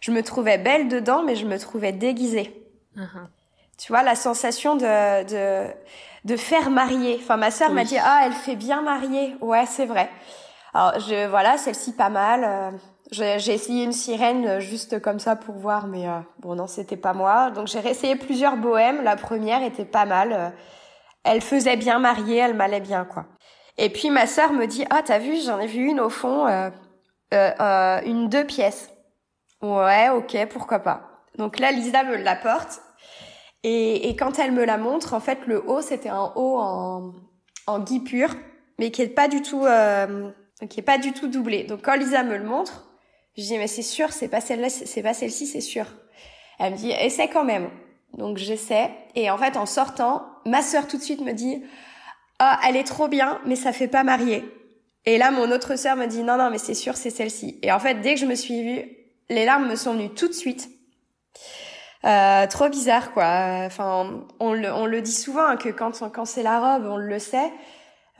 Je 0.00 0.10
me 0.10 0.22
trouvais 0.22 0.56
belle 0.56 0.88
dedans, 0.88 1.22
mais 1.22 1.36
je 1.36 1.44
me 1.44 1.58
trouvais 1.58 1.92
déguisée. 1.92 2.66
Uh-huh. 2.96 3.26
Tu 3.76 3.92
vois 3.92 4.02
la 4.02 4.14
sensation 4.14 4.74
de 4.74 5.24
de 5.24 5.70
de 6.24 6.36
faire 6.36 6.70
marier. 6.70 7.18
Enfin, 7.20 7.36
ma 7.36 7.50
sœur 7.50 7.72
m'a 7.72 7.84
dit 7.84 7.98
ah, 7.98 8.22
elle 8.24 8.32
fait 8.32 8.56
bien 8.56 8.80
marier. 8.80 9.36
Ouais, 9.42 9.66
c'est 9.66 9.86
vrai. 9.86 10.08
Alors, 10.74 10.98
je 11.00 11.28
voilà, 11.28 11.58
celle-ci 11.58 11.92
pas 11.92 12.08
mal. 12.08 12.44
Euh, 12.44 12.70
j'ai 13.12 13.52
essayé 13.52 13.84
une 13.84 13.92
sirène 13.92 14.46
euh, 14.46 14.60
juste 14.60 15.00
comme 15.00 15.18
ça 15.18 15.36
pour 15.36 15.56
voir, 15.56 15.86
mais 15.86 16.08
euh, 16.08 16.18
bon 16.38 16.54
non, 16.54 16.66
c'était 16.66 16.96
pas 16.96 17.12
moi. 17.12 17.50
Donc 17.50 17.66
j'ai 17.66 17.80
réessayé 17.80 18.16
plusieurs 18.16 18.56
bohèmes. 18.56 19.02
La 19.02 19.16
première 19.16 19.62
était 19.62 19.84
pas 19.84 20.06
mal. 20.06 20.32
Euh, 20.32 20.48
elle 21.24 21.42
faisait 21.42 21.76
bien 21.76 21.98
marier, 21.98 22.38
elle 22.38 22.54
m'allait 22.54 22.80
bien 22.80 23.04
quoi. 23.04 23.26
Et 23.76 23.90
puis 23.90 24.10
ma 24.10 24.26
sœur 24.26 24.52
me 24.52 24.66
dit 24.66 24.84
ah 24.90 25.02
t'as 25.04 25.18
vu 25.18 25.36
j'en 25.44 25.58
ai 25.60 25.66
vu 25.66 25.86
une 25.86 26.00
au 26.00 26.08
fond, 26.10 26.46
une 27.30 28.28
deux 28.28 28.44
pièces. 28.44 28.90
Ouais 29.60 30.08
ok 30.08 30.48
pourquoi 30.50 30.80
pas. 30.80 31.02
Donc 31.38 31.58
là 31.58 31.70
Lisa 31.70 32.02
me 32.02 32.16
l'apporte 32.16 32.80
et, 33.62 34.08
et 34.08 34.16
quand 34.16 34.38
elle 34.38 34.52
me 34.52 34.64
la 34.64 34.78
montre 34.78 35.14
en 35.14 35.20
fait 35.20 35.46
le 35.46 35.62
haut 35.68 35.80
c'était 35.80 36.08
un 36.08 36.32
haut 36.34 36.58
en 36.58 37.12
en 37.66 37.78
gui 37.78 38.00
pur 38.00 38.28
mais 38.78 38.90
qui 38.90 39.02
est 39.02 39.08
pas 39.08 39.28
du 39.28 39.40
tout 39.42 39.64
qui 40.68 40.80
est 40.80 40.84
pas 40.84 40.98
du 40.98 41.12
tout 41.12 41.28
doublé. 41.28 41.64
Donc 41.64 41.82
quand 41.82 41.96
Lisa 41.96 42.22
me 42.22 42.36
le 42.36 42.44
montre 42.44 42.88
je 43.36 43.42
dis 43.42 43.58
mais 43.58 43.66
c'est 43.66 43.82
sûr, 43.82 44.12
c'est 44.12 44.28
pas 44.28 44.40
celle-là, 44.40 44.68
c'est 44.68 45.02
pas 45.02 45.14
celle-ci, 45.14 45.46
c'est 45.46 45.62
sûr. 45.62 45.86
Elle 46.58 46.72
me 46.72 46.76
dit 46.76 46.90
essaie 46.90 47.28
quand 47.28 47.44
même. 47.44 47.70
Donc 48.14 48.36
j'essaie 48.36 48.90
et 49.14 49.30
en 49.30 49.38
fait 49.38 49.56
en 49.56 49.66
sortant, 49.66 50.26
ma 50.44 50.60
sœur 50.60 50.86
tout 50.86 50.98
de 50.98 51.02
suite 51.02 51.22
me 51.22 51.32
dit 51.32 51.62
ah 52.38 52.60
elle 52.66 52.76
est 52.76 52.84
trop 52.84 53.08
bien, 53.08 53.40
mais 53.46 53.56
ça 53.56 53.72
fait 53.72 53.88
pas 53.88 54.04
marier. 54.04 54.44
Et 55.06 55.16
là 55.16 55.30
mon 55.30 55.50
autre 55.50 55.76
sœur 55.76 55.96
me 55.96 56.06
dit 56.06 56.22
non 56.22 56.36
non 56.36 56.50
mais 56.50 56.58
c'est 56.58 56.74
sûr 56.74 56.96
c'est 56.96 57.10
celle-ci. 57.10 57.58
Et 57.62 57.72
en 57.72 57.78
fait 57.78 58.00
dès 58.02 58.14
que 58.14 58.20
je 58.20 58.26
me 58.26 58.34
suis 58.34 58.62
vue, 58.62 58.96
les 59.30 59.46
larmes 59.46 59.68
me 59.68 59.76
sont 59.76 59.94
venues 59.94 60.10
tout 60.10 60.28
de 60.28 60.34
suite. 60.34 60.68
Euh, 62.04 62.46
trop 62.48 62.68
bizarre 62.68 63.12
quoi. 63.14 63.62
Enfin 63.64 64.26
on 64.40 64.52
le, 64.52 64.70
on 64.70 64.84
le 64.84 65.00
dit 65.00 65.12
souvent 65.12 65.46
hein, 65.46 65.56
que 65.56 65.70
quand 65.70 66.02
quand 66.12 66.26
c'est 66.26 66.42
la 66.42 66.60
robe 66.60 66.86
on 66.86 66.98
le 66.98 67.18
sait. 67.18 67.50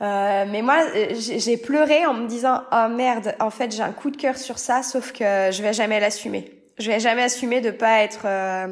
Euh, 0.03 0.45
mais 0.49 0.61
moi, 0.61 0.83
j'ai 1.13 1.55
pleuré 1.55 2.05
en 2.05 2.13
me 2.13 2.27
disant 2.27 2.63
oh 2.73 2.87
merde, 2.89 3.35
en 3.39 3.49
fait 3.49 3.71
j'ai 3.71 3.83
un 3.83 3.93
coup 3.93 4.11
de 4.11 4.17
cœur 4.17 4.37
sur 4.37 4.59
ça, 4.59 4.83
sauf 4.83 5.13
que 5.13 5.49
je 5.51 5.61
vais 5.61 5.71
jamais 5.71 5.99
l'assumer. 5.99 6.51
Je 6.77 6.91
vais 6.91 6.99
jamais 6.99 7.23
assumer 7.23 7.61
de 7.61 7.71
pas 7.71 8.03
être 8.03 8.25
euh, 8.25 8.67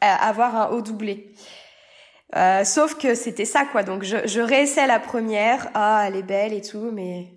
avoir 0.00 0.56
un 0.56 0.70
haut 0.70 0.80
doublé. 0.80 1.34
Euh, 2.36 2.64
sauf 2.64 2.94
que 2.94 3.14
c'était 3.14 3.44
ça 3.44 3.66
quoi. 3.66 3.82
Donc 3.82 4.02
je, 4.02 4.16
je 4.26 4.40
réessaie 4.40 4.86
la 4.86 4.98
première, 4.98 5.68
ah 5.74 6.04
elle 6.06 6.16
est 6.16 6.22
belle 6.22 6.54
et 6.54 6.62
tout, 6.62 6.90
mais 6.90 7.34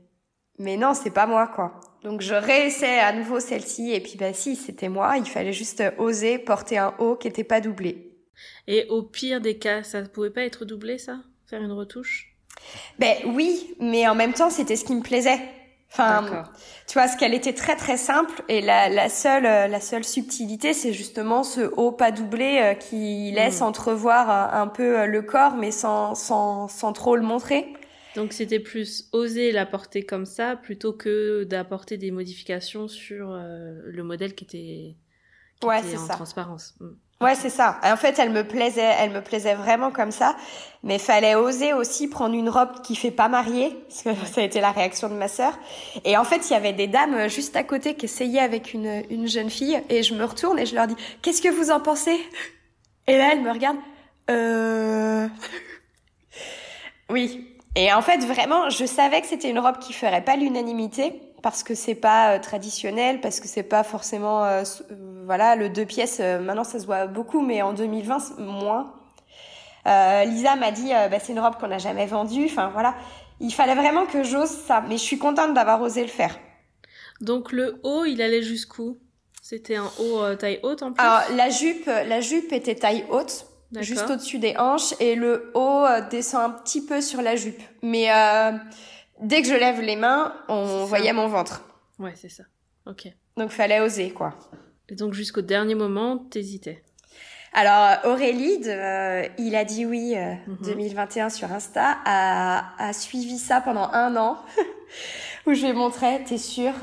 mais 0.58 0.78
non 0.78 0.94
c'est 0.94 1.12
pas 1.12 1.28
moi 1.28 1.48
quoi. 1.48 1.82
Donc 2.04 2.22
je 2.22 2.36
réessaie 2.36 3.00
à 3.00 3.12
nouveau 3.12 3.42
celle-ci 3.42 3.92
et 3.92 4.00
puis 4.00 4.16
bah 4.18 4.32
si 4.32 4.56
c'était 4.56 4.88
moi, 4.88 5.18
il 5.18 5.26
fallait 5.26 5.52
juste 5.52 5.84
oser 5.98 6.38
porter 6.38 6.78
un 6.78 6.94
haut 7.00 7.18
qui 7.18 7.28
était 7.28 7.44
pas 7.44 7.60
doublé. 7.60 8.14
Et 8.68 8.86
au 8.88 9.04
pire 9.04 9.42
des 9.42 9.58
cas, 9.58 9.84
ça 9.84 10.02
pouvait 10.04 10.30
pas 10.30 10.44
être 10.44 10.64
doublé 10.64 10.98
ça, 10.98 11.18
faire 11.50 11.62
une 11.62 11.74
retouche? 11.74 12.35
Ben 13.00 13.16
oui, 13.26 13.76
mais 13.80 14.08
en 14.08 14.16
même 14.16 14.34
temps, 14.34 14.50
c'était 14.50 14.76
ce 14.76 14.86
qui 14.86 14.96
me 14.96 15.02
plaisait. 15.02 15.40
Enfin, 15.92 16.44
tu 16.88 16.94
vois, 16.94 17.08
ce 17.08 17.16
qu'elle 17.16 17.34
était 17.34 17.54
très 17.54 17.78
très 17.78 17.96
simple 17.96 18.44
et 18.50 18.62
la, 18.62 18.90
la 18.90 19.08
seule 19.08 19.46
euh, 19.46 19.68
la 19.68 19.80
seule 19.80 20.04
subtilité, 20.04 20.74
c'est 20.74 20.92
justement 20.92 21.44
ce 21.44 21.62
haut 21.78 21.94
pas 21.94 22.12
doublé 22.12 22.60
euh, 22.62 22.74
qui 22.74 23.32
laisse 23.32 23.62
hmm. 23.62 23.66
entrevoir 23.66 24.54
un, 24.54 24.68
peu 24.68 25.00
euh, 25.00 25.06
le 25.06 25.22
corps, 25.22 25.56
mais 25.56 25.72
sans 25.72 26.14
sans 26.14 26.68
sans 26.68 26.92
trop 26.92 27.16
le 27.16 27.22
montrer. 27.22 27.72
Donc 28.16 28.34
c'était 28.34 28.60
plus 28.60 29.10
oser 29.14 29.54
la 29.54 29.66
porter 29.66 30.04
comme 30.04 30.26
ça 30.26 30.58
plutôt 30.58 30.92
que 30.92 31.46
d'apporter 31.46 31.98
des 31.98 32.12
modifications 32.12 32.88
sur 32.88 33.30
le 33.32 34.04
modèle 34.04 34.36
qui 34.36 34.46
était, 34.46 34.96
qui 35.60 35.68
ouais, 35.68 35.80
était 35.80 35.98
en 35.98 36.08
ça. 36.08 36.14
transparence. 36.14 36.76
Hmm. 36.80 36.94
Ouais, 37.22 37.34
c'est 37.36 37.50
ça. 37.50 37.80
En 37.84 37.96
fait, 37.96 38.20
elle 38.20 38.32
me 38.32 38.44
plaisait, 38.44 38.82
elle 39.00 39.12
me 39.12 39.22
plaisait 39.22 39.56
vraiment 39.56 39.90
comme 39.90 40.12
ça, 40.12 40.36
mais 40.84 41.00
fallait 41.00 41.34
oser 41.36 41.72
aussi 41.74 42.10
prendre 42.10 42.36
une 42.36 42.50
robe 42.50 42.82
qui 42.84 42.96
fait 42.96 43.10
pas 43.12 43.30
mariée, 43.30 43.70
parce 43.88 44.02
que 44.04 44.26
ça 44.34 44.42
a 44.42 44.44
été 44.44 44.60
la 44.60 44.72
réaction 44.72 45.08
de 45.08 45.14
ma 45.14 45.30
sœur. 45.30 45.54
Et 46.04 46.18
en 46.18 46.26
fait, 46.26 46.50
il 46.50 46.54
y 46.54 46.56
avait 46.56 46.74
des 46.74 46.88
dames 46.88 47.30
juste 47.30 47.56
à 47.56 47.64
côté 47.64 47.96
qui 47.96 48.06
essayaient 48.06 48.42
avec 48.42 48.74
une, 48.74 49.04
une 49.10 49.28
jeune 49.28 49.50
fille, 49.50 49.82
et 49.90 50.04
je 50.04 50.14
me 50.14 50.26
retourne 50.26 50.60
et 50.60 50.66
je 50.66 50.76
leur 50.76 50.88
dis 50.88 50.96
"Qu'est-ce 51.22 51.42
que 51.42 51.50
vous 51.50 51.72
en 51.72 51.80
pensez? 51.80 52.20
Et 53.08 53.18
là, 53.18 53.30
elle 53.34 53.42
me 53.42 53.52
regarde 53.52 53.78
"Euh 54.30 55.28
Oui. 57.10 57.48
Et 57.76 57.92
en 57.94 58.02
fait, 58.02 58.20
vraiment, 58.26 58.70
je 58.70 58.86
savais 58.86 59.22
que 59.22 59.28
c'était 59.28 59.50
une 59.50 59.60
robe 59.60 59.80
qui 59.80 59.92
ferait 59.94 60.24
pas 60.24 60.38
l'unanimité, 60.38 61.22
parce 61.46 61.62
que 61.62 61.76
c'est 61.76 61.94
pas 61.94 62.32
euh, 62.32 62.40
traditionnel, 62.40 63.22
parce 63.22 63.40
que 63.40 63.48
c'est 63.48 63.62
pas 63.62 63.84
forcément, 63.84 64.44
euh, 64.44 64.64
euh, 64.90 64.96
voilà, 65.28 65.56
le 65.56 65.70
deux 65.70 65.86
pièces. 65.86 66.20
maintenant, 66.20 66.64
ça 66.64 66.80
se 66.80 66.88
voit 66.88 67.06
beaucoup, 67.06 67.40
mais 67.40 67.62
en 67.62 67.72
2020, 67.72 68.40
moins. 68.40 68.96
Lisa 69.86 70.56
m'a 70.56 70.72
dit, 70.72 70.90
bah, 70.90 71.20
c'est 71.20 71.34
une 71.34 71.40
robe 71.40 71.58
qu'on 71.60 71.68
n'a 71.68 71.78
jamais 71.78 72.08
vendue. 72.08 72.46
Enfin, 72.46 72.72
voilà, 72.74 72.96
il 73.40 73.54
fallait 73.54 73.76
vraiment 73.76 74.08
que 74.08 74.24
j'ose 74.24 74.50
ça. 74.50 74.84
Mais 74.90 74.98
je 74.98 75.04
suis 75.04 75.20
contente 75.20 75.54
d'avoir 75.54 75.80
osé 75.84 76.02
le 76.02 76.08
faire. 76.08 76.36
Donc 77.22 77.52
le 77.52 77.80
haut, 77.84 78.06
il 78.06 78.24
allait 78.24 78.42
jusqu'où? 78.42 78.98
C'était 79.44 79.76
un 79.76 79.92
haut 80.00 80.34
taille 80.40 80.60
haute 80.64 80.82
en 80.82 80.94
plus? 80.94 81.06
Alors 81.06 81.22
la 81.36 81.52
jupe, 81.52 81.86
la 81.86 82.22
jupe 82.22 82.54
était 82.54 82.74
taille 82.74 83.06
haute 83.12 83.46
juste 83.82 84.10
au-dessus 84.10 84.40
des 84.40 84.56
hanches 84.58 84.96
et 85.00 85.14
le 85.14 85.52
haut 85.54 85.86
descend 86.10 86.42
un 86.42 86.50
petit 86.50 86.84
peu 86.84 87.02
sur 87.02 87.22
la 87.22 87.36
jupe. 87.36 87.62
Mais 87.84 88.10
dès 89.22 89.42
que 89.42 89.48
je 89.48 89.54
lève 89.54 89.82
les 89.82 89.96
mains, 89.96 90.34
on 90.48 90.86
voyait 90.86 91.14
mon 91.14 91.28
ventre. 91.28 91.64
Ouais, 92.00 92.14
c'est 92.16 92.30
ça. 92.30 92.44
Ok. 92.86 93.08
Donc 93.38 93.52
fallait 93.52 93.80
oser, 93.80 94.12
quoi. 94.12 94.36
Et 94.90 94.96
donc 94.96 95.14
jusqu'au 95.14 95.42
dernier 95.42 95.76
moment, 95.76 96.18
t'hésitais. 96.18 96.84
Alors 97.54 98.00
Aurélie, 98.04 98.60
de, 98.60 99.30
il 99.40 99.56
a 99.56 99.64
dit 99.64 99.86
oui 99.86 100.14
2021 100.62 101.22
euh, 101.22 101.26
mhm. 101.26 101.30
sur 101.30 101.52
Insta, 101.54 101.98
a, 102.04 102.74
a 102.78 102.92
suivi 102.92 103.38
ça 103.38 103.62
pendant 103.62 103.90
un 103.94 104.18
an, 104.18 104.38
où 105.48 105.54
je 105.54 105.62
lui 105.62 105.70
ai 105.70 105.74
montré, 105.74 106.22
t'es 106.28 106.38
sûre? 106.38 106.74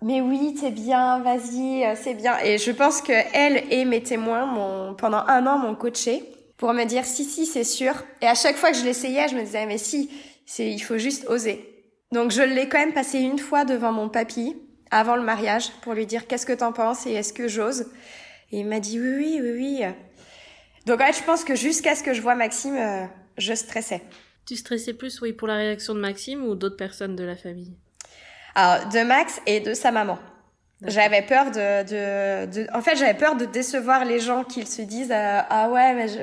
Mais 0.00 0.20
oui, 0.20 0.56
t'es 0.58 0.70
bien, 0.70 1.20
vas-y, 1.20 1.84
euh, 1.84 1.94
c'est 1.94 2.14
bien. 2.14 2.38
Et 2.42 2.56
je 2.56 2.70
pense 2.72 3.02
que 3.02 3.12
elle 3.34 3.62
et 3.70 3.84
mes 3.84 4.02
témoins 4.02 4.46
m'ont 4.46 4.94
pendant 4.94 5.24
un 5.28 5.46
an 5.46 5.58
m'ont 5.58 5.74
coaché 5.74 6.24
pour 6.56 6.72
me 6.72 6.84
dire 6.84 7.04
si 7.04 7.24
si 7.24 7.44
c'est 7.44 7.62
sûr. 7.62 7.92
Et 8.22 8.26
à 8.26 8.34
chaque 8.34 8.56
fois 8.56 8.72
que 8.72 8.78
je 8.78 8.84
l'essayais, 8.84 9.28
je 9.28 9.36
me 9.36 9.42
disais 9.42 9.66
mais 9.66 9.78
si, 9.78 10.10
c'est 10.46 10.70
il 10.70 10.80
faut 10.80 10.98
juste 10.98 11.28
oser. 11.28 11.71
Donc 12.12 12.30
je 12.30 12.42
l'ai 12.42 12.68
quand 12.68 12.78
même 12.78 12.92
passé 12.92 13.18
une 13.18 13.38
fois 13.38 13.64
devant 13.64 13.90
mon 13.90 14.08
papy 14.08 14.54
avant 14.90 15.16
le 15.16 15.22
mariage 15.22 15.70
pour 15.80 15.94
lui 15.94 16.06
dire 16.06 16.26
qu'est-ce 16.26 16.44
que 16.44 16.52
t'en 16.52 16.72
penses 16.72 17.06
et 17.06 17.12
est-ce 17.12 17.32
que 17.32 17.48
j'ose. 17.48 17.86
Et 18.52 18.60
il 18.60 18.66
m'a 18.66 18.80
dit 18.80 19.00
oui 19.00 19.16
oui 19.16 19.40
oui 19.42 19.52
oui. 19.80 19.84
Donc 20.84 21.00
en 21.00 21.06
fait 21.06 21.18
je 21.18 21.24
pense 21.24 21.42
que 21.42 21.54
jusqu'à 21.54 21.94
ce 21.94 22.02
que 22.02 22.12
je 22.12 22.20
vois 22.20 22.34
Maxime, 22.34 22.76
euh, 22.76 23.06
je 23.38 23.54
stressais. 23.54 24.02
Tu 24.46 24.56
stressais 24.56 24.92
plus 24.92 25.22
oui 25.22 25.32
pour 25.32 25.48
la 25.48 25.56
réaction 25.56 25.94
de 25.94 26.00
Maxime 26.00 26.44
ou 26.44 26.54
d'autres 26.54 26.76
personnes 26.76 27.16
de 27.16 27.24
la 27.24 27.36
famille? 27.36 27.74
Alors 28.54 28.86
de 28.88 29.02
Max 29.04 29.40
et 29.46 29.60
de 29.60 29.72
sa 29.72 29.90
maman. 29.90 30.18
J'avais 30.84 31.22
peur 31.22 31.46
de, 31.46 31.82
de, 31.84 32.52
de, 32.52 32.66
en 32.74 32.82
fait 32.82 32.96
j'avais 32.96 33.14
peur 33.14 33.36
de 33.36 33.46
décevoir 33.46 34.04
les 34.04 34.20
gens 34.20 34.44
qu'ils 34.44 34.66
se 34.66 34.82
disent 34.82 35.12
euh, 35.12 35.40
ah 35.48 35.70
ouais 35.70 35.94
mais 35.94 36.08
je... 36.08 36.18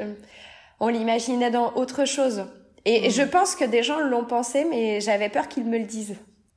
on 0.80 0.90
l'imaginait 0.90 1.50
dans 1.50 1.74
autre 1.74 2.06
chose. 2.06 2.46
Et 2.86 3.08
mhm. 3.08 3.10
je 3.12 3.22
pense 3.24 3.56
que 3.56 3.66
des 3.66 3.84
gens 3.84 4.00
l'ont 4.00 4.26
pensé, 4.26 4.66
mais 4.66 5.02
j'avais 5.02 5.30
peur 5.30 5.48
qu'ils 5.48 5.66
me 5.66 5.78
le 5.78 5.86
disent. 5.86 6.16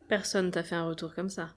Personne 0.09 0.51
t'a 0.51 0.63
fait 0.63 0.75
un 0.75 0.87
retour 0.87 1.15
comme 1.15 1.31
ça. 1.31 1.49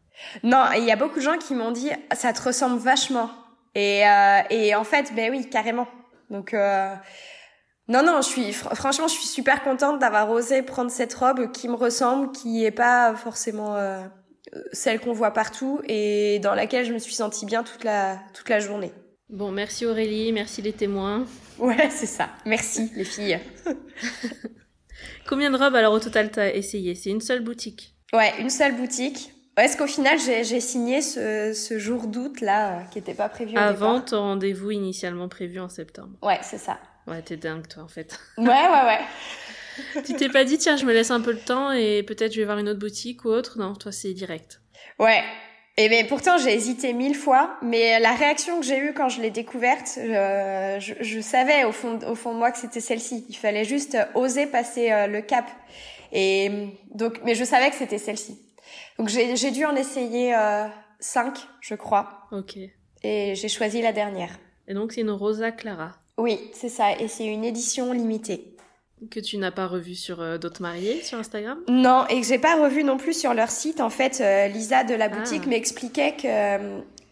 Non, 0.44 0.66
il 0.76 0.86
y 0.86 0.92
a 0.92 0.96
beaucoup 0.96 1.20
de 1.20 1.24
gens 1.24 1.38
qui 1.38 1.56
m'ont 1.56 1.72
dit 1.72 1.90
ça 2.14 2.34
te 2.34 2.42
ressemble 2.42 2.80
vachement. 2.80 3.30
Et, 3.76 4.08
euh, 4.08 4.42
et 4.50 4.74
en 4.76 4.84
fait, 4.86 5.14
ben 5.14 5.30
oui, 5.32 5.50
carrément. 5.50 5.88
Donc 6.30 6.54
euh, 6.54 6.96
non, 7.88 8.02
non, 8.02 8.22
je 8.22 8.28
suis 8.28 8.54
franchement, 8.54 9.08
je 9.08 9.14
suis 9.14 9.28
super 9.28 9.64
contente 9.64 10.00
d'avoir 10.00 10.30
osé 10.32 10.62
prendre 10.64 10.90
cette 10.90 11.14
robe 11.14 11.52
qui 11.52 11.68
me 11.68 11.76
ressemble, 11.76 12.32
qui 12.32 12.66
est 12.66 12.72
pas 12.72 13.14
forcément 13.16 13.76
euh, 13.76 14.02
celle 14.72 15.00
qu'on 15.00 15.14
voit 15.14 15.32
partout 15.32 15.82
et 15.88 16.40
dans 16.40 16.56
laquelle 16.56 16.86
je 16.86 16.94
me 16.94 17.00
suis 17.00 17.14
sentie 17.14 17.46
bien 17.46 17.64
toute 17.64 17.84
la 17.84 18.18
toute 18.34 18.50
la 18.50 18.60
journée. 18.60 18.94
Bon, 19.30 19.52
merci 19.52 19.86
Aurélie, 19.86 20.32
merci 20.32 20.62
les 20.62 20.74
témoins. 20.74 21.26
Ouais, 21.58 21.90
c'est 21.90 22.06
ça. 22.06 22.30
Merci 22.46 22.92
les 22.96 23.04
filles. 23.04 23.40
Combien 25.28 25.50
de 25.50 25.58
robes 25.58 25.76
alors 25.76 25.94
au 25.94 26.00
total 26.00 26.30
t'as 26.32 26.54
essayé? 26.54 26.96
C'est 26.96 27.10
une 27.10 27.22
seule 27.22 27.44
boutique 27.44 27.96
Ouais, 28.14 28.34
une 28.40 28.50
seule 28.50 28.76
boutique. 28.76 29.32
Est-ce 29.58 29.78
qu'au 29.78 29.88
final, 29.88 30.20
j'ai 30.20 30.60
signé 30.60 31.02
ce, 31.02 31.54
ce 31.54 31.80
jour 31.80 32.08
d'août 32.08 32.42
là, 32.42 32.80
euh, 32.80 32.84
qui 32.92 32.98
n'était 32.98 33.14
pas 33.14 33.30
prévu 33.30 33.56
au 33.56 33.60
Avant 33.60 34.02
ton 34.02 34.20
rendez-vous 34.20 34.72
initialement 34.72 35.30
prévu 35.30 35.60
en 35.60 35.70
septembre. 35.70 36.18
Ouais, 36.22 36.40
c'est 36.42 36.58
ça. 36.58 36.78
Ouais, 37.08 37.22
t'es 37.22 37.38
dingue 37.38 37.68
toi 37.68 37.84
en 37.84 37.88
fait. 37.88 38.20
Ouais, 38.38 38.46
ouais, 38.46 38.86
ouais. 38.86 40.04
tu 40.06 40.14
t'es 40.14 40.30
pas 40.30 40.44
dit 40.44 40.58
tiens, 40.58 40.76
je 40.76 40.86
me 40.86 40.94
laisse 40.94 41.12
un 41.12 41.22
peu 41.22 41.32
le 41.32 41.40
temps 41.40 41.72
et 41.72 42.04
peut-être 42.04 42.34
je 42.34 42.40
vais 42.40 42.46
voir 42.46 42.58
une 42.58 42.68
autre 42.70 42.80
boutique 42.80 43.26
ou 43.26 43.30
autre? 43.30 43.58
Non, 43.58 43.74
toi 43.76 43.92
c'est 43.92 44.14
direct. 44.14 44.62
Ouais. 45.00 45.24
Et 45.78 45.90
mais 45.90 46.06
pourtant 46.06 46.38
j'ai 46.38 46.54
hésité 46.54 46.94
mille 46.94 47.16
fois, 47.16 47.58
mais 47.62 48.00
la 48.00 48.14
réaction 48.14 48.60
que 48.60 48.66
j'ai 48.66 48.78
eue 48.78 48.94
quand 48.94 49.10
je 49.10 49.22
l'ai 49.22 49.30
découverte, 49.30 49.98
euh, 49.98 50.80
je, 50.80 50.94
je, 51.02 51.20
savais 51.20 51.66
au 51.66 51.74
fond, 51.74 52.00
au 52.08 52.16
fond 52.16 52.34
de 52.34 52.38
moi 52.38 52.52
que 52.52 52.58
c'était 52.58 52.80
celle-ci. 52.80 53.26
Il 53.28 53.36
fallait 53.36 53.66
juste 53.66 53.98
oser 54.14 54.46
passer 54.46 54.92
euh, 54.92 55.08
le 55.08 55.22
cap. 55.22 55.46
Et 56.14 56.70
donc, 56.94 57.20
mais 57.26 57.36
je 57.36 57.44
savais 57.44 57.70
que 57.70 57.76
c'était 57.76 57.98
celle-ci. 57.98 58.40
Donc 58.98 59.10
j'ai 59.10 59.52
dû 59.52 59.66
en 59.66 59.76
essayer 59.76 60.34
euh, 60.34 60.66
cinq, 61.00 61.40
je 61.60 61.76
crois. 61.76 62.28
Ok. 62.32 62.58
Et 63.04 63.36
j'ai 63.36 63.50
choisi 63.50 63.82
la 63.82 63.92
dernière. 63.92 64.40
Et 64.70 64.74
donc 64.74 64.94
c'est 64.94 65.02
une 65.02 65.12
Rosa 65.12 65.52
Clara. 65.52 65.92
Oui, 66.18 66.40
c'est 66.54 66.70
ça. 66.70 66.94
Et 66.94 67.10
c'est 67.10 67.26
une 67.26 67.44
édition 67.44 67.92
limitée. 67.92 68.55
Que 69.10 69.20
tu 69.20 69.38
n'as 69.38 69.52
pas 69.52 69.68
revu 69.68 69.96
sur 69.96 70.22
euh, 70.22 70.38
d'autres 70.38 70.62
mariés 70.62 71.02
sur 71.02 71.18
Instagram? 71.18 71.60
Non, 71.68 72.06
et 72.08 72.22
que 72.22 72.28
j'ai 72.28 72.40
pas 72.40 72.62
revu 72.62 72.84
non 72.84 72.98
plus 72.98 73.18
sur 73.18 73.34
leur 73.34 73.50
site. 73.50 73.82
En 73.82 73.90
fait, 73.90 74.22
euh, 74.22 74.48
Lisa 74.48 74.84
de 74.84 74.94
la 74.94 75.10
boutique 75.10 75.44
ah. 75.46 75.50
m'expliquait 75.50 76.16
que 76.16 76.28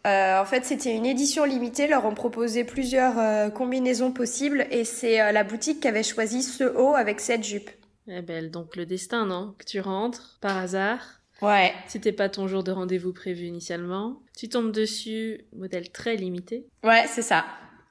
euh, 0.05 0.41
en 0.41 0.45
fait 0.45 0.65
c'était 0.65 0.95
une 0.95 1.05
édition 1.05 1.45
limitée. 1.45 1.87
Leur 1.87 2.05
ont 2.05 2.13
proposé 2.13 2.63
plusieurs 2.63 3.53
combinaisons 3.53 4.11
possibles 4.11 4.67
et 4.71 4.83
c'est 4.83 5.31
la 5.31 5.43
boutique 5.43 5.79
qui 5.81 5.87
avait 5.87 6.03
choisi 6.03 6.43
ce 6.43 6.63
haut 6.63 6.93
avec 6.93 7.19
cette 7.19 7.43
jupe. 7.43 7.69
Eh 8.07 8.21
belle, 8.21 8.51
donc 8.51 8.75
le 8.75 8.85
destin, 8.85 9.25
non? 9.25 9.55
Que 9.57 9.65
tu 9.65 9.79
rentres 9.79 10.37
par 10.41 10.57
hasard. 10.57 11.21
Ouais. 11.41 11.73
C'était 11.87 12.11
pas 12.11 12.29
ton 12.29 12.47
jour 12.47 12.63
de 12.63 12.71
rendez-vous 12.71 13.13
prévu 13.13 13.45
initialement. 13.45 14.21
Tu 14.37 14.49
tombes 14.49 14.71
dessus, 14.71 15.41
modèle 15.55 15.89
très 15.89 16.15
limité. 16.15 16.65
Ouais, 16.83 17.05
c'est 17.07 17.21
ça. 17.21 17.45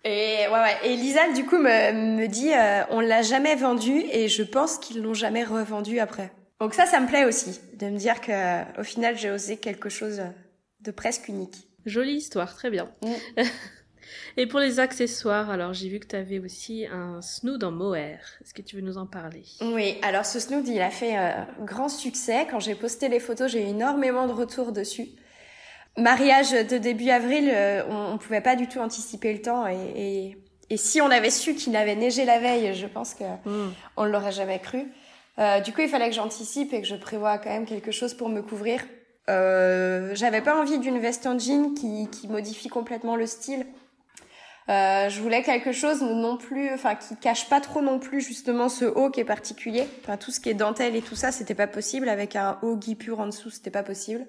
Et 0.04 0.46
ouais, 0.48 0.50
ouais. 0.50 0.76
Et 0.84 0.96
Lisa, 0.96 1.32
du 1.32 1.44
coup, 1.44 1.58
me, 1.58 2.16
me 2.16 2.26
dit, 2.26 2.52
euh, 2.52 2.82
on 2.90 3.00
l'a 3.00 3.22
jamais 3.22 3.54
vendu 3.54 4.02
et 4.12 4.28
je 4.28 4.42
pense 4.42 4.78
qu'ils 4.78 5.00
l'ont 5.00 5.14
jamais 5.14 5.44
revendu 5.44 6.00
après. 6.00 6.32
Donc 6.60 6.74
ça, 6.74 6.86
ça 6.86 7.00
me 7.00 7.06
plaît 7.06 7.24
aussi 7.24 7.60
de 7.74 7.86
me 7.86 7.96
dire 7.96 8.20
que 8.20 8.80
au 8.80 8.84
final, 8.84 9.16
j'ai 9.16 9.30
osé 9.30 9.56
quelque 9.56 9.88
chose 9.88 10.22
de 10.80 10.90
presque 10.90 11.28
unique. 11.28 11.68
Jolie 11.86 12.14
histoire, 12.14 12.54
très 12.54 12.70
bien. 12.70 12.90
Mm. 13.02 13.42
Et 14.36 14.46
pour 14.46 14.60
les 14.60 14.80
accessoires, 14.80 15.50
alors 15.50 15.72
j'ai 15.72 15.88
vu 15.88 16.00
que 16.00 16.06
tu 16.06 16.16
avais 16.16 16.38
aussi 16.38 16.86
un 16.86 17.20
snood 17.20 17.62
en 17.64 17.70
mohair. 17.70 18.20
Est-ce 18.42 18.54
que 18.54 18.62
tu 18.62 18.76
veux 18.76 18.82
nous 18.82 18.98
en 18.98 19.06
parler? 19.06 19.44
Oui, 19.60 19.98
alors 20.02 20.24
ce 20.24 20.40
snood, 20.40 20.66
il 20.66 20.80
a 20.80 20.90
fait 20.90 21.18
euh, 21.18 21.32
grand 21.60 21.88
succès. 21.88 22.46
Quand 22.50 22.60
j'ai 22.60 22.74
posté 22.74 23.08
les 23.08 23.20
photos, 23.20 23.50
j'ai 23.50 23.62
eu 23.62 23.68
énormément 23.68 24.26
de 24.26 24.32
retours 24.32 24.72
dessus. 24.72 25.08
Mariage 25.98 26.52
de 26.52 26.78
début 26.78 27.10
avril, 27.10 27.50
euh, 27.52 27.82
on, 27.88 28.12
ne 28.14 28.18
pouvait 28.18 28.40
pas 28.40 28.56
du 28.56 28.66
tout 28.66 28.78
anticiper 28.78 29.32
le 29.32 29.42
temps 29.42 29.66
et, 29.66 30.36
et, 30.70 30.76
si 30.78 31.02
on 31.02 31.10
avait 31.10 31.28
su 31.28 31.54
qu'il 31.54 31.76
avait 31.76 31.94
neigé 31.94 32.24
la 32.24 32.38
veille, 32.38 32.74
je 32.74 32.86
pense 32.86 33.12
que 33.12 33.24
mm. 33.24 33.74
on 33.98 34.04
l'aurait 34.04 34.32
jamais 34.32 34.58
cru. 34.58 34.86
Euh, 35.38 35.60
du 35.60 35.72
coup, 35.72 35.82
il 35.82 35.88
fallait 35.88 36.08
que 36.08 36.14
j'anticipe 36.14 36.72
et 36.72 36.80
que 36.80 36.86
je 36.86 36.96
prévoie 36.96 37.38
quand 37.38 37.50
même 37.50 37.66
quelque 37.66 37.90
chose 37.90 38.14
pour 38.14 38.28
me 38.28 38.40
couvrir. 38.40 38.82
Euh, 39.30 40.14
j'avais 40.14 40.40
pas 40.40 40.58
envie 40.58 40.78
d'une 40.78 40.98
veste 40.98 41.26
en 41.26 41.38
jean 41.38 41.74
qui, 41.74 42.08
qui 42.10 42.28
modifie 42.28 42.68
complètement 42.68 43.16
le 43.16 43.26
style. 43.26 43.66
Euh, 44.68 45.08
je 45.08 45.20
voulais 45.20 45.42
quelque 45.42 45.72
chose 45.72 46.02
non 46.02 46.36
plus, 46.36 46.72
enfin 46.72 46.94
qui 46.94 47.16
cache 47.16 47.48
pas 47.48 47.60
trop 47.60 47.82
non 47.82 47.98
plus 47.98 48.20
justement 48.20 48.68
ce 48.68 48.84
haut 48.84 49.10
qui 49.10 49.20
est 49.20 49.24
particulier. 49.24 49.84
Enfin 50.02 50.16
tout 50.16 50.30
ce 50.30 50.38
qui 50.38 50.50
est 50.50 50.54
dentelle 50.54 50.94
et 50.94 51.02
tout 51.02 51.16
ça, 51.16 51.32
c'était 51.32 51.54
pas 51.54 51.66
possible 51.66 52.08
avec 52.08 52.36
un 52.36 52.58
haut 52.62 52.76
guipure 52.76 53.20
en 53.20 53.26
dessous, 53.26 53.50
c'était 53.50 53.70
pas 53.70 53.82
possible. 53.82 54.26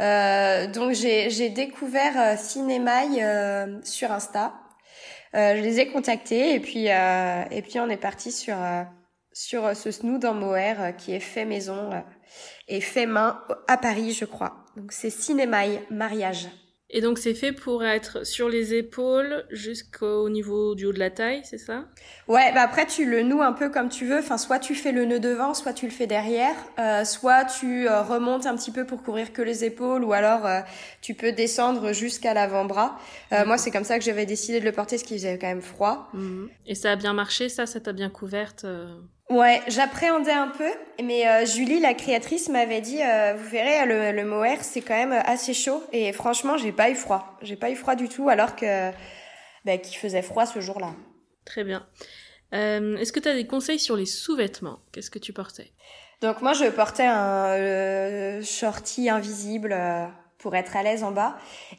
Euh, 0.00 0.66
donc 0.66 0.92
j'ai 0.92 1.50
découvert 1.50 2.18
euh, 2.18 2.36
Cinémaille 2.36 3.22
euh, 3.22 3.80
sur 3.82 4.10
Insta. 4.10 4.54
Euh, 5.34 5.56
je 5.56 5.60
les 5.60 5.78
ai 5.78 5.88
contactés 5.88 6.54
et 6.54 6.60
puis 6.60 6.86
et 6.86 7.62
puis 7.62 7.78
on 7.78 7.88
est 7.88 7.96
parti 7.96 8.32
sur 8.32 8.56
sur 9.32 9.76
ce 9.76 9.90
snood 9.90 10.24
en 10.24 10.34
mohair 10.34 10.96
qui 10.96 11.12
est 11.12 11.20
fait 11.20 11.44
maison 11.44 11.90
et 12.66 12.80
fait 12.80 13.06
main 13.06 13.40
à 13.68 13.76
Paris, 13.76 14.12
je 14.12 14.24
crois. 14.24 14.64
Donc 14.76 14.92
c'est 14.92 15.10
Cinémaille 15.10 15.80
mariage. 15.90 16.48
Et 16.92 17.00
donc 17.00 17.18
c'est 17.18 17.34
fait 17.34 17.52
pour 17.52 17.84
être 17.84 18.26
sur 18.26 18.48
les 18.48 18.74
épaules 18.74 19.44
jusqu'au 19.50 20.28
niveau 20.28 20.74
du 20.74 20.86
haut 20.86 20.92
de 20.92 20.98
la 20.98 21.10
taille, 21.10 21.40
c'est 21.44 21.58
ça? 21.58 21.84
Ouais, 22.26 22.52
bah 22.52 22.62
après 22.62 22.84
tu 22.84 23.08
le 23.08 23.22
noues 23.22 23.42
un 23.42 23.52
peu 23.52 23.70
comme 23.70 23.88
tu 23.88 24.06
veux. 24.06 24.18
Enfin, 24.18 24.38
soit 24.38 24.58
tu 24.58 24.74
fais 24.74 24.90
le 24.90 25.04
nœud 25.04 25.20
devant, 25.20 25.54
soit 25.54 25.72
tu 25.72 25.86
le 25.86 25.92
fais 25.92 26.08
derrière, 26.08 26.56
euh, 26.80 27.04
soit 27.04 27.44
tu 27.44 27.88
euh, 27.88 28.02
remontes 28.02 28.46
un 28.46 28.56
petit 28.56 28.72
peu 28.72 28.84
pour 28.84 29.04
couvrir 29.04 29.32
que 29.32 29.40
les 29.40 29.64
épaules, 29.64 30.02
ou 30.02 30.12
alors 30.12 30.44
euh, 30.46 30.60
tu 31.00 31.14
peux 31.14 31.30
descendre 31.30 31.92
jusqu'à 31.92 32.34
l'avant-bras. 32.34 32.98
moi, 33.46 33.56
c'est 33.56 33.70
comme 33.70 33.84
ça 33.84 33.98
que 33.98 34.04
j'avais 34.04 34.26
décidé 34.26 34.58
de 34.58 34.64
le 34.64 34.72
porter, 34.72 34.98
ce 34.98 35.04
qui 35.04 35.14
faisait 35.14 35.38
quand 35.38 35.46
même 35.46 35.62
froid. 35.62 36.08
Mhm. 36.12 36.48
Et 36.66 36.74
ça 36.74 36.90
a 36.90 36.96
bien 36.96 37.12
marché, 37.12 37.48
ça, 37.48 37.66
ça 37.66 37.78
t'a 37.78 37.92
bien 37.92 38.10
couverte 38.10 38.66
Ouais, 39.30 39.62
j'appréhendais 39.68 40.32
un 40.32 40.48
peu, 40.48 40.68
mais 41.00 41.26
euh, 41.28 41.46
Julie, 41.46 41.78
la 41.78 41.94
créatrice, 41.94 42.48
m'avait 42.48 42.80
dit, 42.80 43.00
euh, 43.00 43.34
vous 43.36 43.48
verrez, 43.48 43.86
le, 43.86 44.10
le 44.10 44.28
mohair, 44.28 44.64
c'est 44.64 44.80
quand 44.80 44.96
même 44.96 45.12
assez 45.24 45.54
chaud, 45.54 45.84
et 45.92 46.12
franchement, 46.12 46.58
j'ai 46.58 46.72
pas 46.72 46.90
eu 46.90 46.96
froid. 46.96 47.38
J'ai 47.40 47.54
pas 47.54 47.70
eu 47.70 47.76
froid 47.76 47.94
du 47.94 48.08
tout, 48.08 48.28
alors 48.28 48.56
que 48.56 48.90
bah, 49.64 49.78
qu'il 49.78 49.96
faisait 49.96 50.22
froid 50.22 50.46
ce 50.46 50.58
jour-là. 50.60 50.94
Très 51.44 51.62
bien. 51.62 51.86
Euh, 52.54 52.96
Est-ce 52.96 53.12
que 53.12 53.20
tu 53.20 53.28
as 53.28 53.34
des 53.34 53.46
conseils 53.46 53.78
sur 53.78 53.96
les 53.96 54.04
sous-vêtements? 54.06 54.80
Qu'est-ce 54.90 55.10
que 55.10 55.20
tu 55.20 55.32
portais? 55.32 55.70
Donc 56.22 56.42
moi, 56.42 56.52
je 56.52 56.64
portais 56.64 57.06
un 57.06 57.50
euh, 57.50 58.42
shorty 58.42 59.08
invisible 59.08 59.72
pour 60.40 60.54
être 60.56 60.76
à 60.76 60.82
l'aise 60.82 61.04
en 61.04 61.12
bas. 61.12 61.36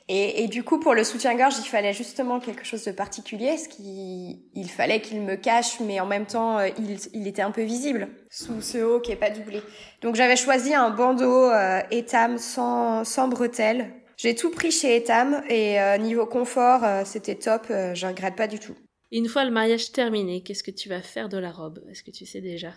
Et, 0.08 0.44
et, 0.44 0.48
du 0.48 0.64
coup, 0.64 0.80
pour 0.80 0.94
le 0.94 1.04
soutien-gorge, 1.04 1.56
il 1.60 1.68
fallait 1.68 1.94
justement 1.94 2.40
quelque 2.40 2.64
chose 2.64 2.84
de 2.86 2.92
particulier, 2.92 3.58
ce 3.58 3.68
qui, 3.68 4.44
il 4.56 4.70
fallait 4.70 5.02
qu'il 5.02 5.22
me 5.22 5.36
cache, 5.36 5.80
mais 5.80 6.00
en 6.00 6.06
même 6.06 6.26
temps, 6.26 6.60
euh, 6.60 6.70
il, 6.78 6.98
il, 7.14 7.28
était 7.28 7.42
un 7.42 7.52
peu 7.52 7.64
visible 7.64 8.08
sous 8.30 8.62
ce 8.62 8.78
haut 8.78 9.00
qui 9.00 9.12
est 9.12 9.16
pas 9.16 9.30
doublé. 9.30 9.62
Donc 10.02 10.16
j'avais 10.16 10.36
choisi 10.36 10.74
un 10.74 10.90
bandeau 10.90 11.50
euh, 11.50 11.82
Etam 11.92 12.38
sans, 12.38 13.04
sans 13.04 13.28
bretelles. 13.28 13.92
J'ai 14.22 14.36
tout 14.36 14.52
pris 14.52 14.70
chez 14.70 14.98
Etam 14.98 15.42
et 15.50 15.82
euh, 15.82 15.98
niveau 15.98 16.28
confort, 16.28 16.84
euh, 16.84 17.02
c'était 17.06 17.34
top, 17.34 17.64
euh, 17.72 17.96
je 17.96 18.06
regrette 18.06 18.36
pas 18.36 18.46
du 18.46 18.60
tout. 18.60 18.76
Une 19.12 19.28
fois 19.28 19.46
le 19.46 19.50
mariage 19.50 19.92
terminé, 19.94 20.44
qu'est-ce 20.44 20.62
que 20.62 20.70
tu 20.70 20.90
vas 20.90 21.02
faire 21.02 21.28
de 21.28 21.40
la 21.40 21.52
robe? 21.52 21.82
Est-ce 21.90 22.04
que 22.04 22.12
tu 22.12 22.28
sais 22.28 22.40
déjà? 22.40 22.70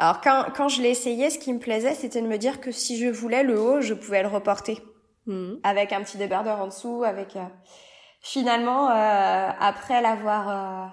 Alors 0.00 0.20
quand, 0.20 0.46
quand 0.52 0.68
je 0.68 0.82
l'ai 0.82 0.90
essayé, 0.90 1.30
ce 1.30 1.38
qui 1.38 1.52
me 1.52 1.60
plaisait, 1.60 1.94
c'était 1.94 2.20
de 2.20 2.26
me 2.26 2.38
dire 2.38 2.60
que 2.60 2.72
si 2.72 2.98
je 2.98 3.06
voulais 3.06 3.44
le 3.44 3.60
haut, 3.60 3.80
je 3.80 3.94
pouvais 3.94 4.22
le 4.22 4.28
reporter. 4.28 4.82
Mhm. 5.26 5.60
avec 5.62 5.92
un 5.92 6.02
petit 6.02 6.16
débardeur 6.16 6.60
en 6.60 6.66
dessous, 6.66 7.04
avec 7.04 7.36
euh, 7.36 7.44
finalement 8.20 8.90
euh, 8.90 9.50
après 9.60 10.00
l'avoir 10.00 10.48
euh, 10.48 10.88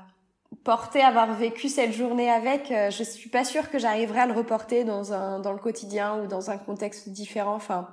porté, 0.63 1.01
avoir 1.01 1.33
vécu 1.33 1.69
cette 1.69 1.93
journée 1.93 2.29
avec, 2.29 2.67
je 2.69 3.03
suis 3.03 3.29
pas 3.29 3.43
sûre 3.45 3.69
que 3.71 3.79
j'arriverai 3.79 4.19
à 4.21 4.25
le 4.25 4.33
reporter 4.33 4.83
dans 4.83 5.13
un 5.13 5.39
dans 5.39 5.53
le 5.53 5.59
quotidien 5.59 6.19
ou 6.19 6.27
dans 6.27 6.51
un 6.51 6.57
contexte 6.57 7.09
différent. 7.09 7.55
Enfin, 7.55 7.87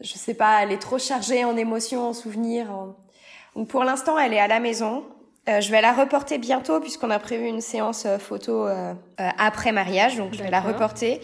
je 0.00 0.12
sais 0.12 0.34
pas, 0.34 0.62
elle 0.62 0.72
est 0.72 0.78
trop 0.78 0.98
chargée 0.98 1.44
en 1.44 1.56
émotions, 1.56 2.08
en 2.08 2.12
souvenirs. 2.12 2.68
Donc 3.56 3.68
pour 3.68 3.84
l'instant, 3.84 4.18
elle 4.18 4.34
est 4.34 4.40
à 4.40 4.48
la 4.48 4.60
maison. 4.60 5.04
Euh, 5.48 5.60
je 5.60 5.70
vais 5.70 5.80
la 5.80 5.92
reporter 5.92 6.38
bientôt 6.38 6.80
puisqu'on 6.80 7.10
a 7.10 7.18
prévu 7.18 7.46
une 7.46 7.62
séance 7.62 8.04
euh, 8.04 8.18
photo 8.18 8.66
euh, 8.66 8.92
après 9.16 9.72
mariage, 9.72 10.16
donc 10.16 10.34
je 10.34 10.42
vais 10.42 10.50
la 10.50 10.60
reporter. 10.60 11.20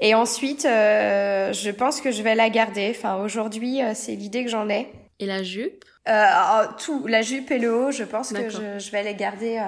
Et 0.00 0.14
ensuite, 0.14 0.62
je 0.64 1.70
pense 1.70 2.00
que 2.00 2.10
je 2.10 2.22
vais 2.22 2.34
la 2.34 2.50
garder. 2.50 2.92
Enfin, 2.96 3.16
aujourd'hui, 3.16 3.80
c'est 3.94 4.14
l'idée 4.14 4.44
que 4.44 4.50
j'en 4.50 4.68
ai. 4.68 4.90
Et 5.18 5.26
la 5.26 5.42
jupe? 5.42 5.84
Oh, 6.08 6.62
Tout, 6.78 7.06
la 7.06 7.22
jupe 7.22 7.50
et 7.50 7.58
le 7.58 7.74
haut, 7.74 7.90
je 7.90 8.04
pense 8.04 8.32
que 8.32 8.48
je, 8.48 8.78
je, 8.78 8.90
vais 8.90 9.02
les 9.02 9.14
garder. 9.14 9.62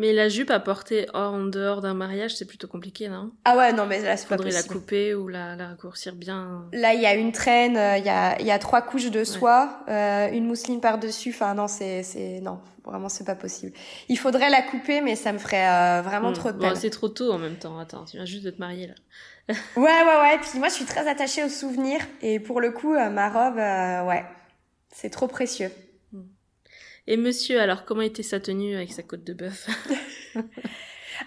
Mais 0.00 0.14
la 0.14 0.30
jupe 0.30 0.50
à 0.50 0.60
porter 0.60 1.06
en 1.12 1.40
dehors 1.44 1.82
d'un 1.82 1.92
mariage, 1.92 2.34
c'est 2.34 2.46
plutôt 2.46 2.66
compliqué, 2.68 3.10
non? 3.10 3.32
Ah 3.44 3.54
ouais, 3.56 3.72
non, 3.74 3.84
mais 3.84 4.00
là, 4.00 4.16
c'est 4.16 4.26
pas 4.28 4.36
Faudrait 4.36 4.50
la 4.50 4.56
possible. 4.62 4.74
couper 4.80 5.14
ou 5.14 5.28
la, 5.28 5.56
la 5.56 5.68
raccourcir 5.68 6.14
bien. 6.14 6.64
Là, 6.72 6.94
il 6.94 7.02
y 7.02 7.06
a 7.06 7.14
une 7.14 7.32
traîne, 7.32 7.76
euh, 7.76 7.98
il 7.98 8.04
y, 8.06 8.08
a, 8.08 8.40
il 8.40 8.46
y 8.46 8.50
a 8.50 8.58
trois 8.58 8.80
couches 8.80 9.10
de 9.10 9.24
soie, 9.24 9.80
euh, 9.88 10.30
une 10.32 10.46
mousseline 10.46 10.80
par-dessus. 10.80 11.30
Enfin, 11.30 11.52
non, 11.52 11.68
c'est, 11.68 12.02
non, 12.40 12.60
vraiment, 12.84 13.10
c'est 13.10 13.24
pas 13.26 13.34
possible. 13.34 13.74
Il 14.08 14.16
faudrait 14.18 14.48
la 14.48 14.62
couper, 14.62 15.02
mais 15.02 15.16
ça 15.16 15.32
me 15.32 15.38
ferait 15.38 15.68
euh, 15.68 16.00
vraiment 16.02 16.30
Hmm. 16.30 16.34
trop 16.34 16.50
de 16.52 16.56
Bon, 16.56 16.68
peine. 16.68 16.76
c'est 16.76 16.88
trop 16.90 17.10
tôt 17.10 17.30
en 17.32 17.38
même 17.38 17.56
temps. 17.56 17.78
Attends, 17.78 18.06
tu 18.06 18.16
viens 18.16 18.24
juste 18.24 18.44
de 18.44 18.50
te 18.50 18.58
marier 18.58 18.86
là. 18.86 18.94
ouais, 19.76 19.82
ouais, 19.82 20.20
ouais. 20.22 20.38
Puis 20.40 20.58
moi, 20.58 20.68
je 20.68 20.74
suis 20.74 20.86
très 20.86 21.06
attachée 21.08 21.44
aux 21.44 21.48
souvenirs. 21.50 22.00
Et 22.22 22.40
pour 22.40 22.62
le 22.62 22.70
coup, 22.70 22.94
euh, 22.94 23.10
ma 23.10 23.28
robe, 23.28 23.56
ouais, 24.08 24.24
c'est 24.90 25.10
trop 25.10 25.26
précieux. 25.28 25.70
Et 27.10 27.16
monsieur, 27.16 27.60
alors 27.60 27.84
comment 27.84 28.02
était 28.02 28.22
sa 28.22 28.38
tenue 28.38 28.76
avec 28.76 28.92
sa 28.92 29.02
côte 29.02 29.24
de 29.24 29.32
bœuf? 29.32 29.66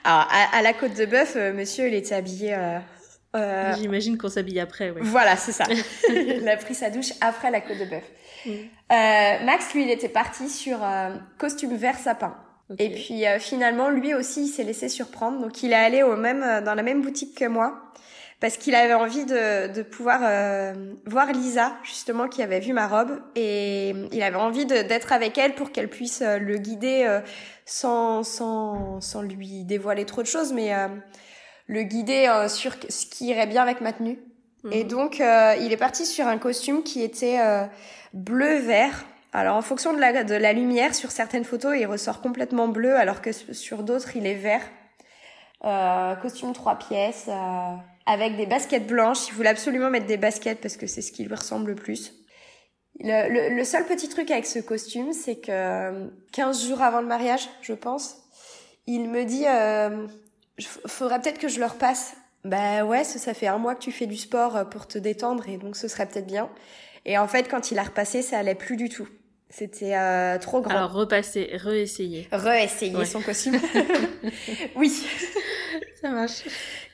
Alors, 0.06 0.28
à, 0.32 0.58
à 0.58 0.62
la 0.62 0.72
côte 0.72 0.96
de 0.96 1.06
bœuf, 1.06 1.34
euh, 1.36 1.52
monsieur, 1.52 1.90
il 1.90 1.94
était 1.94 2.16
habillé... 2.16 2.54
euh, 2.54 2.80
euh, 3.36 3.74
J'imagine 3.78 4.18
qu'on 4.18 4.30
s'habille 4.30 4.62
après, 4.62 4.92
ouais. 4.92 5.02
Voilà, 5.02 5.36
c'est 5.36 5.52
ça. 5.52 5.66
il 6.10 6.48
a 6.48 6.56
pris 6.56 6.74
sa 6.74 6.90
douche 6.90 7.12
après 7.20 7.52
la 7.52 7.60
côte 7.60 7.80
de 7.80 7.84
bœuf. 7.84 8.04
Mm. 8.46 9.46
Max, 9.46 9.74
lui, 9.74 9.84
il 9.84 9.92
était 9.92 10.08
parti 10.08 10.48
sur 10.48 10.80
costume 11.38 11.76
vert 11.76 11.98
sapin. 11.98 12.38
Et 12.80 12.90
puis 12.90 13.26
finalement, 13.40 13.90
lui 13.90 14.14
aussi, 14.14 14.46
il 14.46 14.48
s'est 14.48 14.64
laissé 14.64 14.88
surprendre. 14.88 15.42
Donc 15.42 15.64
il 15.64 15.74
est 15.74 15.76
allé 15.76 16.02
au 16.02 16.16
même, 16.16 16.64
dans 16.64 16.76
la 16.76 16.84
même 16.84 17.02
boutique 17.02 17.38
que 17.38 17.46
moi 17.46 17.92
parce 18.44 18.58
qu'il 18.58 18.76
avait 18.76 18.94
envie 18.94 19.24
de, 19.26 19.72
de 19.74 19.82
pouvoir 19.84 20.20
euh, 20.22 20.74
voir 21.06 21.32
Lisa, 21.32 21.78
justement, 21.82 22.28
qui 22.28 22.44
avait 22.44 22.60
vu 22.60 22.74
ma 22.74 22.89
robe. 22.89 23.22
Et 23.36 23.96
il 24.12 24.22
avait 24.22 24.36
envie 24.36 24.66
d'être 24.66 25.14
avec 25.14 25.38
elle 25.38 25.56
pour 25.56 25.72
qu'elle 25.72 25.88
puisse 25.88 26.22
euh, 26.22 26.39
le 26.39 26.58
guider 26.58 27.06
euh, 27.08 27.22
sans, 27.66 28.24
sans, 28.24 29.00
sans 29.00 29.22
lui 29.22 29.64
dévoiler 29.64 30.04
trop 30.04 30.22
de 30.22 30.28
choses, 30.28 30.52
mais 30.52 30.76
euh, 30.76 30.89
le 31.68 31.84
guider 31.84 32.28
euh, 32.28 32.50
sur 32.50 32.74
ce 32.89 33.06
qui 33.06 33.28
irait 33.28 33.48
bien 33.48 33.62
avec 33.62 33.80
ma 33.80 33.94
tenue. 33.94 34.20
Et 34.72 34.84
Mhm. 34.84 34.89
donc, 34.89 35.22
euh, 35.22 35.56
il 35.62 35.72
est 35.72 35.78
parti 35.78 36.06
sur 36.06 36.28
un 36.28 36.38
costume 36.38 36.84
qui 36.84 37.02
était 37.02 37.39
euh, 37.39 37.64
bleu-vert. 38.14 39.06
Alors, 39.32 39.56
en 39.56 39.62
fonction 39.62 39.94
de 39.94 40.00
la, 40.02 40.26
de 40.26 40.36
la 40.36 40.52
lumière, 40.52 40.94
sur 40.96 41.12
certaines 41.12 41.46
photos, 41.46 41.78
il 41.80 41.86
ressort 41.86 42.20
complètement 42.20 42.68
bleu, 42.68 42.98
alors 42.98 43.22
que 43.22 43.32
sur 43.32 43.84
d'autres, 43.84 44.18
il 44.18 44.28
est 44.28 44.36
vert. 44.36 44.64
Euh, 45.64 46.16
costume 46.16 46.52
trois 46.52 46.78
pièces, 46.78 47.28
euh, 47.30 47.76
avec 48.06 48.36
des 48.36 48.45
baskets 48.45 48.88
blanches. 48.88 49.28
Il 49.30 49.34
voulait 49.34 49.49
absolument 49.49 49.89
mettre 49.89 50.06
des 50.06 50.18
baskets 50.18 50.60
parce 50.62 50.78
que 50.78 50.88
c'est 50.88 51.01
ce 51.01 51.12
qui 51.12 51.24
lui 51.24 51.36
ressemble 51.36 51.72
le 51.72 51.76
plus. 51.76 52.14
Le, 52.99 53.30
le, 53.30 53.56
le 53.56 53.64
seul 53.64 53.86
petit 53.86 54.08
truc 54.08 54.30
avec 54.30 54.45
ce 54.45 54.60
costume, 54.60 55.14
c'est 55.14 55.38
que 55.38 55.51
euh, 55.51 56.08
15 56.32 56.68
jours 56.68 56.82
avant 56.82 57.01
le 57.01 57.08
mariage, 57.08 57.49
je 57.62 57.74
pense, 57.74 58.18
il 58.86 59.10
me 59.10 59.26
dit 59.26 59.47
euh, 59.47 60.08
«Faudrait 60.88 61.20
peut-être 61.20 61.39
que 61.39 61.47
je 61.47 61.60
le 61.60 61.66
repasse.» 61.66 62.14
Bah 62.43 62.84
ouais, 62.84 63.06
ça, 63.06 63.20
ça 63.20 63.34
fait 63.34 63.47
un 63.47 63.58
mois 63.58 63.74
que 63.74 63.82
tu 63.82 63.91
fais 63.91 64.06
du 64.06 64.18
sport 64.18 64.58
euh, 64.58 64.66
pour 64.66 64.86
te 64.88 64.97
détendre 64.97 65.47
et 65.47 65.58
donc 65.58 65.78
ce 65.78 65.88
serait 65.88 66.06
peut-être 66.06 66.28
bien. 66.28 66.49
Et 67.06 67.18
en 67.18 67.28
fait, 67.28 67.49
quand 67.49 67.72
il 67.72 67.80
a 67.80 67.84
repassé, 67.84 68.22
ça 68.22 68.38
allait 68.38 68.56
plus 68.56 68.76
du 68.76 68.89
tout. 68.89 69.08
C'était 69.56 69.95
euh, 69.95 70.39
trop 70.39 70.62
grand. 70.62 70.76
Alors 70.76 70.91
repasser, 70.93 71.49
réessayer. 71.54 72.28
Re-essayer 72.32 72.95
Ouais. 72.95 73.06
son 73.06 73.22
costume. 73.30 73.60
oui. 74.76 74.91
Ça 76.01 76.10
marche. 76.10 76.43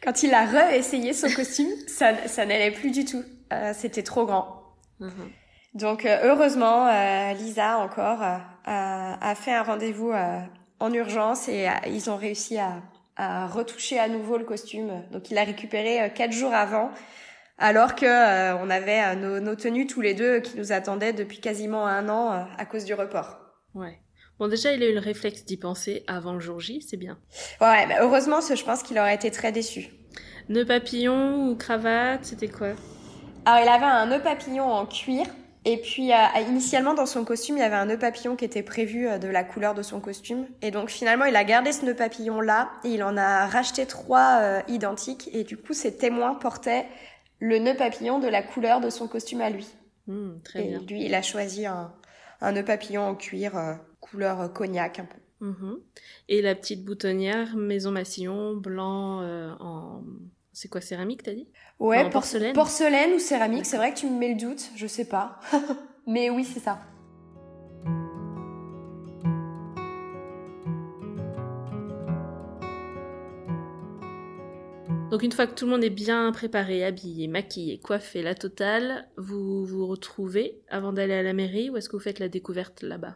Quand 0.03 0.23
il 0.23 0.33
a 0.33 0.45
re-essayé 0.45 1.13
son 1.13 1.29
costume, 1.29 1.69
ça, 1.87 2.27
ça 2.27 2.45
n'allait 2.45 2.71
plus 2.71 2.91
du 2.91 3.05
tout. 3.05 3.23
Euh, 3.53 3.71
C'était 3.73 4.03
trop 4.03 4.25
grand. 4.25 4.61
Mhm. 4.99 5.31
Donc 5.75 6.05
euh, 6.05 6.17
heureusement, 6.23 6.87
euh, 6.87 7.33
Lisa 7.33 7.77
encore 7.77 8.21
a, 8.21 8.41
a 8.65 9.35
fait 9.35 9.53
un 9.53 9.63
rendez-vous 9.63 10.11
en 10.79 10.93
urgence 10.93 11.47
et 11.47 11.67
ils 11.87 12.09
ont 12.09 12.17
réussi 12.17 12.57
à, 12.57 12.81
à 13.15 13.47
retoucher 13.47 13.99
à 13.99 14.07
nouveau 14.09 14.37
le 14.37 14.43
costume. 14.45 14.91
Donc 15.11 15.31
il 15.31 15.37
a 15.37 15.43
récupéré 15.43 16.11
quatre 16.13 16.33
jours 16.33 16.53
avant, 16.53 16.91
alors 17.59 17.95
que 17.95 18.05
euh, 18.05 18.57
on 18.57 18.69
avait 18.69 19.03
euh, 19.03 19.15
nos, 19.15 19.39
nos 19.39 19.55
tenues 19.55 19.85
tous 19.85 20.01
les 20.01 20.13
deux 20.13 20.39
qui 20.39 20.57
nous 20.57 20.71
attendaient 20.71 21.13
depuis 21.13 21.39
quasiment 21.39 21.85
un 21.85 22.09
an 22.09 22.33
euh, 22.33 22.43
à 22.57 22.65
cause 22.65 22.85
du 22.85 22.93
report. 22.93 23.37
Ouais. 23.75 23.99
Bon, 24.39 24.47
déjà, 24.47 24.71
il 24.71 24.81
a 24.81 24.89
eu 24.89 24.93
le 24.93 24.99
réflexe 24.99 25.43
d'y 25.43 25.57
penser 25.57 26.03
avant 26.07 26.33
le 26.33 26.39
jour 26.39 26.61
J, 26.61 26.81
c'est 26.81 26.97
bien. 26.97 27.19
Ouais, 27.59 27.85
mais 27.87 27.97
heureusement, 27.99 28.39
je 28.39 28.63
pense 28.63 28.83
qu'il 28.83 28.97
aurait 28.97 29.15
été 29.15 29.31
très 29.31 29.51
déçu. 29.51 29.89
Nœud 30.47 30.65
papillon 30.65 31.49
ou 31.49 31.55
cravate, 31.55 32.23
c'était 32.23 32.47
quoi? 32.47 32.69
Alors, 33.45 33.61
il 33.61 33.69
avait 33.69 33.85
un 33.85 34.05
nœud 34.05 34.21
papillon 34.21 34.63
en 34.63 34.85
cuir. 34.85 35.25
Et 35.65 35.77
puis, 35.77 36.13
euh, 36.13 36.15
initialement, 36.47 36.93
dans 36.93 37.05
son 37.05 37.25
costume, 37.25 37.57
il 37.57 37.59
y 37.59 37.63
avait 37.63 37.75
un 37.75 37.85
nœud 37.85 37.99
papillon 37.99 38.37
qui 38.37 38.45
était 38.45 38.63
prévu 38.63 39.07
euh, 39.07 39.17
de 39.17 39.27
la 39.27 39.43
couleur 39.43 39.73
de 39.73 39.83
son 39.83 39.99
costume. 39.99 40.47
Et 40.61 40.71
donc, 40.71 40.89
finalement, 40.89 41.25
il 41.25 41.35
a 41.35 41.43
gardé 41.43 41.73
ce 41.73 41.85
nœud 41.85 41.95
papillon-là. 41.95 42.69
Et 42.85 42.89
il 42.89 43.03
en 43.03 43.17
a 43.17 43.45
racheté 43.45 43.85
trois 43.85 44.39
euh, 44.39 44.61
identiques. 44.69 45.29
Et 45.33 45.43
du 45.43 45.57
coup, 45.57 45.73
ses 45.73 45.97
témoins 45.97 46.33
portaient 46.33 46.85
le 47.39 47.57
nœud 47.59 47.75
papillon 47.75 48.19
de 48.19 48.27
la 48.27 48.43
couleur 48.43 48.81
de 48.81 48.89
son 48.89 49.07
costume 49.07 49.41
à 49.41 49.49
lui. 49.49 49.67
Hmm, 50.07 50.39
Très 50.43 50.63
et 50.65 50.67
bien. 50.69 50.79
lui, 50.87 51.05
il 51.05 51.15
a 51.15 51.21
choisi 51.21 51.65
un, 51.65 51.93
un 52.41 52.51
nœud 52.51 52.65
papillon 52.65 53.03
en 53.03 53.15
cuir, 53.15 53.57
euh, 53.57 53.75
couleur 53.99 54.41
euh, 54.41 54.47
cognac 54.47 54.99
un 54.99 55.05
peu. 55.05 55.45
Mhm. 55.45 55.79
Et 56.27 56.41
la 56.41 56.55
petite 56.55 56.83
boutonnière, 56.83 57.55
maison 57.55 57.91
massillon, 57.91 58.55
blanc 58.55 59.21
euh, 59.21 59.51
en... 59.59 60.03
C'est 60.51 60.67
quoi, 60.67 60.81
céramique, 60.81 61.23
t'as 61.23 61.33
dit? 61.33 61.47
Ouais, 61.79 62.09
porcelaine 62.09 62.53
Porcelaine 62.53 63.13
ou 63.13 63.19
céramique, 63.19 63.65
c'est 63.65 63.77
vrai 63.77 63.93
que 63.93 63.99
tu 63.99 64.07
me 64.07 64.17
mets 64.17 64.33
le 64.33 64.39
doute, 64.39 64.71
je 64.75 64.87
sais 64.87 65.05
pas. 65.05 65.39
Mais 66.07 66.29
oui, 66.29 66.43
c'est 66.43 66.59
ça. 66.59 66.79
Donc 75.09 75.23
une 75.23 75.31
fois 75.31 75.47
que 75.47 75.53
tout 75.53 75.65
le 75.65 75.71
monde 75.71 75.83
est 75.83 75.89
bien 75.89 76.31
préparé, 76.31 76.85
habillé, 76.85 77.27
maquillé, 77.27 77.79
coiffé, 77.79 78.21
la 78.21 78.35
totale, 78.35 79.07
vous 79.17 79.65
vous 79.65 79.87
retrouvez 79.87 80.61
avant 80.69 80.93
d'aller 80.93 81.15
à 81.15 81.23
la 81.23 81.33
mairie 81.33 81.71
ou 81.71 81.77
est-ce 81.77 81.89
que 81.89 81.95
vous 81.95 82.03
faites 82.03 82.19
la 82.19 82.29
découverte 82.29 82.83
là-bas? 82.83 83.15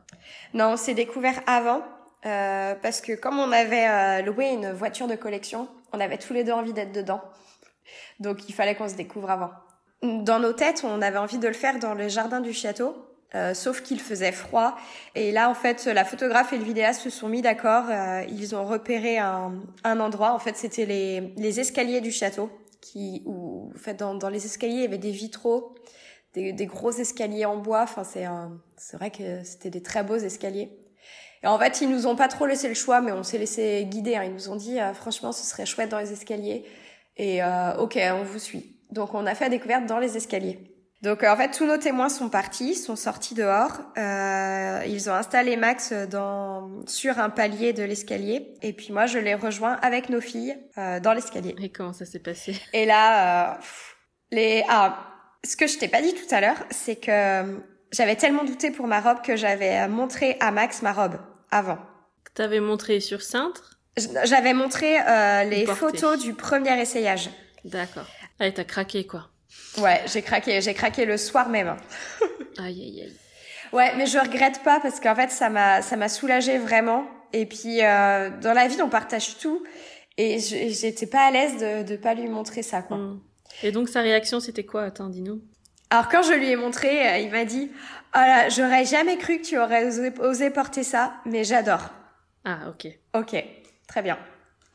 Non, 0.56 0.70
on 0.72 0.78
s'est 0.78 0.96
découvert 0.96 1.44
avant, 1.46 1.84
euh, 2.26 2.74
parce 2.82 3.00
que 3.00 3.14
comme 3.14 3.38
on 3.38 3.52
avait 3.52 3.88
euh, 3.88 4.22
loué 4.24 4.48
une 4.48 4.72
voiture 4.72 5.08
de 5.08 5.16
collection, 5.16 5.68
on 5.92 6.00
avait 6.00 6.18
tous 6.18 6.34
les 6.34 6.44
deux 6.44 6.52
envie 6.52 6.74
d'être 6.74 6.94
dedans. 6.94 7.22
Donc 8.20 8.50
il 8.50 8.54
fallait 8.54 8.74
qu'on 8.74 8.90
se 8.90 8.96
découvre 8.96 9.30
avant. 9.30 9.52
Dans 10.02 10.40
nos 10.40 10.54
têtes, 10.54 10.84
on 10.84 11.00
avait 11.00 11.20
envie 11.20 11.38
de 11.38 11.48
le 11.48 11.54
faire 11.54 11.78
dans 11.78 11.94
le 11.94 12.08
jardin 12.08 12.42
du 12.42 12.54
château, 12.54 12.96
euh, 13.36 13.54
sauf 13.54 13.82
qu'il 13.82 14.00
faisait 14.00 14.32
froid. 14.32 14.76
Et 15.16 15.32
là, 15.32 15.50
en 15.50 15.54
fait, 15.54 15.86
la 15.86 16.06
photographe 16.06 16.54
et 16.54 16.58
le 16.58 16.64
vidéaste 16.64 17.02
se 17.02 17.10
sont 17.10 17.30
mis 17.30 17.42
d'accord. 17.42 17.86
euh, 17.90 18.24
ils 18.30 18.56
ont 18.56 18.66
repéré 18.66 19.18
un, 19.18 19.54
un 19.84 20.00
endroit. 20.00 20.34
En 20.34 20.40
fait, 20.40 20.56
c'était 20.58 20.86
les, 20.86 21.34
les 21.38 21.60
escaliers 21.60 22.02
du 22.02 22.12
château, 22.12 22.50
qui, 22.82 23.24
où, 23.26 23.72
en 23.74 23.80
fait, 23.80 23.96
dans, 23.96 24.14
dans 24.14 24.30
les 24.30 24.46
escaliers, 24.46 24.76
il 24.76 24.82
y 24.82 24.86
avait 24.86 24.98
des 24.98 25.12
vitraux, 25.12 25.76
des, 26.34 26.54
des 26.54 26.66
gros 26.66 26.92
escaliers 26.92 27.46
en 27.46 27.58
bois. 27.58 27.84
Enfin, 27.84 28.04
c'est 28.04 28.26
c'est 28.78 28.98
vrai 28.98 29.12
que 29.12 29.44
c'était 29.44 29.70
des 29.70 29.82
très 29.82 30.04
beaux 30.04 30.18
escaliers. 30.18 30.70
Et 31.42 31.48
en 31.48 31.60
fait, 31.60 31.82
ils 31.82 31.90
nous 31.90 32.08
ont 32.08 32.16
pas 32.16 32.28
trop 32.28 32.46
laissé 32.46 32.68
le 32.70 32.74
choix, 32.74 33.02
mais 33.02 33.12
on 33.12 33.24
s'est 33.24 33.38
laissé 33.38 33.86
guider. 33.86 34.16
hein. 34.16 34.24
Ils 34.24 34.34
nous 34.34 34.50
ont 34.50 34.56
dit, 34.56 34.80
euh, 34.80 34.94
franchement, 34.94 35.32
ce 35.32 35.44
serait 35.46 35.66
chouette 35.66 35.90
dans 35.90 36.00
les 36.00 36.12
escaliers. 36.14 36.66
Et 37.18 37.44
euh, 37.44 37.76
ok, 37.78 38.00
on 38.14 38.24
vous 38.24 38.40
suit. 38.40 38.78
Donc, 38.92 39.14
on 39.14 39.26
a 39.26 39.36
fait 39.36 39.46
la 39.46 39.50
découverte 39.50 39.86
dans 39.86 40.00
les 40.00 40.16
escaliers. 40.18 40.73
Donc, 41.04 41.22
euh, 41.22 41.30
en 41.30 41.36
fait, 41.36 41.52
tous 41.52 41.66
nos 41.66 41.78
témoins 41.78 42.08
sont 42.08 42.30
partis, 42.30 42.76
sont 42.76 42.96
sortis 42.96 43.36
dehors. 43.36 43.74
Euh, 43.98 44.82
ils 44.88 45.10
ont 45.10 45.14
installé 45.14 45.58
Max 45.58 45.92
dans 45.92 46.70
sur 46.88 47.20
un 47.20 47.30
palier 47.30 47.74
de 47.74 47.84
l'escalier. 47.84 48.54
Et 48.62 48.72
puis 48.72 48.94
moi, 48.94 49.06
je 49.06 49.20
les 49.20 49.36
rejoins 49.36 49.74
avec 49.82 50.08
nos 50.08 50.22
filles 50.22 50.56
euh, 50.78 51.02
dans 51.02 51.12
l'escalier. 51.12 51.56
Et 51.62 51.70
comment 51.70 51.92
ça 51.92 52.06
s'est 52.06 52.20
passé? 52.20 52.56
Et 52.72 52.86
là, 52.86 53.52
euh, 53.52 53.56
les 54.32 54.64
ah, 54.70 54.98
ce 55.46 55.58
que 55.58 55.68
je 55.68 55.78
t'ai 55.78 55.90
pas 55.90 56.02
dit 56.02 56.14
tout 56.14 56.34
à 56.34 56.40
l'heure, 56.40 56.64
c'est 56.72 56.96
que 56.96 57.12
euh, 57.12 57.58
j'avais 57.92 58.16
tellement 58.16 58.46
douté 58.46 58.72
pour 58.72 58.88
ma 58.88 59.02
robe 59.02 59.22
que 59.22 59.36
j'avais 59.36 59.82
euh, 59.82 59.88
montré 59.90 60.38
à 60.40 60.52
Max 60.52 60.82
ma 60.84 60.94
robe 60.94 61.20
avant. 61.52 61.80
T'avais 62.34 62.62
montré 62.62 63.02
sur 63.02 63.22
cintre? 63.22 63.78
J'avais 64.24 64.54
montré 64.54 65.02
euh, 65.02 65.44
les 65.44 65.66
Portée. 65.66 65.80
photos 65.82 66.20
du 66.20 66.34
premier 66.34 66.80
essayage. 66.82 67.30
D'accord. 67.66 68.08
Allez, 68.40 68.54
t'as 68.54 68.64
craqué 68.64 69.06
quoi. 69.06 69.33
Ouais, 69.78 70.02
j'ai 70.12 70.22
craqué, 70.22 70.62
j'ai 70.62 70.74
craqué 70.74 71.06
le 71.06 71.18
soir 71.18 71.50
même. 71.50 71.76
Aïe 72.60 72.82
aïe 72.82 73.02
aïe. 73.04 73.14
Ouais, 73.72 73.96
mais 73.96 74.06
je 74.06 74.20
regrette 74.20 74.62
pas 74.64 74.80
parce 74.80 75.00
qu'en 75.00 75.16
fait 75.16 75.32
ça 75.32 75.50
m'a 75.50 75.82
ça 75.82 75.96
m'a 75.96 76.10
soulagée 76.10 76.58
vraiment. 76.60 77.06
Et 77.34 77.46
puis 77.48 77.84
euh, 77.84 78.30
dans 78.42 78.54
la 78.54 78.68
vie 78.68 78.82
on 78.82 78.90
partage 78.90 79.38
tout 79.40 79.64
et 80.18 80.40
je- 80.40 80.70
j'étais 80.70 81.08
pas 81.08 81.26
à 81.28 81.32
l'aise 81.32 81.58
de 81.58 81.84
de 81.84 81.96
pas 81.96 82.14
lui 82.14 82.28
montrer 82.28 82.62
ça 82.62 82.84
quoi. 82.84 82.98
Hmm. 82.98 83.20
Et 83.64 83.72
donc 83.72 83.90
sa 83.90 84.02
réaction 84.02 84.40
c'était 84.40 84.64
quoi 84.66 84.84
Attends, 84.84 85.10
dis-nous? 85.10 85.42
Alors 85.90 86.08
quand 86.10 86.22
je 86.22 86.34
lui 86.34 86.50
ai 86.50 86.56
montré, 86.56 87.08
euh, 87.08 87.18
il 87.18 87.32
m'a 87.32 87.46
dit 87.46 87.72
"Oh 88.16 88.20
là, 88.20 88.50
j'aurais 88.50 88.86
jamais 88.86 89.18
cru 89.18 89.40
que 89.40 89.46
tu 89.48 89.58
aurais 89.58 89.86
osé, 89.86 90.12
osé 90.20 90.50
porter 90.52 90.84
ça, 90.84 91.14
mais 91.26 91.44
j'adore." 91.44 91.90
Ah 92.46 92.60
ok. 92.70 92.88
OK, 93.16 93.36
très 93.88 94.02
bien. 94.04 94.20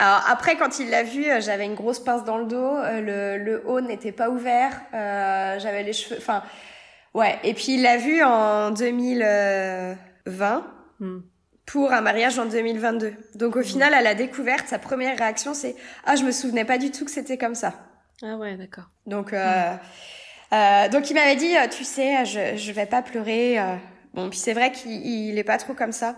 Alors 0.01 0.23
après 0.29 0.57
quand 0.57 0.79
il 0.79 0.91
l'a 0.91 1.03
vu, 1.03 1.29
euh, 1.29 1.41
j'avais 1.41 1.65
une 1.65 1.75
grosse 1.75 1.99
pince 1.99 2.25
dans 2.25 2.39
le 2.39 2.45
dos, 2.47 2.77
euh, 2.77 3.01
le 3.01 3.43
le 3.45 3.63
haut 3.69 3.81
n'était 3.81 4.13
pas 4.13 4.31
ouvert, 4.31 4.81
euh, 4.95 5.59
j'avais 5.59 5.83
les 5.83 5.93
cheveux 5.93 6.17
enfin 6.19 6.43
ouais, 7.15 7.37
et 7.43 7.53
puis 7.55 7.75
il 7.75 7.83
l'a 7.83 7.97
vu 7.97 8.23
en 8.23 8.71
2020 8.71 10.65
Hmm. 11.01 11.21
pour 11.65 11.93
un 11.93 12.01
mariage 12.01 12.39
en 12.41 12.47
2022. 12.47 13.13
Donc 13.37 13.55
au 13.55 13.63
final, 13.63 13.95
à 13.95 14.03
la 14.03 14.15
découverte, 14.15 14.67
sa 14.67 14.81
première 14.81 15.17
réaction, 15.17 15.55
c'est 15.55 15.77
ah, 16.05 16.17
je 16.17 16.25
me 16.25 16.33
souvenais 16.33 16.65
pas 16.65 16.77
du 16.77 16.91
tout 16.91 17.05
que 17.05 17.11
c'était 17.13 17.39
comme 17.39 17.55
ça. 17.55 17.73
Ah 18.23 18.37
ouais, 18.37 18.57
d'accord. 18.57 18.91
Donc 19.07 19.33
euh, 19.33 19.75
euh, 20.53 20.89
donc 20.89 21.09
il 21.11 21.15
m'avait 21.15 21.37
dit, 21.37 21.55
tu 21.71 21.85
sais, 21.85 22.25
je 22.25 22.57
je 22.57 22.73
vais 22.73 22.87
pas 22.87 23.03
pleurer. 23.03 23.61
euh. 23.61 23.77
Bon, 24.15 24.29
puis 24.29 24.39
c'est 24.41 24.55
vrai 24.55 24.73
qu'il 24.73 24.91
il 25.07 25.39
est 25.39 25.45
pas 25.45 25.59
trop 25.59 25.75
comme 25.75 25.93
ça. 25.93 26.17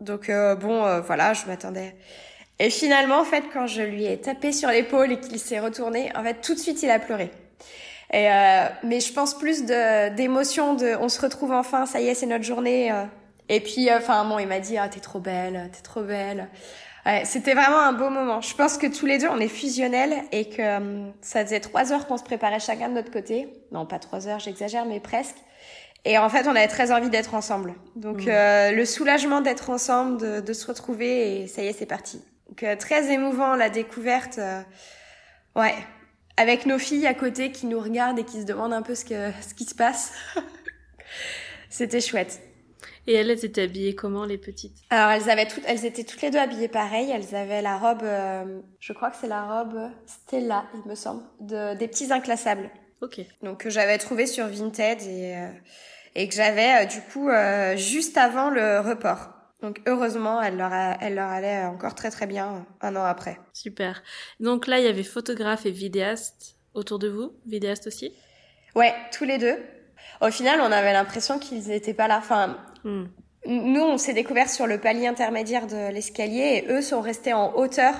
Donc 0.00 0.28
euh, 0.28 0.54
bon, 0.54 0.84
euh, 0.84 1.00
voilà, 1.00 1.32
je 1.32 1.46
m'attendais. 1.46 1.96
Et 2.60 2.68
finalement, 2.68 3.18
en 3.18 3.24
fait, 3.24 3.44
quand 3.52 3.66
je 3.66 3.80
lui 3.82 4.04
ai 4.04 4.20
tapé 4.20 4.52
sur 4.52 4.68
l'épaule 4.68 5.10
et 5.12 5.18
qu'il 5.18 5.38
s'est 5.38 5.58
retourné, 5.58 6.12
en 6.14 6.22
fait, 6.22 6.42
tout 6.42 6.54
de 6.54 6.58
suite, 6.58 6.82
il 6.82 6.90
a 6.90 6.98
pleuré. 6.98 7.30
Et 8.12 8.30
euh, 8.30 8.66
mais 8.84 9.00
je 9.00 9.12
pense 9.12 9.34
plus 9.38 9.64
de 9.64 10.14
d'émotion, 10.14 10.74
de 10.74 10.94
on 11.00 11.08
se 11.08 11.20
retrouve 11.20 11.52
enfin, 11.52 11.86
ça 11.86 12.00
y 12.00 12.08
est, 12.08 12.14
c'est 12.14 12.26
notre 12.26 12.44
journée. 12.44 12.92
euh. 12.92 13.04
Et 13.48 13.60
puis, 13.60 13.88
euh, 13.88 13.96
enfin 13.98 14.24
bon, 14.24 14.38
il 14.38 14.46
m'a 14.46 14.58
dit, 14.60 14.76
ah 14.78 14.88
t'es 14.88 15.00
trop 15.00 15.20
belle, 15.20 15.70
t'es 15.72 15.80
trop 15.80 16.02
belle. 16.02 16.48
Ouais, 17.06 17.22
c'était 17.24 17.54
vraiment 17.54 17.78
un 17.80 17.92
beau 17.94 18.10
moment. 18.10 18.42
Je 18.42 18.54
pense 18.54 18.76
que 18.76 18.86
tous 18.86 19.06
les 19.06 19.16
deux, 19.18 19.28
on 19.28 19.38
est 19.40 19.48
fusionnels 19.48 20.14
et 20.32 20.48
que 20.50 20.60
euh, 20.60 21.10
ça 21.22 21.42
faisait 21.44 21.60
trois 21.60 21.92
heures 21.92 22.06
qu'on 22.06 22.18
se 22.18 22.22
préparait 22.24 22.60
chacun 22.60 22.90
de 22.90 22.94
notre 22.94 23.10
côté. 23.10 23.48
Non, 23.72 23.86
pas 23.86 23.98
trois 23.98 24.28
heures, 24.28 24.38
j'exagère, 24.38 24.84
mais 24.84 25.00
presque. 25.00 25.36
Et 26.04 26.18
en 26.18 26.28
fait, 26.28 26.46
on 26.46 26.50
avait 26.50 26.68
très 26.68 26.92
envie 26.92 27.08
d'être 27.10 27.34
ensemble. 27.34 27.74
Donc, 27.96 28.28
euh, 28.28 28.70
le 28.72 28.84
soulagement 28.84 29.40
d'être 29.40 29.70
ensemble, 29.70 30.20
de, 30.20 30.40
de 30.40 30.52
se 30.52 30.66
retrouver, 30.66 31.42
et 31.42 31.46
ça 31.46 31.62
y 31.62 31.68
est, 31.68 31.72
c'est 31.72 31.86
parti. 31.86 32.22
Donc, 32.50 32.62
euh, 32.62 32.76
très 32.76 33.10
émouvant, 33.12 33.56
la 33.56 33.70
découverte. 33.70 34.38
euh, 34.38 34.60
ouais. 35.56 35.74
Avec 36.36 36.66
nos 36.66 36.78
filles 36.78 37.06
à 37.06 37.14
côté 37.14 37.52
qui 37.52 37.66
nous 37.66 37.80
regardent 37.80 38.18
et 38.18 38.24
qui 38.24 38.40
se 38.40 38.46
demandent 38.46 38.72
un 38.72 38.82
peu 38.82 38.94
ce, 38.94 39.04
que, 39.04 39.30
ce 39.40 39.54
qui 39.54 39.64
se 39.64 39.74
passe. 39.74 40.12
C'était 41.70 42.00
chouette. 42.00 42.40
Et 43.06 43.14
elles, 43.14 43.30
elles 43.30 43.44
étaient 43.44 43.62
habillées 43.62 43.94
comment, 43.94 44.24
les 44.24 44.38
petites? 44.38 44.76
Alors 44.90 45.10
elles 45.10 45.30
avaient 45.30 45.46
toutes, 45.46 45.64
elles 45.66 45.84
étaient 45.84 46.04
toutes 46.04 46.22
les 46.22 46.30
deux 46.30 46.38
habillées 46.38 46.68
pareil. 46.68 47.10
Elles 47.10 47.34
avaient 47.34 47.62
la 47.62 47.76
robe, 47.78 48.02
euh, 48.02 48.60
je 48.78 48.92
crois 48.92 49.10
que 49.10 49.16
c'est 49.20 49.28
la 49.28 49.42
robe 49.42 49.90
Stella, 50.06 50.64
il 50.74 50.88
me 50.88 50.94
semble, 50.94 51.22
de, 51.40 51.74
des 51.74 51.88
petits 51.88 52.12
inclassables. 52.12 52.70
Ok. 53.00 53.20
Donc 53.42 53.60
que 53.60 53.70
j'avais 53.70 53.98
trouvé 53.98 54.26
sur 54.26 54.46
Vinted 54.46 55.02
et 55.02 55.36
euh, 55.36 55.48
et 56.14 56.28
que 56.28 56.34
j'avais 56.34 56.82
euh, 56.82 56.86
du 56.86 57.00
coup 57.00 57.28
euh, 57.28 57.76
juste 57.76 58.16
avant 58.18 58.50
le 58.50 58.80
report. 58.80 59.30
Donc 59.62 59.80
heureusement, 59.86 60.40
elle 60.40 60.56
leur 60.56 60.72
a, 60.72 60.96
elle 61.00 61.14
leur 61.16 61.28
allait 61.28 61.64
encore 61.64 61.94
très 61.94 62.10
très 62.10 62.26
bien 62.26 62.66
un 62.80 62.96
an 62.96 63.04
après. 63.04 63.38
Super. 63.52 64.02
Donc 64.40 64.66
là, 64.66 64.78
il 64.78 64.84
y 64.84 64.88
avait 64.88 65.02
photographe 65.02 65.66
et 65.66 65.70
vidéaste 65.70 66.56
autour 66.74 66.98
de 66.98 67.08
vous 67.08 67.32
Vidéaste 67.46 67.86
aussi? 67.86 68.12
Ouais, 68.74 68.94
tous 69.12 69.24
les 69.24 69.38
deux. 69.38 69.56
Au 70.20 70.30
final, 70.30 70.60
on 70.60 70.72
avait 70.72 70.92
l'impression 70.92 71.38
qu'ils 71.38 71.68
n'étaient 71.68 71.94
pas 71.94 72.08
là. 72.08 72.18
Enfin, 72.18 72.56
Hmm. 72.84 73.04
nous, 73.46 73.82
on 73.82 73.98
s'est 73.98 74.14
découvert 74.14 74.48
sur 74.48 74.66
le 74.66 74.78
palier 74.78 75.06
intermédiaire 75.06 75.66
de 75.66 75.92
l'escalier 75.92 76.64
et 76.64 76.72
eux 76.72 76.80
sont 76.80 77.02
restés 77.02 77.34
en 77.34 77.54
hauteur, 77.54 77.94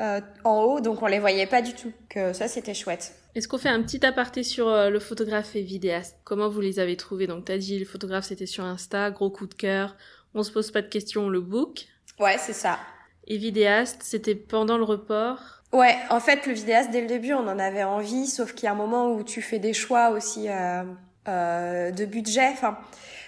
euh, 0.00 0.20
en 0.44 0.62
haut, 0.62 0.80
donc 0.80 1.02
on 1.02 1.06
les 1.06 1.18
voyait 1.18 1.46
pas 1.46 1.60
du 1.60 1.74
tout. 1.74 1.92
Que 2.08 2.32
ça, 2.32 2.48
c'était 2.48 2.72
chouette. 2.72 3.14
Est-ce 3.34 3.48
qu'on 3.48 3.58
fait 3.58 3.68
un 3.68 3.82
petit 3.82 4.04
aparté 4.06 4.42
sur 4.42 4.68
euh, 4.68 4.88
le 4.88 5.00
photographe 5.00 5.54
et 5.56 5.62
vidéaste? 5.62 6.16
Comment 6.24 6.48
vous 6.48 6.60
les 6.60 6.78
avez 6.80 6.96
trouvés? 6.96 7.26
Donc 7.26 7.44
t'as 7.44 7.58
dit 7.58 7.78
le 7.78 7.84
photographe 7.84 8.24
c'était 8.24 8.46
sur 8.46 8.64
Insta, 8.64 9.10
gros 9.10 9.30
coup 9.30 9.46
de 9.46 9.54
cœur, 9.54 9.96
on 10.34 10.42
se 10.42 10.50
pose 10.50 10.70
pas 10.70 10.82
de 10.82 10.88
questions, 10.88 11.22
on 11.22 11.28
le 11.28 11.40
book. 11.40 11.86
Ouais, 12.18 12.36
c'est 12.38 12.52
ça. 12.52 12.78
Et 13.26 13.36
vidéaste, 13.36 14.02
c'était 14.02 14.34
pendant 14.34 14.76
le 14.78 14.84
report. 14.84 15.62
Ouais, 15.72 15.96
en 16.10 16.20
fait, 16.20 16.46
le 16.46 16.52
vidéaste, 16.52 16.90
dès 16.90 17.00
le 17.00 17.06
début, 17.06 17.32
on 17.32 17.46
en 17.48 17.58
avait 17.58 17.84
envie, 17.84 18.26
sauf 18.26 18.52
qu'il 18.54 18.64
y 18.64 18.68
a 18.68 18.72
un 18.72 18.76
moment 18.76 19.12
où 19.12 19.22
tu 19.24 19.40
fais 19.40 19.58
des 19.58 19.72
choix 19.72 20.10
aussi 20.10 20.48
euh, 20.48 20.82
euh, 21.28 21.90
de 21.90 22.04
budget. 22.04 22.48
Enfin, 22.52 22.78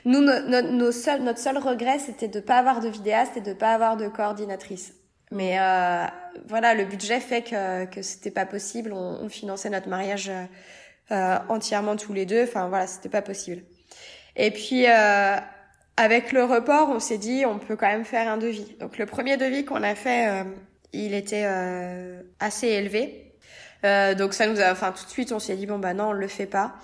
nous, 0.05 0.21
no- 0.21 0.41
no- 0.41 0.61
nos 0.71 0.93
seuls- 0.93 1.23
notre 1.23 1.39
seul 1.39 1.57
regret, 1.59 1.99
c'était 1.99 2.29
de 2.29 2.41
pas 2.41 2.57
avoir 2.59 2.81
de 2.81 2.89
vidéaste 2.89 3.37
et 3.37 3.41
de 3.41 3.55
pas 3.55 3.73
avoir 3.73 3.97
de 3.97 4.09
coordinatrice. 4.09 4.93
Mais 5.31 5.59
euh, 5.59 6.05
voilà, 6.47 6.75
le 6.75 6.85
budget 6.85 7.19
fait 7.21 7.43
que 7.43 7.87
que 7.87 8.03
c'était 8.03 8.31
pas 8.31 8.45
possible. 8.47 8.93
On, 8.93 9.21
on 9.23 9.29
finançait 9.29 9.71
notre 9.71 9.89
mariage 9.89 10.31
euh, 11.11 11.39
entièrement 11.49 11.97
tous 11.97 12.13
les 12.13 12.27
deux. 12.27 12.43
Enfin 12.45 12.69
voilà, 12.69 12.87
c'était 12.87 13.09
pas 13.09 13.23
possible. 13.23 13.63
Et 14.37 14.51
puis 14.51 14.87
euh, 14.87 15.37
avec 15.97 16.33
le 16.33 16.45
report, 16.45 16.89
on 16.91 16.99
s'est 17.01 17.19
dit 17.19 17.45
on 17.47 17.59
peut 17.59 17.77
quand 17.77 17.89
même 17.89 18.05
faire 18.05 18.29
un 18.31 18.37
devis. 18.37 18.77
Donc 18.81 18.99
le 18.99 19.07
premier 19.07 19.37
devis 19.37 19.65
qu'on 19.65 19.83
a 19.83 19.95
fait, 19.95 20.29
euh, 20.29 20.45
il 20.93 21.15
était 21.15 21.45
euh, 21.47 22.23
assez 22.41 22.69
élevé. 22.69 23.37
Euh, 23.85 24.15
donc 24.15 24.33
ça 24.35 24.47
nous 24.47 24.61
a, 24.61 24.73
enfin 24.73 24.93
tout 24.93 25.05
de 25.05 25.11
suite 25.11 25.33
on 25.33 25.39
s'est 25.39 25.57
dit 25.57 25.67
bon 25.67 25.79
bah 25.79 25.95
non 25.95 26.09
on 26.09 26.13
le 26.13 26.29
fait 26.29 26.47
pas. 26.47 26.75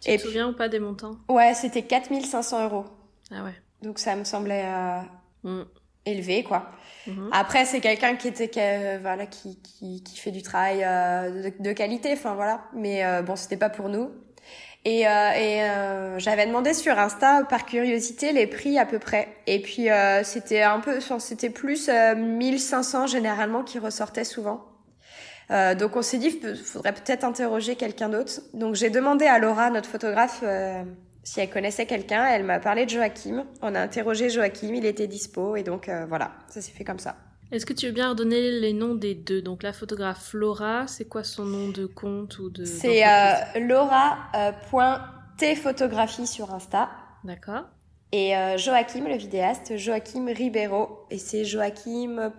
Tu 0.00 0.10
Et 0.10 0.16
te 0.16 0.22
souviens 0.22 0.48
ou 0.48 0.52
pas 0.54 0.68
des 0.68 0.78
montants? 0.78 1.16
Ouais, 1.28 1.54
c'était 1.54 1.82
4500 1.86 2.64
euros. 2.64 2.84
Ah 3.30 3.44
ouais. 3.44 3.54
Donc 3.82 3.98
ça 3.98 4.16
me 4.16 4.24
semblait 4.24 4.64
euh, 4.66 5.00
Hmm. 5.42 5.62
élevé 6.04 6.42
quoi. 6.44 6.70
Mhm. 7.06 7.30
Après 7.32 7.64
c'est 7.64 7.80
quelqu'un 7.80 8.16
qui 8.16 8.28
était 8.28 8.48
qui, 8.50 8.60
euh, 8.60 8.98
voilà 9.00 9.26
qui, 9.26 9.60
qui 9.62 10.02
qui 10.02 10.18
fait 10.18 10.30
du 10.32 10.42
travail 10.42 10.84
euh, 10.84 11.50
de, 11.50 11.62
de 11.62 11.72
qualité, 11.72 12.12
enfin 12.12 12.34
voilà. 12.34 12.64
Mais 12.74 13.04
euh, 13.04 13.22
bon 13.22 13.36
c'était 13.36 13.56
pas 13.56 13.70
pour 13.70 13.88
nous. 13.88 14.10
Et, 14.86 15.06
euh, 15.06 15.10
et 15.32 15.62
euh, 15.62 16.18
j'avais 16.18 16.46
demandé 16.46 16.72
sur 16.72 16.98
Insta 16.98 17.44
par 17.44 17.66
curiosité 17.66 18.32
les 18.32 18.46
prix 18.46 18.78
à 18.78 18.86
peu 18.86 18.98
près. 18.98 19.28
Et 19.46 19.60
puis 19.60 19.90
euh, 19.90 20.24
c'était 20.24 20.62
un 20.62 20.80
peu, 20.80 21.00
c'était 21.18 21.50
plus 21.50 21.88
euh, 21.88 22.14
1500 22.14 23.06
généralement 23.06 23.62
qui 23.62 23.78
ressortait 23.78 24.24
souvent. 24.24 24.64
Euh, 25.50 25.74
donc 25.74 25.96
on 25.96 26.02
s'est 26.02 26.18
dit 26.18 26.30
faudrait 26.64 26.94
peut-être 26.94 27.24
interroger 27.24 27.76
quelqu'un 27.76 28.08
d'autre. 28.08 28.40
Donc 28.54 28.74
j'ai 28.74 28.88
demandé 28.88 29.26
à 29.26 29.38
Laura, 29.38 29.70
notre 29.70 29.88
photographe, 29.88 30.40
euh, 30.44 30.82
si 31.24 31.40
elle 31.40 31.50
connaissait 31.50 31.86
quelqu'un. 31.86 32.24
Elle 32.26 32.44
m'a 32.44 32.60
parlé 32.60 32.86
de 32.86 32.90
Joachim. 32.90 33.44
On 33.60 33.74
a 33.74 33.80
interrogé 33.80 34.30
Joachim, 34.30 34.72
il 34.74 34.86
était 34.86 35.08
dispo 35.08 35.56
et 35.56 35.62
donc 35.62 35.88
euh, 35.88 36.06
voilà, 36.08 36.32
ça 36.48 36.62
s'est 36.62 36.72
fait 36.72 36.84
comme 36.84 37.00
ça. 37.00 37.16
Est-ce 37.52 37.66
que 37.66 37.72
tu 37.72 37.86
veux 37.86 37.92
bien 37.92 38.10
redonner 38.10 38.60
les 38.60 38.72
noms 38.72 38.94
des 38.94 39.16
deux? 39.16 39.42
Donc 39.42 39.64
la 39.64 39.72
photographe 39.72 40.32
Laura, 40.34 40.86
c'est 40.86 41.06
quoi 41.06 41.24
son 41.24 41.44
nom 41.44 41.68
de 41.68 41.84
compte 41.84 42.38
ou 42.38 42.48
de 42.48 42.64
C'est 42.64 43.04
euh, 43.04 43.34
Laura 43.66 44.18
euh, 44.36 44.52
sur 46.26 46.54
Insta. 46.54 46.90
D'accord. 47.24 47.64
Et 48.12 48.36
euh, 48.36 48.56
Joachim, 48.56 49.04
le 49.08 49.16
vidéaste, 49.16 49.76
Joachim 49.76 50.26
Ribeiro. 50.26 51.06
Et 51.10 51.18
c'est 51.18 51.44
joachim.rb 51.44 52.30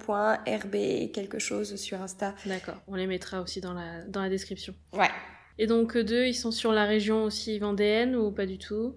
quelque 1.12 1.40
chose 1.40 1.76
sur 1.76 2.02
Insta. 2.02 2.34
D'accord. 2.46 2.76
On 2.88 2.96
les 2.96 3.08
mettra 3.08 3.42
aussi 3.42 3.60
dans 3.60 3.74
la 3.74 4.04
dans 4.08 4.22
la 4.22 4.30
description. 4.30 4.74
Ouais. 4.94 5.10
Et 5.58 5.68
donc 5.68 5.98
eux 5.98 6.06
deux, 6.06 6.26
ils 6.26 6.36
sont 6.36 6.52
sur 6.52 6.72
la 6.72 6.86
région 6.86 7.26
aussi 7.26 7.60
vendéenne 7.60 8.16
ou 8.16 8.32
pas 8.32 8.46
du 8.46 8.58
tout? 8.58 8.96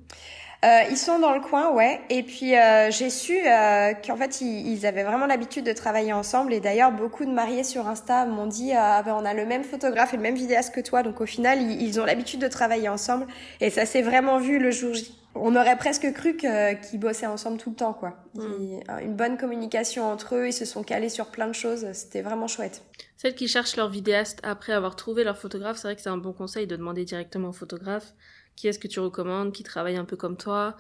Euh, 0.64 0.80
ils 0.90 0.96
sont 0.96 1.18
dans 1.18 1.34
le 1.34 1.40
coin, 1.40 1.72
ouais. 1.72 2.00
Et 2.08 2.22
puis 2.22 2.56
euh, 2.56 2.90
j'ai 2.90 3.10
su 3.10 3.36
euh, 3.46 3.92
qu'en 4.04 4.16
fait 4.16 4.40
ils, 4.40 4.66
ils 4.72 4.86
avaient 4.86 5.02
vraiment 5.04 5.26
l'habitude 5.26 5.64
de 5.66 5.72
travailler 5.72 6.12
ensemble. 6.14 6.54
Et 6.54 6.60
d'ailleurs 6.60 6.90
beaucoup 6.92 7.24
de 7.26 7.30
mariés 7.30 7.64
sur 7.64 7.86
Insta 7.86 8.24
m'ont 8.24 8.46
dit 8.46 8.72
euh, 8.72 8.76
ah 8.78 9.02
ben 9.02 9.14
on 9.14 9.24
a 9.26 9.34
le 9.34 9.44
même 9.44 9.62
photographe 9.64 10.14
et 10.14 10.16
le 10.16 10.22
même 10.22 10.36
vidéaste 10.36 10.74
que 10.74 10.80
toi. 10.80 11.02
Donc 11.02 11.20
au 11.20 11.26
final 11.26 11.60
ils, 11.60 11.82
ils 11.82 12.00
ont 12.00 12.04
l'habitude 12.06 12.40
de 12.40 12.48
travailler 12.48 12.88
ensemble. 12.88 13.26
Et 13.60 13.68
ça 13.68 13.84
s'est 13.84 14.02
vraiment 14.02 14.38
vu 14.38 14.58
le 14.58 14.70
jour 14.70 14.94
J. 14.94 15.14
On 15.36 15.56
aurait 15.56 15.76
presque 15.76 16.12
cru 16.12 16.36
qu'ils 16.36 17.00
bossaient 17.00 17.26
ensemble 17.26 17.58
tout 17.58 17.70
le 17.70 17.74
temps, 17.76 17.92
quoi. 17.92 18.14
Ils- 18.36 18.80
Une 19.02 19.16
bonne 19.16 19.36
communication 19.36 20.04
entre 20.08 20.36
eux. 20.36 20.46
Ils 20.46 20.52
se 20.52 20.64
sont 20.64 20.84
calés 20.84 21.08
sur 21.08 21.26
plein 21.26 21.48
de 21.48 21.52
choses. 21.52 21.84
C'était 21.92 22.22
vraiment 22.22 22.46
chouette. 22.46 22.82
Celles 23.16 23.34
qui 23.34 23.48
cherchent 23.48 23.76
leur 23.76 23.88
vidéaste 23.90 24.38
après 24.44 24.72
avoir 24.72 24.94
trouvé 24.94 25.24
leur 25.24 25.36
photographe, 25.36 25.76
c'est 25.78 25.88
vrai 25.88 25.96
que 25.96 26.02
c'est 26.02 26.08
un 26.08 26.18
bon 26.18 26.32
conseil 26.32 26.68
de 26.68 26.76
demander 26.76 27.04
directement 27.04 27.48
au 27.48 27.52
photographe 27.52 28.12
qui 28.56 28.68
est-ce 28.68 28.78
que 28.78 28.88
tu 28.88 29.00
recommandes, 29.00 29.52
qui 29.52 29.62
travaille 29.62 29.96
un 29.96 30.04
peu 30.04 30.16
comme 30.16 30.36
toi? 30.36 30.76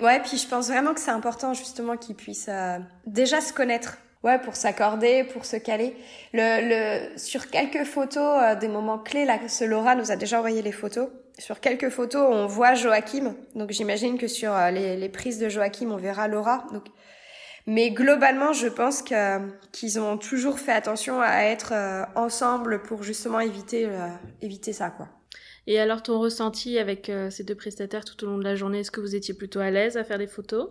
Ouais, 0.00 0.20
puis 0.20 0.36
je 0.36 0.46
pense 0.46 0.68
vraiment 0.68 0.94
que 0.94 1.00
c'est 1.00 1.10
important 1.10 1.54
justement 1.54 1.96
qu'ils 1.96 2.16
puissent 2.16 2.48
euh, 2.48 2.78
déjà 3.06 3.40
se 3.40 3.52
connaître. 3.52 3.98
Ouais, 4.22 4.38
pour 4.40 4.56
s'accorder, 4.56 5.22
pour 5.22 5.44
se 5.44 5.56
caler. 5.56 5.94
Le, 6.32 7.10
le, 7.12 7.18
sur 7.18 7.48
quelques 7.48 7.84
photos, 7.84 8.42
euh, 8.42 8.54
des 8.56 8.66
moments 8.66 8.98
clés, 8.98 9.24
là, 9.24 9.38
ce 9.46 9.62
Laura 9.62 9.94
nous 9.94 10.10
a 10.10 10.16
déjà 10.16 10.38
envoyé 10.38 10.62
les 10.62 10.72
photos. 10.72 11.08
Sur 11.38 11.60
quelques 11.60 11.90
photos, 11.90 12.26
on 12.28 12.46
voit 12.46 12.74
Joachim. 12.74 13.36
Donc 13.54 13.70
j'imagine 13.70 14.18
que 14.18 14.26
sur 14.26 14.52
euh, 14.52 14.70
les, 14.70 14.96
les 14.96 15.08
prises 15.08 15.38
de 15.38 15.48
Joachim, 15.48 15.90
on 15.92 15.96
verra 15.96 16.26
Laura. 16.26 16.66
Donc, 16.72 16.86
mais 17.66 17.90
globalement, 17.90 18.52
je 18.52 18.68
pense 18.68 19.02
que 19.02 19.38
qu'ils 19.70 20.00
ont 20.00 20.16
toujours 20.16 20.58
fait 20.58 20.72
attention 20.72 21.20
à 21.20 21.44
être 21.44 21.72
euh, 21.72 22.04
ensemble 22.14 22.82
pour 22.82 23.02
justement 23.02 23.40
éviter 23.40 23.86
euh, 23.86 24.08
éviter 24.40 24.72
ça, 24.72 24.90
quoi. 24.90 25.08
Et 25.66 25.80
alors 25.80 26.02
ton 26.02 26.18
ressenti 26.20 26.78
avec 26.78 27.08
euh, 27.08 27.30
ces 27.30 27.44
deux 27.44 27.54
prestataires 27.54 28.04
tout 28.04 28.24
au 28.24 28.28
long 28.28 28.38
de 28.38 28.44
la 28.44 28.54
journée, 28.54 28.80
est-ce 28.80 28.90
que 28.90 29.00
vous 29.00 29.14
étiez 29.14 29.34
plutôt 29.34 29.60
à 29.60 29.70
l'aise 29.70 29.96
à 29.96 30.04
faire 30.04 30.18
des 30.18 30.26
photos? 30.26 30.68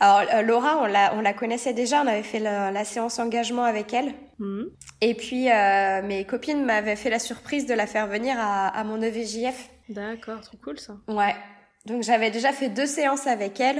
Alors 0.00 0.22
euh, 0.32 0.42
Laura, 0.42 0.78
on 0.82 0.86
la 0.86 1.14
on 1.14 1.20
la 1.20 1.32
connaissait 1.32 1.72
déjà, 1.72 2.02
on 2.02 2.06
avait 2.06 2.22
fait 2.22 2.38
la, 2.40 2.70
la 2.70 2.84
séance 2.84 3.18
engagement 3.18 3.64
avec 3.64 3.92
elle. 3.94 4.12
Mhm. 4.38 4.70
Et 5.00 5.14
puis, 5.14 5.50
euh, 5.50 6.02
mes 6.02 6.24
copines 6.24 6.64
m'avaient 6.64 6.96
fait 6.96 7.10
la 7.10 7.18
surprise 7.18 7.66
de 7.66 7.74
la 7.74 7.86
faire 7.86 8.06
venir 8.06 8.36
à, 8.38 8.68
à 8.68 8.84
mon 8.84 9.00
EVJF. 9.00 9.70
D'accord, 9.88 10.40
trop 10.40 10.56
cool 10.62 10.78
ça. 10.78 10.96
Ouais. 11.08 11.34
Donc, 11.86 12.02
j'avais 12.02 12.30
déjà 12.30 12.52
fait 12.52 12.68
deux 12.68 12.86
séances 12.86 13.26
avec 13.26 13.60
elle. 13.60 13.78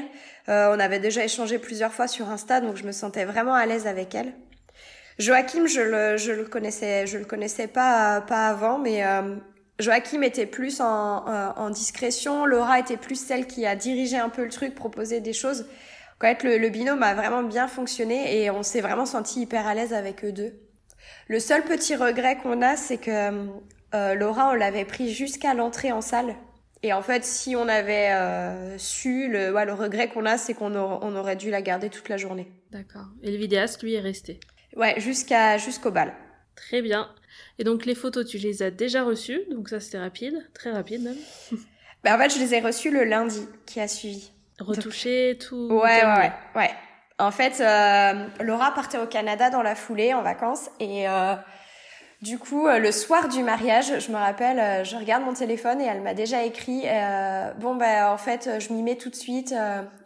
Euh, 0.49 0.75
on 0.75 0.81
avait 0.81 0.99
déjà 0.99 1.25
échangé 1.25 1.59
plusieurs 1.59 1.93
fois 1.93 2.09
sur 2.09 2.29
Insta, 2.31 2.61
donc 2.61 2.77
je 2.77 2.85
me 2.85 2.93
sentais 2.93 3.25
vraiment 3.25 3.55
à 3.55 3.67
l'aise 3.67 3.87
avec 3.87 4.15
elle. 4.15 4.33
Joachim, 5.19 5.67
je 5.67 5.81
le, 5.81 6.17
je 6.17 6.33
le 6.33 6.45
connaissais, 6.45 7.07
je 7.07 7.19
le 7.19 7.25
connaissais 7.25 7.67
pas, 7.67 8.21
pas 8.23 8.49
avant, 8.49 8.79
mais 8.79 9.05
Joachim 9.79 10.22
était 10.22 10.47
plus 10.47 10.81
en, 10.81 10.87
en, 10.87 11.55
en 11.57 11.70
discrétion. 11.70 12.47
Laura 12.47 12.79
était 12.79 12.97
plus 12.97 13.20
celle 13.20 13.47
qui 13.47 13.66
a 13.66 13.76
dirigé 13.76 14.16
un 14.16 14.29
peu 14.29 14.45
le 14.45 14.51
truc, 14.51 14.74
proposé 14.74 15.20
des 15.20 15.33
choses. 15.33 15.66
Quand 16.18 16.43
le, 16.43 16.59
le 16.59 16.68
binôme 16.68 17.03
a 17.03 17.14
vraiment 17.14 17.43
bien 17.43 17.68
fonctionné 17.68 18.43
et 18.43 18.51
on 18.51 18.62
s'est 18.62 18.81
vraiment 18.81 19.07
senti 19.07 19.43
hyper 19.43 19.66
à 19.66 19.74
l'aise 19.74 19.93
avec 19.93 20.24
eux 20.24 20.33
deux. 20.33 20.53
Le 21.29 21.39
seul 21.41 21.62
petit 21.62 21.95
regret 21.95 22.39
qu'on 22.39 22.61
a, 22.61 22.76
c'est 22.76 22.99
que 22.99 23.49
euh, 23.95 24.14
Laura, 24.14 24.51
on 24.51 24.55
l'avait 24.55 24.85
pris 24.85 25.12
jusqu'à 25.12 25.55
l'entrée 25.55 25.93
en 25.93 26.01
salle. 26.01 26.35
Et 26.83 26.93
en 26.93 27.03
fait, 27.03 27.24
si 27.24 27.57
on 27.57 27.68
avait 27.68 28.12
euh, 28.12 28.79
su, 28.79 29.29
le, 29.29 29.53
ouais, 29.53 29.64
le 29.64 29.72
regret 29.72 30.09
qu'on 30.09 30.26
a, 30.26 30.39
c'est 30.39 30.55
qu'on 30.55 30.74
on 30.76 31.16
aurait 31.16 31.37
dû 31.37 31.51
la 31.51 31.62
garder 31.62 31.91
toute 31.91 32.09
la 32.09 32.16
journée. 32.16 32.49
D'accord. 32.70 33.07
Et 33.22 33.31
le 33.31 33.37
vidéaste, 33.37 33.83
lui, 33.83 33.95
est 33.95 34.01
resté 34.01 34.41
Ouais, 34.76 34.95
jusqu'à 35.01 35.59
jusqu'au 35.59 35.91
bal. 35.91 36.14
Très 36.55 36.83
bien. 36.83 37.09
Et 37.59 37.64
donc 37.64 37.86
les 37.86 37.95
photos, 37.95 38.26
tu 38.26 38.39
les 38.39 38.62
as 38.62 38.70
déjà 38.70 39.03
reçues, 39.03 39.41
donc 39.51 39.68
ça 39.68 39.80
c'était 39.80 39.99
rapide, 39.99 40.47
très 40.55 40.70
rapide 40.70 41.03
même. 41.03 41.16
bah 42.05 42.14
en 42.14 42.18
fait, 42.18 42.30
je 42.30 42.39
les 42.39 42.55
ai 42.55 42.61
reçues 42.61 42.91
le 42.91 43.05
lundi 43.05 43.47
qui 43.66 43.80
a 43.80 43.89
suivi. 43.89 44.30
Retouché, 44.61 45.39
tout. 45.41 45.68
Ouais, 45.70 46.05
ouais, 46.05 46.32
ouais, 46.57 46.70
En 47.18 47.30
fait, 47.30 47.61
euh, 47.61 48.26
Laura 48.43 48.72
partait 48.74 48.99
au 48.99 49.07
Canada 49.07 49.51
dans 49.51 49.62
la 49.62 49.74
foulée 49.74 50.14
en 50.14 50.22
vacances 50.22 50.68
et 50.80 51.09
euh, 51.09 51.34
du 52.22 52.39
coup, 52.39 52.66
euh, 52.66 52.78
le 52.78 52.91
soir 52.91 53.28
du 53.28 53.45
mariage, 53.45 54.01
je 54.01 54.11
me 54.11 54.16
rappelle, 54.16 54.84
je 54.84 54.97
regarde 54.97 55.22
mon 55.22 55.32
téléphone 55.32 55.80
et 55.80 55.84
elle 55.84 56.01
m'a 56.01 56.14
déjà 56.14 56.43
écrit 56.43 56.82
euh, 56.86 57.53
bon 57.55 57.76
ben 57.76 58.09
en 58.09 58.18
fait, 58.18 58.51
je 58.59 58.72
m'y 58.72 58.82
mets 58.82 58.97
tout 58.97 59.11
de 59.11 59.16
suite, 59.16 59.55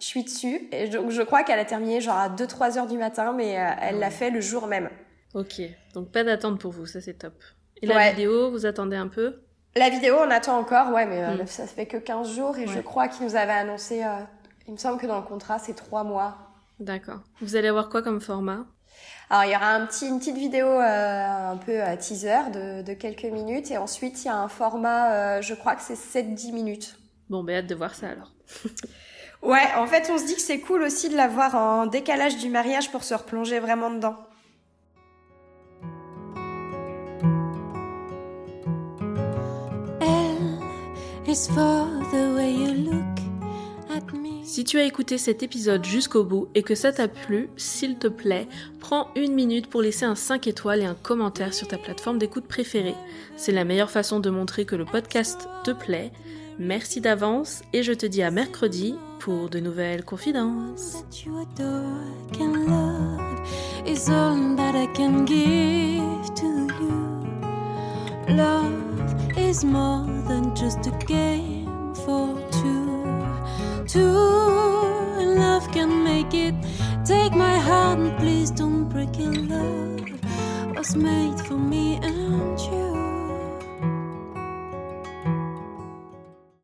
je 0.01 0.07
suis 0.07 0.23
dessus. 0.23 0.69
Et 0.71 0.89
donc 0.89 1.11
je 1.11 1.23
crois 1.23 1.45
qu'elle 1.45 1.61
a 1.61 1.65
terminé 1.65 2.03
genre 2.03 2.19
à 2.19 2.29
2-3 2.29 2.79
heures 2.79 2.87
du 2.87 2.99
matin, 2.99 3.33
mais 3.35 3.57
elle 3.81 3.99
l'a 3.99 4.11
fait 4.11 4.31
le 4.31 4.43
jour 4.43 4.67
même. 4.67 4.91
Ok, 5.35 5.63
donc 5.95 6.11
pas 6.11 6.25
d'attente 6.25 6.61
pour 6.61 6.73
vous, 6.73 6.87
ça 6.87 7.01
c'est 7.01 7.15
top. 7.15 7.35
Et 7.81 7.87
la 7.87 8.11
vidéo, 8.11 8.51
vous 8.51 8.67
attendez 8.67 8.97
un 8.97 9.09
peu? 9.09 9.41
La 9.75 9.89
vidéo, 9.89 10.17
on 10.21 10.31
attend 10.31 10.59
encore, 10.59 10.93
ouais, 10.93 11.07
mais 11.07 11.27
hmm. 11.27 11.47
ça 11.47 11.67
fait 11.67 11.87
que 11.87 11.97
15 11.97 12.35
jours 12.35 12.59
et 12.59 12.67
je 12.67 12.81
crois 12.81 13.09
qu'ils 13.09 13.25
nous 13.27 13.37
avaient 13.37 13.53
annoncé, 13.53 14.03
il 14.67 14.73
me 14.73 14.79
semble 14.79 15.01
que 15.01 15.07
dans 15.07 15.17
le 15.17 15.27
contrat, 15.27 15.59
c'est 15.59 15.75
3 15.75 16.05
mois. 16.05 16.37
D'accord. 16.79 17.21
Vous 17.41 17.57
allez 17.57 17.69
avoir 17.69 17.89
quoi 17.89 18.03
comme 18.03 18.21
format? 18.21 18.67
Alors 19.31 19.45
il 19.45 19.53
y 19.53 19.57
aura 19.57 19.71
un 19.71 19.87
petit, 19.87 20.09
une 20.09 20.19
petite 20.19 20.37
vidéo 20.37 20.67
euh, 20.67 21.53
un 21.53 21.57
peu 21.57 21.81
euh, 21.81 21.97
teaser 21.97 22.51
de, 22.53 22.83
de, 22.83 22.93
quelques 22.93 23.25
minutes 23.25 23.71
et 23.71 23.79
ensuite 23.79 24.23
il 24.23 24.27
y 24.27 24.31
a 24.31 24.37
un 24.37 24.49
format, 24.49 25.13
euh, 25.13 25.43
je 25.43 25.55
crois 25.55 25.75
que 25.75 25.83
c'est 25.83 25.95
7-10 25.95 26.53
minutes. 26.53 26.99
Bon, 27.31 27.43
ben 27.43 27.57
hâte 27.57 27.67
de 27.67 27.75
voir 27.75 27.95
ça 27.95 28.09
alors. 28.11 28.33
ouais, 29.43 29.67
en 29.77 29.87
fait 29.87 30.11
on 30.13 30.19
se 30.19 30.27
dit 30.27 30.35
que 30.35 30.43
c'est 30.43 30.61
cool 30.61 30.83
aussi 30.83 31.09
de 31.09 31.17
l'avoir 31.17 31.55
en 31.55 31.87
décalage 31.87 32.37
du 32.39 32.51
mariage 32.51 32.91
pour 32.91 33.05
se 33.05 33.15
replonger 33.15 33.59
vraiment 33.59 33.91
dedans. 33.91 34.17
Si 44.45 44.65
tu 44.65 44.79
as 44.79 44.85
écouté 44.85 45.17
cet 45.17 45.43
épisode 45.43 45.83
jusqu'au 45.83 46.25
bout 46.25 46.49
et 46.55 46.63
que 46.63 46.75
ça 46.75 46.93
t'a 46.93 47.09
plu, 47.09 47.49
s'il 47.57 47.97
te 47.97 48.07
plaît, 48.07 48.47
prends 48.81 49.09
une 49.17 49.33
minute 49.33 49.67
pour 49.67 49.81
laisser 49.81 50.05
un 50.05 50.15
5 50.15 50.47
étoiles 50.47 50.83
et 50.83 50.85
un 50.85 50.95
commentaire 50.95 51.55
sur 51.55 51.67
ta 51.69 51.79
plateforme 51.79 52.19
d'écoute 52.19 52.45
préférée. 52.47 52.95
C'est 53.37 53.53
la 53.53 53.65
meilleure 53.65 53.91
façon 53.91 54.21
de 54.21 54.29
montrer 54.29 54.67
que 54.67 54.77
le 54.77 54.85
podcast 54.85 55.49
te 55.65 55.71
plaît. 55.71 56.13
Merci 56.59 57.01
d'avance 57.01 57.63
et 57.73 57.83
je 57.83 57.95
te 57.95 58.05
dis 58.05 58.23
à 58.23 58.31
mercredi 58.31 58.95
pour 59.19 59.49
de 59.49 59.59
nouvelles 59.59 60.05
confidences. 60.05 61.03
Love 68.29 68.92
is 69.37 69.65
more 69.65 70.05
than 70.29 70.55
just 70.55 70.87
a 70.87 70.91
game 71.07 71.95
for 71.95 72.39
two 72.51 72.93
and 75.21 75.35
love 75.37 75.71
can 75.73 76.05
make 76.05 76.35
it. 76.35 76.55
Take 77.05 77.33
my 77.33 77.57
hand, 77.57 78.19
please 78.19 78.51
don't 78.51 78.89
break 78.89 79.19
it. 79.19 79.49
Love 79.49 80.21
was 80.77 80.97
made 80.97 81.39
for 81.41 81.59
me 81.59 81.97
and 82.03 82.59
you. 82.61 83.02